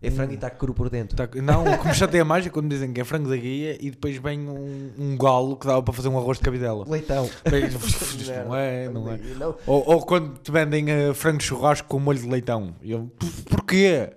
É 0.02 0.10
frango 0.10 0.32
e 0.32 0.34
está 0.34 0.50
cru 0.50 0.74
por 0.74 0.90
dentro. 0.90 1.16
tá- 1.16 1.28
não, 1.40 1.64
o 1.64 1.78
que 1.78 1.86
me 1.86 1.94
chateia 1.94 2.24
mais 2.24 2.44
é 2.46 2.50
quando 2.50 2.68
dizem 2.68 2.92
que 2.92 3.00
é 3.00 3.04
frango 3.04 3.28
da 3.28 3.36
guia 3.36 3.76
e 3.80 3.90
depois 3.90 4.16
vem 4.16 4.40
um, 4.48 4.90
um 4.98 5.16
galo 5.16 5.56
que 5.56 5.66
dava 5.66 5.80
para 5.82 5.94
fazer 5.94 6.08
um 6.08 6.18
arroz 6.18 6.38
de 6.38 6.44
cabidela. 6.44 6.84
Leitão. 6.88 7.30
Bem, 7.48 7.66
Isto 7.70 8.32
não 8.46 8.56
é, 8.56 8.88
não 8.88 9.12
é. 9.12 9.20
Ou, 9.66 9.88
ou 9.88 10.02
quando 10.04 10.38
te 10.38 10.50
vendem 10.50 10.90
eh, 10.90 11.14
frango 11.14 11.38
de 11.38 11.44
churrasco 11.44 11.86
com 11.86 12.00
molho 12.00 12.18
de 12.18 12.28
leitão. 12.28 12.74
Eu, 12.82 13.10
"Por- 13.18 13.30
porquê? 13.58 14.10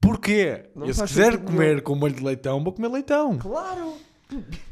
Porquê? 0.00 0.64
Não 0.74 0.86
eu, 0.86 0.94
se 0.94 1.02
quiser 1.04 1.36
comer 1.38 1.68
nenhum. 1.68 1.80
com 1.82 1.94
molho 1.94 2.14
de 2.14 2.24
leitão, 2.24 2.62
vou 2.64 2.72
comer 2.72 2.88
leitão. 2.88 3.36
Claro! 3.38 3.92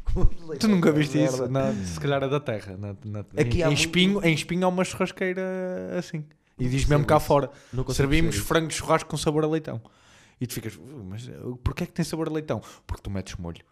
Tu 0.59 0.67
nunca 0.67 0.91
viste 0.91 1.23
isso? 1.23 1.47
Não, 1.47 1.71
se 1.85 1.99
calhar 1.99 2.23
é 2.23 2.27
da 2.27 2.39
terra. 2.39 2.75
Na, 2.75 2.95
na- 3.05 3.19
Aqui 3.37 3.59
em, 3.59 3.61
em 3.61 3.65
muito- 3.67 3.77
espinho, 3.79 4.25
em 4.25 4.33
espinho 4.33 4.65
há 4.65 4.67
uma 4.69 4.83
churrasqueira 4.83 5.41
assim. 5.97 6.25
E 6.57 6.67
diz 6.67 6.83
mesmo 6.85 7.05
cá 7.05 7.17
isso. 7.17 7.27
fora. 7.27 7.51
Servimos 7.89 8.35
frango 8.37 8.67
de 8.67 8.73
churrasco 8.73 9.07
com 9.07 9.15
sabor 9.17 9.43
a 9.43 9.47
leitão. 9.47 9.79
E 10.39 10.47
tu 10.47 10.53
ficas, 10.53 10.75
"Uh, 10.75 11.03
mas 11.05 11.27
uh, 11.27 11.57
porquê 11.63 11.83
é 11.83 11.87
que 11.87 11.93
tem 11.93 12.05
sabor 12.05 12.27
a 12.29 12.31
leitão? 12.31 12.61
Porque 12.87 13.03
tu 13.03 13.09
metes 13.09 13.35
molho 13.35 13.63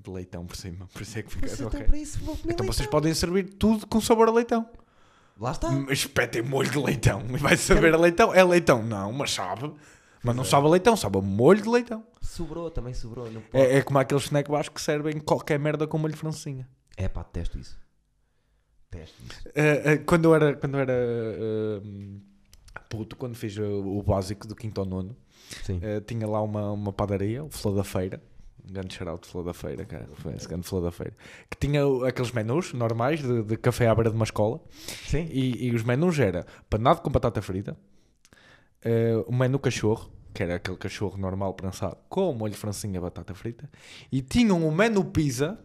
de 0.00 0.10
leitão 0.10 0.46
por 0.46 0.56
cima. 0.56 0.86
Por 0.92 1.02
isso 1.02 1.18
é 1.18 1.22
que 1.22 1.32
fica. 1.32 1.46
Ok. 1.46 1.66
então 1.66 1.82
para 1.82 1.98
isso 1.98 2.18
vou 2.20 2.36
comer 2.36 2.52
Então 2.54 2.66
vocês 2.66 2.78
leitão. 2.80 2.90
podem 3.00 3.14
servir 3.14 3.54
tudo 3.54 3.86
com 3.86 4.00
sabor 4.00 4.28
a 4.28 4.32
leitão. 4.32 4.68
Lá 5.40 5.52
está. 5.52 5.70
Mas 5.70 5.98
espetem 6.00 6.42
molho 6.42 6.70
de 6.70 6.78
leitão. 6.78 7.24
E 7.30 7.36
vai 7.38 7.56
saber 7.56 7.94
a 7.94 7.96
leitão? 7.96 8.32
É 8.34 8.42
leitão? 8.44 8.82
Não, 8.82 9.12
mas 9.12 9.32
sabe. 9.32 9.72
Mas 10.22 10.34
não 10.34 10.44
sabe 10.44 10.66
a 10.66 10.70
leitão, 10.70 10.96
sabe 10.96 11.18
a 11.18 11.20
molho 11.20 11.62
de 11.62 11.68
leitão. 11.68 12.04
Sobrou, 12.20 12.70
também 12.70 12.92
sobrou. 12.94 13.30
Não 13.30 13.40
pode. 13.40 13.64
É, 13.64 13.76
é 13.78 13.82
como 13.82 13.98
aqueles 14.00 14.24
snack 14.24 14.50
bars 14.50 14.68
que 14.68 14.80
servem 14.80 15.18
qualquer 15.20 15.58
merda 15.58 15.86
com 15.86 15.96
molho 15.98 16.12
de 16.12 16.18
francesinha. 16.18 16.68
É 16.96 17.08
pá, 17.08 17.22
testo 17.22 17.58
isso. 17.58 17.78
Testo 18.90 19.14
isso. 19.22 19.48
Eh, 19.54 19.82
eh, 19.92 19.96
quando 19.98 20.24
eu 20.24 20.34
era, 20.34 20.56
quando 20.56 20.74
eu 20.74 20.80
era 20.80 20.92
eh, 20.92 21.80
puto, 22.88 23.16
quando 23.16 23.34
fiz 23.36 23.56
o, 23.58 23.98
o 23.98 24.02
básico 24.02 24.46
do 24.46 24.56
quinto 24.56 24.80
ao 24.80 24.86
nono, 24.86 25.16
Eh, 25.82 26.00
tinha 26.00 26.26
lá 26.26 26.42
uma, 26.42 26.72
uma 26.72 26.92
padaria, 26.92 27.44
o 27.44 27.50
Flor 27.50 27.74
da 27.74 27.84
Feira, 27.84 28.22
um 28.68 28.72
grande 28.72 28.94
shout 28.94 29.22
de 29.22 29.28
Flor 29.28 29.44
da 29.44 29.54
Feira, 29.54 29.84
cara, 29.84 30.08
foi 30.14 30.34
esse 30.34 30.46
grande 30.48 30.66
Flor 30.66 30.82
da 30.82 30.90
Feira, 30.90 31.14
que 31.50 31.56
tinha 31.58 31.82
aqueles 32.06 32.32
menus 32.32 32.72
normais 32.72 33.20
de, 33.22 33.42
de 33.42 33.56
café 33.56 33.88
à 33.88 33.94
beira 33.94 34.10
de 34.10 34.16
uma 34.16 34.24
escola, 34.24 34.60
Sim. 35.06 35.26
e, 35.30 35.66
e 35.66 35.74
os 35.74 35.82
menus 35.82 36.18
era 36.18 36.46
panado 36.68 37.00
com 37.00 37.10
batata 37.10 37.40
frita, 37.40 37.76
eh, 38.82 39.22
o 39.26 39.34
menu 39.34 39.58
cachorro, 39.58 40.10
que 40.34 40.42
era 40.42 40.56
aquele 40.56 40.76
cachorro 40.76 41.16
normal 41.16 41.54
prensado, 41.54 41.96
com 42.08 42.32
molho 42.32 42.52
de 42.52 42.58
francinha 42.58 42.98
e 42.98 43.00
batata 43.00 43.34
frita, 43.34 43.68
e 44.12 44.20
tinham 44.22 44.66
o 44.66 44.70
menu 44.70 45.04
pizza, 45.04 45.58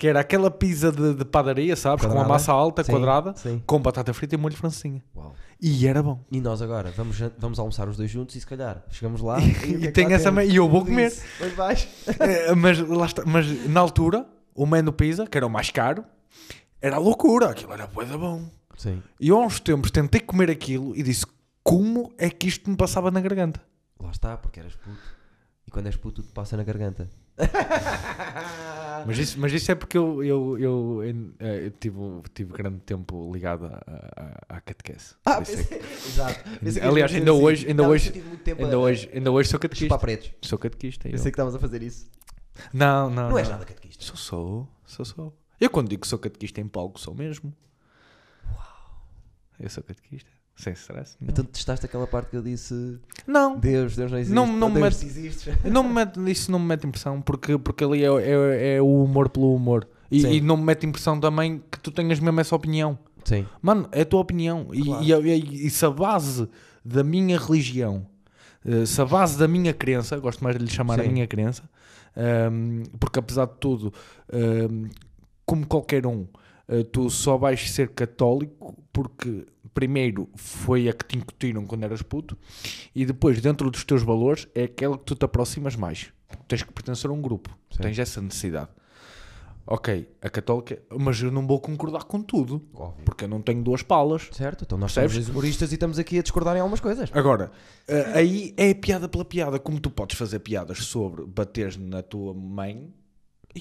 que 0.00 0.08
era 0.08 0.18
aquela 0.20 0.50
pizza 0.50 0.90
de, 0.90 1.12
de 1.12 1.26
padaria, 1.26 1.76
sabes? 1.76 2.06
Com 2.06 2.12
Quadrada. 2.12 2.26
a 2.26 2.32
massa 2.32 2.52
alta, 2.52 2.82
Sim, 2.82 2.92
quadrada, 2.92 3.34
Sim. 3.36 3.62
com 3.66 3.78
batata 3.82 4.14
frita 4.14 4.34
e 4.34 4.38
molho 4.38 4.56
francinha. 4.56 5.04
Uau. 5.14 5.34
E 5.60 5.86
era 5.86 6.02
bom. 6.02 6.24
E 6.32 6.40
nós 6.40 6.62
agora 6.62 6.90
vamos, 6.96 7.18
vamos 7.36 7.58
almoçar 7.58 7.86
os 7.86 7.98
dois 7.98 8.10
juntos 8.10 8.34
e 8.34 8.40
se 8.40 8.46
calhar 8.46 8.82
chegamos 8.88 9.20
lá 9.20 9.38
E 9.44 9.52
que 9.52 9.88
é 9.88 9.90
tem 9.90 10.10
essa 10.14 10.30
e 10.42 10.56
eu 10.56 10.66
vou 10.70 10.86
comer. 10.86 11.12
Pois 11.38 11.54
vais. 11.54 11.86
Eh, 12.18 12.54
mas, 12.54 12.78
está, 12.78 13.24
mas 13.26 13.68
na 13.68 13.78
altura, 13.78 14.26
o 14.54 14.64
menu 14.64 14.90
pizza, 14.90 15.26
que 15.26 15.36
era 15.36 15.46
o 15.46 15.50
mais 15.50 15.70
caro, 15.70 16.02
era 16.80 16.96
loucura. 16.96 17.50
Aquilo 17.50 17.74
era 17.74 17.86
da 17.86 18.16
bom. 18.16 18.48
Sim. 18.78 19.02
E 19.20 19.28
eu 19.28 19.36
há 19.36 19.44
uns 19.44 19.60
tempos 19.60 19.90
tentei 19.90 20.22
comer 20.22 20.50
aquilo 20.50 20.96
e 20.96 21.02
disse 21.02 21.26
como 21.62 22.10
é 22.16 22.30
que 22.30 22.48
isto 22.48 22.70
me 22.70 22.76
passava 22.76 23.10
na 23.10 23.20
garganta. 23.20 23.60
Lá 24.02 24.10
está, 24.10 24.34
porque 24.38 24.60
eras 24.60 24.74
puto. 24.76 24.96
E 25.66 25.70
quando 25.70 25.88
és 25.88 25.96
puto, 25.96 26.22
tudo 26.22 26.32
passa 26.32 26.56
na 26.56 26.64
garganta. 26.64 27.06
Mas 29.06 29.18
isso, 29.18 29.38
mas 29.40 29.52
isso 29.52 29.70
é 29.70 29.74
porque 29.74 29.96
eu, 29.98 30.22
eu, 30.24 30.58
eu, 30.58 31.02
eh, 31.38 31.66
eu 31.66 31.70
tive, 31.72 31.98
tive 32.34 32.52
grande 32.52 32.78
tempo 32.80 33.30
ligado 33.32 33.66
à, 34.48 34.60
catequese. 34.60 35.14
Ah, 35.24 35.38
é 35.40 35.42
que- 35.44 35.56
pensei- 35.56 35.78
Exato. 36.06 36.50
Pensei 36.60 36.82
Aliás, 36.82 37.12
ainda 37.14 37.30
dizer 37.32 37.44
hoje- 37.44 37.62
assim. 37.62 37.70
ainda 37.70 37.82
Não, 37.82 37.90
hoje- 37.90 38.12
eu 38.46 38.56
ainda, 38.64 38.76
a- 38.76 38.78
hoje, 38.78 39.10
ainda 39.12 39.30
hoje 39.30 39.48
sou 39.48 39.60
catequista. 39.60 39.98
pretos. 39.98 40.32
Sou 40.42 40.58
catequista. 40.58 41.08
eu. 41.08 41.12
Pensei 41.12 41.30
que 41.30 41.34
estavas 41.34 41.54
a 41.54 41.58
fazer 41.58 41.82
isso. 41.82 42.06
Não, 42.72 43.08
não. 43.10 43.30
Não 43.30 43.38
és 43.38 43.48
nada 43.48 43.64
catequista. 43.64 44.04
Sou, 44.04 44.16
sou, 44.16 44.68
sou, 44.86 45.04
sou. 45.04 45.36
Eu 45.60 45.70
quando 45.70 45.88
digo 45.88 46.02
que 46.02 46.08
sou 46.08 46.18
catequista 46.18 46.60
em 46.60 46.66
palco, 46.68 46.98
sou 47.00 47.14
mesmo. 47.14 47.54
Eu 49.58 49.68
sou 49.68 49.82
catequista. 49.82 50.30
Sem 50.60 50.72
stress. 50.74 51.16
nenhum. 51.20 51.32
Então 51.32 51.44
testaste 51.44 51.86
aquela 51.86 52.06
parte 52.06 52.30
que 52.30 52.36
eu 52.36 52.42
disse 52.42 52.98
Não, 53.26 53.58
Deus, 53.58 53.96
Deus 53.96 54.10
não 54.12 54.18
existe. 54.18 54.34
Não- 54.34 54.46
não 54.46 54.66
Oh, 54.68 54.70
me 54.70 54.80
Deus, 54.80 55.02
mete- 55.02 55.50
não 55.70 55.82
me 55.82 55.92
mete, 55.94 56.30
isso 56.30 56.50
não 56.52 56.58
me 56.58 56.66
mete 56.66 56.86
impressão 56.86 57.20
porque, 57.22 57.56
porque 57.58 57.82
ali 57.84 58.04
é, 58.04 58.08
é, 58.08 58.74
é 58.76 58.82
o 58.82 59.02
humor 59.04 59.28
pelo 59.28 59.54
humor. 59.54 59.88
E, 60.10 60.24
e 60.26 60.40
não 60.40 60.56
me 60.56 60.64
mete 60.64 60.86
impressão 60.86 61.18
também 61.20 61.62
que 61.70 61.78
tu 61.80 61.90
tenhas 61.90 62.18
mesmo 62.20 62.40
essa 62.40 62.54
opinião. 62.56 62.98
Sim. 63.24 63.46
Mano, 63.62 63.88
é 63.92 64.00
a 64.00 64.04
tua 64.04 64.20
opinião. 64.20 64.68
E- 64.72 64.82
Claro. 64.84 65.26
E, 65.26 65.30
e- 65.32 65.66
e 65.66 65.70
se 65.70 65.84
a 65.86 65.90
base 65.90 66.48
da 66.84 67.04
minha 67.04 67.38
religião, 67.38 68.06
eh, 68.64 68.84
se 68.86 69.00
a 69.00 69.04
base 69.04 69.38
da 69.38 69.46
minha 69.46 69.72
crença, 69.72 70.18
gosto 70.18 70.42
mais 70.42 70.56
de 70.58 70.64
lhe 70.64 70.70
chamar 70.70 70.98
a 71.00 71.04
Sim. 71.04 71.10
minha 71.10 71.26
crença, 71.26 71.62
ehm, 72.16 72.82
porque 72.98 73.18
apesar 73.18 73.46
de 73.46 73.54
tudo, 73.60 73.92
ehm, 74.32 74.88
como 75.46 75.66
qualquer 75.66 76.06
um, 76.06 76.26
eh, 76.68 76.82
tu 76.84 77.08
só 77.10 77.36
vais 77.36 77.70
ser 77.70 77.90
católico 77.90 78.76
porque 78.92 79.44
primeiro 79.74 80.28
foi 80.34 80.88
a 80.88 80.92
que 80.92 81.04
te 81.04 81.16
incutiram 81.16 81.64
quando 81.66 81.84
eras 81.84 82.02
puto 82.02 82.36
e 82.94 83.04
depois 83.06 83.40
dentro 83.40 83.70
dos 83.70 83.84
teus 83.84 84.02
valores 84.02 84.46
é 84.54 84.64
aquela 84.64 84.96
que 84.98 85.04
tu 85.04 85.14
te 85.14 85.24
aproximas 85.24 85.76
mais. 85.76 86.12
Tens 86.46 86.62
que 86.62 86.72
pertencer 86.72 87.10
a 87.10 87.12
um 87.12 87.20
grupo, 87.20 87.50
Sim. 87.70 87.82
tens 87.82 87.98
essa 87.98 88.20
necessidade. 88.20 88.68
Ok, 89.66 90.08
a 90.20 90.28
católica, 90.28 90.82
mas 90.98 91.20
eu 91.22 91.30
não 91.30 91.46
vou 91.46 91.60
concordar 91.60 92.02
com 92.04 92.20
tudo, 92.20 92.60
Óbvio. 92.74 93.04
porque 93.04 93.24
eu 93.24 93.28
não 93.28 93.40
tenho 93.40 93.62
duas 93.62 93.82
palas. 93.82 94.28
Certo, 94.32 94.64
então 94.64 94.76
nós 94.76 94.92
Percebes? 94.92 95.12
somos 95.14 95.28
humoristas 95.28 95.70
e 95.70 95.74
estamos 95.74 95.98
aqui 95.98 96.18
a 96.18 96.22
discordar 96.22 96.56
em 96.56 96.60
algumas 96.60 96.80
coisas. 96.80 97.08
Agora, 97.12 97.52
eh, 97.86 98.12
aí 98.14 98.54
é 98.56 98.74
piada 98.74 99.08
pela 99.08 99.24
piada, 99.24 99.60
como 99.60 99.78
tu 99.78 99.88
podes 99.88 100.18
fazer 100.18 100.40
piadas 100.40 100.78
sobre 100.78 101.24
bateres 101.24 101.76
na 101.76 102.02
tua 102.02 102.34
mãe, 102.34 102.92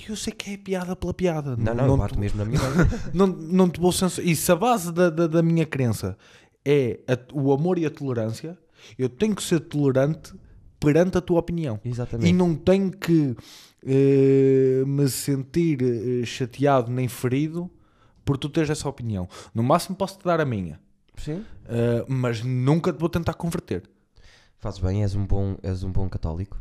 eu 0.07 0.15
sei 0.15 0.33
que 0.33 0.51
é 0.51 0.57
piada 0.57 0.95
pela 0.95 1.13
piada. 1.13 1.55
Não, 1.57 1.73
não, 1.73 1.85
eu 1.87 1.95
te, 1.95 1.99
bato 1.99 2.19
mesmo 2.19 2.37
na 2.37 2.45
minha 2.45 2.59
não, 3.13 3.27
não 3.27 3.69
te 3.69 3.79
vou 3.79 3.91
censurar. 3.91 4.29
E 4.29 4.35
se 4.35 4.51
a 4.51 4.55
base 4.55 4.91
da, 4.91 5.09
da, 5.09 5.27
da 5.27 5.41
minha 5.41 5.65
crença 5.65 6.17
é 6.65 6.99
a- 7.07 7.17
o 7.33 7.51
amor 7.51 7.77
e 7.79 7.85
a 7.85 7.89
tolerância, 7.89 8.57
eu 8.97 9.09
tenho 9.09 9.35
que 9.35 9.41
ser 9.43 9.59
tolerante 9.61 10.33
perante 10.79 11.17
a 11.17 11.21
tua 11.21 11.39
opinião. 11.39 11.79
E 11.83 11.89
Exatamente. 11.89 12.31
não 12.33 12.55
tenho 12.55 12.91
que 12.91 13.35
eh, 13.85 14.83
me 14.85 15.07
sentir 15.09 15.79
eh, 15.81 16.25
chateado 16.25 16.91
nem 16.91 17.07
ferido 17.07 17.69
por 18.23 18.37
tu 18.37 18.47
teres 18.49 18.69
essa 18.69 18.87
opinião. 18.87 19.27
No 19.53 19.63
máximo 19.63 19.95
posso-te 19.95 20.23
dar 20.23 20.39
a 20.39 20.45
minha, 20.45 20.79
Sim. 21.17 21.43
eh, 21.67 22.05
mas 22.07 22.43
nunca 22.43 22.93
te 22.93 22.99
vou 22.99 23.09
tentar 23.09 23.33
converter. 23.33 23.83
Fazes 24.59 24.79
bem, 24.79 25.01
és 25.03 25.15
um 25.15 25.25
bom, 25.25 25.57
és 25.63 25.83
um 25.83 25.91
bom 25.91 26.07
católico. 26.09 26.59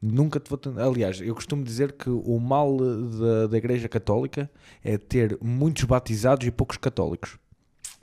Nunca 0.00 0.38
te 0.38 0.48
vou 0.48 0.58
tentar. 0.58 0.84
Aliás, 0.84 1.20
eu 1.20 1.34
costumo 1.34 1.64
dizer 1.64 1.92
que 1.92 2.08
o 2.08 2.38
mal 2.38 2.76
da, 2.76 3.46
da 3.48 3.56
Igreja 3.58 3.88
Católica 3.88 4.50
é 4.82 4.96
ter 4.96 5.36
muitos 5.42 5.84
batizados 5.84 6.46
e 6.46 6.50
poucos 6.50 6.76
católicos. 6.76 7.38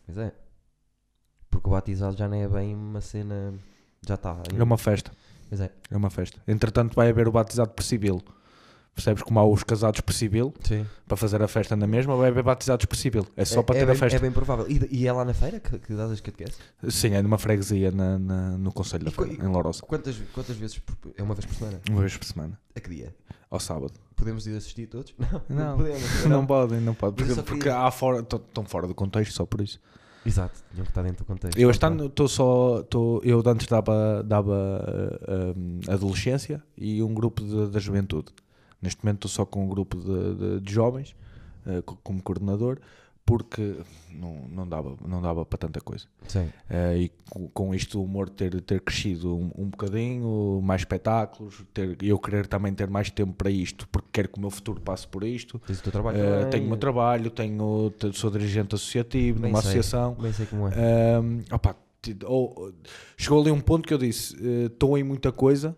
Pois 0.06 0.18
é. 0.18 0.34
Porque 1.50 1.70
o 1.70 1.72
batizado 1.72 2.18
já 2.18 2.28
não 2.28 2.36
é 2.36 2.48
bem 2.48 2.76
uma 2.76 3.00
cena 3.00 3.54
Já 4.06 4.16
está. 4.16 4.38
É 4.58 4.64
uma 4.64 4.78
festa. 4.78 5.12
Pois 5.48 5.62
é. 5.62 5.72
É 5.90 5.96
uma 5.96 6.10
festa. 6.10 6.42
Entretanto, 6.48 6.96
vai 6.96 7.10
haver 7.10 7.28
o 7.28 7.32
batizado 7.32 7.72
por 7.72 7.84
civil. 7.84 8.22
Percebes 8.96 9.22
como 9.24 9.38
há 9.40 9.46
os 9.46 9.62
casados 9.62 10.00
por 10.00 10.14
civil 10.14 10.54
Sim. 10.64 10.86
para 11.06 11.18
fazer 11.18 11.42
a 11.44 11.48
festa 11.50 11.76
na 11.76 11.86
mesma? 11.86 12.16
Vai 12.16 12.30
haver 12.30 12.42
batizados 12.44 12.86
por 12.86 12.96
civil. 12.96 13.28
É 13.36 13.44
só 13.44 13.62
para 13.62 13.76
ter 13.76 13.86
bem, 13.86 13.94
a 13.94 13.98
festa. 13.98 14.16
É 14.16 14.20
bem 14.22 14.32
provável. 14.32 14.66
E, 14.70 14.88
e 14.90 15.06
é 15.06 15.12
lá 15.12 15.26
na 15.26 15.34
feira 15.34 15.60
que, 15.60 15.78
que 15.78 15.94
dás 15.94 16.10
as 16.12 16.22
catequeses? 16.22 16.58
Sim, 16.90 17.10
é 17.14 17.22
numa 17.22 17.38
freguesia 17.38 17.92
na, 17.92 18.18
na- 18.18 18.58
no 18.58 18.72
Conselho 18.72 19.04
da 19.04 19.12
Feira, 19.12 19.34
em 19.34 19.48
Lourosa. 19.50 19.82
Quantas, 19.82 20.16
quantas 20.34 20.56
vezes? 20.56 20.80
por- 20.80 20.96
É 21.18 21.22
uma 21.22 21.36
vez 21.36 21.46
por 21.46 21.56
semana? 21.56 21.82
Uma 21.90 22.00
vez 22.00 22.16
por 22.16 22.26
semana. 22.26 22.58
A 22.74 22.80
que 22.80 22.90
dia? 22.90 23.14
Ao 23.52 23.60
sábado. 23.60 23.92
Podemos 24.16 24.48
ir 24.48 24.56
assistir 24.56 24.88
todos? 24.88 25.14
Não, 25.50 25.66
Não. 25.72 25.78
podemos. 25.78 26.26
Não 26.26 26.46
podem, 26.46 26.80
não 26.80 26.94
podem. 26.94 27.26
Mas 27.28 27.38
eu 27.38 27.44
Porque, 27.44 27.58
porque 27.60 27.70
há 27.70 27.92
fora, 27.92 28.20
estão 28.22 28.64
fora 28.64 28.88
do 28.88 28.96
contexto 28.96 29.34
só 29.34 29.46
por 29.46 29.60
isso. 29.60 29.78
Exato, 30.26 30.58
tinham 30.72 30.86
que 30.86 30.90
estar 30.92 31.04
dentro 31.04 31.24
do 31.24 31.28
contexto. 31.28 31.58
Eu 31.60 31.70
este 31.70 31.86
ano 31.86 32.06
estou 32.08 32.28
só. 32.30 32.82
Tô, 32.84 33.22
eu 33.24 33.44
antes 33.46 33.68
dava, 33.68 34.24
dava 34.26 34.54
uh, 35.28 35.60
um, 35.60 35.80
adolescência 35.88 36.64
e 36.78 37.04
um 37.04 37.14
grupo 37.14 37.44
da 37.68 37.78
juventude. 37.80 38.32
Neste 38.86 39.04
momento 39.04 39.28
estou 39.28 39.30
só 39.30 39.46
com 39.46 39.66
um 39.66 39.68
grupo 39.68 39.98
de, 39.98 40.36
de- 40.36 40.60
de 40.62 40.72
jovens 40.74 41.16
uh, 41.66 41.82
co- 41.84 41.98
como 42.04 42.22
coordenador 42.22 42.80
porque 43.28 43.78
não, 44.14 44.48
não, 44.52 44.68
dava, 44.70 44.96
não 45.04 45.20
dava 45.20 45.44
para 45.44 45.58
tanta 45.58 45.82
coisa. 45.82 46.06
Sim. 46.28 46.46
Uh, 46.70 46.96
e 46.96 47.12
co- 47.28 47.50
com 47.52 47.74
isto 47.74 48.00
o 48.00 48.04
humor 48.04 48.30
ter, 48.30 48.62
ter 48.62 48.80
crescido 48.82 49.36
um, 49.36 49.50
um 49.58 49.66
bocadinho, 49.72 50.62
mais 50.64 50.82
espetáculos, 50.82 51.64
ter, 51.74 51.98
eu 52.04 52.20
querer 52.20 52.46
também 52.46 52.72
ter 52.72 52.88
mais 52.88 53.10
tempo 53.10 53.34
para 53.34 53.50
isto, 53.50 53.88
porque 53.88 54.08
quero 54.14 54.30
que 54.30 54.38
o 54.38 54.42
meu 54.42 54.52
futuro 54.52 54.80
passe 54.80 55.08
por 55.08 55.24
isto. 55.24 55.58
Tens 55.66 55.80
o 55.80 55.84
teu 55.84 55.92
trabalho 55.92 56.18
Uh, 56.20 56.50
tenho 56.52 56.66
o 56.66 56.68
meu 56.68 56.78
trabalho, 56.78 57.32
tenho, 57.32 57.92
te- 57.98 58.14
sou 58.16 58.30
dirigente 58.30 58.76
associativo 58.76 59.40
Bem 59.40 59.52
numa 59.52 59.60
sei. 59.64 59.72
associação. 59.80 60.14
Bem 60.22 60.32
sei 60.32 60.46
como 60.46 60.68
é. 60.68 61.20
Um, 61.20 61.40
opá, 61.52 61.76
ti- 62.04 62.16
ou- 62.26 62.72
chegou 63.18 63.42
ali 63.42 63.50
um 63.50 63.60
ponto 63.60 63.88
que 63.88 63.94
eu 63.96 63.98
disse: 63.98 64.36
estou 64.68 64.96
em 65.00 65.04
muita 65.04 65.32
coisa, 65.32 65.76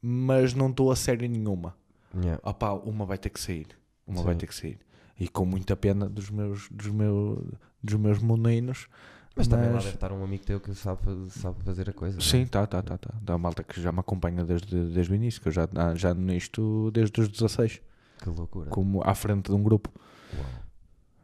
mas 0.00 0.54
não 0.54 0.70
estou 0.70 0.92
a 0.92 0.94
sério 0.96 1.28
nenhuma. 1.28 1.74
Yeah. 2.16 2.40
Opá, 2.48 2.72
uma 2.72 3.04
vai 3.04 3.18
ter 3.18 3.30
que 3.30 3.40
sair. 3.40 3.66
Uma 4.06 4.18
Sim. 4.18 4.24
vai 4.24 4.34
ter 4.34 4.46
que 4.46 4.54
sair. 4.54 4.78
E 5.18 5.28
com 5.28 5.44
muita 5.44 5.76
pena 5.76 6.08
dos 6.08 6.30
meus, 6.30 6.68
dos 6.70 6.88
meus, 6.88 7.38
dos 7.82 7.94
meus 7.94 8.18
meninos. 8.20 8.88
Mas 9.36 9.48
também 9.48 9.66
lá 9.66 9.74
Mas- 9.74 9.84
deve 9.84 9.96
estar 9.96 10.12
um 10.12 10.22
amigo 10.22 10.44
teu 10.44 10.60
que 10.60 10.72
sabe, 10.74 11.00
sabe 11.30 11.60
fazer 11.64 11.90
a 11.90 11.92
coisa. 11.92 12.16
não 12.18 12.24
é? 12.24 12.28
Sim, 12.28 12.46
tá, 12.46 12.66
tá, 12.66 12.80
tá, 12.82 12.96
tá. 12.96 13.14
Da 13.20 13.36
malta 13.36 13.64
que 13.64 13.80
já 13.80 13.90
me 13.90 13.98
acompanha 14.00 14.44
desde, 14.44 14.90
desde 14.92 15.12
o 15.12 15.14
início, 15.16 15.40
que 15.40 15.48
eu 15.48 15.52
já, 15.52 15.68
já 15.96 16.14
nisto 16.14 16.90
desde 16.92 17.20
os 17.20 17.28
16, 17.28 17.80
Que 18.22 18.28
loucura. 18.30 18.70
como 18.70 19.02
à 19.04 19.12
frente 19.14 19.46
de 19.50 19.52
um 19.52 19.62
grupo. 19.62 19.90
Uau. 20.36 20.44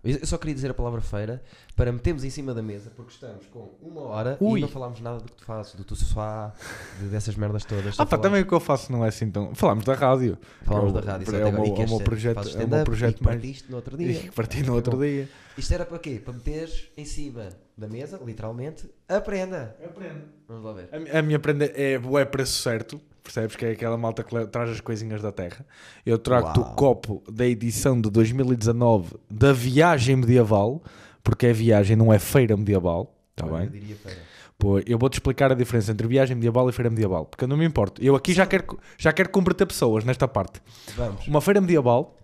Eu 0.02 0.26
só 0.26 0.38
queria 0.38 0.54
dizer 0.54 0.70
a 0.70 0.74
palavra 0.74 1.00
feira 1.02 1.42
para 1.76 1.92
metermos 1.92 2.24
em 2.24 2.30
cima 2.30 2.54
da 2.54 2.62
mesa, 2.62 2.90
porque 2.96 3.12
estamos 3.12 3.44
com 3.46 3.70
uma 3.82 4.00
hora 4.02 4.36
Ui. 4.40 4.58
e 4.58 4.62
não 4.62 4.68
falámos 4.68 4.98
nada 5.00 5.18
do 5.18 5.24
que 5.24 5.32
tu 5.36 5.44
fazes, 5.44 5.74
do 5.74 5.84
teu 5.84 5.94
sofá, 5.96 6.54
de- 6.98 7.08
dessas 7.08 7.36
merdas 7.36 7.64
todas. 7.66 8.00
Ah, 8.00 8.06
pá, 8.06 8.16
também 8.16 8.40
o 8.42 8.46
que 8.46 8.52
eu 8.54 8.60
faço 8.60 8.90
não 8.90 9.04
é 9.04 9.08
assim 9.08 9.30
tão. 9.30 9.54
Falámos 9.54 9.84
da 9.84 9.94
rádio. 9.94 10.38
Falámos 10.62 10.90
é 10.90 11.00
da 11.00 11.12
rádio. 11.12 11.34
é 11.34 11.38
agora. 11.38 11.52
meu- 11.52 11.64
é 11.76 11.84
o 11.84 11.88
meu 11.88 12.00
projeto- 12.00 12.48
é 12.58 12.64
o 12.64 12.68
meu 12.68 12.84
projeto 12.84 13.22
mais- 13.22 13.36
partiste 13.36 13.70
no 13.70 13.76
outro 13.76 13.96
dia. 13.98 14.10
E 14.24 14.30
parti 14.30 14.62
no 14.62 14.74
outro 14.74 14.98
dia. 14.98 15.28
Isto 15.58 15.74
era 15.74 15.84
para 15.84 15.98
quê? 15.98 16.20
Para 16.24 16.32
meteres 16.32 16.88
em 16.96 17.04
cima 17.04 17.50
da 17.76 17.86
mesa, 17.86 18.18
literalmente, 18.24 18.88
aprenda. 19.06 19.76
Aprende. 19.84 20.22
Vamos 20.48 20.64
lá 20.64 20.72
ver. 20.72 20.88
A, 21.12 21.18
a 21.18 21.22
minha 21.22 21.38
prenda 21.38 21.66
é 21.74 21.98
bué 21.98 22.24
preço 22.24 22.62
certo, 22.62 22.98
percebes? 23.22 23.56
Que 23.56 23.66
é 23.66 23.70
aquela 23.72 23.96
malta 23.96 24.22
que 24.22 24.46
traz 24.46 24.70
as 24.70 24.80
coisinhas 24.80 25.22
da 25.22 25.32
terra. 25.32 25.64
Eu 26.04 26.18
trago-te 26.18 26.60
o 26.60 26.64
copo 26.74 27.22
da 27.30 27.46
edição 27.46 28.00
de 28.00 28.10
2019 28.10 29.16
da 29.30 29.52
Viagem 29.52 30.16
Medieval, 30.16 30.82
porque 31.22 31.46
é 31.46 31.52
viagem, 31.52 31.96
não 31.96 32.12
é 32.12 32.18
feira 32.18 32.56
medieval. 32.56 33.16
Está 33.30 33.46
bem? 33.46 33.64
Eu 33.64 33.70
diria 33.70 33.96
feira. 33.96 34.18
Pô, 34.58 34.78
eu 34.80 34.98
vou-te 34.98 35.14
explicar 35.14 35.50
a 35.50 35.54
diferença 35.54 35.90
entre 35.90 36.06
viagem 36.06 36.36
medieval 36.36 36.68
e 36.68 36.72
feira 36.72 36.90
medieval, 36.90 37.24
porque 37.24 37.44
eu 37.44 37.48
não 37.48 37.56
me 37.56 37.64
importo. 37.64 38.02
Eu 38.04 38.14
aqui 38.14 38.34
já 38.34 38.44
quero, 38.44 38.78
já 38.98 39.10
quero 39.10 39.30
comprometer 39.30 39.66
pessoas 39.66 40.04
nesta 40.04 40.28
parte. 40.28 40.60
Vamos. 40.94 41.26
Uma 41.26 41.40
feira 41.40 41.62
medieval 41.62 42.18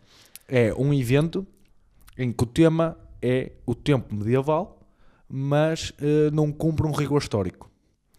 é 0.47 0.75
um 0.75 0.93
evento 0.93 1.47
em 2.19 2.31
que 2.31 2.45
o 2.45 2.47
tema 2.47 2.97
é 3.23 3.53
o 3.65 3.75
tempo 3.75 4.15
medieval, 4.15 4.79
mas 5.29 5.95
eh, 5.99 6.31
não 6.31 6.53
cumpre 6.53 6.87
um 6.87 6.93
rigor 6.93 7.23
histórico. 7.23 7.71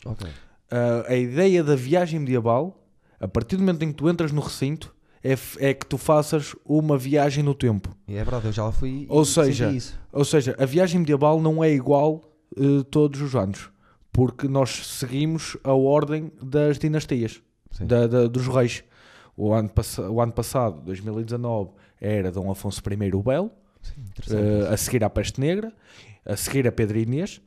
Ok. 0.03 0.27
Uh, 0.71 1.11
a 1.11 1.15
ideia 1.15 1.63
da 1.63 1.75
viagem 1.75 2.19
medieval, 2.19 2.83
a 3.19 3.27
partir 3.27 3.55
do 3.55 3.61
momento 3.63 3.83
em 3.83 3.87
que 3.89 3.93
tu 3.95 4.09
entras 4.09 4.31
no 4.31 4.41
recinto, 4.41 4.93
é, 5.23 5.33
é 5.59 5.73
que 5.73 5.85
tu 5.85 5.97
faças 5.97 6.55
uma 6.65 6.97
viagem 6.97 7.43
no 7.43 7.53
tempo. 7.53 7.95
É 8.07 8.15
verdade, 8.15 8.47
eu 8.47 8.51
já 8.51 8.71
fui 8.71 9.05
Ou 9.09 9.25
seja. 9.25 9.69
Ou 10.11 10.25
seja, 10.25 10.55
a 10.59 10.65
viagem 10.65 10.99
medieval 10.99 11.41
não 11.41 11.63
é 11.63 11.71
igual 11.71 12.21
uh, 12.57 12.83
todos 12.85 13.21
os 13.21 13.35
anos, 13.35 13.69
porque 14.11 14.47
nós 14.47 14.85
seguimos 14.87 15.57
a 15.63 15.73
ordem 15.73 16.31
das 16.41 16.77
dinastias, 16.77 17.41
da- 17.79 18.07
da- 18.07 18.27
dos 18.27 18.47
reis. 18.47 18.83
O 19.35 19.53
ano, 19.53 19.69
o 20.09 20.21
ano 20.21 20.31
passado, 20.31 20.81
2019, 20.81 21.69
era 22.01 22.31
Dom 22.31 22.49
Afonso 22.51 22.81
I 22.89 23.13
o 23.15 23.21
Belo, 23.23 23.51
Sim, 23.81 24.33
uh, 24.35 24.73
a 24.73 24.77
seguir 24.77 25.03
à 25.03 25.09
Peste 25.09 25.39
Negra, 25.39 25.71
a 26.25 26.35
seguir 26.35 26.67
a 26.67 26.71
Pedro 26.71 26.97
Inês, 26.97 27.39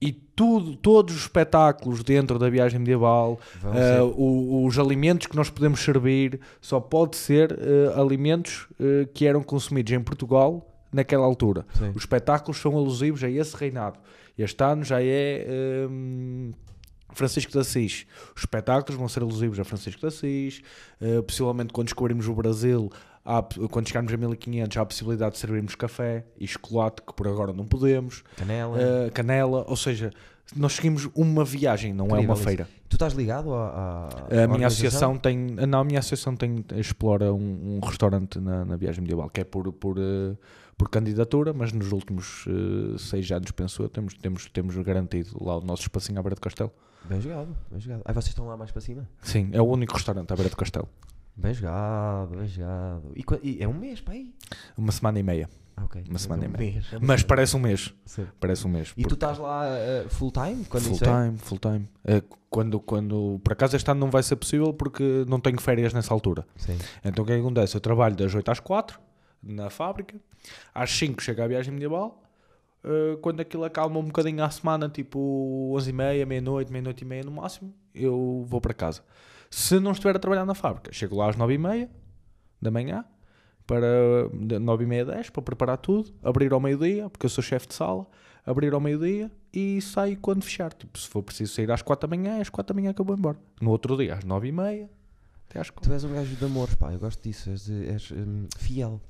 e 0.00 0.12
tudo, 0.12 0.76
todos 0.76 1.14
os 1.14 1.22
espetáculos 1.22 2.02
dentro 2.02 2.38
da 2.38 2.50
viagem 2.50 2.78
medieval, 2.78 3.40
Uh, 3.64 4.04
o- 4.20 4.66
os 4.66 4.78
alimentos 4.78 5.26
que 5.26 5.34
nós 5.36 5.48
podemos 5.48 5.80
servir 5.80 6.38
só 6.60 6.78
pode 6.78 7.16
ser 7.16 7.52
uh, 7.52 7.98
alimentos 8.00 8.66
uh, 8.78 9.06
que 9.14 9.26
eram 9.26 9.42
consumidos 9.42 9.92
em 9.92 10.00
Portugal 10.00 10.66
naquela 10.92 11.24
altura. 11.24 11.64
Sim. 11.78 11.90
Os 11.90 12.02
espetáculos 12.02 12.58
são 12.60 12.76
alusivos 12.76 13.24
a 13.24 13.30
esse 13.30 13.56
reinado. 13.56 13.98
Este 14.38 14.62
ano 14.62 14.84
já 14.84 15.02
é 15.02 15.46
um, 15.90 16.50
Francisco 17.14 17.50
de 17.52 17.58
Assis. 17.58 18.06
Os 18.34 18.42
espetáculos 18.42 18.98
vão 18.98 19.08
ser 19.08 19.22
alusivos 19.22 19.58
a 19.58 19.64
Francisco 19.64 20.00
de 20.02 20.06
Assis. 20.08 20.60
Possivelmente 21.26 21.72
quando 21.72 21.86
descobrirmos 21.86 22.28
o 22.28 22.34
Brasil, 22.34 22.90
há- 23.26 23.42
quando 23.70 23.88
chegarmos 23.88 24.12
a 24.12 24.16
1500, 24.16 24.76
há 24.76 24.80
a 24.82 24.86
possibilidade 24.86 25.32
de 25.34 25.38
servirmos 25.40 25.74
café 25.74 26.24
e 26.38 26.46
chocolate, 26.46 27.02
que 27.02 27.12
por 27.12 27.26
agora 27.28 27.52
não 27.52 27.66
podemos. 27.66 28.22
Canela. 28.36 28.78
Uh, 28.78 29.10
canela, 29.12 29.64
ou 29.68 29.76
seja, 29.76 30.10
nós 30.54 30.74
seguimos 30.74 31.08
uma 31.14 31.44
viagem, 31.44 31.92
não 31.92 32.04
é 32.06 32.08
Incrível 32.10 32.28
uma 32.30 32.34
isso. 32.34 32.44
feira. 32.44 32.68
Tu 32.88 32.94
estás 32.94 33.14
ligado 33.14 33.52
à, 33.52 34.08
A 34.44 34.46
minha 34.46 34.68
associação 34.68 35.18
tem. 35.18 35.36
Não, 35.36 35.80
a 35.80 35.84
minha 35.84 35.98
associação 35.98 36.36
tem, 36.36 36.64
explora 36.76 37.34
um, 37.34 37.78
um 37.82 37.86
restaurante 37.86 38.38
na, 38.38 38.64
na 38.64 38.76
viagem 38.76 39.02
medieval, 39.02 39.28
que 39.28 39.40
é 39.40 39.44
por, 39.44 39.72
por, 39.72 39.98
eh, 39.98 40.36
por 40.78 40.88
candidatura, 40.88 41.52
mas 41.52 41.72
nos 41.72 41.90
últimos 41.90 42.44
eh, 42.46 42.96
seis 42.96 43.28
anos, 43.32 43.50
penso 43.50 43.82
eu, 43.82 43.88
temos, 43.88 44.14
temos, 44.14 44.46
temos 44.50 44.76
garantido 44.76 45.36
lá 45.44 45.56
o 45.58 45.60
nosso 45.62 45.82
espacinho 45.82 46.20
à 46.20 46.22
beira 46.22 46.36
do 46.36 46.40
castelo. 46.40 46.70
Bem 47.08 47.20
jogado, 47.20 47.48
bem 47.70 47.80
jogado. 47.80 48.02
Aí 48.04 48.14
vocês 48.14 48.28
estão 48.28 48.46
lá 48.46 48.56
mais 48.56 48.70
para 48.70 48.80
cima? 48.80 49.08
Sim, 49.20 49.48
é 49.52 49.60
o 49.60 49.64
único 49.64 49.92
restaurante 49.94 50.32
à 50.32 50.36
beira 50.36 50.48
do 50.50 50.56
castelo. 50.56 50.88
Bem 51.36 51.52
jogado, 51.52 52.36
bem 52.36 52.46
jogado. 52.46 53.12
E, 53.14 53.22
qua- 53.22 53.38
e 53.42 53.62
é 53.62 53.68
um 53.68 53.74
mês 53.74 54.00
para 54.00 54.14
aí? 54.14 54.34
Uma 54.76 54.90
semana 54.92 55.18
e 55.18 55.22
meia. 55.22 55.48
Ah, 55.76 55.84
ok. 55.84 56.02
Uma 56.08 56.18
semana 56.18 56.44
é 56.44 56.46
e 56.46 56.48
um 56.48 56.52
meia. 56.58 56.72
mês, 56.72 56.92
é 56.92 56.98
Mas 56.98 57.22
parece 57.22 57.54
um 57.54 57.58
mês. 57.60 57.92
Sim. 58.06 58.26
Parece 58.40 58.66
um 58.66 58.70
mês. 58.70 58.88
E 58.96 59.02
tu 59.02 59.08
porque- 59.10 59.14
estás 59.14 59.38
lá 59.38 59.66
eh, 59.66 60.06
full 60.08 60.30
time? 60.32 60.64
Quando 60.64 60.84
full 60.84 60.94
isso 60.94 61.04
é? 61.04 61.06
time, 61.26 61.38
full 61.38 61.58
time. 61.58 61.88
Eh, 62.04 62.22
quando, 62.48 62.80
quando, 62.80 63.38
por 63.44 63.52
acaso 63.52 63.76
este 63.76 63.90
ano 63.90 64.00
não 64.00 64.10
vai 64.10 64.22
ser 64.22 64.36
possível 64.36 64.72
porque 64.72 65.26
não 65.28 65.38
tenho 65.38 65.60
férias 65.60 65.92
nessa 65.92 66.14
altura. 66.14 66.46
Sim. 66.56 66.78
Então 67.04 67.22
o 67.22 67.26
que 67.26 67.32
é 67.32 67.36
que 67.36 67.42
acontece? 67.42 67.76
Eu 67.76 67.80
trabalho 67.82 68.16
das 68.16 68.34
8 68.34 68.50
às 68.50 68.60
4 68.60 68.98
na 69.42 69.68
fábrica, 69.68 70.16
às 70.74 70.90
5 70.90 71.22
chega 71.22 71.44
a 71.44 71.46
viagem 71.48 71.74
medieval, 71.74 72.22
eh, 72.82 73.18
quando 73.20 73.40
aquilo 73.40 73.64
acalma 73.64 73.98
um 74.00 74.04
bocadinho 74.04 74.42
à 74.42 74.48
semana, 74.48 74.88
tipo 74.88 75.70
11 75.74 75.90
e 75.90 75.92
meia, 75.92 76.24
meia-noite, 76.24 76.72
meia-noite 76.72 77.04
e 77.04 77.06
meia 77.06 77.22
no 77.22 77.32
máximo, 77.32 77.74
eu 77.94 78.46
vou 78.48 78.58
para 78.62 78.72
casa. 78.72 79.02
Se 79.50 79.78
não 79.80 79.92
estiver 79.92 80.16
a 80.16 80.18
trabalhar 80.18 80.44
na 80.44 80.54
fábrica, 80.54 80.92
chego 80.92 81.16
lá 81.16 81.30
às 81.30 81.36
9 81.36 81.54
e 81.54 81.58
meia 81.58 81.90
da 82.60 82.70
manhã, 82.70 83.04
para 83.66 84.28
9 84.60 84.84
e 84.84 84.86
meia, 84.86 85.04
10, 85.04 85.30
para 85.30 85.42
preparar 85.42 85.78
tudo, 85.78 86.12
abrir 86.22 86.52
ao 86.52 86.60
meio-dia, 86.60 87.08
porque 87.10 87.26
eu 87.26 87.30
sou 87.30 87.42
chefe 87.42 87.66
de 87.68 87.74
sala, 87.74 88.06
abrir 88.44 88.72
ao 88.72 88.80
meio-dia 88.80 89.30
e 89.52 89.80
saio 89.80 90.16
quando 90.18 90.44
fechar. 90.44 90.72
Tipo, 90.72 90.98
se 90.98 91.08
for 91.08 91.22
preciso 91.22 91.52
sair 91.54 91.70
às 91.70 91.82
4 91.82 92.08
da 92.08 92.16
manhã, 92.16 92.38
é 92.38 92.40
às 92.42 92.48
4 92.48 92.72
da 92.74 92.80
manhã 92.80 92.92
que 92.92 93.00
eu 93.00 93.04
vou 93.04 93.16
embora. 93.16 93.36
No 93.60 93.70
outro 93.70 93.96
dia, 93.96 94.14
às 94.14 94.24
9 94.24 94.48
e 94.48 94.52
meia, 94.52 94.88
até 95.48 95.58
às 95.60 95.70
4. 95.70 95.90
Tu 95.90 95.92
és 95.94 96.04
um 96.04 96.12
gajo 96.14 96.36
de 96.36 96.44
amor, 96.44 96.68
pá. 96.76 96.92
Eu 96.92 96.98
gosto 97.00 97.22
disso. 97.22 97.50
És, 97.50 97.68
és, 97.68 98.10
hum, 98.12 98.46
fiel. 98.56 99.00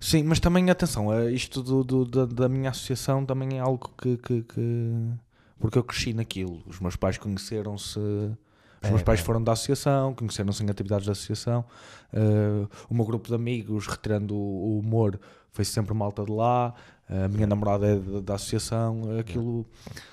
Sim, 0.00 0.22
mas 0.22 0.40
também 0.40 0.70
atenção, 0.70 1.12
eh, 1.12 1.30
isto 1.32 1.62
do, 1.62 1.84
do- 1.84 2.04
da, 2.04 2.24
da 2.24 2.48
minha 2.48 2.70
associação 2.70 3.26
também 3.26 3.58
é 3.58 3.60
algo 3.60 3.90
que, 4.00 4.16
que- 4.16 4.42
que- 4.42 5.12
Porque 5.58 5.76
eu 5.78 5.84
cresci 5.84 6.12
naquilo. 6.14 6.62
Os 6.66 6.78
meus 6.80 6.94
pais 6.96 7.18
conheceram-se. 7.18 7.98
Os 8.82 8.88
É, 8.88 8.90
meus 8.90 9.02
pais 9.02 9.20
pá. 9.20 9.26
foram 9.26 9.42
da 9.42 9.52
associação, 9.52 10.14
conheceram-se 10.14 10.62
em 10.62 10.70
atividades 10.70 11.06
da 11.06 11.12
associação. 11.12 11.64
Eh, 12.12 12.66
o 12.88 12.94
meu 12.94 13.04
grupo 13.04 13.28
de 13.28 13.34
amigos, 13.34 13.86
retirando 13.86 14.34
o, 14.34 14.78
humor, 14.78 15.18
foi 15.52 15.64
sempre 15.64 15.94
malta 15.94 16.24
de 16.24 16.30
lá. 16.32 16.74
A 17.08 17.28
minha 17.28 17.46
namorada 17.46 17.86
é 17.86 17.96
da- 17.96 18.20
da 18.20 18.34
associação. 18.34 19.02
Aquilo, 19.18 19.64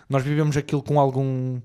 nós 0.10 0.24
vivemos 0.24 0.56
aquilo 0.58 0.82
com 0.84 1.00
algum 1.00 1.60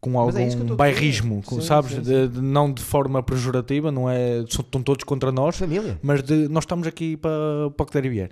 com 0.00 0.10
Mas 0.12 0.36
é 0.36 0.44
algum 0.48 0.72
a 0.74 0.76
bairrismo, 0.76 1.42
Sim, 1.44 1.60
sabes? 1.60 1.90
sim, 1.90 2.00
De- 2.02 2.28
de- 2.28 2.40
não 2.40 2.72
de 2.72 2.80
forma 2.80 3.20
pejorativa, 3.20 3.90
não 3.90 4.08
é? 4.08 4.38
Estão 4.48 4.80
todos 4.80 5.02
contra 5.02 5.32
nós, 5.32 5.56
Família. 5.56 5.98
mas 6.00 6.22
de, 6.22 6.46
nós 6.48 6.62
estamos 6.62 6.86
aqui 6.86 7.16
para, 7.16 7.68
para 7.76 7.82
o 7.82 7.86
que 7.86 7.92
der 7.92 8.04
e 8.04 8.08
vier. 8.08 8.30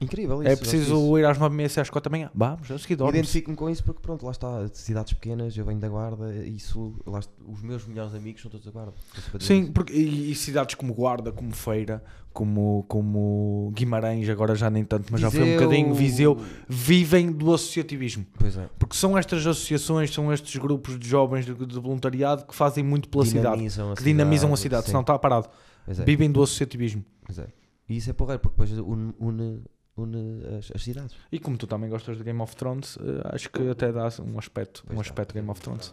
Incrível 0.00 0.42
isso. 0.42 0.48
é 0.48 0.50
gosto 0.50 0.62
disso. 0.64 0.76
preciso 0.76 1.18
ir 1.18 1.24
às 1.24 1.38
9h30 1.38 1.80
às 1.80 1.90
4 1.90 2.10
da 2.10 2.16
manhã. 2.16 2.30
Vamos, 2.34 2.70
a 2.70 2.78
seguir. 2.78 2.94
Identifico-me 3.00 3.56
com 3.56 3.70
isso 3.70 3.82
porque 3.84 4.00
pronto, 4.00 4.24
lá 4.24 4.32
está, 4.32 4.68
cidades 4.72 5.12
pequenas, 5.12 5.56
eu 5.56 5.64
venho 5.64 5.78
da 5.80 5.88
guarda, 5.88 6.34
isso, 6.44 6.94
lá 7.06 7.20
os 7.46 7.62
meus 7.62 7.86
melhores 7.86 8.14
amigos 8.14 8.42
são 8.42 8.50
todos 8.50 8.66
da 8.66 8.72
guarda. 8.72 8.92
Sim, 9.40 9.62
isso. 9.62 9.72
porque, 9.72 9.92
e, 9.92 10.30
e 10.32 10.34
cidades 10.34 10.74
como 10.74 10.92
Guarda, 10.92 11.30
como 11.32 11.52
Feira, 11.52 12.02
como, 12.32 12.84
como 12.88 13.70
Guimarães, 13.74 14.28
agora 14.28 14.54
já 14.56 14.68
nem 14.68 14.84
tanto, 14.84 15.10
mas 15.12 15.20
já 15.20 15.30
foi 15.30 15.40
um 15.40 15.44
Viseu- 15.44 15.60
bocadinho, 15.60 15.94
Viseu, 15.94 16.40
vivem 16.68 17.30
do 17.30 17.54
associativismo. 17.54 18.26
Pois 18.38 18.56
é. 18.56 18.68
Porque 18.78 18.96
são 18.96 19.16
estas 19.16 19.46
associações, 19.46 20.12
são 20.12 20.32
estes 20.32 20.56
grupos 20.60 20.98
de 20.98 21.08
jovens 21.08 21.46
de, 21.46 21.54
de 21.54 21.78
voluntariado 21.78 22.44
que 22.44 22.54
fazem 22.54 22.82
muito 22.82 23.08
pela 23.08 23.24
cidade, 23.24 23.44
Dinamizam 23.56 23.92
a 23.92 23.94
que 23.94 24.02
dinamizam 24.02 24.52
a 24.52 24.56
cidade, 24.56 24.82
sim. 24.82 24.88
senão 24.88 25.02
está 25.02 25.16
parado. 25.18 25.48
É, 25.86 25.92
Vivem 26.04 26.30
do 26.30 26.42
associativismo. 26.42 27.04
pois 27.24 27.38
é. 27.38 27.46
E 27.88 27.98
isso 27.98 28.08
é 28.08 28.12
porreiro, 28.14 28.40
porque 28.40 28.54
depois 28.62 28.78
une, 28.86 29.12
une, 29.20 29.62
une 29.96 30.44
as, 30.58 30.70
as 30.74 30.82
cidades. 30.82 31.14
E 31.30 31.38
como 31.38 31.56
tu 31.56 31.66
também 31.66 31.88
gostas 31.88 32.16
de 32.18 32.24
Game 32.24 32.40
of 32.40 32.54
Thrones, 32.56 32.96
eh, 32.98 33.34
acho 33.34 33.50
que 33.50 33.68
até 33.68 33.92
dá 33.92 34.08
um 34.22 34.38
aspecto, 34.38 34.82
um 34.84 34.94
Pois 34.94 35.00
aspecto 35.00 35.34
dá, 35.34 35.40
Game 35.40 35.50
of 35.50 35.60
Thrones. 35.60 35.88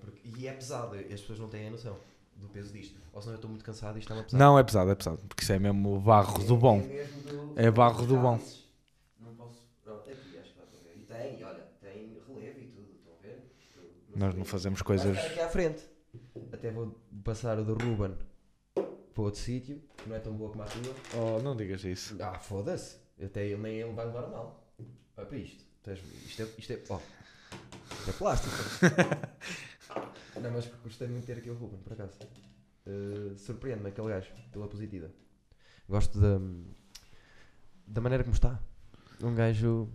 porque- 0.00 0.18
E 0.36 0.46
é 0.48 0.52
pesado, 0.52 0.94
as 0.96 1.20
pessoas 1.20 1.38
não 1.38 1.48
têm 1.48 1.68
a 1.68 1.70
noção 1.70 1.96
do 2.36 2.48
peso 2.48 2.72
disto. 2.72 2.98
Ou 3.12 3.20
senão 3.20 3.34
eu 3.34 3.36
estou 3.36 3.50
muito 3.50 3.64
cansado 3.64 3.96
e 3.96 4.00
isto 4.00 4.12
é 4.12 4.16
uma 4.16 4.22
pesado. 4.24 4.38
Não, 4.42 4.58
é 4.58 4.62
pesado, 4.62 4.90
é 4.90 4.94
pesado, 4.94 5.18
porque 5.28 5.42
isso 5.42 5.52
é 5.52 5.58
mesmo 5.58 5.96
o 5.96 6.00
barro 6.00 6.44
do 6.44 6.56
bom. 6.56 6.78
mesmo 6.78 7.22
do- 7.22 7.52
É 7.60 7.70
barro 7.70 8.06
do 8.06 8.16
bom. 8.16 8.38
Não 9.20 9.34
posso. 9.34 9.66
Pronto, 9.84 10.00
aqui 10.10 10.38
acho 10.38 10.52
que 10.52 10.58
dá 10.58 10.66
para 10.66 10.80
ver. 10.80 10.96
E 10.96 11.02
tem, 11.02 11.44
olha, 11.44 11.64
tem 11.80 12.16
relevo 12.28 12.60
e 12.60 12.66
tudo, 12.66 12.88
estão 12.96 13.12
a 13.18 13.22
ver? 13.22 13.50
Isto 13.58 14.18
Nós 14.18 14.34
não 14.34 14.44
fazemos 14.44 14.82
coisas. 14.82 15.16
aqui 15.18 15.40
à 15.40 15.48
frente. 15.48 15.82
Até 16.52 16.70
vou 16.70 16.96
passar 17.24 17.58
o 17.58 17.64
do 17.64 17.74
Ruben 17.74 18.14
para 19.14 19.22
outro 19.24 19.40
sítio, 19.40 19.82
que 19.96 20.08
não 20.08 20.14
é 20.16 20.20
tão 20.20 20.32
boa 20.34 20.50
como 20.50 20.62
a 20.62 20.66
tua. 20.66 20.94
Oh, 21.16 21.42
não 21.42 21.56
digas 21.56 21.82
isso. 21.84 22.16
Ah, 22.20 22.38
foda-se. 22.38 22.96
Até 23.22 23.46
ele 23.46 23.56
nem 23.56 23.76
ele 23.80 23.92
vai 23.92 24.06
levar 24.06 24.24
a 24.24 24.28
mal. 24.28 24.72
Olha 25.16 25.26
para 25.26 25.38
isto. 25.38 25.64
Isto 26.26 26.42
é. 26.42 26.48
Isto 26.58 26.72
é. 26.72 26.82
Ó. 26.90 27.00
Isto 27.98 28.10
é 28.10 28.12
plástico. 28.12 28.54
não, 30.40 30.50
mas 30.52 30.70
gostei 30.84 31.08
muito 31.08 31.22
de 31.22 31.26
ter 31.26 31.38
aqui 31.38 31.50
o 31.50 31.54
Ruben, 31.54 31.78
por 31.80 31.92
acaso. 31.94 32.18
Uh, 32.86 33.36
Surpreende-me 33.36 33.88
aquele 33.88 34.08
gajo, 34.08 34.30
pela 34.52 34.68
positiva. 34.68 35.10
Gosto 35.88 36.20
da. 36.20 36.38
da 37.86 38.00
maneira 38.00 38.22
como 38.24 38.34
está. 38.34 38.60
Um 39.22 39.34
gajo. 39.34 39.88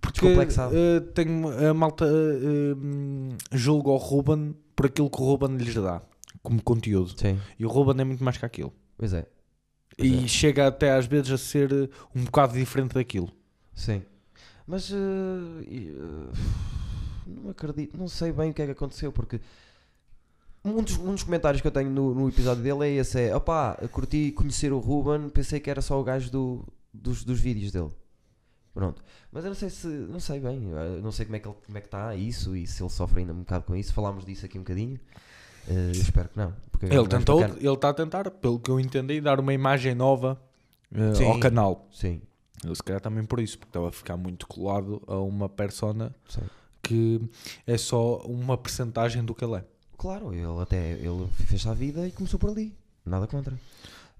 Porque 0.00 0.20
Descomplexado. 0.20 0.74
eh, 0.76 1.00
tenho, 1.14 1.48
a 1.68 1.74
malta 1.74 2.04
hum, 2.06 3.30
julga 3.52 3.90
o 3.90 3.96
Ruben 3.96 4.54
por 4.74 4.86
aquilo 4.86 5.10
que 5.10 5.20
o 5.20 5.24
Ruben 5.24 5.56
lhes 5.56 5.74
dá 5.74 6.02
como 6.42 6.62
conteúdo. 6.62 7.18
Sim. 7.18 7.38
E 7.58 7.64
o 7.64 7.68
Ruben 7.68 8.00
é 8.00 8.04
muito 8.04 8.22
mais 8.22 8.36
que 8.36 8.44
aquilo. 8.46 8.72
Pois 8.96 9.12
é. 9.12 9.26
E 9.98 10.24
é. 10.24 10.28
chega 10.28 10.66
até 10.68 10.92
às 10.92 11.06
vezes 11.06 11.32
a 11.32 11.38
ser 11.38 11.72
eh, 11.72 11.88
um 12.14 12.24
bocado 12.24 12.52
diferente 12.54 12.94
daquilo. 12.94 13.30
Sim. 13.74 14.02
Mas. 14.66 14.90
uh, 14.90 14.94
uh, 14.94 16.32
não 17.26 17.50
acredito. 17.50 17.96
Não 17.96 18.06
sei 18.06 18.32
bem 18.32 18.50
o 18.50 18.54
que 18.54 18.62
é 18.62 18.66
que 18.66 18.72
aconteceu, 18.72 19.12
porque. 19.12 19.40
Um 20.64 20.82
dos, 20.82 20.98
um 20.98 21.12
dos 21.12 21.22
comentários 21.22 21.60
que 21.60 21.66
eu 21.66 21.72
tenho 21.72 21.90
no, 21.90 22.14
no 22.14 22.28
episódio 22.28 22.62
dele 22.62 22.84
é 22.84 23.00
esse: 23.00 23.20
é 23.20 23.34
opá, 23.34 23.74
curti 23.90 24.32
conhecer 24.32 24.72
o 24.72 24.78
Ruben, 24.78 25.28
pensei 25.30 25.58
que 25.58 25.70
era 25.70 25.80
só 25.80 25.98
o 26.00 26.04
gajo 26.04 26.30
do, 26.30 26.64
dos, 26.92 27.24
dos 27.24 27.40
vídeos 27.40 27.72
dele. 27.72 27.90
Pronto. 28.74 29.02
Mas 29.32 29.44
eu 29.44 29.50
não 29.50 29.56
sei 29.56 29.70
se. 29.70 29.86
Não 29.86 30.20
sei 30.20 30.38
bem. 30.38 30.60
não 31.02 31.10
sei 31.10 31.26
como 31.26 31.36
é 31.36 31.38
que 31.40 31.48
ele 31.48 31.56
como 31.66 31.78
é 31.78 31.80
que 31.80 31.86
está 31.86 32.14
isso 32.14 32.54
e 32.54 32.66
se 32.66 32.82
ele 32.82 32.90
sofre 32.90 33.20
ainda 33.20 33.32
um 33.32 33.40
bocado 33.40 33.64
com 33.64 33.74
isso. 33.74 33.92
Falámos 33.92 34.24
disso 34.24 34.46
aqui 34.46 34.58
um 34.58 34.62
bocadinho. 34.62 35.00
Uh, 35.68 35.90
espero 35.92 36.28
que 36.28 36.38
não. 36.38 36.52
É 36.80 36.94
Ele 36.94 37.08
tentou, 37.08 37.40
bacana. 37.40 37.58
ele 37.60 37.72
está 37.74 37.88
a 37.88 37.94
tentar, 37.94 38.30
pelo 38.30 38.58
que 38.60 38.70
eu 38.70 38.78
entendi, 38.78 39.20
dar 39.20 39.40
uma 39.40 39.52
imagem 39.52 39.94
nova 39.94 40.40
Sim. 41.14 41.24
ao 41.24 41.38
canal. 41.40 41.86
Sim. 41.92 42.20
Eu, 42.64 42.74
se 42.74 42.82
calhar 42.82 43.00
também 43.00 43.24
por 43.24 43.40
isso, 43.40 43.58
porque 43.58 43.70
estava 43.70 43.88
a 43.88 43.92
ficar 43.92 44.16
muito 44.16 44.46
colado 44.46 45.02
a 45.06 45.16
uma 45.16 45.48
persona 45.48 46.14
Sim. 46.28 46.40
que 46.82 47.20
é 47.66 47.76
só 47.76 48.18
uma 48.18 48.56
percentagem 48.56 49.24
do 49.24 49.34
que 49.34 49.44
ele 49.44 49.56
é. 49.56 49.64
Claro, 49.96 50.32
ele 50.32 50.46
até 50.62 50.92
ele 50.92 51.26
fez 51.46 51.66
a 51.66 51.74
vida 51.74 52.06
e 52.06 52.12
começou 52.12 52.38
por 52.38 52.50
ali. 52.50 52.72
Nada 53.04 53.26
contra. 53.26 53.54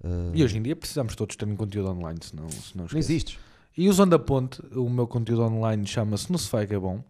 Uh, 0.03 0.31
E 0.33 0.43
hoje 0.43 0.57
em 0.57 0.61
dia 0.61 0.75
precisamos 0.75 1.15
todos 1.15 1.35
ter 1.35 1.45
um 1.45 1.55
conteúdo 1.55 1.89
online, 1.89 2.19
senão, 2.21 2.49
senão 2.49 2.85
não 2.91 2.99
existes. 2.99 3.37
E 3.77 3.87
usando 3.87 4.13
a 4.13 4.19
ponte, 4.19 4.61
o 4.75 4.89
meu 4.89 5.07
conteúdo 5.07 5.43
online 5.43 5.85
chama-se 5.87 6.29
No 6.31 6.37
Sofá 6.37 6.65
que 6.65 6.73
é 6.73 6.79
bom. 6.79 7.01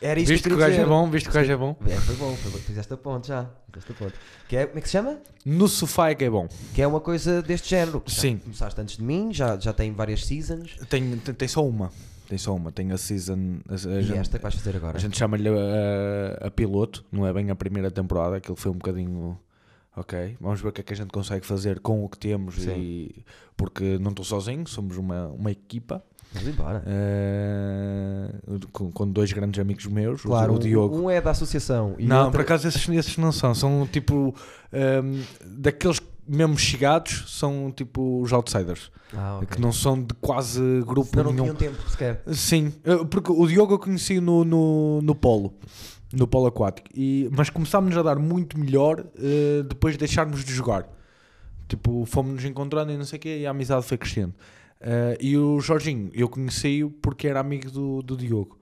Era 0.00 0.20
isso 0.20 0.32
Visto 0.32 0.44
que 0.44 0.52
eu 0.52 0.56
o 0.56 0.60
gajo 0.60 0.80
é 0.80 0.84
bom, 0.84 1.10
visto 1.10 1.26
que 1.26 1.30
o 1.30 1.34
gajo 1.34 1.52
é 1.52 1.56
bom. 1.56 1.76
É, 1.86 1.96
foi 1.96 2.14
bom, 2.16 2.34
foi 2.36 2.50
bom. 2.50 2.58
Fizeste 2.58 2.92
a 2.92 2.96
ponte 2.96 3.28
já. 3.28 3.48
Fizeste 3.72 3.92
a 3.92 3.94
ponte. 3.94 4.14
Que 4.48 4.56
é, 4.56 4.66
como 4.66 4.78
é 4.78 4.82
que 4.82 4.88
se 4.88 4.92
chama? 4.92 5.18
No 5.46 5.66
Sofá 5.66 6.14
que 6.14 6.24
é 6.24 6.30
bom. 6.30 6.46
Que 6.74 6.82
é 6.82 6.86
uma 6.86 7.00
coisa 7.00 7.40
deste 7.40 7.70
género. 7.70 8.02
Sim. 8.06 8.36
Começaste 8.38 8.80
antes 8.80 8.96
de 8.98 9.02
mim, 9.02 9.32
já, 9.32 9.58
já 9.58 9.72
tem 9.72 9.92
várias 9.92 10.24
seasons. 10.26 10.76
Tem, 10.88 11.16
tem, 11.18 11.34
tem 11.34 11.48
só 11.48 11.66
uma. 11.66 11.90
Tem 12.28 12.36
só 12.36 12.54
uma. 12.54 12.70
Tem 12.70 12.92
a 12.92 12.98
season. 12.98 13.60
A, 13.68 13.72
a 13.72 14.00
E 14.00 14.02
gente, 14.02 14.18
esta 14.18 14.38
que 14.38 14.42
vais 14.42 14.54
fazer 14.54 14.76
agora. 14.76 14.96
a 14.98 15.00
gente 15.00 15.16
chama-lhe 15.16 15.48
a, 15.48 16.46
a 16.46 16.50
piloto, 16.50 17.04
não 17.10 17.26
é 17.26 17.32
bem 17.32 17.50
a 17.50 17.54
primeira 17.54 17.90
temporada, 17.90 18.36
aquilo 18.36 18.56
foi 18.56 18.70
um 18.70 18.76
bocadinho. 18.76 19.38
Ok, 19.96 20.36
vamos 20.40 20.60
ver 20.60 20.68
o 20.68 20.72
que 20.72 20.80
é 20.80 20.84
que 20.84 20.92
a 20.92 20.96
gente 20.96 21.12
consegue 21.12 21.46
fazer 21.46 21.78
com 21.78 22.04
o 22.04 22.08
que 22.08 22.18
temos 22.18 22.56
Sim. 22.56 22.74
e 22.76 23.24
porque 23.56 23.96
não 24.00 24.10
estou 24.10 24.24
sozinho, 24.24 24.66
somos 24.66 24.96
uma, 24.96 25.28
uma 25.28 25.52
equipa 25.52 26.02
Vamos 26.34 26.48
embora. 26.48 26.82
eh, 26.86 28.28
com, 28.72 28.90
com 28.90 29.08
dois 29.08 29.32
grandes 29.32 29.60
amigos 29.60 29.86
meus, 29.86 30.24
o- 30.24 30.28
Claro, 30.28 30.54
o, 30.54 30.58
Diogo. 30.58 30.96
Um 30.96 31.10
é 31.10 31.20
da 31.20 31.30
associação. 31.30 31.94
E 31.98 32.06
não, 32.06 32.16
outro- 32.26 32.32
por 32.32 32.40
acaso 32.40 32.66
esses, 32.68 32.88
esses 32.88 33.16
não 33.16 33.32
são. 33.32 33.54
São 33.54 33.86
tipo. 33.90 34.34
ehm, 34.72 35.22
daqueles 35.46 36.00
mesmo 36.26 36.56
chegados, 36.58 37.24
são 37.38 37.70
tipo 37.74 38.20
os 38.22 38.32
outsiders. 38.32 38.90
Ah, 39.12 39.36
ok. 39.42 39.48
Que 39.56 39.60
não 39.60 39.70
são 39.72 40.00
de 40.02 40.14
quase 40.20 40.60
grupo 40.86 41.10
Não, 41.16 41.24
não 41.24 41.32
nenhum. 41.32 41.44
tinham 41.54 41.56
tempo 41.74 41.88
sequer. 41.90 42.22
Sim, 42.32 42.72
eh, 42.84 43.04
porque 43.10 43.30
o 43.30 43.46
Diogo 43.46 43.74
eu 43.74 43.78
conheci 43.78 44.20
no, 44.20 44.44
no, 44.44 45.00
no 45.02 45.14
polo. 45.14 45.54
No 46.12 46.26
polo 46.26 46.46
aquático. 46.46 46.88
E, 46.94 47.28
mas 47.36 47.50
começámos 47.50 47.96
a 47.96 48.02
dar 48.02 48.18
muito 48.18 48.58
melhor 48.58 49.04
eh, 49.18 49.62
depois 49.68 49.94
de 49.94 49.98
deixarmos 49.98 50.44
de 50.44 50.52
jogar. 50.52 50.86
Tipo, 51.68 52.04
fomos-nos 52.06 52.44
encontrando 52.44 52.92
e 52.92 52.96
não 52.96 53.04
sei 53.04 53.18
o 53.18 53.20
quê, 53.20 53.38
e 53.40 53.46
a 53.46 53.50
amizade 53.50 53.84
foi 53.84 53.96
crescendo. 53.98 54.32
Eh, 54.86 55.16
e 55.20 55.36
o 55.38 55.58
Jorginho, 55.60 56.10
eu 56.12 56.28
conheci-o 56.28 56.90
porque 56.90 57.26
era 57.26 57.40
amigo 57.40 57.70
do, 57.70 58.02
do 58.02 58.16
Diogo. 58.16 58.58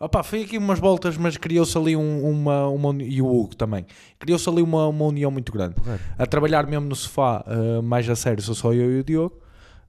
Opa, 0.00 0.22
foi 0.22 0.42
aqui 0.42 0.56
umas 0.58 0.78
voltas, 0.78 1.16
mas 1.18 1.36
criou-se 1.36 1.76
ali 1.76 1.94
um- 1.96 2.28
uma, 2.30 2.66
uma. 2.68 3.02
E 3.02 3.20
o 3.20 3.26
Hugo 3.26 3.54
também. 3.56 3.84
Criou-se 4.18 4.48
ali 4.48 4.62
uma, 4.62 4.86
uma 4.88 5.04
união 5.06 5.30
muito 5.30 5.52
grande. 5.52 5.74
A 6.18 6.26
trabalhar 6.26 6.66
mesmo 6.66 6.86
no 6.86 6.94
sofá, 6.94 7.44
eh, 7.46 7.80
mais 7.82 8.08
a 8.08 8.16
sério, 8.16 8.42
sou 8.42 8.54
só 8.54 8.72
eu 8.72 8.90
e 8.96 9.00
o 9.00 9.04
Diogo. 9.04 9.38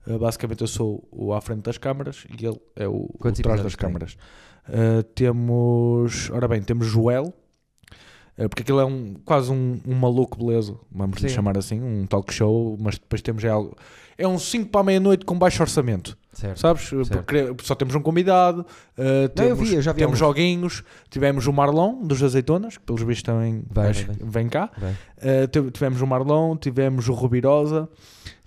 Eh, 0.06 0.16
basicamente, 0.18 0.60
eu 0.62 0.66
sou 0.66 1.06
o 1.10 1.32
à 1.32 1.40
frente 1.40 1.62
das 1.62 1.78
câmaras 1.78 2.26
e 2.38 2.44
ele 2.46 2.58
é 2.76 2.86
o, 2.88 2.92
o 2.92 3.18
Quantos 3.18 3.40
trás 3.40 3.60
episódios 3.60 3.62
das 3.62 3.74
câmaras. 3.74 4.16
Temos. 5.14 6.30
Ora 6.30 6.46
bem, 6.48 6.62
temos 6.62 6.86
Joel. 6.86 7.32
Eh, 8.38 8.48
porque 8.48 8.62
aquilo 8.62 8.80
é 8.80 8.84
um, 8.86 9.14
quase 9.24 9.50
um, 9.52 9.78
um 9.86 9.94
maluco, 9.94 10.38
beleza, 10.42 10.74
vamos 10.90 11.18
lhe 11.18 11.28
Sim. 11.28 11.34
chamar 11.34 11.58
assim, 11.58 11.80
um 11.82 12.06
talk 12.06 12.32
show, 12.32 12.76
mas 12.80 12.94
depois 12.98 13.20
temos 13.20 13.44
é 13.44 13.48
algo. 13.48 13.76
É 14.16 14.26
um 14.26 14.38
5 14.38 14.70
para 14.70 14.80
a 14.80 14.84
meia-noite 14.84 15.24
com 15.24 15.38
baixo 15.38 15.62
orçamento. 15.62 16.16
Certo. 16.32 16.58
Sabes? 16.58 16.90
Porque 16.90 17.54
só 17.62 17.74
temos 17.74 17.94
um 17.94 18.00
convidado, 18.00 18.60
uh, 18.62 19.02
Não, 19.36 19.44
eu 19.44 19.56
temos, 19.56 19.68
já 19.84 19.92
vi 19.92 19.98
temos 19.98 20.20
alguns. 20.22 20.36
joguinhos, 20.38 20.84
tivemos 21.10 21.46
o 21.46 21.52
Marlon 21.52 22.02
dos 22.04 22.22
Azeitonas, 22.22 22.76
que 22.78 22.84
pelos 22.84 23.02
vistos 23.02 23.22
também 23.24 23.64
Vai, 23.70 23.92
vai, 23.92 24.16
vem 24.20 24.48
cá. 24.48 24.70
Bem. 24.78 24.90
Uh, 24.90 25.48
tive- 25.48 25.70
tivemos 25.72 26.00
o 26.00 26.06
Marlon, 26.06 26.56
tivemos 26.56 27.08
o 27.08 27.12
Rubirosa, 27.12 27.88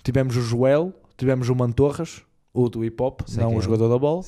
tivemos 0.03 0.35
o 0.37 0.41
Joel, 0.41 0.93
tivemos 1.18 1.49
o 1.49 1.55
Mantorras, 1.55 2.22
o 2.53 2.68
do 2.68 2.84
hip 2.84 3.02
hop, 3.02 3.22
Sei 3.28 3.41
não 3.41 3.56
o 3.56 3.60
é. 3.60 3.61
jogador 3.61 3.88
da 3.88 3.98
bola. 3.98 4.22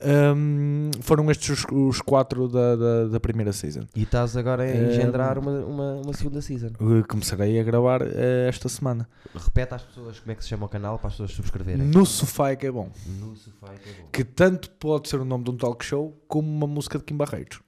É. 0.00 0.32
Um, 0.34 0.90
foram 1.00 1.30
estes 1.30 1.48
os, 1.50 1.64
os 1.72 2.02
quatro 2.02 2.46
da, 2.48 2.76
da, 2.76 3.08
da 3.08 3.18
primeira 3.20 3.50
season. 3.52 3.86
E 3.96 4.02
estás 4.02 4.36
agora 4.36 4.62
a 4.62 4.66
Eh, 4.66 4.90
engendrar 4.90 5.38
uma, 5.38 5.52
uma, 5.60 5.92
uma 6.04 6.12
segunda 6.12 6.42
season. 6.42 6.68
Uh, 6.78 7.02
Começarei 7.08 7.58
a 7.58 7.62
gravar 7.62 8.02
uh, 8.02 8.06
esta 8.48 8.68
semana. 8.68 9.08
Repete 9.34 9.74
às 9.74 9.82
pessoas 9.82 10.20
como 10.20 10.32
é 10.32 10.34
que 10.34 10.42
se 10.42 10.50
chama 10.50 10.66
o 10.66 10.68
canal 10.68 10.98
para 10.98 11.08
as 11.08 11.14
pessoas 11.14 11.32
subscreverem. 11.32 11.86
No 11.86 12.04
sofá 12.04 12.50
é 12.50 12.56
que 12.56 12.66
é 12.66 12.70
bom. 12.70 12.90
No 13.18 13.34
sofá 13.36 13.68
que 13.82 13.88
é 13.88 13.92
bom. 14.02 14.08
Que 14.12 14.22
tanto 14.24 14.70
pode 14.72 15.08
ser 15.08 15.18
o 15.20 15.24
nome 15.24 15.44
de 15.44 15.50
um 15.50 15.56
talk 15.56 15.82
show 15.84 16.14
como 16.28 16.46
uma 16.50 16.66
música 16.66 16.98
de 16.98 17.04
Kim 17.04 17.16
Barreiros. 17.16 17.60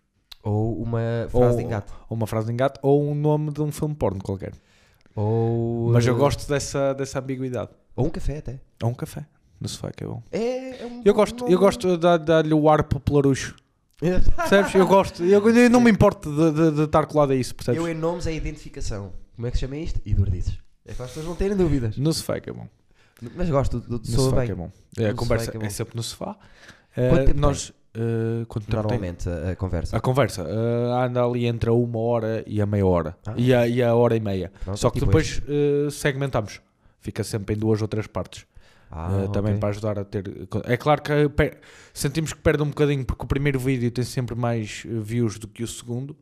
Ou 0.43 0.83
uma 0.83 1.01
frase 1.31 1.47
Ou- 1.53 1.57
de 1.57 1.63
engate. 1.63 1.93
ou 2.11 2.17
uma 2.19 2.27
frase 2.27 2.47
de 2.49 2.53
engate, 2.53 2.79
ou 2.83 3.03
um 3.03 3.15
nome 3.15 3.51
de 3.51 3.63
um 3.63 3.73
filme 3.73 3.95
porno 3.95 4.23
qualquer. 4.23 4.53
Ou, 5.17 5.91
Mas 5.93 6.07
eu 6.07 6.15
eh, 6.15 6.19
gosto 6.19 6.47
dessa, 6.49 6.93
dessa 6.93 7.19
ambiguidade. 7.21 7.71
Ou 7.97 8.07
um 8.07 8.11
café 8.11 8.39
até. 8.39 8.61
Ou 8.83 8.91
um 8.91 8.95
café, 8.95 9.25
no 9.65 9.69
sofá 9.69 9.91
que 9.91 10.05
é 10.05 10.07
bom. 10.07 10.23
É, 10.31 10.83
é 10.83 10.87
um 10.87 11.03
Eu 11.05 11.13
gosto, 11.15 11.49
eu 11.49 11.59
gosto 11.59 11.89
de 11.89 11.97
dar- 11.99 12.19
dar-lhe 12.19 12.55
o 12.55 12.69
ar 12.71 12.85
popularucho. 12.85 13.57
Percebes? 13.99 14.75
Eu 14.75 14.87
gosto. 14.87 15.25
Eu, 15.25 15.49
eu 15.49 15.71
não 15.71 15.81
me 15.81 15.91
importo 15.91 16.31
de, 16.31 16.53
de- 16.53 16.77
de 16.77 16.83
estar 16.83 17.07
colado 17.07 17.33
a 17.33 17.35
isso, 17.35 17.55
percebes? 17.55 17.81
Eu 17.81 17.89
em 17.89 17.95
nomes 17.95 18.27
é 18.27 18.35
identificação. 18.35 19.13
Como 19.35 19.47
é 19.47 19.51
que 19.51 19.57
se 19.57 19.63
chama 19.63 19.77
isto? 19.77 20.01
Eduardices. 20.07 20.59
É 20.87 20.93
para 20.93 21.07
as 21.07 21.11
pessoas 21.13 21.27
não 21.27 21.35
terem 21.35 21.57
dúvidas. 21.57 21.97
No 21.97 22.13
sofá 22.13 22.39
que 22.39 22.51
é 22.51 22.53
bom. 22.53 22.69
Mas 23.37 23.49
gosto, 23.49 23.81
do, 23.81 23.99
do, 23.99 23.99
No 23.99 24.05
soa 24.17 24.25
sofá 24.27 24.37
bem. 24.39 24.47
que 24.47 24.53
é 24.53 24.55
bom. 24.55 24.71
É, 24.99 25.07
a 25.07 25.09
No 25.11 25.17
conversa 25.17 25.47
sofá 25.47 25.59
que 25.59 25.65
é 25.65 25.67
é, 25.67 25.71
bom. 25.71 25.75
sempre 25.75 25.97
no 25.97 26.03
sofá. 26.03 26.37
Quanto 26.95 27.21
Eh, 27.21 27.25
tempo 27.25 27.41
nós, 27.41 27.73
eh, 27.95 28.45
quanto 28.47 28.67
tempo 28.67 28.83
tem? 28.89 28.99
Normalmente 28.99 29.29
a, 29.29 29.51
a 29.53 29.57
conversa. 29.57 29.97
A 29.97 30.01
conversa 30.01 30.43
eh, 30.43 31.07
anda 31.07 31.25
ali 31.25 31.47
entre 31.47 31.71
a 31.71 31.73
uma 31.73 31.99
hora 31.99 32.45
e 32.47 32.61
a 32.61 32.67
meia 32.67 32.87
hora. 32.87 33.17
Ah. 33.27 33.35
E, 33.37 33.55
a, 33.55 33.67
e 33.67 33.83
a 33.83 33.95
hora 33.95 34.15
e 34.17 34.21
meia. 34.21 34.53
Pronto, 34.63 34.79
Só 34.79 34.91
que 34.91 34.99
tipo 34.99 35.07
depois 35.07 35.41
eh, 35.49 35.89
segmentamos. 35.91 36.61
Fica 37.01 37.25
sempre 37.25 37.55
em 37.55 37.59
duas 37.59 37.81
ou 37.83 37.89
três 37.89 38.07
partes. 38.07 38.45
Ah, 38.97 39.25
Uh, 39.25 39.29
também 39.33 39.53
ok. 39.53 39.61
para 39.61 39.69
ajudar 39.71 39.99
a 39.99 40.05
ter. 40.05 40.25
É 40.67 40.77
claro 40.77 41.03
que 41.03 41.29
per- 41.31 41.59
sentimos 41.93 42.33
que 42.33 42.39
perde 42.41 42.63
um 42.63 42.69
bocadinho 42.69 43.05
porque 43.05 43.25
o 43.25 43.27
primeiro 43.29 43.59
vídeo 43.59 43.91
tem 43.91 44.05
sempre 44.05 44.37
mais 44.37 44.85
uh, 44.87 45.01
views 45.01 45.39
do 45.39 45.49
que 45.49 45.63
o 45.65 45.67
segundo, 45.69 46.17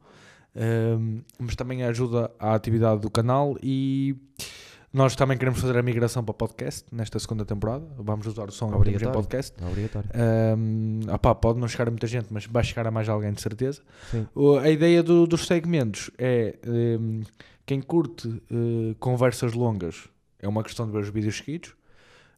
Um, 0.54 1.22
mas 1.38 1.56
também 1.56 1.82
ajuda 1.82 2.30
à 2.38 2.54
atividade 2.54 3.00
do 3.00 3.10
canal 3.10 3.56
e 3.62 4.14
nós 4.92 5.16
também 5.16 5.38
queremos 5.38 5.58
fazer 5.58 5.78
a 5.78 5.82
migração 5.82 6.22
para 6.22 6.34
podcast 6.34 6.84
nesta 6.92 7.18
segunda 7.18 7.42
temporada. 7.46 7.86
Vamos 7.98 8.26
usar 8.26 8.50
o 8.50 8.52
som 8.52 8.66
temos 8.66 8.76
em 8.86 8.90
Obrigatório. 8.90 9.12
podcast. 9.18 9.54
Obrigatório. 9.64 10.10
Um, 10.58 11.00
opá, 11.10 11.34
pode 11.34 11.58
não 11.58 11.66
chegar 11.66 11.88
a 11.88 11.90
muita 11.90 12.06
gente, 12.06 12.26
mas 12.30 12.44
vai 12.44 12.62
chegar 12.62 12.86
a 12.86 12.90
mais 12.90 13.08
alguém 13.08 13.32
de 13.32 13.40
certeza. 13.40 13.80
O- 14.34 14.56
a 14.58 14.68
ideia 14.68 15.02
do- 15.02 15.26
dos 15.26 15.46
segmentos 15.46 16.10
é 16.18 16.58
um, 16.66 17.22
quem 17.64 17.80
curte 17.80 18.28
uh, 18.28 18.94
conversas 19.00 19.54
longas 19.54 20.06
é 20.38 20.46
uma 20.46 20.62
questão 20.62 20.84
de 20.84 20.92
ver 20.92 20.98
os 20.98 21.08
vídeos 21.08 21.38
seguidos. 21.38 21.74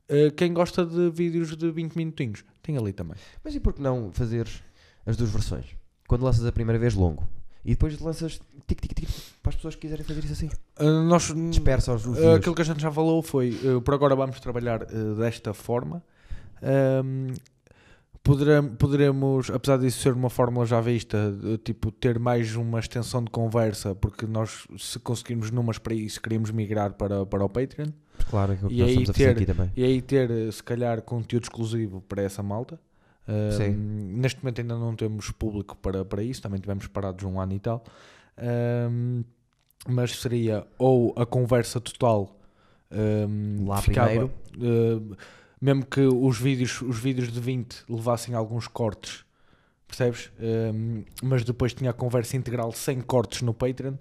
Uh, 0.09 0.31
quem 0.36 0.52
gosta 0.52 0.85
de 0.85 1.10
vídeos 1.10 1.56
de 1.56 1.70
20 1.70 1.94
minutinhos 1.97 2.44
tem 2.62 2.76
ali 2.76 2.93
também. 2.93 3.16
Mas 3.43 3.55
e 3.55 3.60
por 3.60 3.72
que 3.72 3.81
não 3.81 4.12
fazeres 4.12 4.62
as 5.06 5.16
duas 5.16 5.31
versões? 5.31 5.64
Quando 6.06 6.22
lanças 6.22 6.44
a 6.44 6.52
primeira 6.52 6.78
vez 6.78 6.94
longo 6.94 7.26
e 7.64 7.70
depois 7.70 7.98
lanças 7.98 8.39
tic 8.66 8.81
tic 8.82 8.93
tic 8.94 9.09
para 9.43 9.51
as 9.51 9.56
pessoas 9.56 9.74
que 9.74 9.81
quiserem 9.82 10.05
fazer 10.05 10.22
isso 10.24 10.32
assim. 10.35 10.51
Uh, 10.78 11.02
nós, 11.09 11.32
Dispersa 11.51 11.94
os 11.94 12.05
uh, 12.05 12.32
aquilo 12.35 12.55
que 12.55 12.60
a 12.60 12.64
gente 12.64 12.82
já 12.82 12.93
falou 12.93 13.22
foi 13.22 13.59
uh, 13.64 13.81
por 13.81 13.94
agora 13.94 14.14
vamos 14.14 14.39
trabalhar 14.40 14.85
desta 15.16 15.55
forma. 15.55 16.02
Um, 16.62 17.28
poderem- 18.22 18.74
poderemos, 18.76 19.51
apesar 19.51 19.78
disso 19.78 20.01
ser 20.01 20.12
uma 20.12 20.28
fórmula 20.31 20.66
já 20.66 20.81
vista, 20.81 21.32
tipo 21.64 21.90
ter 21.90 22.18
mais 22.18 22.55
uma 22.56 22.78
extensão 22.78 23.22
de 23.24 23.31
conversa, 23.31 23.94
porque 23.94 24.26
nós, 24.26 24.66
se 24.78 24.98
conseguirmos 24.98 25.51
numas 25.51 25.78
para 25.78 25.94
isso, 25.94 26.20
queríamos 26.20 26.51
migrar 26.51 26.93
para, 26.94 27.24
para 27.24 27.44
o 27.44 27.48
Patreon. 27.48 27.89
Claro, 28.31 28.53
é 28.53 28.55
o 28.57 28.69
que 28.69 28.75
E 28.75 28.79
nós 28.81 28.89
aí 28.91 29.05
ter- 29.13 29.29
aqui 29.31 29.47
também. 29.47 29.71
E 29.77 29.85
aí 29.85 30.03
ter, 30.03 30.31
eh, 30.31 30.51
se 30.51 30.63
calhar, 30.63 31.01
conteúdo 31.03 31.45
exclusivo 31.45 32.01
para 32.03 32.23
essa 32.23 32.43
malta. 32.43 32.79
Sim. 33.57 33.71
neste 33.71 34.43
momento 34.45 34.61
ainda 34.61 34.77
não 34.77 34.95
temos 34.95 35.31
público 35.31 35.75
para, 35.77 36.05
para 36.05 36.23
isso, 36.23 36.43
também 36.43 36.61
tivemos 36.61 36.87
parados 36.89 37.25
um 37.25 37.41
ano 37.41 37.55
e 37.55 37.59
tal. 37.59 37.83
Um, 38.39 39.25
mas 39.89 40.21
seria 40.21 40.67
ou 40.79 41.15
a 41.17 41.25
conversa 41.25 41.81
total 41.81 42.37
um, 42.91 43.67
Lá 43.67 43.81
ficava, 43.81 44.09
primeiro. 44.09 44.33
uh, 44.59 45.17
mesmo 45.61 45.87
que 45.87 46.01
os 46.03 46.39
vídeos, 46.39 46.83
os 46.83 46.99
vídeos 46.99 47.33
de 47.33 47.41
20 47.41 47.83
levassem 47.89 48.35
alguns 48.35 48.69
cortes, 48.69 49.24
percebes? 49.95 50.31
Um, 50.41 51.03
mas 51.23 51.45
depois 51.45 51.73
tinha 51.73 51.91
a 51.91 51.93
conversa 51.93 52.37
integral 52.37 52.73
sem 52.73 53.01
cortes 53.01 53.43
no 53.43 53.55
Patreon. 53.55 53.95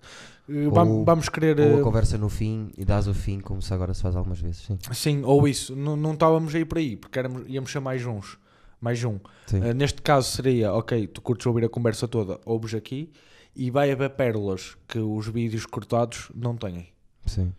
Uh, 0.48 0.70
vam- 0.72 0.90
Ou- 0.90 1.06
vamos 1.06 1.30
querer. 1.30 1.60
Ou 1.60 1.78
a 1.78 1.80
uh, 1.80 1.84
conversa 1.84 2.18
no 2.18 2.30
fim 2.30 2.72
e 2.78 2.84
dás 2.84 3.08
o 3.08 3.14
fim, 3.14 3.40
como 3.40 3.62
se 3.62 3.74
agora 3.74 3.94
se 3.94 4.02
faz 4.02 4.16
algumas 4.16 4.40
vezes. 4.40 4.62
Sim. 4.66 4.78
Sim, 4.92 5.22
ou 5.24 5.48
isso, 5.48 5.76
não, 5.76 5.96
não 5.96 6.14
estávamos 6.14 6.54
aí 6.54 6.66
por 6.66 6.78
aí, 6.78 6.98
porque 6.98 7.18
éramos, 7.20 7.44
íamos 7.48 7.72
ser 7.72 7.80
mais 7.80 8.06
uns, 8.06 8.38
mais 8.82 9.04
um. 9.04 9.16
Uh, 9.52 9.74
neste 9.76 10.02
caso 10.02 10.30
seria, 10.32 10.74
ok, 10.74 11.08
tu 11.08 11.22
curtes 11.22 11.46
ouvir 11.46 11.66
a 11.66 11.70
conversa 11.70 12.08
toda, 12.08 12.40
ouves 12.46 12.74
aqui 12.74 13.12
e 13.56 13.70
vai 13.72 13.92
haver 13.92 14.10
pérolas 14.12 14.76
que 14.88 14.98
os 15.00 15.28
vídeos 15.28 15.66
cortados 15.66 16.30
não 16.36 16.56
têm. 16.58 16.88
Sim. 17.26 17.54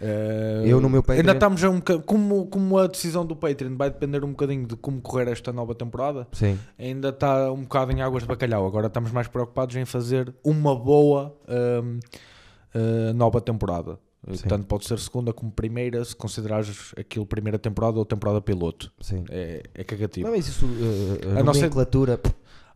Uh, 0.00 0.64
Eu 0.64 0.80
no 0.80 0.88
meu 0.88 1.02
Patreon- 1.02 1.20
Ainda 1.20 1.32
estamos 1.32 1.64
a 1.64 1.70
um 1.70 1.80
como, 1.80 2.46
como 2.46 2.78
a 2.78 2.86
decisão 2.86 3.26
do 3.26 3.34
Patreon 3.34 3.76
vai 3.76 3.90
depender 3.90 4.22
um 4.24 4.30
bocadinho 4.30 4.66
de 4.66 4.76
como 4.76 5.00
correr 5.00 5.28
esta 5.28 5.52
nova 5.52 5.74
temporada, 5.74 6.26
Sim. 6.32 6.56
ainda 6.78 7.08
está 7.08 7.50
um 7.50 7.62
bocado 7.62 7.90
em 7.92 8.00
águas 8.00 8.22
de 8.22 8.28
bacalhau. 8.28 8.64
Agora 8.66 8.86
estamos 8.86 9.10
mais 9.10 9.26
preocupados 9.26 9.74
em 9.74 9.84
fazer 9.84 10.32
uma 10.44 10.76
boa 10.76 11.36
uh, 11.48 13.12
nova 13.14 13.40
temporada. 13.40 13.98
Sim. 14.34 14.48
Tanto 14.48 14.66
pode 14.66 14.84
ser 14.86 14.98
segunda 14.98 15.32
como 15.32 15.50
primeira, 15.50 16.04
se 16.04 16.14
considerares 16.14 16.92
aquilo 16.96 17.24
primeira 17.24 17.58
temporada 17.58 17.98
ou 17.98 18.04
temporada 18.04 18.40
piloto. 18.40 18.92
Sim. 19.00 19.24
É, 19.30 19.62
é 19.74 19.84
cagativo. 19.84 20.26
Não, 20.28 20.36
mas 20.36 20.46
isso, 20.48 20.66
uh, 20.66 21.38
a, 21.38 21.42
nomenclatura. 21.42 22.20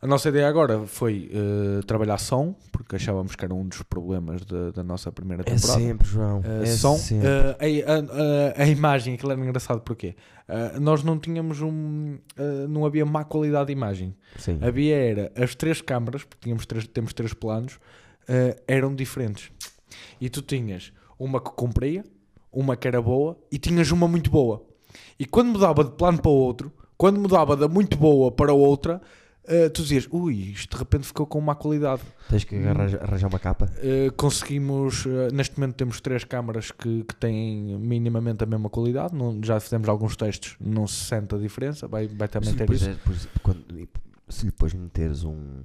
A 0.03 0.07
nossa 0.09 0.31
ideia 0.31 0.49
agora 0.49 0.85
foi 0.85 1.31
uh, 1.33 1.81
trabalhar 1.85 2.19
som, 2.19 2.57
porque 2.73 2.97
achávamos 2.97 3.37
que 3.37 3.45
era 3.45 3.55
um 3.55 3.65
dos 3.69 3.83
problemas 3.83 4.45
da- 4.45 4.73
da 4.73 4.83
nossa 4.83 5.12
primeira 5.12 5.43
É 5.43 5.45
temporada. 5.45 5.79
sempre, 5.81 6.09
João. 6.09 6.41
Uh, 6.41 6.62
é 6.65 6.66
som, 6.66 6.97
sempre. 6.97 7.29
uh, 7.29 7.31
a, 7.87 8.61
a- 8.61 8.62
a- 8.65 8.66
imagem, 8.66 9.15
aquilo 9.15 9.31
era 9.31 9.41
engraçado 9.41 9.81
porque 9.83 10.16
nós 10.81 11.03
não 11.05 11.19
tínhamos 11.19 11.62
um. 11.62 12.19
não 12.69 12.85
havia 12.85 13.07
má 13.07 13.24
qualidade 13.24 13.69
de 13.69 13.73
imagem. 13.73 14.15
Sim. 14.37 14.59
Havia 14.61 14.97
era 14.97 15.33
as 15.37 15.55
três 15.55 15.81
câmaras, 15.81 16.24
porque 16.24 16.41
tínhamos 16.43 16.66
três, 16.66 16.87
temos 16.87 17.15
três 17.15 17.33
planos, 17.33 17.79
eram 18.66 18.95
diferentes. 18.95 19.51
E 20.20 20.29
tu 20.29 20.43
tinhas 20.43 20.93
uma 21.19 21.41
que 21.41 21.51
cumpria, 21.53 22.05
uma 22.53 22.77
que 22.77 22.87
era 22.89 23.01
boa 23.01 23.39
e 23.53 23.57
tinhas 23.59 23.91
uma 23.93 24.07
muito 24.09 24.31
boa. 24.31 24.62
E 25.19 25.24
quando 25.24 25.53
mudava 25.53 25.85
de 25.85 25.93
plano 25.93 26.20
para 26.20 26.31
o 26.31 26.35
outro, 26.35 26.70
quando 26.99 27.19
mudava 27.20 27.57
da 27.57 27.69
muito 27.69 27.97
boa 27.97 28.31
para 28.31 28.53
outra, 28.53 29.01
uh, 29.44 29.70
tu 29.70 29.82
dizias, 29.82 30.06
ui, 30.10 30.35
isto 30.52 30.73
de 30.73 30.78
repente 30.78 31.06
ficou 31.06 31.27
com 31.27 31.40
má 31.40 31.55
qualidade. 31.55 32.02
Tens 32.28 32.44
que 32.44 32.56
arranjar, 32.56 33.02
arranjar 33.02 33.28
uma 33.28 33.39
capa. 33.39 33.66
Uh, 33.78 34.12
conseguimos, 34.14 35.05
uh, 35.06 35.28
neste 35.32 35.59
momento 35.59 35.77
temos 35.77 36.01
três 36.01 36.24
câmaras 36.24 36.70
que, 36.70 37.05
que 37.05 37.14
têm 37.16 37.78
minimamente 37.78 38.43
a 38.44 38.47
mesma 38.47 38.69
qualidade, 38.70 39.14
não- 39.14 39.40
já 39.43 39.59
fizemos 39.60 39.89
alguns 39.89 40.16
testes, 40.16 40.56
não 40.60 40.86
se 40.86 41.05
sente 41.05 41.35
a 41.35 41.39
diferença, 41.39 41.86
vai, 41.89 42.06
vai 42.09 42.28
também 42.28 42.51
Se 42.51 42.56
ter 42.56 42.70
isso. 42.70 42.85
é- 42.89 42.93
depois- 42.94 43.28
quando- 43.43 43.89
se 44.28 44.47
depois 44.47 44.73
meteres 44.74 45.24
um. 45.24 45.62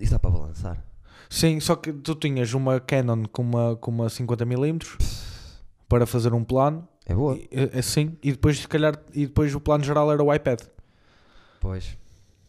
Isso 0.00 0.12
dá 0.12 0.18
para 0.18 0.30
balançar. 0.30 0.84
Sim, 1.30 1.60
só 1.60 1.76
que 1.76 1.92
tu 1.92 2.14
tinhas 2.14 2.52
uma 2.52 2.80
Canon 2.80 3.24
com 3.30 3.42
uma, 3.42 3.76
com 3.76 3.90
uma 3.90 4.06
50mm 4.08 4.98
para 5.88 6.06
fazer 6.06 6.34
um 6.34 6.44
plano, 6.44 6.86
É 7.06 7.14
boa. 7.14 7.36
e, 7.36 7.78
assim, 7.78 8.16
e 8.22 8.32
depois 8.32 8.58
se 8.58 8.68
calhar, 8.68 8.98
e 9.14 9.26
depois 9.26 9.54
o 9.54 9.60
plano 9.60 9.84
geral 9.84 10.12
era 10.12 10.22
o 10.22 10.32
iPad. 10.34 10.60
Pois. 11.64 11.96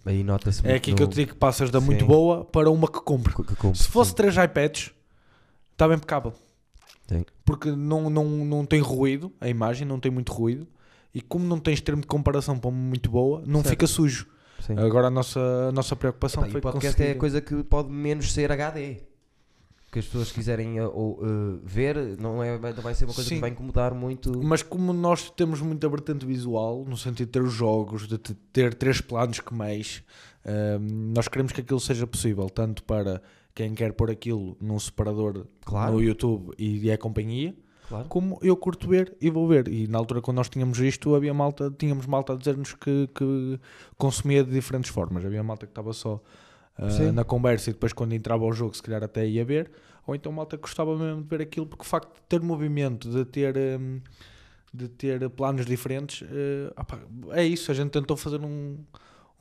Aí 0.06 0.24
nota-se 0.26 0.60
É 0.60 0.64
muito 0.64 0.76
aqui 0.76 0.94
que 0.94 1.02
eu 1.02 1.08
no- 1.08 1.12
te 1.14 1.16
digo 1.16 1.32
que 1.32 1.38
passas 1.38 1.72
da 1.72 1.80
muito 1.80 2.02
Sim. 2.02 2.06
boa 2.08 2.44
para 2.44 2.70
uma 2.70 2.86
que 2.88 3.00
cumpre. 3.00 3.34
que- 3.34 3.44
que 3.44 3.56
cumpre, 3.56 3.80
Se 3.82 3.88
fosse 3.88 4.10
sim. 4.12 4.18
três 4.18 4.36
iPads, 4.38 4.92
estava 5.72 5.96
impecável. 5.96 6.34
Sim. 7.08 7.24
Porque 7.46 7.72
não, 7.72 8.10
não, 8.10 8.26
não 8.26 8.66
tem 8.66 8.82
ruído, 8.82 9.32
a 9.40 9.48
imagem 9.48 9.88
não 9.88 10.00
tem 10.00 10.12
muito 10.12 10.34
ruído. 10.34 10.68
E 11.14 11.22
como 11.22 11.46
não 11.46 11.60
tens 11.60 11.80
termo 11.80 12.02
de 12.02 12.08
comparação 12.08 12.60
para 12.60 12.70
uma 12.70 12.78
muito 12.78 13.10
boa, 13.10 13.42
não 13.48 13.62
Certo. 13.62 13.70
fica 13.70 13.88
sujo. 13.88 14.28
Sim. 14.60 14.78
Agora 14.78 15.08
a 15.08 15.10
nossa, 15.10 15.40
a 15.70 15.72
nossa 15.72 15.96
preocupação 15.96 16.42
Epá, 16.44 16.50
e 16.50 16.52
foi 16.52 16.60
o 16.60 16.62
podcast 16.64 16.92
conseguir... 16.98 17.10
é 17.14 17.16
a 17.16 17.20
coisa 17.20 17.40
que 17.42 17.64
pode 17.64 17.90
menos 17.90 18.34
ser 18.34 18.52
HD. 18.52 18.98
Que 19.96 20.00
as 20.00 20.06
pessoas 20.08 20.30
quiserem 20.30 20.82
uh, 20.82 20.88
uh, 20.90 21.62
ver, 21.64 21.96
não, 22.20 22.44
é, 22.44 22.60
não 22.60 22.82
vai 22.84 22.94
ser 22.94 23.06
uma 23.06 23.14
coisa 23.14 23.30
Sim. 23.30 23.36
que 23.36 23.42
vai 23.42 23.50
incomodar 23.52 23.94
muito. 23.96 24.44
Mas 24.44 24.62
como 24.62 24.92
nós 24.92 25.30
temos 25.30 25.62
muita 25.62 25.88
vertente 25.88 26.26
visual, 26.26 26.84
no 26.86 26.98
sentido 26.98 27.28
de 27.28 27.32
ter 27.32 27.42
os 27.42 27.54
jogos, 27.54 28.06
de 28.06 28.18
te- 28.18 28.34
ter 28.52 28.74
três 28.74 29.00
planos 29.00 29.40
que 29.40 29.54
mais, 29.54 30.04
hum, 30.46 31.14
nós 31.16 31.30
queremos 31.30 31.54
que 31.54 31.62
aquilo 31.62 31.80
seja 31.80 32.06
possível, 32.06 32.50
tanto 32.50 32.84
para 32.84 33.22
quem 33.54 33.74
quer 33.74 33.94
pôr 33.94 34.12
aquilo 34.12 34.58
num 34.60 34.78
separador 34.78 35.46
Claro. 35.64 35.94
no 35.94 36.02
YouTube 36.04 36.54
e 36.58 36.90
é 36.90 36.98
companhia, 36.98 37.56
Claro. 37.88 38.10
como 38.10 38.38
eu 38.42 38.58
curto 38.58 38.90
ver 38.90 39.16
e 39.22 39.30
vou 39.30 39.48
ver. 39.48 39.70
E 39.70 39.88
na 39.88 39.98
altura 39.98 40.22
quando 40.22 40.36
nós 40.36 40.50
tínhamos 40.50 40.78
isto, 40.80 41.16
havia 41.16 41.34
malta, 41.34 41.74
tínhamos 41.80 42.06
malta 42.06 42.34
a 42.34 42.36
dizer-nos 42.36 42.74
que, 42.74 43.08
que 43.16 43.58
consumia 43.98 44.44
de 44.44 44.52
diferentes 44.52 44.92
formas. 44.92 45.24
Havia 45.24 45.42
malta 45.42 45.66
que 45.66 45.72
estava 45.72 45.94
só 45.94 46.22
Sim. 46.90 47.12
na 47.12 47.24
conversa 47.24 47.70
e 47.70 47.74
depois 47.74 47.94
quando 47.94 48.14
entrava 48.14 48.44
ao 48.44 48.52
jogo 48.52 48.76
se 48.76 48.84
calhar 48.84 49.04
até 49.04 49.26
ia 49.26 49.46
ver, 49.46 49.72
ou 50.06 50.14
então 50.14 50.32
malta 50.32 50.58
gostava 50.58 50.98
mesmo 50.98 51.24
de 51.24 51.28
ver 51.30 51.42
aquilo 51.42 51.66
porque 51.66 51.84
o 51.84 51.86
facto 51.86 52.14
de 52.14 52.22
ter 52.28 52.42
movimento, 52.42 53.10
de 53.10 53.26
ter, 53.26 53.56
hum, 53.58 54.02
de 54.74 54.88
ter 54.90 55.30
planos 55.30 55.66
diferentes, 55.66 56.28
eh, 56.30 56.74
opá, 56.80 57.00
é 57.32 57.44
isso. 57.44 57.72
A 57.72 57.74
gente 57.74 57.92
tentou 57.92 58.16
fazer 58.18 58.42
um, 58.42 58.78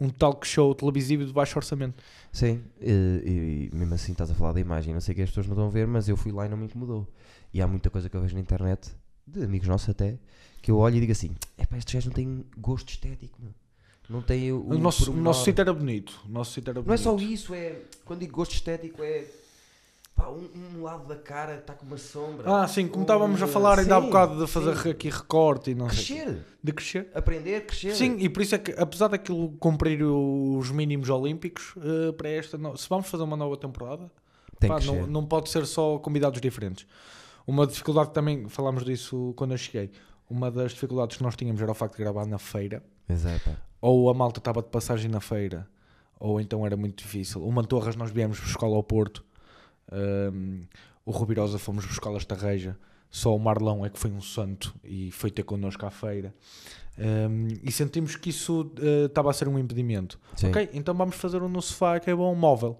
um 0.00 0.08
talk 0.08 0.46
show 0.46 0.74
televisivo 0.74 1.24
de 1.24 1.32
baixo 1.32 1.58
orçamento. 1.58 2.02
Sim, 2.32 2.62
e, 2.80 3.70
e 3.72 3.76
mesmo 3.76 3.94
assim 3.94 4.12
estás 4.12 4.30
a 4.30 4.34
falar 4.34 4.52
da 4.52 4.60
imagem, 4.60 4.94
não 4.94 5.00
sei 5.00 5.14
que 5.14 5.22
as 5.22 5.28
pessoas 5.28 5.46
não 5.46 5.54
estão 5.54 5.66
a 5.66 5.70
ver, 5.70 5.86
mas 5.86 6.08
eu 6.08 6.16
fui 6.16 6.32
lá 6.32 6.46
e 6.46 6.48
não 6.48 6.56
me 6.56 6.66
incomodou. 6.66 7.06
E 7.52 7.60
há 7.60 7.66
muita 7.66 7.90
coisa 7.90 8.08
que 8.08 8.16
eu 8.16 8.20
vejo 8.20 8.34
na 8.34 8.40
internet, 8.40 8.90
de 9.26 9.42
amigos 9.42 9.68
nossos 9.68 9.88
até, 9.88 10.18
que 10.62 10.70
eu 10.70 10.78
olho 10.78 10.96
e 10.96 11.00
digo 11.00 11.12
assim: 11.12 11.34
epá, 11.58 11.76
estes 11.76 11.94
gajos 11.94 12.06
não 12.06 12.14
têm 12.14 12.44
gosto 12.56 12.88
estético, 12.90 13.40
meu. 13.42 13.52
Não 14.08 14.22
têm 14.22 14.52
o. 14.52 14.60
O 14.68 14.78
nosso, 14.78 15.02
o 15.02 15.06
pormenor." 15.06 15.24
nosso 15.24 15.44
sítio 15.44 15.60
era 15.62 15.72
bonito. 15.72 16.20
O 16.28 16.32
nosso 16.32 16.52
sítio 16.52 16.70
era 16.70 16.80
Não 16.80 16.82
é 16.94 16.96
bonito. 16.96 17.02
só 17.02 17.16
isso, 17.16 17.54
é. 17.54 17.76
Quando 18.04 18.20
digo 18.20 18.32
gosto 18.36 18.52
estético, 18.54 19.02
é. 19.02 19.24
Pá, 20.16 20.28
um, 20.28 20.48
um 20.78 20.82
lado 20.84 21.08
da 21.08 21.16
cara 21.16 21.56
está 21.56 21.74
com 21.74 21.84
uma 21.84 21.96
sombra. 21.98 22.44
Ah, 22.62 22.68
sim, 22.68 22.86
como 22.86 23.00
Um, 23.00 23.02
estávamos 23.02 23.42
a 23.42 23.48
falar 23.48 23.80
ainda 23.80 23.96
há 23.96 24.00
bocado 24.00 24.38
de 24.46 24.50
fazer 24.50 24.76
sim. 24.76 24.90
aqui 24.90 25.08
recorte 25.10 25.72
e 25.72 25.74
não 25.74 25.90
sei. 25.90 26.16
Crescer, 26.18 26.38
De 26.62 26.72
crescer. 26.72 27.10
aprender, 27.12 27.66
crescer. 27.66 27.96
Sim, 27.96 28.16
e 28.20 28.28
por 28.28 28.40
isso 28.40 28.54
é 28.54 28.58
que, 28.58 28.70
apesar 28.78 29.08
daquilo 29.08 29.50
cumprir 29.58 30.04
os 30.04 30.70
mínimos 30.70 31.10
olímpicos, 31.10 31.74
eh, 31.78 32.12
para 32.12 32.28
esta, 32.28 32.56
no- 32.56 32.76
se 32.76 32.88
vamos 32.88 33.08
fazer 33.08 33.24
uma 33.24 33.36
nova 33.36 33.56
temporada, 33.56 34.08
tem 34.60 34.70
pá, 34.70 34.78
não, 34.78 35.04
não 35.08 35.26
pode 35.26 35.50
ser 35.50 35.66
só 35.66 35.98
convidados 35.98 36.40
diferentes. 36.40 36.86
Uma 37.44 37.66
dificuldade 37.66 38.12
também, 38.12 38.48
falámos 38.48 38.84
disso 38.84 39.34
quando 39.36 39.50
eu 39.50 39.58
cheguei, 39.58 39.90
uma 40.28 40.50
das 40.50 40.72
dificuldades 40.72 41.16
que 41.16 41.22
nós 41.22 41.36
tínhamos 41.36 41.60
era 41.60 41.70
o 41.70 41.74
facto 41.74 41.96
de 41.96 42.02
gravar 42.02 42.26
na 42.26 42.38
feira, 42.38 42.82
Exato. 43.08 43.50
ou 43.80 44.08
a 44.08 44.14
malta 44.14 44.40
estava 44.40 44.62
de 44.62 44.68
passagem 44.68 45.10
na 45.10 45.20
feira, 45.20 45.68
ou 46.18 46.40
então 46.40 46.64
era 46.64 46.76
muito 46.76 47.02
difícil. 47.02 47.46
O 47.46 47.52
Mantorras 47.52 47.96
nós 47.96 48.10
viemos 48.10 48.40
buscá-lo 48.40 48.74
ao 48.74 48.82
Porto, 48.82 49.24
hum, 49.92 50.62
o 51.04 51.10
Rubirosa 51.10 51.58
fomos 51.58 51.84
buscá-lo 51.84 52.14
a 52.14 52.18
Estarreja, 52.18 52.76
Só 53.10 53.34
o 53.34 53.38
Marlão 53.38 53.86
é 53.86 53.90
que 53.90 53.98
foi 53.98 54.10
um 54.10 54.20
santo 54.20 54.74
e 54.82 55.12
foi 55.12 55.30
ter 55.30 55.44
connosco 55.44 55.86
à 55.86 55.90
feira. 55.90 56.34
Um, 56.98 57.46
e 57.62 57.70
sentimos 57.70 58.16
que 58.16 58.30
isso 58.30 58.72
uh, 58.78 59.06
estava 59.06 59.30
a 59.30 59.32
ser 59.32 59.46
um 59.46 59.56
impedimento. 59.56 60.18
Sim. 60.34 60.48
Ok, 60.48 60.70
então 60.72 60.92
vamos 60.94 61.14
fazer 61.14 61.40
um 61.40 61.48
no 61.48 61.62
sofá 61.62 62.00
que 62.00 62.10
é 62.10 62.14
bom, 62.14 62.34
móvel. 62.34 62.76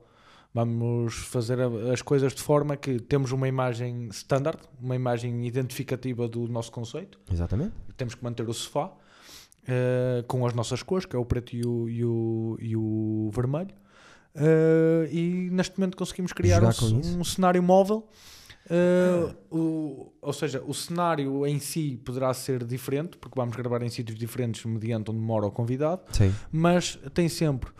Vamos 0.55 1.15
fazer 1.15 1.59
as 1.93 2.01
coisas 2.01 2.33
de 2.33 2.41
forma 2.41 2.77
que 2.77 3.01
temos 3.01 3.33
uma 3.33 3.49
imagem 3.49 4.07
standard, 4.13 4.61
uma 4.81 4.95
imagem 4.95 5.45
identificativa 5.45 6.29
do 6.29 6.47
nosso 6.47 6.71
conceito. 6.71 7.19
Exatamente. 7.31 7.73
Temos 7.97 8.15
que 8.15 8.23
manter 8.23 8.49
o 8.49 8.55
sofá 8.55 8.93
eh, 9.67 10.25
com 10.29 10.47
as 10.47 10.55
nossas 10.55 10.81
cores, 10.81 11.07
que 11.07 11.17
é 11.17 11.19
o 11.19 11.25
preto 11.25 11.57
e 11.57 11.67
o, 11.67 11.89
e 11.89 12.05
o, 12.05 12.57
e 12.61 12.77
o 12.77 13.31
vermelho. 13.35 13.75
Eh, 14.35 15.09
e 15.11 15.49
neste 15.51 15.77
momento 15.79 15.97
conseguimos 15.97 16.33
criar 16.33 16.63
um, 16.63 16.69
um 17.19 17.25
cenário 17.25 17.61
móvel. 17.61 18.07
Eh, 18.71 19.35
o, 19.51 20.13
ou 20.23 20.33
seja, 20.33 20.63
o 20.65 20.73
cenário 20.73 21.45
em 21.47 21.59
si 21.59 22.01
poderá 22.05 22.33
ser 22.33 22.65
diferente, 22.65 23.17
porque 23.19 23.35
vamos 23.37 23.57
gravar 23.57 23.83
em 23.83 23.89
sítios 23.89 24.17
diferentes 24.17 24.65
mediante 24.65 25.11
onde 25.11 25.21
mora 25.21 25.47
o 25.47 25.51
convidado, 25.51 26.03
Sim. 26.13 26.33
mas 26.53 26.97
tem 27.13 27.29
sempre 27.29 27.71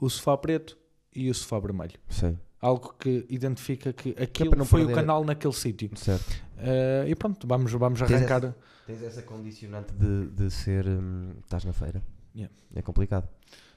o 0.00 0.08
sofá 0.08 0.36
preto 0.36 0.78
e 1.14 1.30
o 1.30 1.34
sofá 1.34 1.58
vermelho. 1.58 1.92
Sim. 2.08 2.38
Algo 2.60 2.94
que 2.98 3.26
identifica 3.28 3.92
que 3.92 4.12
para 4.12 4.24
aquilo 4.24 4.54
não 4.56 4.64
foi 4.64 4.82
o 4.82 4.86
perder- 4.86 5.00
canal 5.02 5.24
naquele 5.24 5.52
sítio. 5.52 5.90
Certo. 5.96 6.24
Eh, 6.58 7.06
e 7.08 7.14
pronto, 7.16 7.46
vamos, 7.46 7.72
vamos 7.72 7.98
Tens 8.00 8.12
arrancar. 8.12 8.54
Tens 8.86 9.02
essa 9.02 9.22
condicionante 9.22 9.92
de, 9.94 10.26
de 10.28 10.50
ser. 10.50 10.86
hum, 10.86 11.32
estás 11.42 11.64
na 11.64 11.72
feira. 11.72 12.02
Yeah. 12.34 12.52
É 12.74 12.80
complicado. 12.82 13.28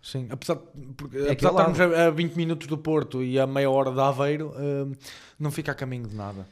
Sim, 0.02 0.28
apesar, 0.30 0.56
de- 0.76 0.94
porque, 0.96 1.18
É 1.18 1.20
apesar 1.22 1.26
de 1.26 1.32
aquele 1.32 1.52
estarmos 1.74 1.80
a, 1.98 2.06
a 2.08 2.10
20 2.12 2.36
minutos 2.36 2.68
do 2.68 2.78
Porto 2.78 3.24
e 3.24 3.40
a 3.40 3.48
meia 3.48 3.70
hora 3.72 3.92
de 3.92 4.00
Aveiro, 4.00 4.54
hum, 4.56 4.92
não 5.40 5.50
fica 5.50 5.72
a 5.72 5.76
caminho 5.76 6.08
de 6.08 6.16
nada. 6.16 6.46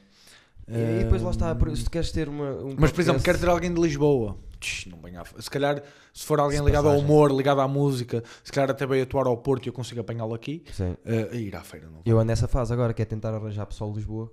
E, 0.68 1.02
e 1.02 1.04
depois 1.04 1.22
lá 1.22 1.30
está. 1.30 1.54
por- 1.54 1.70
Hum, 1.70 1.76
Se 1.76 1.84
tu 1.84 1.92
queres 1.92 2.12
ter 2.12 2.28
uma. 2.28 2.50
Um 2.52 2.76
Mas, 2.80 2.92
por 2.92 3.02
exemplo, 3.02 3.22
quero 3.22 3.38
ter 3.38 3.48
alguém 3.50 3.72
de 3.72 3.80
Lisboa. 3.80 4.38
Tch, 4.64 4.88
não 4.88 5.00
a- 5.20 5.42
Se 5.42 5.50
calhar, 5.50 5.84
se 6.14 6.26
for 6.26 6.40
alguém 6.40 6.64
ligado 6.64 6.88
ao 6.88 6.94
passagem. 6.94 7.06
humor, 7.06 7.32
ligado 7.32 7.62
à 7.62 7.68
música, 7.68 8.24
se 8.44 8.52
calhar 8.52 8.70
até 8.72 8.86
veio 8.86 9.04
atuar 9.04 9.28
ao 9.28 9.38
Porto 9.38 9.66
e 9.66 9.70
eu 9.70 9.74
consigo 9.74 10.00
apanhá-lo 10.02 10.34
aqui, 10.34 10.64
Sim. 10.72 10.92
uh, 11.06 11.36
ir 11.36 11.56
à 11.56 11.64
feira. 11.64 11.90
Não. 11.90 12.02
Eu 12.06 12.18
ando 12.18 12.26
nessa 12.28 12.48
fase 12.48 12.72
agora, 12.72 12.94
que 12.94 13.02
é 13.02 13.06
tentar 13.06 13.34
arranjar 13.34 13.66
pessoal 13.66 13.92
de 13.92 13.98
Lisboa 13.98 14.32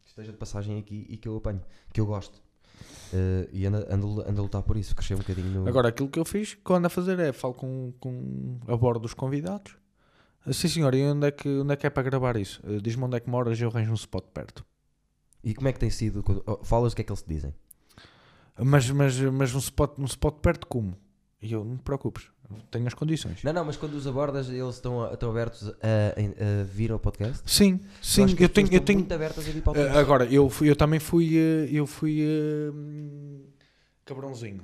que 0.00 0.08
esteja 0.08 0.30
de 0.32 0.38
passagem 0.38 0.78
aqui 0.78 1.06
e 1.08 1.16
que 1.16 1.26
eu 1.28 1.36
apanho, 1.36 1.60
que 1.92 2.00
eu 2.00 2.06
gosto. 2.06 2.40
Eh, 3.12 3.48
e 3.52 3.66
ando, 3.66 3.86
ando, 3.90 4.20
ando 4.28 4.40
a 4.40 4.42
lutar 4.42 4.62
por 4.62 4.76
isso, 4.76 4.94
crescer 4.96 5.14
um 5.14 5.18
bocadinho 5.18 5.48
no. 5.48 5.68
Agora, 5.68 5.88
aquilo 5.88 6.08
que 6.08 6.18
eu 6.18 6.24
fiz, 6.24 6.54
que 6.54 6.70
eu 6.70 6.76
ando 6.76 6.86
a 6.86 6.90
fazer 6.90 7.18
é 7.18 7.32
falo 7.32 7.54
com, 7.54 7.92
com 8.00 8.58
a 8.66 8.76
bordo 8.76 9.00
dos 9.02 9.14
convidados. 9.14 9.76
Ah, 10.46 10.52
Sim, 10.52 10.68
senhor, 10.68 10.94
e 10.94 11.02
onde 11.04 11.26
é 11.26 11.30
que, 11.30 11.48
onde 11.48 11.72
é, 11.72 11.76
que 11.76 11.86
é 11.86 11.90
para 11.90 12.02
gravar 12.02 12.36
isso? 12.36 12.60
Uh, 12.66 12.80
Diz-me 12.80 13.04
onde 13.04 13.16
é 13.16 13.20
que 13.20 13.30
moras 13.30 13.58
e 13.58 13.62
eu 13.62 13.68
arranjo 13.68 13.92
um 13.92 13.94
spot 13.94 14.24
perto. 14.32 14.64
E 15.44 15.54
como 15.54 15.68
é 15.68 15.72
que 15.72 15.78
tem 15.78 15.90
sido? 15.90 16.24
oh, 16.46 16.64
falas 16.64 16.92
o 16.92 16.96
que 16.96 17.02
é 17.02 17.04
que 17.04 17.12
eles 17.12 17.22
te 17.22 17.28
dizem? 17.28 17.54
Mas, 18.58 18.88
mas, 18.90 19.18
mas 19.18 19.54
um, 19.54 19.58
spot, 19.58 19.92
um 19.98 20.04
spot 20.04 20.34
perto 20.40 20.66
como? 20.66 20.96
E 21.40 21.52
eu, 21.52 21.64
não 21.64 21.76
te 21.76 21.82
preocupes, 21.82 22.24
tenho 22.70 22.86
as 22.86 22.94
condições. 22.94 23.42
Não, 23.42 23.52
não, 23.52 23.64
mas 23.64 23.76
quando 23.76 23.94
os 23.94 24.06
abordas, 24.06 24.48
eles 24.48 24.74
estão, 24.76 25.10
estão 25.12 25.30
abertos 25.30 25.68
a, 25.68 25.72
a- 25.72 26.60
a 26.60 26.64
vir 26.64 26.92
ao 26.92 26.98
podcast? 27.00 27.42
Sim, 27.50 27.80
sim, 28.00 28.20
eu 28.38 28.46
as 28.46 28.52
tenho, 28.52 28.68
eu 28.72 28.80
tenho, 28.80 28.98
muito 29.00 29.12
abertas 29.12 29.48
a 29.48 29.50
vir 29.50 29.60
para 29.62 29.72
o 29.72 29.74
Eh, 29.74 29.78
podcast. 29.78 29.98
agora, 29.98 30.24
eu, 30.26 30.48
fui, 30.48 30.70
eu 30.70 30.76
também 30.76 31.00
fui, 31.00 31.36
eh, 31.36 31.68
eu 31.72 31.86
fui 31.86 32.20
hum, 32.72 33.40
cabrãozinho. 34.04 34.62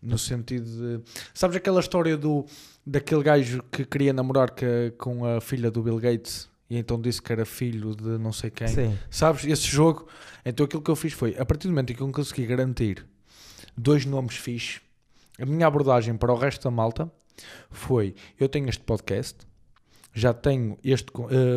No 0.00 0.18
sentido 0.18 0.64
de. 0.66 1.00
Sabes 1.32 1.56
aquela 1.56 1.78
história 1.80 2.16
do, 2.16 2.44
daquele 2.84 3.22
gajo 3.22 3.62
que 3.70 3.84
queria 3.84 4.12
namorar 4.12 4.50
que- 4.50 4.92
com 4.98 5.24
a 5.24 5.40
filha 5.40 5.70
do 5.70 5.80
Bill 5.82 5.98
Gates 5.98 6.48
e 6.68 6.76
então 6.76 7.00
disse 7.00 7.22
que 7.22 7.32
era 7.32 7.44
filho 7.44 7.94
de 7.94 8.18
não 8.18 8.32
sei 8.32 8.50
quem? 8.50 8.66
Sim. 8.66 8.98
Sabes? 9.08 9.44
Esse 9.44 9.66
jogo. 9.68 10.08
Então 10.44 10.66
aquilo 10.66 10.82
que 10.82 10.90
eu 10.90 10.96
fiz 10.96 11.12
foi, 11.12 11.36
a 11.38 11.44
partir 11.46 11.68
do 11.68 11.70
momento 11.70 11.92
em 11.92 11.96
que 11.96 12.00
eu 12.02 12.10
consegui 12.10 12.44
garantir 12.46 13.06
dois 13.76 14.04
nomes 14.06 14.36
fixes, 14.36 14.80
a 15.40 15.46
minha 15.46 15.66
abordagem 15.66 16.16
para 16.16 16.32
o 16.32 16.36
resto 16.36 16.64
da 16.64 16.70
malta 16.70 17.10
foi: 17.70 18.14
eu 18.38 18.48
tenho 18.48 18.68
este 18.68 18.82
podcast, 18.84 19.38
já 20.14 20.32
tenho 20.34 20.78
este. 20.84 21.06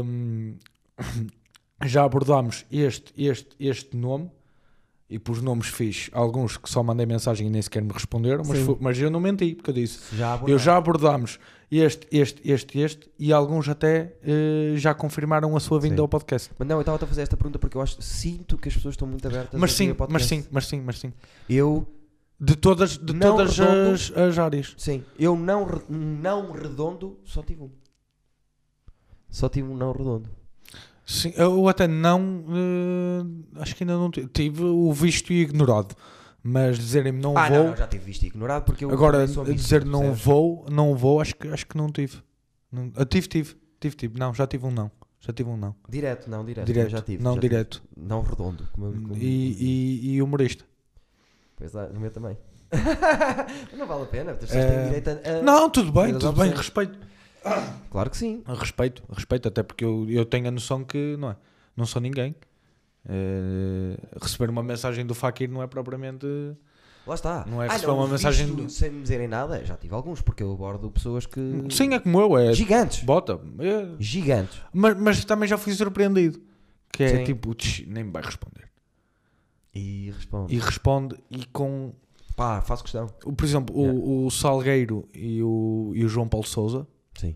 hum, 0.04 0.58
já 1.86 2.04
abordámos 2.04 2.66
este, 2.72 3.14
este, 3.18 3.50
este 3.60 3.96
nome. 3.98 4.32
E 5.08 5.20
pus 5.20 5.40
nomes 5.40 5.68
fixes, 5.68 6.10
alguns 6.14 6.58
que 6.58 6.68
só 6.68 6.82
mandei 6.82 7.06
mensagem 7.06 7.46
e 7.46 7.50
nem 7.52 7.62
sequer 7.62 7.84
me 7.84 7.92
responderam, 7.94 8.44
mas, 8.44 8.58
foi- 8.58 8.78
mas 8.82 8.98
eu 9.00 9.12
não 9.12 9.20
menti, 9.20 9.54
porque 9.54 9.70
eu 9.70 9.74
disse: 9.76 10.16
Já 10.16 10.42
eu 10.48 10.58
já 10.58 10.76
abordámos 10.78 11.38
este, 11.70 12.08
este, 12.12 12.42
este, 12.52 12.80
este, 12.80 13.10
e 13.20 13.32
alguns 13.32 13.70
até 13.70 14.16
eh, 14.24 14.74
já 14.78 14.96
confirmaram 14.96 15.56
a 15.56 15.60
sua 15.60 15.80
vinda 15.80 15.98
Sim. 15.98 16.02
ao 16.02 16.08
podcast. 16.08 16.50
Mas 16.58 16.68
não, 16.68 16.78
eu 16.78 16.80
estava 16.80 16.98
a 17.04 17.08
fazer 17.08 17.22
esta 17.22 17.38
pergunta 17.38 17.60
porque 17.60 17.78
eu 17.78 17.82
acho, 17.82 18.02
sinto 18.02 18.58
que 18.58 18.68
as 18.68 18.74
pessoas 18.74 18.94
estão 18.94 19.08
muito 19.08 19.28
abertas 19.28 19.60
Mas 19.60 19.74
a 19.74 19.74
sim, 19.76 19.94
podcast. 19.94 20.12
mas 20.12 20.26
sim, 20.26 20.48
mas 20.52 20.68
sim, 20.68 20.82
mas 20.82 21.00
sim. 21.00 21.14
Eu, 21.48 21.88
De 22.40 22.56
todas, 22.56 22.98
de 22.98 23.14
Não 23.14 23.20
todas 23.38 23.58
redondo. 23.58 23.92
as, 23.92 24.12
as 24.12 24.38
áreas. 24.40 24.74
sim, 24.78 25.04
eu 25.18 25.36
não, 25.38 25.64
re- 25.64 25.86
não 25.90 26.52
redondo, 26.52 27.18
só 27.24 27.42
tive 27.42 27.64
um. 27.64 27.72
Só 29.30 29.48
tive 29.50 29.68
um 29.70 29.76
não 29.76 29.92
redondo. 29.92 30.30
Sim, 31.06 31.34
eu 31.38 31.68
até 31.70 31.88
não. 31.88 32.44
eh, 32.50 33.60
acho 33.62 33.76
que 33.76 33.84
ainda 33.84 33.94
não 33.96 34.10
tive. 34.10 34.28
Tive 34.30 34.64
o 34.64 34.92
visto 34.92 35.32
e 35.32 35.42
ignorado. 35.42 35.96
Mas 36.44 36.78
dizerem-me 36.78 37.20
não 37.22 37.36
ah, 37.38 37.48
vou. 37.50 37.58
não, 37.58 37.68
não, 37.70 37.76
já 37.76 37.88
tive 37.88 38.06
visto 38.06 38.24
e 38.24 38.28
ignorado 38.28 38.66
porque 38.66 38.86
eu 38.86 38.92
agora, 38.92 39.26
visto, 39.26 39.44
dizer 39.46 39.84
não 39.86 40.00
percebes? 40.02 40.24
vou, 40.26 40.66
não 40.70 40.96
vou, 40.96 41.20
acho 41.20 41.36
que, 41.36 41.48
acho 41.48 41.66
que 41.66 41.76
não 41.78 41.92
tive. 41.92 42.22
Não, 42.72 42.92
ah, 42.96 43.06
tive, 43.06 43.28
tive, 43.28 43.56
tive, 43.80 43.96
tive. 43.96 44.20
Não, 44.20 44.34
já 44.34 44.46
tive 44.46 44.66
um 44.66 44.72
não. 44.72 44.92
Já 45.20 45.34
tive 45.34 45.50
um 45.50 45.58
não. 45.58 45.76
Direto, 45.90 46.30
não, 46.30 46.46
direto. 46.46 46.68
Direto, 46.68 46.90
já 46.92 47.02
tive. 47.02 47.24
não 47.24 47.34
já 47.34 47.42
tive. 47.42 47.50
direto. 47.50 47.82
Não 47.98 48.22
redondo. 48.22 48.68
Como, 48.74 48.92
como- 48.94 49.16
E, 49.18 49.26
e, 50.04 50.16
e 50.16 50.22
humorista. 50.22 50.64
Pois 51.56 51.74
é, 51.76 51.86
o 51.86 52.00
meu 52.00 52.12
também. 52.12 52.38
não 53.78 53.88
vale 53.88 54.04
a 54.04 54.06
pena, 54.08 54.32
as 54.32 54.38
pessoas 54.38 54.66
têm 54.66 54.84
direito 54.86 55.10
a. 55.10 55.40
a- 55.40 55.42
Não, 55.42 55.70
tudo 55.70 55.92
bem, 55.92 56.12
tudo 56.18 56.34
bem, 56.34 56.52
respeito. 56.52 56.98
Claro 57.92 58.10
que 58.10 58.18
sim. 58.18 58.44
Respeito, 58.48 59.04
respeito, 59.10 59.48
até 59.48 59.62
porque 59.64 59.86
eu, 59.86 60.06
eu 60.10 60.26
tenho 60.26 60.48
a 60.48 60.52
noção 60.52 60.84
que 60.84 61.16
não 61.18 61.30
é, 61.32 61.36
não 61.78 61.86
sou 61.86 62.02
ninguém. 62.02 62.36
Eh, 63.08 63.98
receber 64.20 64.50
uma 64.50 64.64
mensagem 64.64 65.06
do 65.06 65.14
Fakir 65.14 65.50
não 65.50 65.62
é 65.62 65.68
propriamente. 65.68 66.26
Lá 67.06 67.14
está. 67.14 67.46
Não 67.48 67.62
é 67.62 67.68
ah, 67.68 67.74
receber 67.74 67.92
uma 67.92 68.02
visto 68.08 68.12
mensagem 68.14 68.48
do- 68.56 68.68
sem 68.70 68.90
me 68.90 69.02
dizerem 69.04 69.28
nada. 69.28 69.64
Já 69.64 69.78
tive 69.78 69.94
alguns, 69.94 70.22
porque 70.22 70.42
eu 70.42 70.52
abordo 70.52 70.90
pessoas 70.90 71.28
que. 71.28 71.40
Sim, 71.70 71.94
é 71.94 72.00
como 72.00 72.20
eu, 72.20 72.36
é 72.38 72.52
Gigantes. 72.54 73.04
bota. 73.04 73.40
É, 73.60 73.90
Gigantes. 74.00 74.60
mas, 74.74 74.98
mas 75.00 75.24
também 75.24 75.48
já 75.48 75.58
fui 75.58 75.72
surpreendido. 75.74 76.42
Que 76.92 77.04
é 77.04 77.10
Sim. 77.18 77.24
tipo, 77.26 77.54
"Tch, 77.54 77.82
nem 77.88 78.06
me 78.06 78.12
vai 78.12 78.24
responder. 78.24 78.64
E 79.76 80.12
responde. 80.16 80.56
E 80.56 80.60
responde 80.60 81.16
e 81.30 81.46
com. 81.48 81.94
Pá, 82.36 82.62
faço 82.62 82.84
questão. 82.84 83.08
Por 83.08 83.46
exemplo, 83.46 83.76
o, 83.76 84.26
o 84.26 84.32
Salgueiro 84.32 85.08
e 85.14 85.42
o, 85.44 85.92
e 85.94 86.04
o 86.04 86.08
João 86.10 86.28
Paulo 86.28 86.46
Souza 86.46 86.88
Sim. 87.18 87.36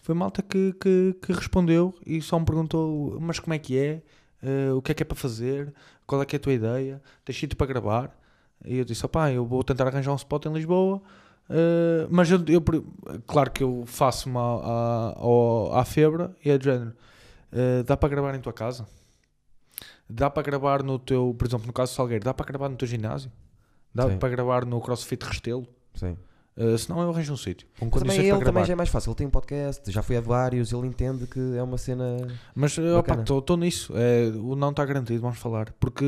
foi 0.00 0.14
malta 0.14 0.42
que, 0.42 0.74
que, 0.74 1.16
que 1.22 1.32
respondeu 1.32 1.94
e 2.06 2.20
só 2.22 2.38
me 2.38 2.44
perguntou: 2.46 3.18
Mas 3.20 3.38
como 3.38 3.54
é 3.54 3.58
que 3.58 3.78
é? 3.78 4.02
Eh, 4.42 4.72
o 4.72 4.82
que 4.82 4.92
é 4.92 4.94
que 4.94 5.02
é 5.02 5.06
para 5.06 5.16
fazer? 5.16 5.72
Qual 6.06 6.20
é 6.22 6.26
que 6.26 6.36
é 6.36 6.38
a 6.38 6.40
tua 6.40 6.52
ideia? 6.52 7.02
Tens 7.24 7.36
sítio 7.38 7.56
para 7.56 7.66
gravar? 7.66 8.18
E 8.64 8.76
eu 8.78 8.84
disse: 8.84 9.04
opá, 9.06 9.30
eu 9.32 9.44
vou 9.46 9.62
tentar 9.64 9.86
arranjar 9.86 10.12
um 10.12 10.16
spot 10.16 10.46
em 10.46 10.52
Lisboa. 10.52 11.00
eh, 11.50 12.06
mas 12.10 12.30
eu, 12.30 12.38
eu 12.48 12.62
claro 13.26 13.50
que 13.50 13.62
eu 13.62 13.84
faço-me 13.86 14.36
à, 14.36 15.14
à, 15.16 15.80
à 15.80 15.84
febra 15.84 16.34
e 16.44 16.50
é 16.50 16.58
de 16.58 16.64
género. 16.66 16.92
eh, 17.52 17.82
dá 17.84 17.96
para 17.96 18.08
gravar 18.10 18.34
em 18.34 18.40
tua 18.40 18.52
casa? 18.52 18.86
Dá 20.08 20.30
para 20.30 20.42
gravar 20.42 20.82
no 20.82 20.98
teu, 20.98 21.34
por 21.36 21.46
exemplo, 21.46 21.66
no 21.66 21.72
caso 21.72 21.92
do 21.92 21.96
Salgueiro, 21.96 22.24
dá 22.24 22.32
para 22.32 22.46
gravar 22.46 22.68
no 22.68 22.76
teu 22.76 22.86
ginásio? 22.86 23.30
Dá 23.94 24.08
Sim. 24.08 24.18
para 24.18 24.28
gravar 24.28 24.64
no 24.64 24.80
CrossFit 24.80 25.24
Restelo? 25.24 25.66
Sim. 25.94 26.16
Eh, 26.58 26.78
senão 26.78 27.02
eu 27.02 27.10
arranjo 27.10 27.34
um 27.34 27.36
sítio 27.36 27.68
com 27.78 27.90
Também 27.90 28.18
ele 28.18 28.30
para 28.36 28.46
também 28.46 28.64
já 28.64 28.72
é 28.72 28.76
mais 28.76 28.88
fácil. 28.88 29.10
Ele 29.10 29.16
tem 29.16 29.26
um 29.26 29.30
podcast, 29.30 29.90
já 29.90 30.02
foi 30.02 30.16
a 30.16 30.20
vários, 30.22 30.72
ele 30.72 30.86
entende 30.86 31.26
que 31.26 31.38
é 31.56 31.62
uma 31.62 31.76
cena. 31.76 32.16
Mas 32.54 32.76
estou 32.78 33.56
nisso. 33.58 33.92
É, 33.94 34.28
o 34.38 34.56
não 34.56 34.70
está 34.70 34.82
garantido, 34.84 35.20
vamos 35.20 35.38
falar. 35.38 35.70
Porque 35.78 36.04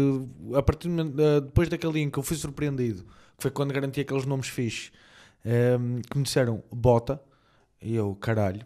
a 0.54 0.62
partir 0.62 0.88
do 0.88 0.94
momento- 0.94 1.20
eh, 1.20 1.40
depois 1.42 1.68
daquele 1.68 1.92
dia 1.94 2.02
em 2.02 2.10
que 2.10 2.18
eu 2.18 2.22
fui 2.22 2.36
surpreendido, 2.36 3.02
que 3.36 3.42
foi 3.42 3.50
quando 3.50 3.74
garanti 3.74 4.00
aqueles 4.00 4.24
nomes 4.24 4.48
fixes, 4.48 4.90
ehm, 5.44 6.00
que 6.10 6.16
me 6.16 6.24
disseram 6.24 6.62
bota, 6.72 7.20
e 7.82 7.94
eu, 7.94 8.14
caralho, 8.14 8.64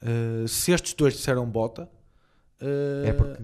eh, 0.00 0.44
se 0.46 0.70
estes 0.72 0.94
dois 0.94 1.14
disseram 1.14 1.44
bota, 1.48 1.88
eh, 2.60 3.08
É 3.08 3.12
porque. 3.12 3.42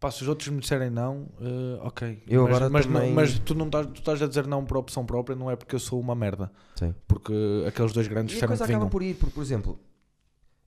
Pá, 0.00 0.10
se 0.10 0.22
os 0.22 0.28
outros 0.28 0.48
me 0.48 0.60
disserem 0.60 0.90
não, 0.90 1.28
eh, 1.40 1.78
ok. 1.82 2.22
Eu 2.26 2.44
mas, 2.44 2.50
agora 2.56 2.70
mas, 2.70 2.86
não- 2.86 2.92
também- 2.94 3.12
mas 3.14 3.38
tu 3.38 3.54
não 3.54 3.66
estás, 3.66 3.86
tu 3.86 3.98
estás 3.98 4.22
a 4.22 4.26
dizer 4.26 4.46
não 4.46 4.64
por 4.64 4.76
opção 4.76 5.04
própria, 5.04 5.34
não 5.36 5.50
é 5.50 5.56
porque 5.56 5.74
eu 5.74 5.80
sou 5.80 5.98
uma 6.00 6.14
merda. 6.14 6.50
Sim. 6.76 6.94
Porque 7.06 7.32
aqueles 7.66 7.92
dois 7.92 8.06
grandes 8.08 8.34
disseram 8.34 8.56
que 8.56 8.64
vinham. 8.64 8.88
por 8.88 9.02
ir, 9.02 9.14
porque, 9.14 9.34
por 9.34 9.42
exemplo, 9.42 9.78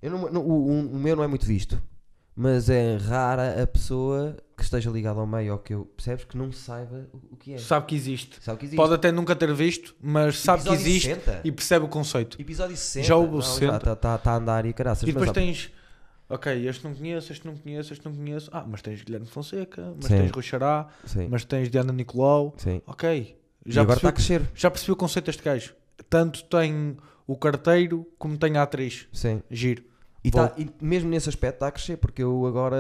eu 0.02 0.12
não, 0.12 0.32
não- 0.32 0.42
o, 0.42 0.68
o- 0.94 1.00
meu 1.00 1.16
não 1.16 1.24
é 1.24 1.28
muito 1.28 1.46
visto, 1.46 1.82
mas 2.36 2.70
é 2.70 2.98
rara 2.98 3.62
a 3.62 3.68
pessoa 3.68 4.36
que 4.58 4.64
esteja 4.64 4.90
ligada 4.92 5.20
ao 5.20 5.26
meio 5.28 5.54
ou 5.54 5.60
que 5.60 5.74
eu 5.74 5.86
percebes 5.86 6.24
que 6.26 6.38
não 6.38 6.52
saiba 6.52 7.08
o, 7.14 7.34
o 7.34 7.36
que 7.38 7.54
é. 7.54 7.58
Sabe 7.58 7.88
que 7.88 7.96
existe. 7.96 8.38
Sabe 8.44 8.60
que 8.60 8.66
existe. 8.66 8.78
Pode 8.78 8.94
até 8.94 9.12
nunca 9.12 9.36
ter 9.36 9.52
visto, 9.54 9.96
mas 10.02 10.38
sabe 10.40 10.62
que 10.64 10.70
Episódio 10.70 10.88
existe 10.90 11.08
60. 11.16 11.42
e 11.44 11.52
percebe 11.52 11.86
o 11.86 11.88
conceito. 11.88 12.40
Episódio 12.40 12.78
60. 12.78 13.08
Já 13.08 13.16
o 13.16 13.26
Não, 13.32 13.42
60. 13.42 13.76
Está 13.78 13.96
tá, 13.96 14.18
tá 14.18 14.32
a 14.34 14.36
andar 14.36 14.66
e 14.66 14.74
caraças. 14.74 15.04
E 15.04 15.12
depois 15.12 15.32
tens 15.32 15.72
Ok, 16.34 16.66
este 16.68 16.84
não 16.84 16.94
conheço, 16.96 17.32
este 17.32 17.46
não 17.46 17.56
conheço, 17.56 17.94
este 17.94 18.06
não 18.06 18.14
conheço. 18.16 18.50
Ah, 18.54 18.66
mas 18.68 18.82
tens 18.82 19.02
Guilherme 19.04 19.28
Fonseca, 19.28 19.94
mas 19.96 20.06
Sim. 20.06 20.18
tens 20.18 20.32
Rui 20.32 20.44
Xará, 20.44 20.88
Sim. 21.06 21.28
mas 21.30 21.44
tens 21.46 21.70
Diana 21.70 21.92
Nicolau. 21.94 22.54
Sim. 22.58 22.82
Ok, 22.88 23.38
e 23.66 23.72
já 23.72 23.82
agora 23.82 23.98
está 23.98 24.10
a 24.10 24.12
crescer. 24.14 24.42
já 24.56 24.72
percebi 24.72 24.92
o 24.92 24.96
conceito 24.96 25.26
deste 25.26 25.44
gajo. 25.44 25.74
Tanto 26.10 26.44
tem 26.46 26.98
o 27.28 27.36
carteiro 27.38 28.08
como 28.18 28.38
tem 28.38 28.58
a 28.58 28.64
atriz. 28.64 29.08
Sim. 29.14 29.42
Giro. 29.52 29.84
E, 30.24 30.30
tá- 30.30 30.54
e 30.58 30.70
mesmo 30.80 31.10
nesse 31.10 31.30
aspecto 31.30 31.56
está 31.56 31.68
a 31.68 31.72
crescer, 31.72 31.98
porque 31.98 32.22
eu 32.22 32.46
agora 32.46 32.78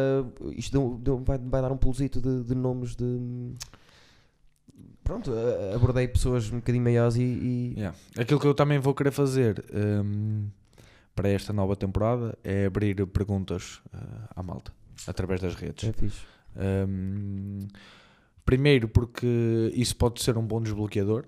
isto 0.55 0.71
deu- 0.71 0.99
deu- 1.01 1.17
vai, 1.23 1.37
vai 1.39 1.61
dar 1.61 1.71
um 1.71 1.77
pulsito 1.77 2.21
de, 2.21 2.43
de 2.43 2.53
nomes 2.55 2.95
de. 2.95 3.53
Pronto, 5.03 5.31
abordei 5.75 6.07
pessoas 6.07 6.49
um 6.51 6.57
bocadinho 6.57 6.83
maiores 6.83 7.15
e. 7.15 7.21
e- 7.23 7.73
Yeah. 7.77 7.97
Aquilo 8.17 8.39
que 8.39 8.45
eu 8.47 8.53
também 8.53 8.77
vou 8.79 8.93
querer 8.93 9.11
fazer 9.11 9.63
hum, 9.73 10.47
para 11.15 11.29
esta 11.29 11.51
nova 11.53 11.75
temporada 11.75 12.37
é 12.43 12.65
abrir 12.65 13.05
perguntas 13.07 13.81
uh, 13.93 14.29
à 14.35 14.43
malta 14.43 14.73
através 15.07 15.41
das 15.41 15.55
redes. 15.55 15.87
É 15.89 15.93
fixe. 15.93 16.21
Hum, 16.55 17.67
primeiro, 18.45 18.87
porque 18.87 19.71
isso 19.73 19.95
pode 19.95 20.21
ser 20.21 20.37
um 20.37 20.45
bom 20.45 20.61
desbloqueador. 20.61 21.25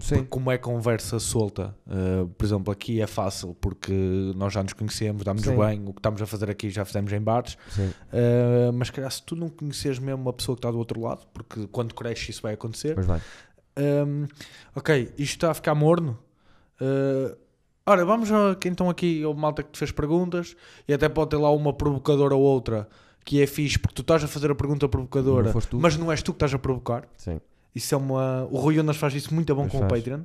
Sim. 0.00 0.24
Como 0.24 0.48
é 0.52 0.56
conversa 0.56 1.18
solta, 1.18 1.74
uh, 1.84 2.28
por 2.28 2.46
exemplo, 2.46 2.72
aqui 2.72 3.00
é 3.00 3.06
fácil 3.06 3.56
porque 3.60 3.92
nós 4.36 4.52
já 4.52 4.62
nos 4.62 4.72
conhecemos, 4.72 5.24
Sim. 5.42 5.56
bem, 5.56 5.82
o 5.88 5.92
que 5.92 5.98
estamos 5.98 6.22
a 6.22 6.26
fazer 6.26 6.48
aqui 6.48 6.70
já 6.70 6.84
fizemos 6.84 7.12
em 7.12 7.20
bares. 7.20 7.54
Uh, 7.54 8.72
mas 8.72 8.90
calhar 8.90 9.10
se 9.10 9.20
tu 9.24 9.34
não 9.34 9.48
conheces 9.48 9.98
mesmo 9.98 10.28
a 10.28 10.32
pessoa 10.32 10.54
que 10.54 10.60
está 10.60 10.70
do 10.70 10.78
outro 10.78 11.00
lado, 11.00 11.26
porque 11.34 11.66
quando 11.72 11.94
cresces 11.94 12.28
isso 12.28 12.42
vai 12.42 12.54
acontecer. 12.54 12.94
Pois 12.94 13.06
vai. 13.06 13.20
Um, 13.76 14.26
ok, 14.74 15.12
isto 15.18 15.34
está 15.34 15.50
a 15.50 15.54
ficar 15.54 15.74
morno. 15.74 16.16
Uh, 16.80 17.36
ora, 17.90 18.04
vamos 18.04 18.28
estão 18.64 18.88
aqui, 18.90 19.24
o 19.24 19.34
malta 19.34 19.62
que 19.62 19.70
te 19.70 19.78
fez 19.78 19.90
perguntas, 19.90 20.56
e 20.86 20.92
até 20.92 21.08
pode 21.08 21.30
ter 21.30 21.36
lá 21.36 21.50
uma 21.50 21.72
provocadora 21.72 22.34
ou 22.34 22.42
outra 22.42 22.88
que 23.24 23.42
é 23.42 23.46
fixe, 23.46 23.78
porque 23.78 23.94
tu 23.94 24.02
estás 24.02 24.24
a 24.24 24.28
fazer 24.28 24.50
a 24.50 24.54
pergunta 24.54 24.88
provocadora, 24.88 25.52
Não 25.72 25.80
mas 25.80 25.96
não 25.96 26.10
és 26.10 26.22
tu 26.22 26.32
que 26.32 26.36
estás 26.36 26.54
a 26.54 26.58
provocar. 26.58 27.06
Sim. 27.16 27.40
Isso 27.74 27.94
é 27.94 27.98
uma. 27.98 28.46
O 28.50 28.58
Rui 28.58 28.78
Unas 28.78 28.96
faz 28.96 29.14
isso 29.14 29.34
muito 29.34 29.54
bom 29.54 29.68
com 29.68 29.78
faz. 29.78 29.84
o 29.92 29.94
Patreon. 29.94 30.20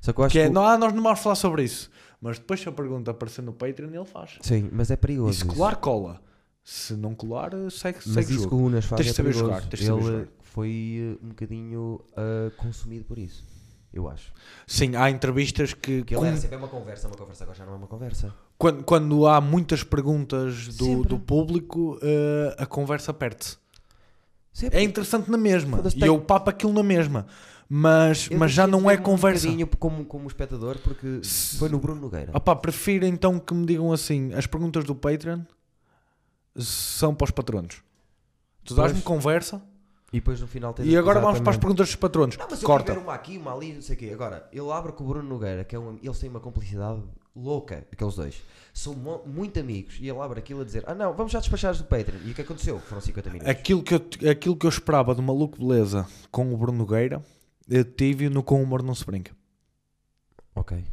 Só 0.00 0.12
que 0.12 0.20
eu 0.20 0.24
acho 0.24 0.32
Que 0.32 0.38
é, 0.38 0.44
que. 0.44 0.50
o- 0.50 0.52
não, 0.52 0.64
ah, 0.64 0.78
nós 0.78 0.92
não 0.94 1.02
vamos 1.02 1.18
falar 1.20 1.34
sobre 1.34 1.64
isso. 1.64 1.90
Mas 2.20 2.38
depois 2.38 2.60
se 2.60 2.68
a 2.68 2.72
pergunta 2.72 3.10
aparecer 3.10 3.42
no 3.42 3.52
Patreon, 3.52 3.88
ele 3.92 4.04
faz. 4.04 4.38
Sim, 4.42 4.68
mas 4.72 4.90
é 4.90 4.94
E 4.94 4.96
perigoso. 4.96 5.32
se 5.32 5.44
isso. 5.44 5.54
colar, 5.54 5.76
cola. 5.76 6.20
Se 6.62 6.94
não 6.94 7.14
colar, 7.14 7.50
segue, 7.70 7.98
Mas 8.06 8.14
segue 8.14 8.32
o 8.32 8.34
isso 8.36 8.44
que 8.44 8.50
jogo. 8.50 8.56
o 8.56 8.66
Unas 8.66 8.84
faz 8.84 9.00
Tens 9.02 9.10
é 9.10 9.14
saber 9.14 9.28
perigoso. 9.30 9.52
jogar, 9.54 9.68
tens 9.68 9.80
de 9.80 9.86
saber 9.86 10.00
Ele 10.02 10.10
jogar. 10.12 10.26
foi 10.40 11.18
uh, 11.20 11.24
um 11.24 11.28
bocadinho 11.30 12.00
uh, 12.12 12.50
consumido 12.56 13.04
por 13.04 13.18
isso. 13.18 13.44
Eu 13.92 14.08
acho. 14.08 14.32
Sim, 14.66 14.94
há 14.94 15.10
entrevistas 15.10 15.74
que. 15.74 16.02
Que 16.04 16.14
ele 16.14 16.20
com- 16.20 16.26
era 16.26 16.36
sempre 16.36 16.54
é 16.54 16.58
uma 16.58 16.68
conversa, 16.68 17.08
uma 17.08 17.16
conversa 17.16 17.42
agora 17.44 17.58
já 17.58 17.66
não 17.66 17.72
é 17.72 17.76
uma 17.76 17.86
conversa. 17.88 18.32
quando, 18.56 18.84
quando 18.84 19.26
há 19.26 19.40
muitas 19.40 19.82
perguntas 19.82 20.68
do, 20.76 20.84
Sempre. 20.84 21.08
do 21.08 21.18
público, 21.18 21.98
eh, 22.02 22.54
a 22.58 22.66
conversa 22.66 23.12
perde-se. 23.12 23.56
É 24.72 24.82
interessante 24.82 25.30
na 25.30 25.38
mesma. 25.38 25.80
E 25.96 26.00
eu 26.06 26.20
papo 26.20 26.50
aquilo 26.50 26.72
na 26.72 26.82
mesma. 26.82 27.26
Mas, 27.72 28.28
Eu 28.30 28.36
mas 28.38 28.50
já 28.52 28.66
não 28.66 28.90
é 28.90 28.96
conversa. 28.96 29.48
Um 29.48 29.64
como, 29.66 30.04
como 30.04 30.26
espectador, 30.26 30.76
porque 30.78 31.20
Se- 31.22 31.56
foi 31.56 31.68
no 31.68 31.78
Bruno 31.78 32.00
Nogueira. 32.00 32.32
Opá, 32.36 32.54
prefiro 32.56 33.06
então 33.06 33.38
que 33.38 33.54
me 33.54 33.64
digam 33.64 33.92
assim: 33.92 34.32
as 34.34 34.44
perguntas 34.46 34.84
do 34.84 34.94
Patreon 34.94 35.40
são 36.56 37.14
para 37.14 37.24
os 37.26 37.30
patronos. 37.30 37.82
Tu 38.64 38.74
dás-me 38.74 39.00
conversa 39.02 39.62
E 40.12 40.18
depois 40.18 40.40
no 40.40 40.48
final 40.48 40.72
tens 40.74 40.86
e 40.86 40.96
agora 40.96 41.20
vamos 41.20 41.40
para 41.40 41.50
as 41.50 41.56
perguntas 41.56 41.86
dos 41.86 41.96
patronos. 41.96 42.36
Não, 42.36 42.46
mas 42.50 42.60
eu 42.60 42.66
Corta. 42.66 42.98
Uma 42.98 43.14
aqui, 43.14 43.38
uma 43.38 43.54
ali, 43.54 43.72
não 43.72 43.82
sei 43.82 43.94
o 43.94 43.98
quê. 43.98 44.10
Agora, 44.12 44.48
ele 44.52 44.70
abre 44.70 44.92
com 44.92 45.04
o 45.04 45.06
Bruno 45.06 45.28
Nogueira, 45.28 45.62
que 45.64 45.76
é 45.76 45.78
um, 45.78 45.98
eles 46.02 46.18
têm 46.18 46.28
uma 46.28 46.40
complicidade 46.40 47.00
louca, 47.34 47.86
aqueles 47.92 48.16
dois. 48.16 48.42
São 48.74 48.94
muito 49.24 49.60
amigos. 49.60 49.98
E 50.00 50.08
ele 50.08 50.18
abre 50.18 50.40
aquilo 50.40 50.62
a 50.62 50.64
dizer: 50.64 50.82
Ah, 50.86 50.94
não, 50.94 51.14
vamos 51.14 51.30
já 51.30 51.38
despachar 51.38 51.76
do 51.76 51.84
Patreon. 51.84 52.18
E 52.24 52.32
o 52.32 52.34
que 52.34 52.42
aconteceu? 52.42 52.80
Foram 52.80 53.00
50 53.00 53.30
minutos. 53.30 53.48
Aquilo 53.48 53.82
que, 53.82 53.94
eu, 53.94 54.30
aquilo 54.30 54.56
que 54.56 54.66
eu 54.66 54.70
esperava 54.70 55.14
do 55.14 55.22
maluco 55.22 55.58
beleza 55.58 56.06
com 56.30 56.52
o 56.52 56.56
Bruno 56.56 56.78
Nogueira, 56.78 57.22
eu 57.68 57.84
tive 57.84 58.28
no 58.28 58.42
Com 58.42 58.60
Humor 58.60 58.82
Não 58.82 58.94
Se 58.96 59.06
Brinca. 59.06 59.32
Ok. 60.56 60.84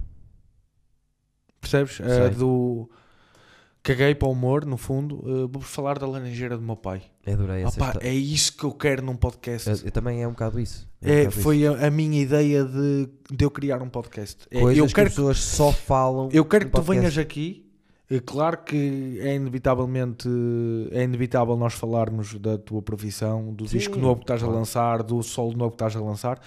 Percebes? 1.60 1.96
Sei. 1.96 2.30
do. 2.30 2.88
Caguei 3.88 4.14
para 4.16 4.28
o 4.28 4.32
humor, 4.32 4.66
no 4.66 4.76
fundo. 4.76 5.24
eh, 5.26 5.48
vou 5.50 5.62
falar 5.62 5.98
da 5.98 6.06
laranjeira 6.06 6.58
do 6.58 6.64
meu 6.64 6.76
pai. 6.76 7.02
Adorei 7.26 7.64
essa 7.64 7.78
Opa, 7.78 7.88
história. 7.88 8.08
é 8.08 8.14
isso 8.14 8.56
que 8.58 8.64
eu 8.66 8.72
quero 8.74 9.02
num 9.02 9.16
podcast. 9.16 9.70
Eu, 9.70 9.78
eu 9.86 9.92
também 9.92 10.22
é 10.22 10.28
um 10.28 10.32
bocado 10.32 10.60
isso. 10.60 10.88
É 11.02 11.08
um 11.10 11.14
É, 11.14 11.18
bocado 11.26 11.42
foi 11.42 11.66
a, 11.66 11.88
a 11.88 11.90
minha 11.90 12.22
ideia 12.22 12.66
de, 12.66 13.08
de 13.32 13.46
eu 13.46 13.50
criar 13.50 13.82
um 13.82 13.90
podcast. 13.90 14.46
É, 14.52 14.60
Coisas 14.60 14.78
eu 14.78 14.88
que 14.88 14.94
quero 14.94 15.08
as 15.08 15.14
pessoas 15.14 15.40
só 15.40 15.72
falam. 15.72 16.28
Eu 16.34 16.44
quero 16.44 16.66
que 16.66 16.72
tu 16.72 16.76
podcast. 16.82 17.00
venhas 17.00 17.18
aqui. 17.18 17.64
É 18.10 18.20
claro 18.22 18.60
que 18.64 19.20
é 19.22 19.36
inevitavelmente 19.36 20.30
é 20.92 21.04
inevitável 21.04 21.58
nós 21.58 21.74
falarmos 21.74 22.36
da 22.40 22.58
tua 22.58 22.82
profissão, 22.82 23.54
do 23.54 23.68
Sim, 23.68 23.78
disco 23.78 23.98
novo 24.00 24.18
que 24.18 24.24
estás 24.24 24.42
a 24.44 24.48
lançar, 24.48 25.04
do 25.04 25.22
solo 25.22 25.52
novo 25.58 25.72
que 25.72 25.76
estás 25.76 25.94
a 25.96 26.00
lançar, 26.00 26.40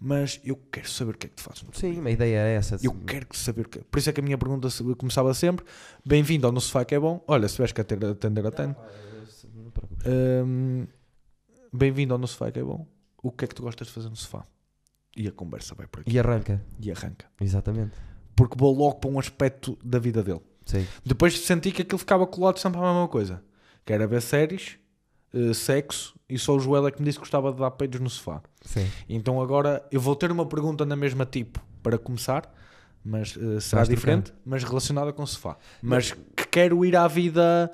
mas 0.00 0.40
eu 0.44 0.56
quero 0.56 0.88
saber 0.88 1.14
o 1.14 1.18
que 1.18 1.26
é 1.26 1.30
que 1.30 1.36
tu 1.36 1.42
fazes. 1.42 1.62
no 1.62 1.70
teu 1.70 1.80
Sim, 1.80 2.06
a 2.06 2.10
ideia 2.10 2.38
é 2.38 2.54
essa. 2.54 2.78
Eu 2.82 2.94
quero 3.06 3.26
saber 3.32 3.66
o 3.66 3.68
que 3.68 3.80
Por 3.80 3.98
isso 3.98 4.10
é 4.10 4.12
que 4.12 4.20
a 4.20 4.22
minha 4.22 4.38
pergunta 4.38 4.68
começava 4.96 5.32
sempre: 5.34 5.64
bem-vindo 6.04 6.46
ao 6.46 6.52
No 6.52 6.60
Sofá 6.60 6.84
que 6.84 6.94
é 6.94 7.00
bom. 7.00 7.22
Olha, 7.26 7.48
se 7.48 7.54
tiveres 7.54 7.72
que 7.72 7.80
atender, 7.80 8.14
te 8.14 8.28
preocupes. 9.72 10.06
Hum, 10.06 10.86
bem-vindo 11.72 12.14
ao 12.14 12.18
No 12.18 12.28
Sofá 12.28 12.50
que 12.50 12.60
é 12.60 12.62
bom. 12.62 12.86
O 13.22 13.32
que 13.32 13.44
é 13.44 13.48
que 13.48 13.54
tu 13.54 13.62
gostas 13.62 13.88
de 13.88 13.92
fazer 13.92 14.08
no 14.08 14.16
sofá? 14.16 14.46
E 15.16 15.26
a 15.26 15.32
conversa 15.32 15.74
vai 15.74 15.86
por 15.86 16.00
aqui. 16.00 16.12
E 16.12 16.18
arranca. 16.18 16.64
E 16.80 16.90
arranca. 16.90 17.26
Exatamente. 17.40 17.96
Porque 18.36 18.56
vou 18.56 18.72
logo 18.72 18.96
para 18.96 19.10
um 19.10 19.18
aspecto 19.18 19.76
da 19.82 19.98
vida 19.98 20.22
dele. 20.22 20.40
Sim. 20.64 20.86
Depois 21.04 21.38
senti 21.40 21.72
que 21.72 21.82
aquilo 21.82 21.98
ficava 21.98 22.26
colado 22.26 22.58
sempre 22.58 22.78
à 22.78 22.84
mesma 22.84 23.08
coisa. 23.08 23.42
Que 23.84 23.92
era 23.92 24.06
ver 24.06 24.22
séries, 24.22 24.78
eh, 25.32 25.52
sexo, 25.52 26.14
e 26.28 26.38
só 26.38 26.56
o 26.56 26.60
Joel 26.60 26.86
é 26.86 26.90
que 26.90 27.00
me 27.00 27.06
disse 27.06 27.18
que 27.18 27.22
gostava 27.22 27.52
de 27.52 27.58
dar 27.58 27.70
peidos 27.72 28.00
no 28.00 28.08
sofá. 28.10 28.42
Sim. 28.62 28.86
Então 29.08 29.40
agora 29.40 29.84
eu 29.90 30.00
vou 30.00 30.14
ter 30.14 30.30
uma 30.30 30.46
pergunta 30.46 30.84
na 30.84 30.96
mesma 30.96 31.24
tipo 31.26 31.60
para 31.82 31.98
começar, 31.98 32.52
mas 33.04 33.36
eh, 33.36 33.60
será 33.60 33.80
Vais 33.82 33.88
diferente, 33.88 34.32
mas 34.44 34.64
relacionada 34.64 35.12
com 35.12 35.22
o 35.22 35.26
sofá. 35.26 35.56
Mas 35.82 36.12
que 36.12 36.46
quero 36.50 36.84
ir 36.84 36.96
à 36.96 37.06
vida, 37.08 37.70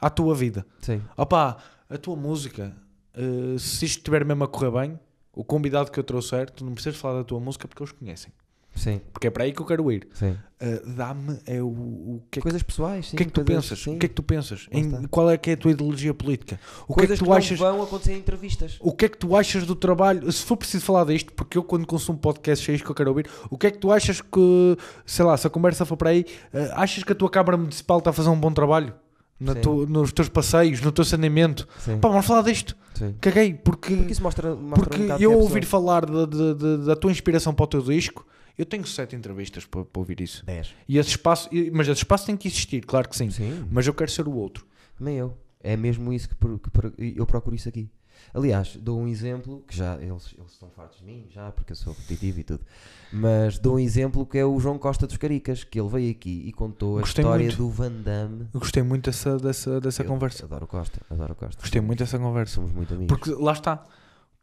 à 0.00 0.10
tua 0.10 0.34
vida. 0.34 0.66
Sim. 0.80 1.02
Opá, 1.16 1.56
a 1.88 1.98
tua 1.98 2.16
música, 2.16 2.74
eh, 3.14 3.58
se 3.58 3.84
isto 3.84 3.98
estiver 3.98 4.24
mesmo 4.24 4.44
a 4.44 4.48
correr 4.48 4.70
bem, 4.70 5.00
o 5.32 5.44
convidado 5.44 5.90
que 5.90 5.98
eu 5.98 6.04
trouxer, 6.04 6.50
tu 6.50 6.64
não 6.64 6.74
precisas 6.74 6.98
falar 6.98 7.18
da 7.18 7.24
tua 7.24 7.40
música 7.40 7.66
porque 7.66 7.82
eles 7.82 7.92
conhecem. 7.92 8.32
Sim. 8.74 9.00
Porque 9.12 9.26
é 9.28 9.30
para 9.30 9.44
aí 9.44 9.52
que 9.52 9.60
eu 9.62 9.66
quero 9.66 9.90
ir. 9.92 10.08
Sim. 10.14 10.36
Eh, 10.58 10.82
Dá-me 10.86 11.38
é 11.46 11.62
o, 11.62 11.66
o 11.66 12.22
que 12.30 12.38
é 12.38 12.40
que 12.40 12.42
Coisas 12.42 12.62
pessoais, 12.62 13.06
sim. 13.08 13.14
o 13.14 13.16
que 13.16 13.22
é 13.22 13.26
que 13.26 13.32
tu 13.32 13.44
coisas- 13.44 13.64
pensas? 13.64 13.78
sim. 13.82 13.94
O 13.94 13.98
que 13.98 14.06
é 14.06 14.08
que 14.08 14.14
tu 14.14 14.22
pensas? 14.22 14.66
Em- 14.72 15.06
qual 15.08 15.30
é 15.30 15.36
que 15.36 15.50
é 15.50 15.52
a 15.52 15.56
tua 15.56 15.70
ideologia 15.70 16.12
política? 16.12 16.58
O 16.88 16.94
que 16.94 17.00
é 17.00 17.06
Coisas 17.06 17.18
que 17.18 17.24
tu 17.24 17.28
não 17.30 17.36
achas? 17.36 17.58
vão 17.58 17.82
acontecer 17.82 18.12
em 18.14 18.18
entrevistas. 18.18 18.76
O 18.80 18.92
que 18.92 19.04
é 19.04 19.08
que 19.08 19.16
tu 19.18 19.36
achas 19.36 19.64
do 19.66 19.76
trabalho? 19.76 20.30
Se 20.32 20.42
for 20.42 20.56
preciso 20.56 20.84
falar 20.84 21.04
disto, 21.04 21.32
porque 21.34 21.56
eu 21.58 21.62
quando 21.62 21.86
consumo 21.86 22.18
podcasts 22.18 22.68
é 22.68 22.72
isto 22.72 22.84
que 22.84 22.90
eu 22.90 22.94
quero 22.94 23.10
ouvir, 23.10 23.28
o 23.50 23.56
que 23.56 23.66
é 23.66 23.70
que 23.70 23.78
tu 23.78 23.92
achas 23.92 24.20
que, 24.20 24.76
sei 25.06 25.24
lá, 25.24 25.36
se 25.36 25.46
a 25.46 25.50
conversa 25.50 25.84
for 25.84 25.96
para 25.96 26.10
aí, 26.10 26.24
eh, 26.52 26.70
achas 26.74 27.04
que 27.04 27.12
a 27.12 27.14
tua 27.14 27.30
Câmara 27.30 27.56
Municipal 27.56 27.98
está 27.98 28.10
a 28.10 28.12
fazer 28.12 28.28
um 28.30 28.38
bom 28.40 28.52
trabalho? 28.52 28.92
Na 29.38 29.54
tu- 29.54 29.84
nos 29.86 30.12
teus 30.12 30.28
passeios, 30.28 30.80
no 30.80 30.92
teu 30.92 31.04
saneamento? 31.04 31.68
Sim. 31.78 31.98
Pá, 31.98 32.08
vamos 32.08 32.24
falar 32.24 32.42
disto. 32.42 32.76
Sim. 32.94 33.14
Caguei, 33.20 33.52
porque, 33.52 33.94
Porque 33.96 34.12
isso 34.12 34.22
mostra, 34.22 34.54
mostra 34.54 34.88
porque 34.88 35.02
um 35.12 35.16
eu 35.18 35.32
é 35.32 35.36
ouvir 35.36 35.64
falar 35.64 36.06
da, 36.06 36.24
da- 36.24 36.54
da- 36.54 36.76
da 36.78 36.96
tua 36.96 37.10
inspiração 37.10 37.52
para 37.52 37.64
o 37.64 37.66
teu 37.66 37.82
disco, 37.82 38.24
eu 38.56 38.64
tenho 38.64 38.86
sete 38.86 39.16
entrevistas 39.16 39.64
para, 39.64 39.84
para 39.84 40.00
ouvir 40.00 40.20
isso. 40.20 40.44
10. 40.44 40.74
E 40.88 40.98
esse 40.98 41.10
espaço, 41.10 41.48
mas 41.72 41.88
esse 41.88 41.98
espaço 41.98 42.26
tem 42.26 42.36
que 42.36 42.48
existir, 42.48 42.84
claro 42.84 43.08
que 43.08 43.16
sim. 43.16 43.30
Sim. 43.30 43.66
Mas 43.70 43.86
eu 43.86 43.94
quero 43.94 44.10
ser 44.10 44.28
o 44.28 44.32
outro. 44.34 44.66
Nem 44.98 45.16
eu. 45.16 45.36
É 45.60 45.76
mesmo 45.76 46.12
isso 46.12 46.28
que, 46.28 46.34
que 46.34 47.18
eu 47.18 47.26
procuro 47.26 47.56
isso 47.56 47.68
aqui. 47.68 47.90
Aliás, 48.32 48.76
dou 48.76 49.00
um 49.00 49.08
exemplo 49.08 49.64
que 49.66 49.76
já 49.76 49.94
eles, 49.96 50.34
eles 50.36 50.52
estão 50.52 50.70
fartos 50.70 50.98
de 50.98 51.04
mim, 51.04 51.26
já 51.30 51.50
porque 51.52 51.72
eu 51.72 51.76
sou 51.76 51.92
repetitivo 51.92 52.40
e 52.40 52.44
tudo. 52.44 52.64
Mas 53.12 53.58
dou 53.58 53.76
um 53.76 53.78
exemplo 53.78 54.26
que 54.26 54.38
é 54.38 54.44
o 54.44 54.58
João 54.58 54.78
Costa 54.78 55.06
dos 55.06 55.16
Caricas, 55.16 55.64
que 55.64 55.78
ele 55.78 55.88
veio 55.88 56.10
aqui 56.10 56.42
e 56.46 56.52
contou 56.52 56.98
a 56.98 57.00
Gostei 57.00 57.22
história 57.22 57.46
muito. 57.46 57.56
do 57.56 57.70
Van 57.70 57.92
Damme. 57.92 58.48
Eu 58.52 58.60
gostei 58.60 58.82
muito 58.82 59.10
dessa, 59.10 59.38
dessa, 59.38 59.80
dessa 59.80 60.02
Eu 60.02 60.06
conversa. 60.08 60.44
Adoro 60.44 60.66
Costa, 60.66 61.00
adoro 61.10 61.34
Costa. 61.34 61.60
Gostei 61.60 61.80
muito 61.80 61.98
dessa 62.00 62.18
conversa. 62.18 62.54
Somos 62.54 62.72
muito 62.72 62.94
amigos. 62.94 63.16
Porque 63.16 63.30
lá 63.30 63.52
está. 63.52 63.84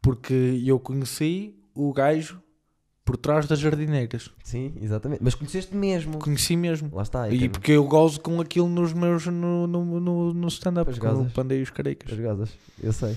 Porque 0.00 0.62
eu 0.64 0.78
conheci 0.78 1.54
o 1.74 1.92
gajo 1.92 2.42
por 3.04 3.16
trás 3.16 3.46
das 3.46 3.58
jardineiras. 3.58 4.30
Sim, 4.44 4.72
exatamente. 4.80 5.22
Mas 5.22 5.34
conheceste 5.34 5.74
mesmo. 5.74 6.18
Conheci 6.18 6.56
mesmo. 6.56 6.90
Lá 6.94 7.02
está. 7.02 7.28
E 7.28 7.38
tem- 7.38 7.50
porque 7.50 7.72
eu 7.72 7.84
gozo 7.84 8.20
com 8.20 8.40
aquilo 8.40 8.68
nos 8.68 8.92
meus 8.92 9.26
no, 9.26 9.66
no, 9.66 10.00
no, 10.00 10.34
no 10.34 10.48
stand-up, 10.48 10.90
com 10.98 11.06
o 11.06 11.10
gozas. 11.10 11.32
Pandei 11.32 11.58
e 11.60 11.62
os 11.62 11.70
Carecas. 11.70 12.12
As 12.12 12.18
gazas, 12.18 12.50
eu 12.82 12.92
sei. 12.92 13.16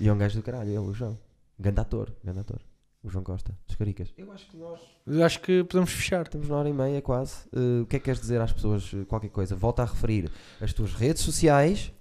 E 0.00 0.08
é 0.08 0.12
um 0.12 0.18
gajo 0.18 0.36
do 0.38 0.42
caralho, 0.42 0.68
ele, 0.70 0.78
o 0.78 0.92
João. 0.94 1.18
Ganda 1.58 1.82
ator, 1.82 2.12
ganda 2.24 2.40
ator. 2.40 2.60
O 3.02 3.08
João 3.08 3.22
Costa, 3.22 3.56
dos 3.64 3.76
Caricas. 3.76 4.12
Eu 4.18 4.32
acho 4.32 4.46
que 4.48 4.56
nós 4.56 4.80
Eu 5.06 5.24
Acho 5.24 5.40
que 5.40 5.62
podemos 5.62 5.92
fechar. 5.92 6.22
estamos 6.22 6.48
na 6.48 6.56
hora 6.56 6.68
e 6.68 6.72
meia 6.72 7.00
quase. 7.00 7.36
Uh, 7.54 7.82
o 7.82 7.86
que 7.86 7.94
é 7.94 7.98
que 8.00 8.06
queres 8.06 8.20
dizer 8.20 8.40
às 8.40 8.52
pessoas? 8.52 8.92
uh, 8.92 9.06
Qualquer 9.06 9.28
coisa. 9.30 9.54
Volta 9.54 9.82
a 9.82 9.84
referir 9.86 10.28
as 10.60 10.72
tuas 10.72 10.92
redes 10.94 11.22
sociais. 11.22 11.92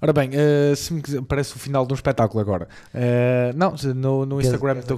Ora 0.00 0.12
bem, 0.12 0.30
eh, 0.32 0.74
se 0.76 0.92
me 0.94 1.02
quiser, 1.02 1.20
parece 1.22 1.56
o 1.56 1.58
final 1.58 1.84
de 1.84 1.92
um 1.92 1.96
espetáculo 1.96 2.40
agora. 2.40 2.68
Eh, 2.94 3.52
não, 3.56 3.74
no, 3.96 4.24
no 4.24 4.40
Instagram 4.40 4.78
estou 4.78 4.96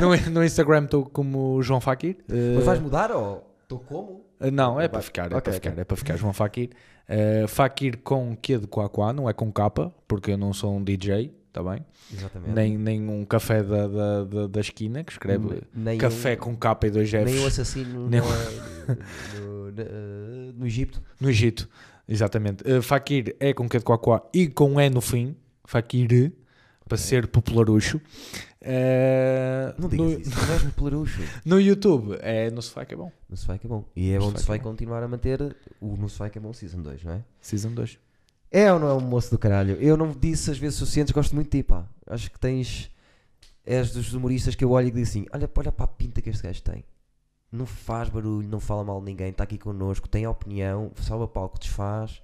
no, 0.00 0.30
no 0.32 0.44
Instagram 0.44 0.84
estou 0.84 1.06
como 1.06 1.62
João 1.62 1.80
Fakir. 1.80 2.16
Eh, 2.28 2.54
Mas 2.56 2.64
vais 2.64 2.80
mudar 2.80 3.12
ou? 3.12 3.48
Estou 3.62 3.78
como? 3.78 4.26
Não, 4.52 4.80
é 4.80 4.86
para 4.88 5.00
ficar, 5.00 5.32
é 5.32 5.36
Ok, 5.36 5.40
para 5.40 5.52
ficar, 5.52 5.78
é 5.78 5.84
para 5.84 5.96
ficar, 5.96 6.16
João 6.16 6.32
Fakir. 6.32 6.70
Uh, 7.08 7.48
Fakir 7.48 7.98
com 8.02 8.36
Q 8.36 8.58
de 8.58 8.66
Quaquá, 8.66 9.12
não 9.12 9.30
é 9.30 9.32
com 9.32 9.50
capa, 9.50 9.94
porque 10.06 10.32
eu 10.32 10.36
não 10.38 10.52
sou 10.52 10.76
um 10.76 10.82
DJ, 10.84 11.32
está 11.58 11.62
bem? 11.62 11.84
Exatamente. 12.12 12.52
Nem, 12.54 12.76
nem 12.76 13.08
um 13.08 13.24
café 13.24 13.62
da, 13.62 13.86
da, 13.88 14.24
da, 14.24 14.46
da 14.46 14.60
esquina 14.60 15.02
que 15.02 15.12
escreve 15.12 15.62
Nem 15.74 15.96
café 15.98 16.34
um- 16.34 16.36
com 16.36 16.56
capa 16.56 16.86
e 16.86 16.90
dois 16.90 17.08
Fs 17.08 17.24
Nem 17.24 17.38
o 17.42 17.46
assassino 17.46 18.08
Nem 18.08 18.20
no, 18.20 18.26
no, 18.26 19.70
no- 19.72 19.80
eh, 19.80 20.52
no 20.54 20.66
Egito. 20.66 21.02
no 21.20 21.30
Egito. 21.30 21.68
Exatamente. 22.08 22.62
Uh, 22.70 22.80
Fakir 22.82 23.34
é 23.40 23.52
com 23.52 23.68
Q 23.68 23.78
de 23.78 23.84
Quaquá 23.84 24.22
e 24.32 24.46
com 24.48 24.80
E 24.80 24.88
no 24.90 25.00
fim. 25.00 25.34
Fakir, 25.64 26.32
para 26.88 26.96
ser 26.96 27.26
popularucho. 27.26 28.00
Uh, 28.62 29.74
Não 29.80 29.88
digas 29.88 30.06
no, 30.12 30.20
isso, 30.20 30.46
não 30.46 30.52
és 30.54 30.62
muito 30.62 30.74
pelarucho. 30.74 31.20
no 31.44 31.60
YouTube 31.60 32.16
é 32.20 32.50
no 32.50 32.60
sofá 32.62 32.84
que 32.84 32.94
é 32.94 32.96
bom. 32.96 33.10
No 33.28 33.36
Sofá 33.36 33.58
que 33.58 33.66
é 33.66 33.68
bom. 33.68 33.84
E 33.96 34.10
é 34.10 34.14
No 34.18 34.20
bom 34.20 34.26
Sofá 34.30 34.38
se 34.40 34.46
vai 34.46 34.58
que 34.58 34.62
é 34.62 34.64
bom. 34.64 34.70
continuar 34.70 35.02
a 35.02 35.08
manter 35.08 35.56
o 35.80 35.96
No 35.96 36.08
Sofá 36.08 36.28
que 36.30 36.38
é 36.38 36.40
bom 36.40 36.52
Season 36.52 36.80
2, 36.82 37.02
não 37.04 37.12
é? 37.14 37.24
Season 37.40 37.72
2. 37.72 37.98
É 38.50 38.72
ou 38.72 38.78
não 38.78 38.88
é 38.88 38.94
um 38.94 39.00
moço 39.00 39.30
do 39.30 39.38
caralho? 39.38 39.76
Eu 39.80 39.96
não 39.96 40.12
disse 40.12 40.50
às 40.50 40.58
vezes 40.58 40.78
suficientes, 40.78 41.12
gosto 41.12 41.34
muito 41.34 41.50
de 41.50 41.58
ti, 41.58 41.62
pá. 41.62 41.86
Acho 42.06 42.30
que 42.30 42.38
tens. 42.38 42.90
És 43.64 43.90
dos 43.90 44.14
humoristas 44.14 44.54
que 44.54 44.64
eu 44.64 44.70
olho 44.70 44.88
e 44.88 44.90
digo 44.90 45.02
assim: 45.02 45.26
olha, 45.32 45.50
olha 45.56 45.72
para 45.72 45.84
a 45.84 45.88
pinta 45.88 46.22
que 46.22 46.30
este 46.30 46.42
gajo 46.42 46.62
tem. 46.62 46.84
Não 47.50 47.66
faz 47.66 48.08
barulho, 48.08 48.48
não 48.48 48.60
fala 48.60 48.84
mal 48.84 48.98
de 49.00 49.06
ninguém, 49.06 49.30
está 49.30 49.44
aqui 49.44 49.56
connosco, 49.56 50.08
tem 50.08 50.26
opinião, 50.26 50.90
salva 51.00 51.26
palco, 51.26 51.58
desfaz. 51.58 52.20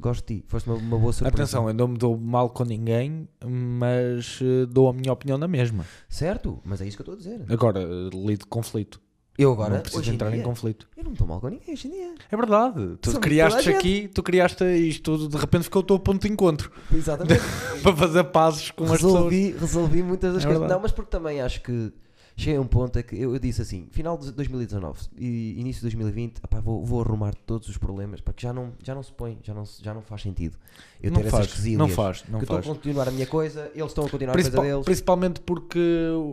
Gosto 0.00 0.26
de 0.26 0.40
ti, 0.40 0.44
foste 0.48 0.68
uma, 0.68 0.76
uma 0.76 0.98
boa 0.98 1.12
surpresa. 1.12 1.42
Atenção, 1.42 1.68
eu 1.68 1.74
não 1.74 1.86
me 1.86 1.96
dou 1.96 2.18
mal 2.18 2.50
com 2.50 2.64
ninguém, 2.64 3.28
mas 3.46 4.40
uh, 4.40 4.66
dou 4.66 4.88
a 4.88 4.92
minha 4.92 5.12
opinião 5.12 5.38
na 5.38 5.46
mesma. 5.46 5.86
Certo, 6.08 6.60
mas 6.64 6.80
é 6.80 6.86
isso 6.86 6.96
que 6.96 7.08
eu 7.08 7.14
estou 7.14 7.32
a 7.32 7.36
dizer. 7.38 7.52
Agora, 7.52 7.80
uh, 7.80 8.10
lido 8.26 8.46
conflito. 8.48 9.00
Eu 9.36 9.52
agora, 9.52 9.74
não 9.74 9.80
preciso 9.80 10.00
hoje 10.00 10.10
em 10.10 10.14
entrar 10.14 10.30
dia, 10.30 10.38
em 10.40 10.42
conflito. 10.42 10.86
eu 10.96 11.02
não 11.04 11.12
estou 11.12 11.26
mal 11.26 11.40
com 11.40 11.48
ninguém 11.48 11.74
hoje 11.74 11.88
em 11.88 11.90
dia. 11.90 12.14
É 12.30 12.36
verdade. 12.36 12.96
Tu 13.00 13.18
criaste 13.18 13.68
aqui, 13.68 14.08
tu 14.14 14.22
criaste 14.22 14.64
isto, 14.64 15.28
de 15.28 15.36
repente 15.36 15.64
ficou 15.64 15.82
o 15.82 15.84
teu 15.84 15.98
ponto 15.98 16.22
de 16.24 16.32
encontro 16.32 16.70
Exatamente. 16.94 17.42
para 17.82 17.96
fazer 17.96 18.24
pazes 18.24 18.70
com 18.70 18.84
as 18.84 18.92
pessoas. 18.92 19.14
resolvi, 19.14 19.50
resolvi 19.58 20.02
muitas 20.02 20.34
das 20.34 20.42
É 20.44 20.46
coisas. 20.46 20.60
verdade. 20.60 20.72
Não, 20.72 20.80
mas 20.82 20.92
porque 20.92 21.10
também 21.10 21.40
acho 21.40 21.60
que 21.62 21.92
cheguei 22.36 22.56
a 22.56 22.60
um 22.60 22.66
ponto 22.66 22.98
é 22.98 23.02
que 23.02 23.14
eu, 23.16 23.32
eu 23.32 23.38
disse 23.38 23.62
assim, 23.62 23.86
final 23.90 24.18
de 24.18 24.32
2019 24.32 25.00
e 25.16 25.54
início 25.60 25.80
de 25.80 25.94
2020, 25.96 26.38
epá, 26.38 26.58
vou, 26.60 26.84
vou 26.84 27.00
arrumar 27.00 27.32
todos 27.46 27.68
os 27.68 27.76
problemas, 27.76 28.20
porque 28.20 28.42
já 28.46 28.52
não, 28.52 28.72
já 28.82 28.94
não 28.94 29.02
se 29.02 29.12
põe, 29.12 29.38
já 29.42 29.54
não, 29.54 29.64
já 29.80 29.94
não 29.94 30.02
faz 30.02 30.22
sentido. 30.22 30.56
Eu 31.02 31.10
Não 31.12 31.22
ter 31.22 31.30
faz, 31.30 31.44
essas 31.44 31.56
quesilhas, 31.56 31.78
não 31.78 31.88
faz, 31.88 32.24
não 32.28 32.38
que 32.40 32.44
eu 32.44 32.56
estou 32.56 32.56
faz. 32.56 32.66
a 32.66 32.74
continuar 32.74 33.08
a 33.08 33.10
minha 33.12 33.26
coisa, 33.26 33.70
eles 33.74 33.86
estão 33.90 34.04
a 34.06 34.10
continuar 34.10 34.32
a 34.32 34.34
Principal- 34.34 34.60
coisa 34.60 34.72
deles. 34.74 34.84
principalmente 34.84 35.40
porque, 35.42 35.78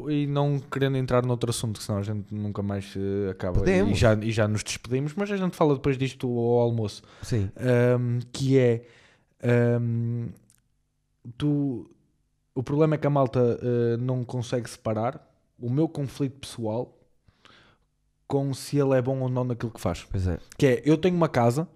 e 0.09 0.25
não 0.27 0.59
querendo 0.59 0.97
entrar 0.97 1.25
noutro 1.25 1.49
assunto, 1.49 1.77
que 1.79 1.83
senão 1.85 1.99
a 1.99 2.03
gente 2.03 2.33
nunca 2.33 2.61
mais 2.63 2.93
eh, 2.95 3.29
acaba 3.31 3.69
e 3.69 3.93
já, 3.93 4.13
e 4.15 4.31
já 4.31 4.47
nos 4.47 4.63
despedimos, 4.63 5.13
mas 5.15 5.31
a 5.31 5.37
gente 5.37 5.55
fala 5.55 5.75
depois 5.75 5.97
disto 5.97 6.25
ao 6.27 6.59
almoço. 6.61 7.03
Sim, 7.21 7.49
Ahm, 7.57 8.19
que 8.31 8.57
é 8.57 8.85
ahm, 9.43 10.29
tu 11.37 11.89
o 12.55 12.63
problema 12.63 12.95
é 12.95 12.97
que 12.97 13.07
a 13.07 13.09
malta 13.09 13.39
ah, 13.61 13.97
não 13.97 14.23
consegue 14.23 14.69
separar 14.69 15.29
o 15.61 15.69
meu 15.69 15.88
conflito 15.88 16.39
pessoal 16.39 16.97
com 18.27 18.53
se 18.53 18.77
ele 18.77 18.97
é 18.97 19.01
bom 19.01 19.19
ou 19.19 19.29
não 19.29 19.43
naquilo 19.43 19.71
que 19.71 19.81
faz. 19.81 20.05
pois 20.09 20.25
é. 20.27 20.39
Que 20.57 20.65
é, 20.65 20.81
eu 20.85 20.97
tenho 20.97 21.15
uma 21.15 21.27
casa, 21.27 21.67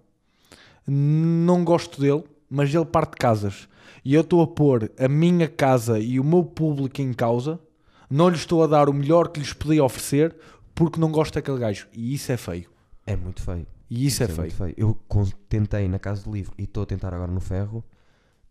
não 0.86 1.64
gosto 1.64 2.00
dele, 2.00 2.24
mas 2.48 2.74
ele 2.74 2.84
parte 2.84 3.12
de 3.12 3.16
casas. 3.18 3.68
E 4.04 4.14
eu 4.14 4.22
estou 4.22 4.40
a 4.40 4.46
pôr 4.46 4.90
a 4.98 5.08
minha 5.08 5.48
casa 5.48 5.98
e 5.98 6.18
o 6.18 6.24
meu 6.24 6.44
público 6.44 7.02
em 7.02 7.12
causa, 7.12 7.60
não 8.08 8.28
lhe 8.28 8.36
estou 8.36 8.62
a 8.62 8.66
dar 8.66 8.88
o 8.88 8.92
melhor 8.92 9.28
que 9.28 9.40
lhes 9.40 9.52
podia 9.52 9.84
oferecer 9.84 10.34
porque 10.74 11.00
não 11.00 11.10
gosto 11.10 11.34
daquele 11.34 11.58
gajo. 11.58 11.88
E 11.92 12.14
isso 12.14 12.30
é 12.32 12.36
feio. 12.36 12.70
É 13.06 13.16
muito 13.16 13.42
feio. 13.42 13.66
E 13.90 14.06
isso 14.06 14.22
é, 14.22 14.26
muito 14.26 14.54
feio. 14.54 14.74
feio. 14.74 14.74
Eu 14.76 14.98
tentei 15.48 15.88
na 15.88 15.98
casa 15.98 16.22
do 16.22 16.32
livro 16.32 16.54
e 16.56 16.64
estou 16.64 16.82
a 16.82 16.86
tentar 16.86 17.12
agora 17.12 17.30
no 17.30 17.40
ferro 17.40 17.84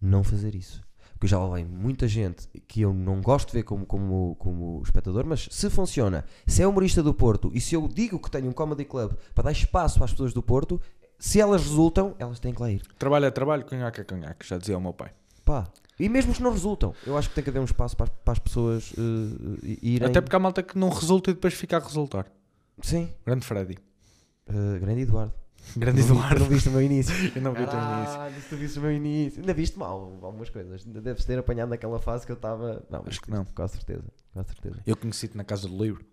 não 0.02 0.24
fazer 0.24 0.56
isso. 0.56 0.82
Porque 1.16 1.26
eu 1.26 1.30
já 1.30 1.44
levei 1.46 1.64
muita 1.64 2.08
gente 2.08 2.48
que 2.68 2.82
eu 2.82 2.94
não 2.94 3.22
gosto 3.22 3.48
de 3.48 3.54
ver 3.54 3.64
como, 3.64 3.86
como, 3.86 4.36
como 4.38 4.82
espectador, 4.84 5.26
mas 5.26 5.48
se 5.50 5.70
funciona, 5.70 6.26
se 6.46 6.62
é 6.62 6.68
humorista 6.68 7.02
do 7.02 7.14
Porto 7.14 7.50
e 7.54 7.62
se 7.62 7.74
eu 7.74 7.88
digo 7.88 8.20
que 8.20 8.30
tenho 8.30 8.50
um 8.50 8.52
comedy 8.52 8.84
club 8.86 9.14
para 9.34 9.46
dar 9.46 9.52
espaço 9.52 10.04
as 10.04 10.12
pessoas 10.12 10.34
do 10.34 10.44
Porto, 10.44 10.80
se 11.18 11.40
elas 11.40 11.62
resultam, 11.64 12.14
elas 12.20 12.40
têm 12.40 12.54
que 12.54 12.62
lá 12.62 12.70
ir. 12.70 12.82
Trabalho 13.00 13.26
é 13.26 13.32
trabalho, 13.32 13.64
canhaque 13.66 14.02
é 14.02 14.04
canhaque, 14.04 14.46
já 14.46 14.58
dizia 14.58 14.78
o 14.78 14.82
meu 14.82 14.92
pai. 14.94 15.12
Pá. 15.46 15.68
E 15.98 16.10
mesmo 16.10 16.32
os 16.32 16.38
que 16.38 16.44
não 16.44 16.52
resultam, 16.52 16.94
eu 17.08 17.18
acho 17.18 17.30
que 17.30 17.36
tem 17.36 17.44
que 17.44 17.50
haver 17.50 17.62
um 17.62 17.66
espaço 17.66 17.96
para, 17.96 18.06
as- 18.08 18.20
para 18.24 18.34
as 18.34 18.40
pessoas 18.40 18.92
eh, 18.98 19.78
irem. 19.82 20.10
Até 20.10 20.20
porque 20.20 20.36
há 20.36 20.40
malta 20.40 20.62
que 20.62 20.78
não 20.78 20.90
resulta 20.90 21.32
e 21.32 21.34
depois 21.34 21.54
fica 21.54 21.78
a 21.78 21.80
resultar. 21.80 22.26
Sim. 22.82 23.10
Grande 23.26 23.46
Freddy. 23.46 23.78
Eh, 24.48 24.80
grande 24.80 25.02
Eduardo. 25.04 25.32
Grande 25.78 26.02
Não 26.02 26.08
Eduardo. 26.16 26.40
Não 26.42 26.48
viste 26.48 26.70
o 26.70 26.72
meu 26.72 26.82
início. 26.82 27.14
Eu 27.36 27.42
não 27.42 27.54
vi 27.54 27.64
o 27.64 27.68
teu 27.68 27.80
início. 27.80 28.42
Se 28.42 28.50
tu 28.50 28.56
viste 28.58 28.80
o 28.80 28.82
meu 28.82 28.92
início. 28.92 29.40
Ainda 29.42 29.54
viste 29.54 29.78
mal 29.78 30.18
algumas 30.22 30.50
coisas. 30.50 30.86
Ainda 30.86 31.02
deves 31.02 31.26
ter 31.26 31.38
apanhado 31.40 31.70
naquela 31.70 32.00
fase 32.00 32.26
que 32.26 32.32
eu 32.32 32.36
estava. 32.36 32.84
Não, 32.90 33.04
Acho 33.08 33.22
que 33.22 33.30
não. 33.32 33.44
Com 33.46 33.68
certeza. 33.68 34.04
Com 34.34 34.44
certeza. 34.44 34.76
Eu 34.86 34.96
conheci-te 34.98 35.36
na 35.38 35.44
casa 35.44 35.68
do 35.68 35.82
livro. 35.84 36.04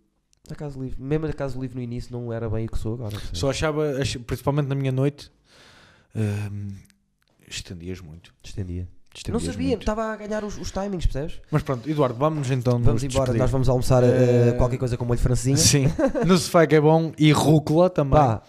Na 0.48 0.56
casa 0.56 0.76
do 0.76 0.82
livro. 0.84 1.02
Mesmo 1.02 1.26
na 1.26 1.32
casa 1.32 1.54
do 1.54 1.60
livro 1.62 1.76
no 1.76 1.82
início 1.82 2.10
não 2.12 2.32
era 2.32 2.48
bem 2.50 2.66
o 2.66 2.68
que 2.70 2.78
sou 2.78 2.94
agora. 2.94 3.16
Só 3.32 3.50
achava, 3.50 3.98
ach- 4.00 4.18
principalmente 4.26 4.66
na 4.66 4.74
minha 4.74 4.90
noite, 4.92 5.30
hum, 6.16 6.68
estendias 7.48 8.00
muito. 8.00 8.32
Estendia. 8.42 8.88
Não 9.28 9.38
sabia, 9.38 9.74
estava 9.76 10.04
a 10.10 10.16
ganhar 10.16 10.42
os, 10.42 10.56
os 10.56 10.70
timings, 10.70 11.04
percebes? 11.04 11.38
Mas 11.50 11.62
pronto, 11.62 11.86
Eduardo, 11.88 12.14
vamos 12.18 12.50
então 12.50 12.80
Vamos 12.80 13.04
embora, 13.04 13.24
despedir. 13.26 13.38
nós 13.40 13.50
vamos 13.50 13.68
almoçar 13.68 14.02
Eh, 14.02 14.52
qualquer 14.56 14.78
coisa 14.78 14.96
com 14.96 15.04
molho 15.04 15.20
francesinha. 15.20 15.58
Sim, 15.58 15.84
no 16.26 16.38
sofá 16.38 16.66
que 16.66 16.74
é 16.76 16.80
bom 16.80 17.12
e 17.18 17.30
rúcula 17.30 17.90
também. 17.90 18.18
Pá, 18.18 18.42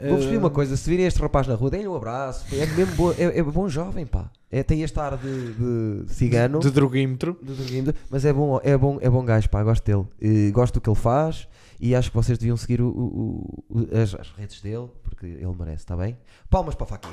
vou-vos 0.00 0.24
pedir 0.26 0.36
uma 0.38 0.50
coisa: 0.50 0.76
se 0.76 0.88
virem 0.88 1.06
este 1.06 1.20
rapaz 1.20 1.46
na 1.46 1.54
rua, 1.54 1.70
deem-lhe 1.70 1.88
um 1.88 1.96
abraço. 1.96 2.46
É 2.54 2.66
mesmo 2.66 2.94
boa- 2.94 3.14
é, 3.18 3.38
é 3.38 3.42
bom 3.42 3.68
jovem, 3.68 4.06
pá. 4.06 4.30
É, 4.50 4.62
tem 4.62 4.82
este 4.82 4.98
ar 4.98 5.16
de, 5.16 5.52
de 6.04 6.12
cigano. 6.14 6.58
De 6.60 6.70
droguímetro. 6.70 7.36
do 7.42 7.54
Droguindo, 7.54 7.94
mas 8.10 8.24
é 8.24 8.32
bom, 8.32 8.58
é 8.62 8.76
bom, 8.76 8.98
é 9.00 9.10
bom 9.10 9.24
gajo, 9.24 9.48
pá, 9.50 9.62
gosto 9.62 9.84
dele. 9.84 10.06
Eh, 10.20 10.50
gosto 10.52 10.74
do 10.74 10.80
que 10.80 10.88
ele 10.88 10.96
faz 10.96 11.46
e 11.78 11.94
acho 11.94 12.10
que 12.10 12.16
vocês 12.16 12.38
deviam 12.38 12.56
seguir 12.56 12.80
o- 12.80 12.88
o- 12.88 13.64
o- 13.68 13.96
as, 14.00 14.14
as 14.14 14.30
redes 14.32 14.60
dele, 14.62 14.88
porque 15.02 15.26
ele 15.26 15.54
merece, 15.58 15.78
está 15.84 15.96
bem? 15.96 16.16
Palmas 16.48 16.74
para 16.74 16.84
o 16.84 16.86
Fakir. 16.86 17.10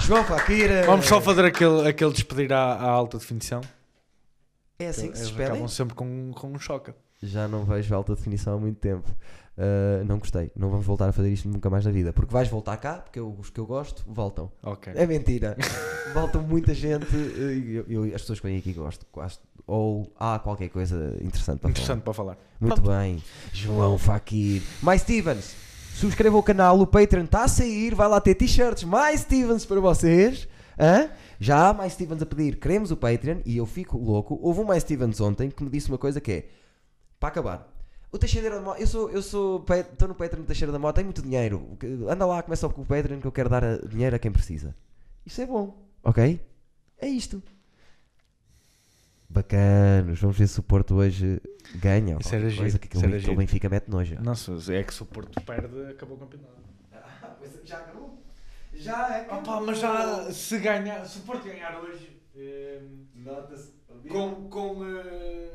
João 0.00 0.22
Fakir. 0.24 0.70
eh, 0.70 0.82
Vamos 0.84 1.06
só 1.06 1.20
fazer 1.20 1.44
aquele, 1.44 1.88
aquele 1.88 2.12
despedir 2.12 2.52
à, 2.52 2.74
à 2.74 2.90
alta 2.90 3.18
definição. 3.18 3.60
É 4.78 4.88
assim 4.88 5.08
que 5.10 5.16
se 5.16 5.22
Eles 5.24 5.28
despedem? 5.28 5.52
acabam 5.52 5.68
sempre 5.68 5.94
com, 5.94 6.32
com 6.34 6.52
um 6.52 6.58
choque. 6.58 6.92
Já 7.22 7.46
não 7.48 7.64
vejo 7.64 7.94
alta 7.94 8.14
definição 8.14 8.54
há 8.54 8.58
muito 8.58 8.78
tempo. 8.78 9.08
Eh, 9.62 10.02
não 10.06 10.18
gostei. 10.18 10.50
Não 10.56 10.70
vamos 10.70 10.86
voltar 10.86 11.06
a 11.10 11.12
fazer 11.12 11.30
isto 11.30 11.46
nunca 11.46 11.68
mais 11.68 11.84
na 11.84 11.90
vida. 11.90 12.14
Porque 12.14 12.32
vais 12.32 12.48
voltar 12.48 12.78
cá, 12.78 12.94
porque 12.94 13.18
eu- 13.18 13.36
os 13.38 13.50
que 13.50 13.60
eu 13.60 13.66
gosto 13.66 14.02
voltam. 14.08 14.50
Ok. 14.62 14.90
É 14.96 15.06
mentira. 15.06 15.54
Voltam 16.14 16.42
muita 16.42 16.72
gente. 16.72 17.06
eh, 17.14 17.52
e 17.52 17.74
eu- 17.76 17.84
eu- 18.06 18.14
as 18.14 18.22
pessoas 18.22 18.40
que 18.40 18.46
vêm 18.46 18.56
aqui 18.56 18.72
gosto. 18.72 19.04
Ou 19.66 20.10
há 20.18 20.38
qualquer 20.38 20.70
coisa 20.70 21.14
interessante 21.20 21.58
para 21.60 21.68
falar. 21.68 21.70
Interessante 21.72 22.02
para 22.02 22.12
falar. 22.14 22.38
Muito 22.58 22.80
bem. 22.80 23.22
João 23.52 23.98
Fakir. 23.98 24.62
Mais 24.82 25.02
Stevens. 25.02 25.54
Subscreva 25.94 26.38
o 26.38 26.42
canal, 26.42 26.80
o 26.80 26.86
Patreon 26.86 27.24
está 27.24 27.44
a 27.44 27.48
sair, 27.48 27.94
vai 27.94 28.08
lá 28.08 28.18
ter 28.20 28.34
t-shirts 28.34 28.82
mais 28.84 29.20
Stevens 29.20 29.66
para 29.66 29.78
vocês. 29.80 30.48
Hã? 30.78 31.10
Já 31.38 31.68
há 31.68 31.74
mais 31.74 31.92
Stevens 31.92 32.22
a 32.22 32.26
pedir, 32.26 32.56
queremos 32.58 32.90
o 32.90 32.96
Patreon 32.96 33.40
e 33.44 33.58
eu 33.58 33.66
fico 33.66 33.98
louco. 33.98 34.38
Houve 34.42 34.60
um 34.60 34.64
mais 34.64 34.82
Stevens 34.82 35.20
ontem 35.20 35.50
que 35.50 35.62
me 35.62 35.68
disse 35.68 35.88
uma 35.90 35.98
coisa 35.98 36.18
que 36.20 36.32
é, 36.32 36.48
para 37.20 37.28
acabar, 37.28 37.69
o 38.12 38.18
Teixeira 38.18 38.50
da 38.56 38.60
Mota, 38.60 38.80
eu 38.80 38.86
sou, 38.86 39.10
eu 39.10 39.22
sou, 39.22 39.64
estou 39.92 40.08
no 40.08 40.14
Patreon 40.14 40.42
do 40.42 40.46
Teixeira 40.46 40.72
da 40.72 40.78
Mota, 40.78 40.96
tem 40.96 41.04
muito 41.04 41.22
dinheiro, 41.22 41.76
anda 42.08 42.26
lá, 42.26 42.42
começa 42.42 42.68
com 42.68 42.82
o 42.82 42.86
Patreon 42.86 43.20
que 43.20 43.26
eu 43.26 43.32
quero 43.32 43.48
dar 43.48 43.64
a- 43.64 43.76
dinheiro 43.78 44.16
a 44.16 44.18
quem 44.18 44.32
precisa. 44.32 44.74
Isso 45.24 45.40
é 45.40 45.46
bom, 45.46 45.76
ok? 46.02 46.40
É 46.98 47.08
isto. 47.08 47.42
Bacanos, 49.28 50.18
vamos 50.20 50.36
ver 50.36 50.48
se 50.48 50.58
o 50.58 50.62
Porto 50.62 50.94
hoje 50.96 51.40
ganha. 51.76 52.16
Isso 52.20 52.34
era 52.34 52.42
coisa, 52.42 52.56
giro, 52.68 52.78
que 52.80 52.96
isso 52.96 53.06
era 53.06 53.18
giro. 53.18 53.36
Benfica 53.36 53.68
mete 53.68 53.88
nojo. 53.88 54.20
Nossa, 54.20 54.52
é 54.74 54.82
que 54.82 54.92
se 54.92 55.02
o 55.02 55.06
Porto 55.06 55.40
perde, 55.42 55.86
acabou 55.92 56.16
o 56.16 56.20
campeonato. 56.20 56.60
Já 57.64 57.78
acabou. 57.78 58.18
Já 58.74 59.16
é. 59.18 59.32
Opa, 59.32 59.60
mas 59.60 59.78
já 59.78 60.32
se 60.32 60.58
ganhar, 60.58 61.04
se 61.06 61.18
o 61.18 61.22
Porto 61.22 61.44
ganhar 61.44 61.78
hoje, 61.80 62.20
eh, 62.34 62.80
Nota-se. 63.14 63.72
com. 64.08 64.48
com 64.48 64.84
eh, 64.84 65.52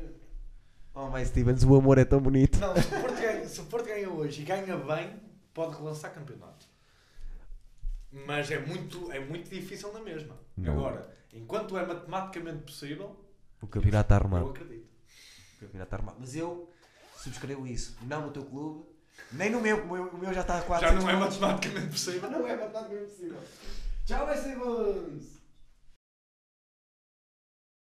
Oh, 0.98 1.10
mais 1.10 1.28
Stevens, 1.28 1.62
o 1.62 1.76
amor 1.76 1.98
é 1.98 2.06
tão 2.06 2.18
bonito. 2.20 2.58
Não, 2.58 2.74
se 2.74 2.88
o, 2.88 3.00
Porto 3.02 3.20
ganha, 3.20 3.46
se 3.46 3.60
o 3.60 3.64
Porto 3.66 3.84
ganha 3.84 4.08
hoje 4.08 4.40
e 4.40 4.44
ganha 4.46 4.76
bem, 4.78 5.20
pode 5.52 5.76
relançar 5.76 6.10
campeonato. 6.14 6.66
Mas 8.10 8.50
é 8.50 8.58
muito, 8.58 9.12
é 9.12 9.20
muito 9.20 9.50
difícil 9.50 9.92
na 9.92 10.00
mesma. 10.00 10.34
Não. 10.56 10.72
Agora, 10.72 11.14
enquanto 11.34 11.76
é 11.76 11.84
matematicamente 11.84 12.62
possível, 12.62 13.14
O 13.60 13.66
campeonato 13.66 14.06
está 14.06 14.14
eu 14.14 14.20
arrumado. 14.20 14.48
acredito. 14.48 14.86
O 15.56 15.60
campeonato 15.60 15.86
está 15.86 15.96
arrumado. 15.96 16.16
Mas 16.18 16.34
eu 16.34 16.72
subscrevo 17.18 17.66
isso. 17.66 17.98
Não 18.00 18.22
no 18.22 18.32
teu 18.32 18.46
clube, 18.46 18.86
nem 19.32 19.50
no 19.50 19.60
meu. 19.60 19.82
O 19.84 19.92
meu, 19.92 20.04
o 20.08 20.18
meu 20.18 20.32
já 20.32 20.40
está 20.40 20.58
a 20.58 20.62
4 20.62 20.88
Já 20.88 20.94
não 20.94 21.10
é 21.10 21.14
matematicamente 21.14 21.88
possível. 21.88 22.30
Não 22.30 22.46
é 22.46 22.56
matematicamente 22.56 23.10
possível. 23.10 23.38
Tchau, 24.06 24.24
mais 24.26 24.40
Stevens! 24.40 25.35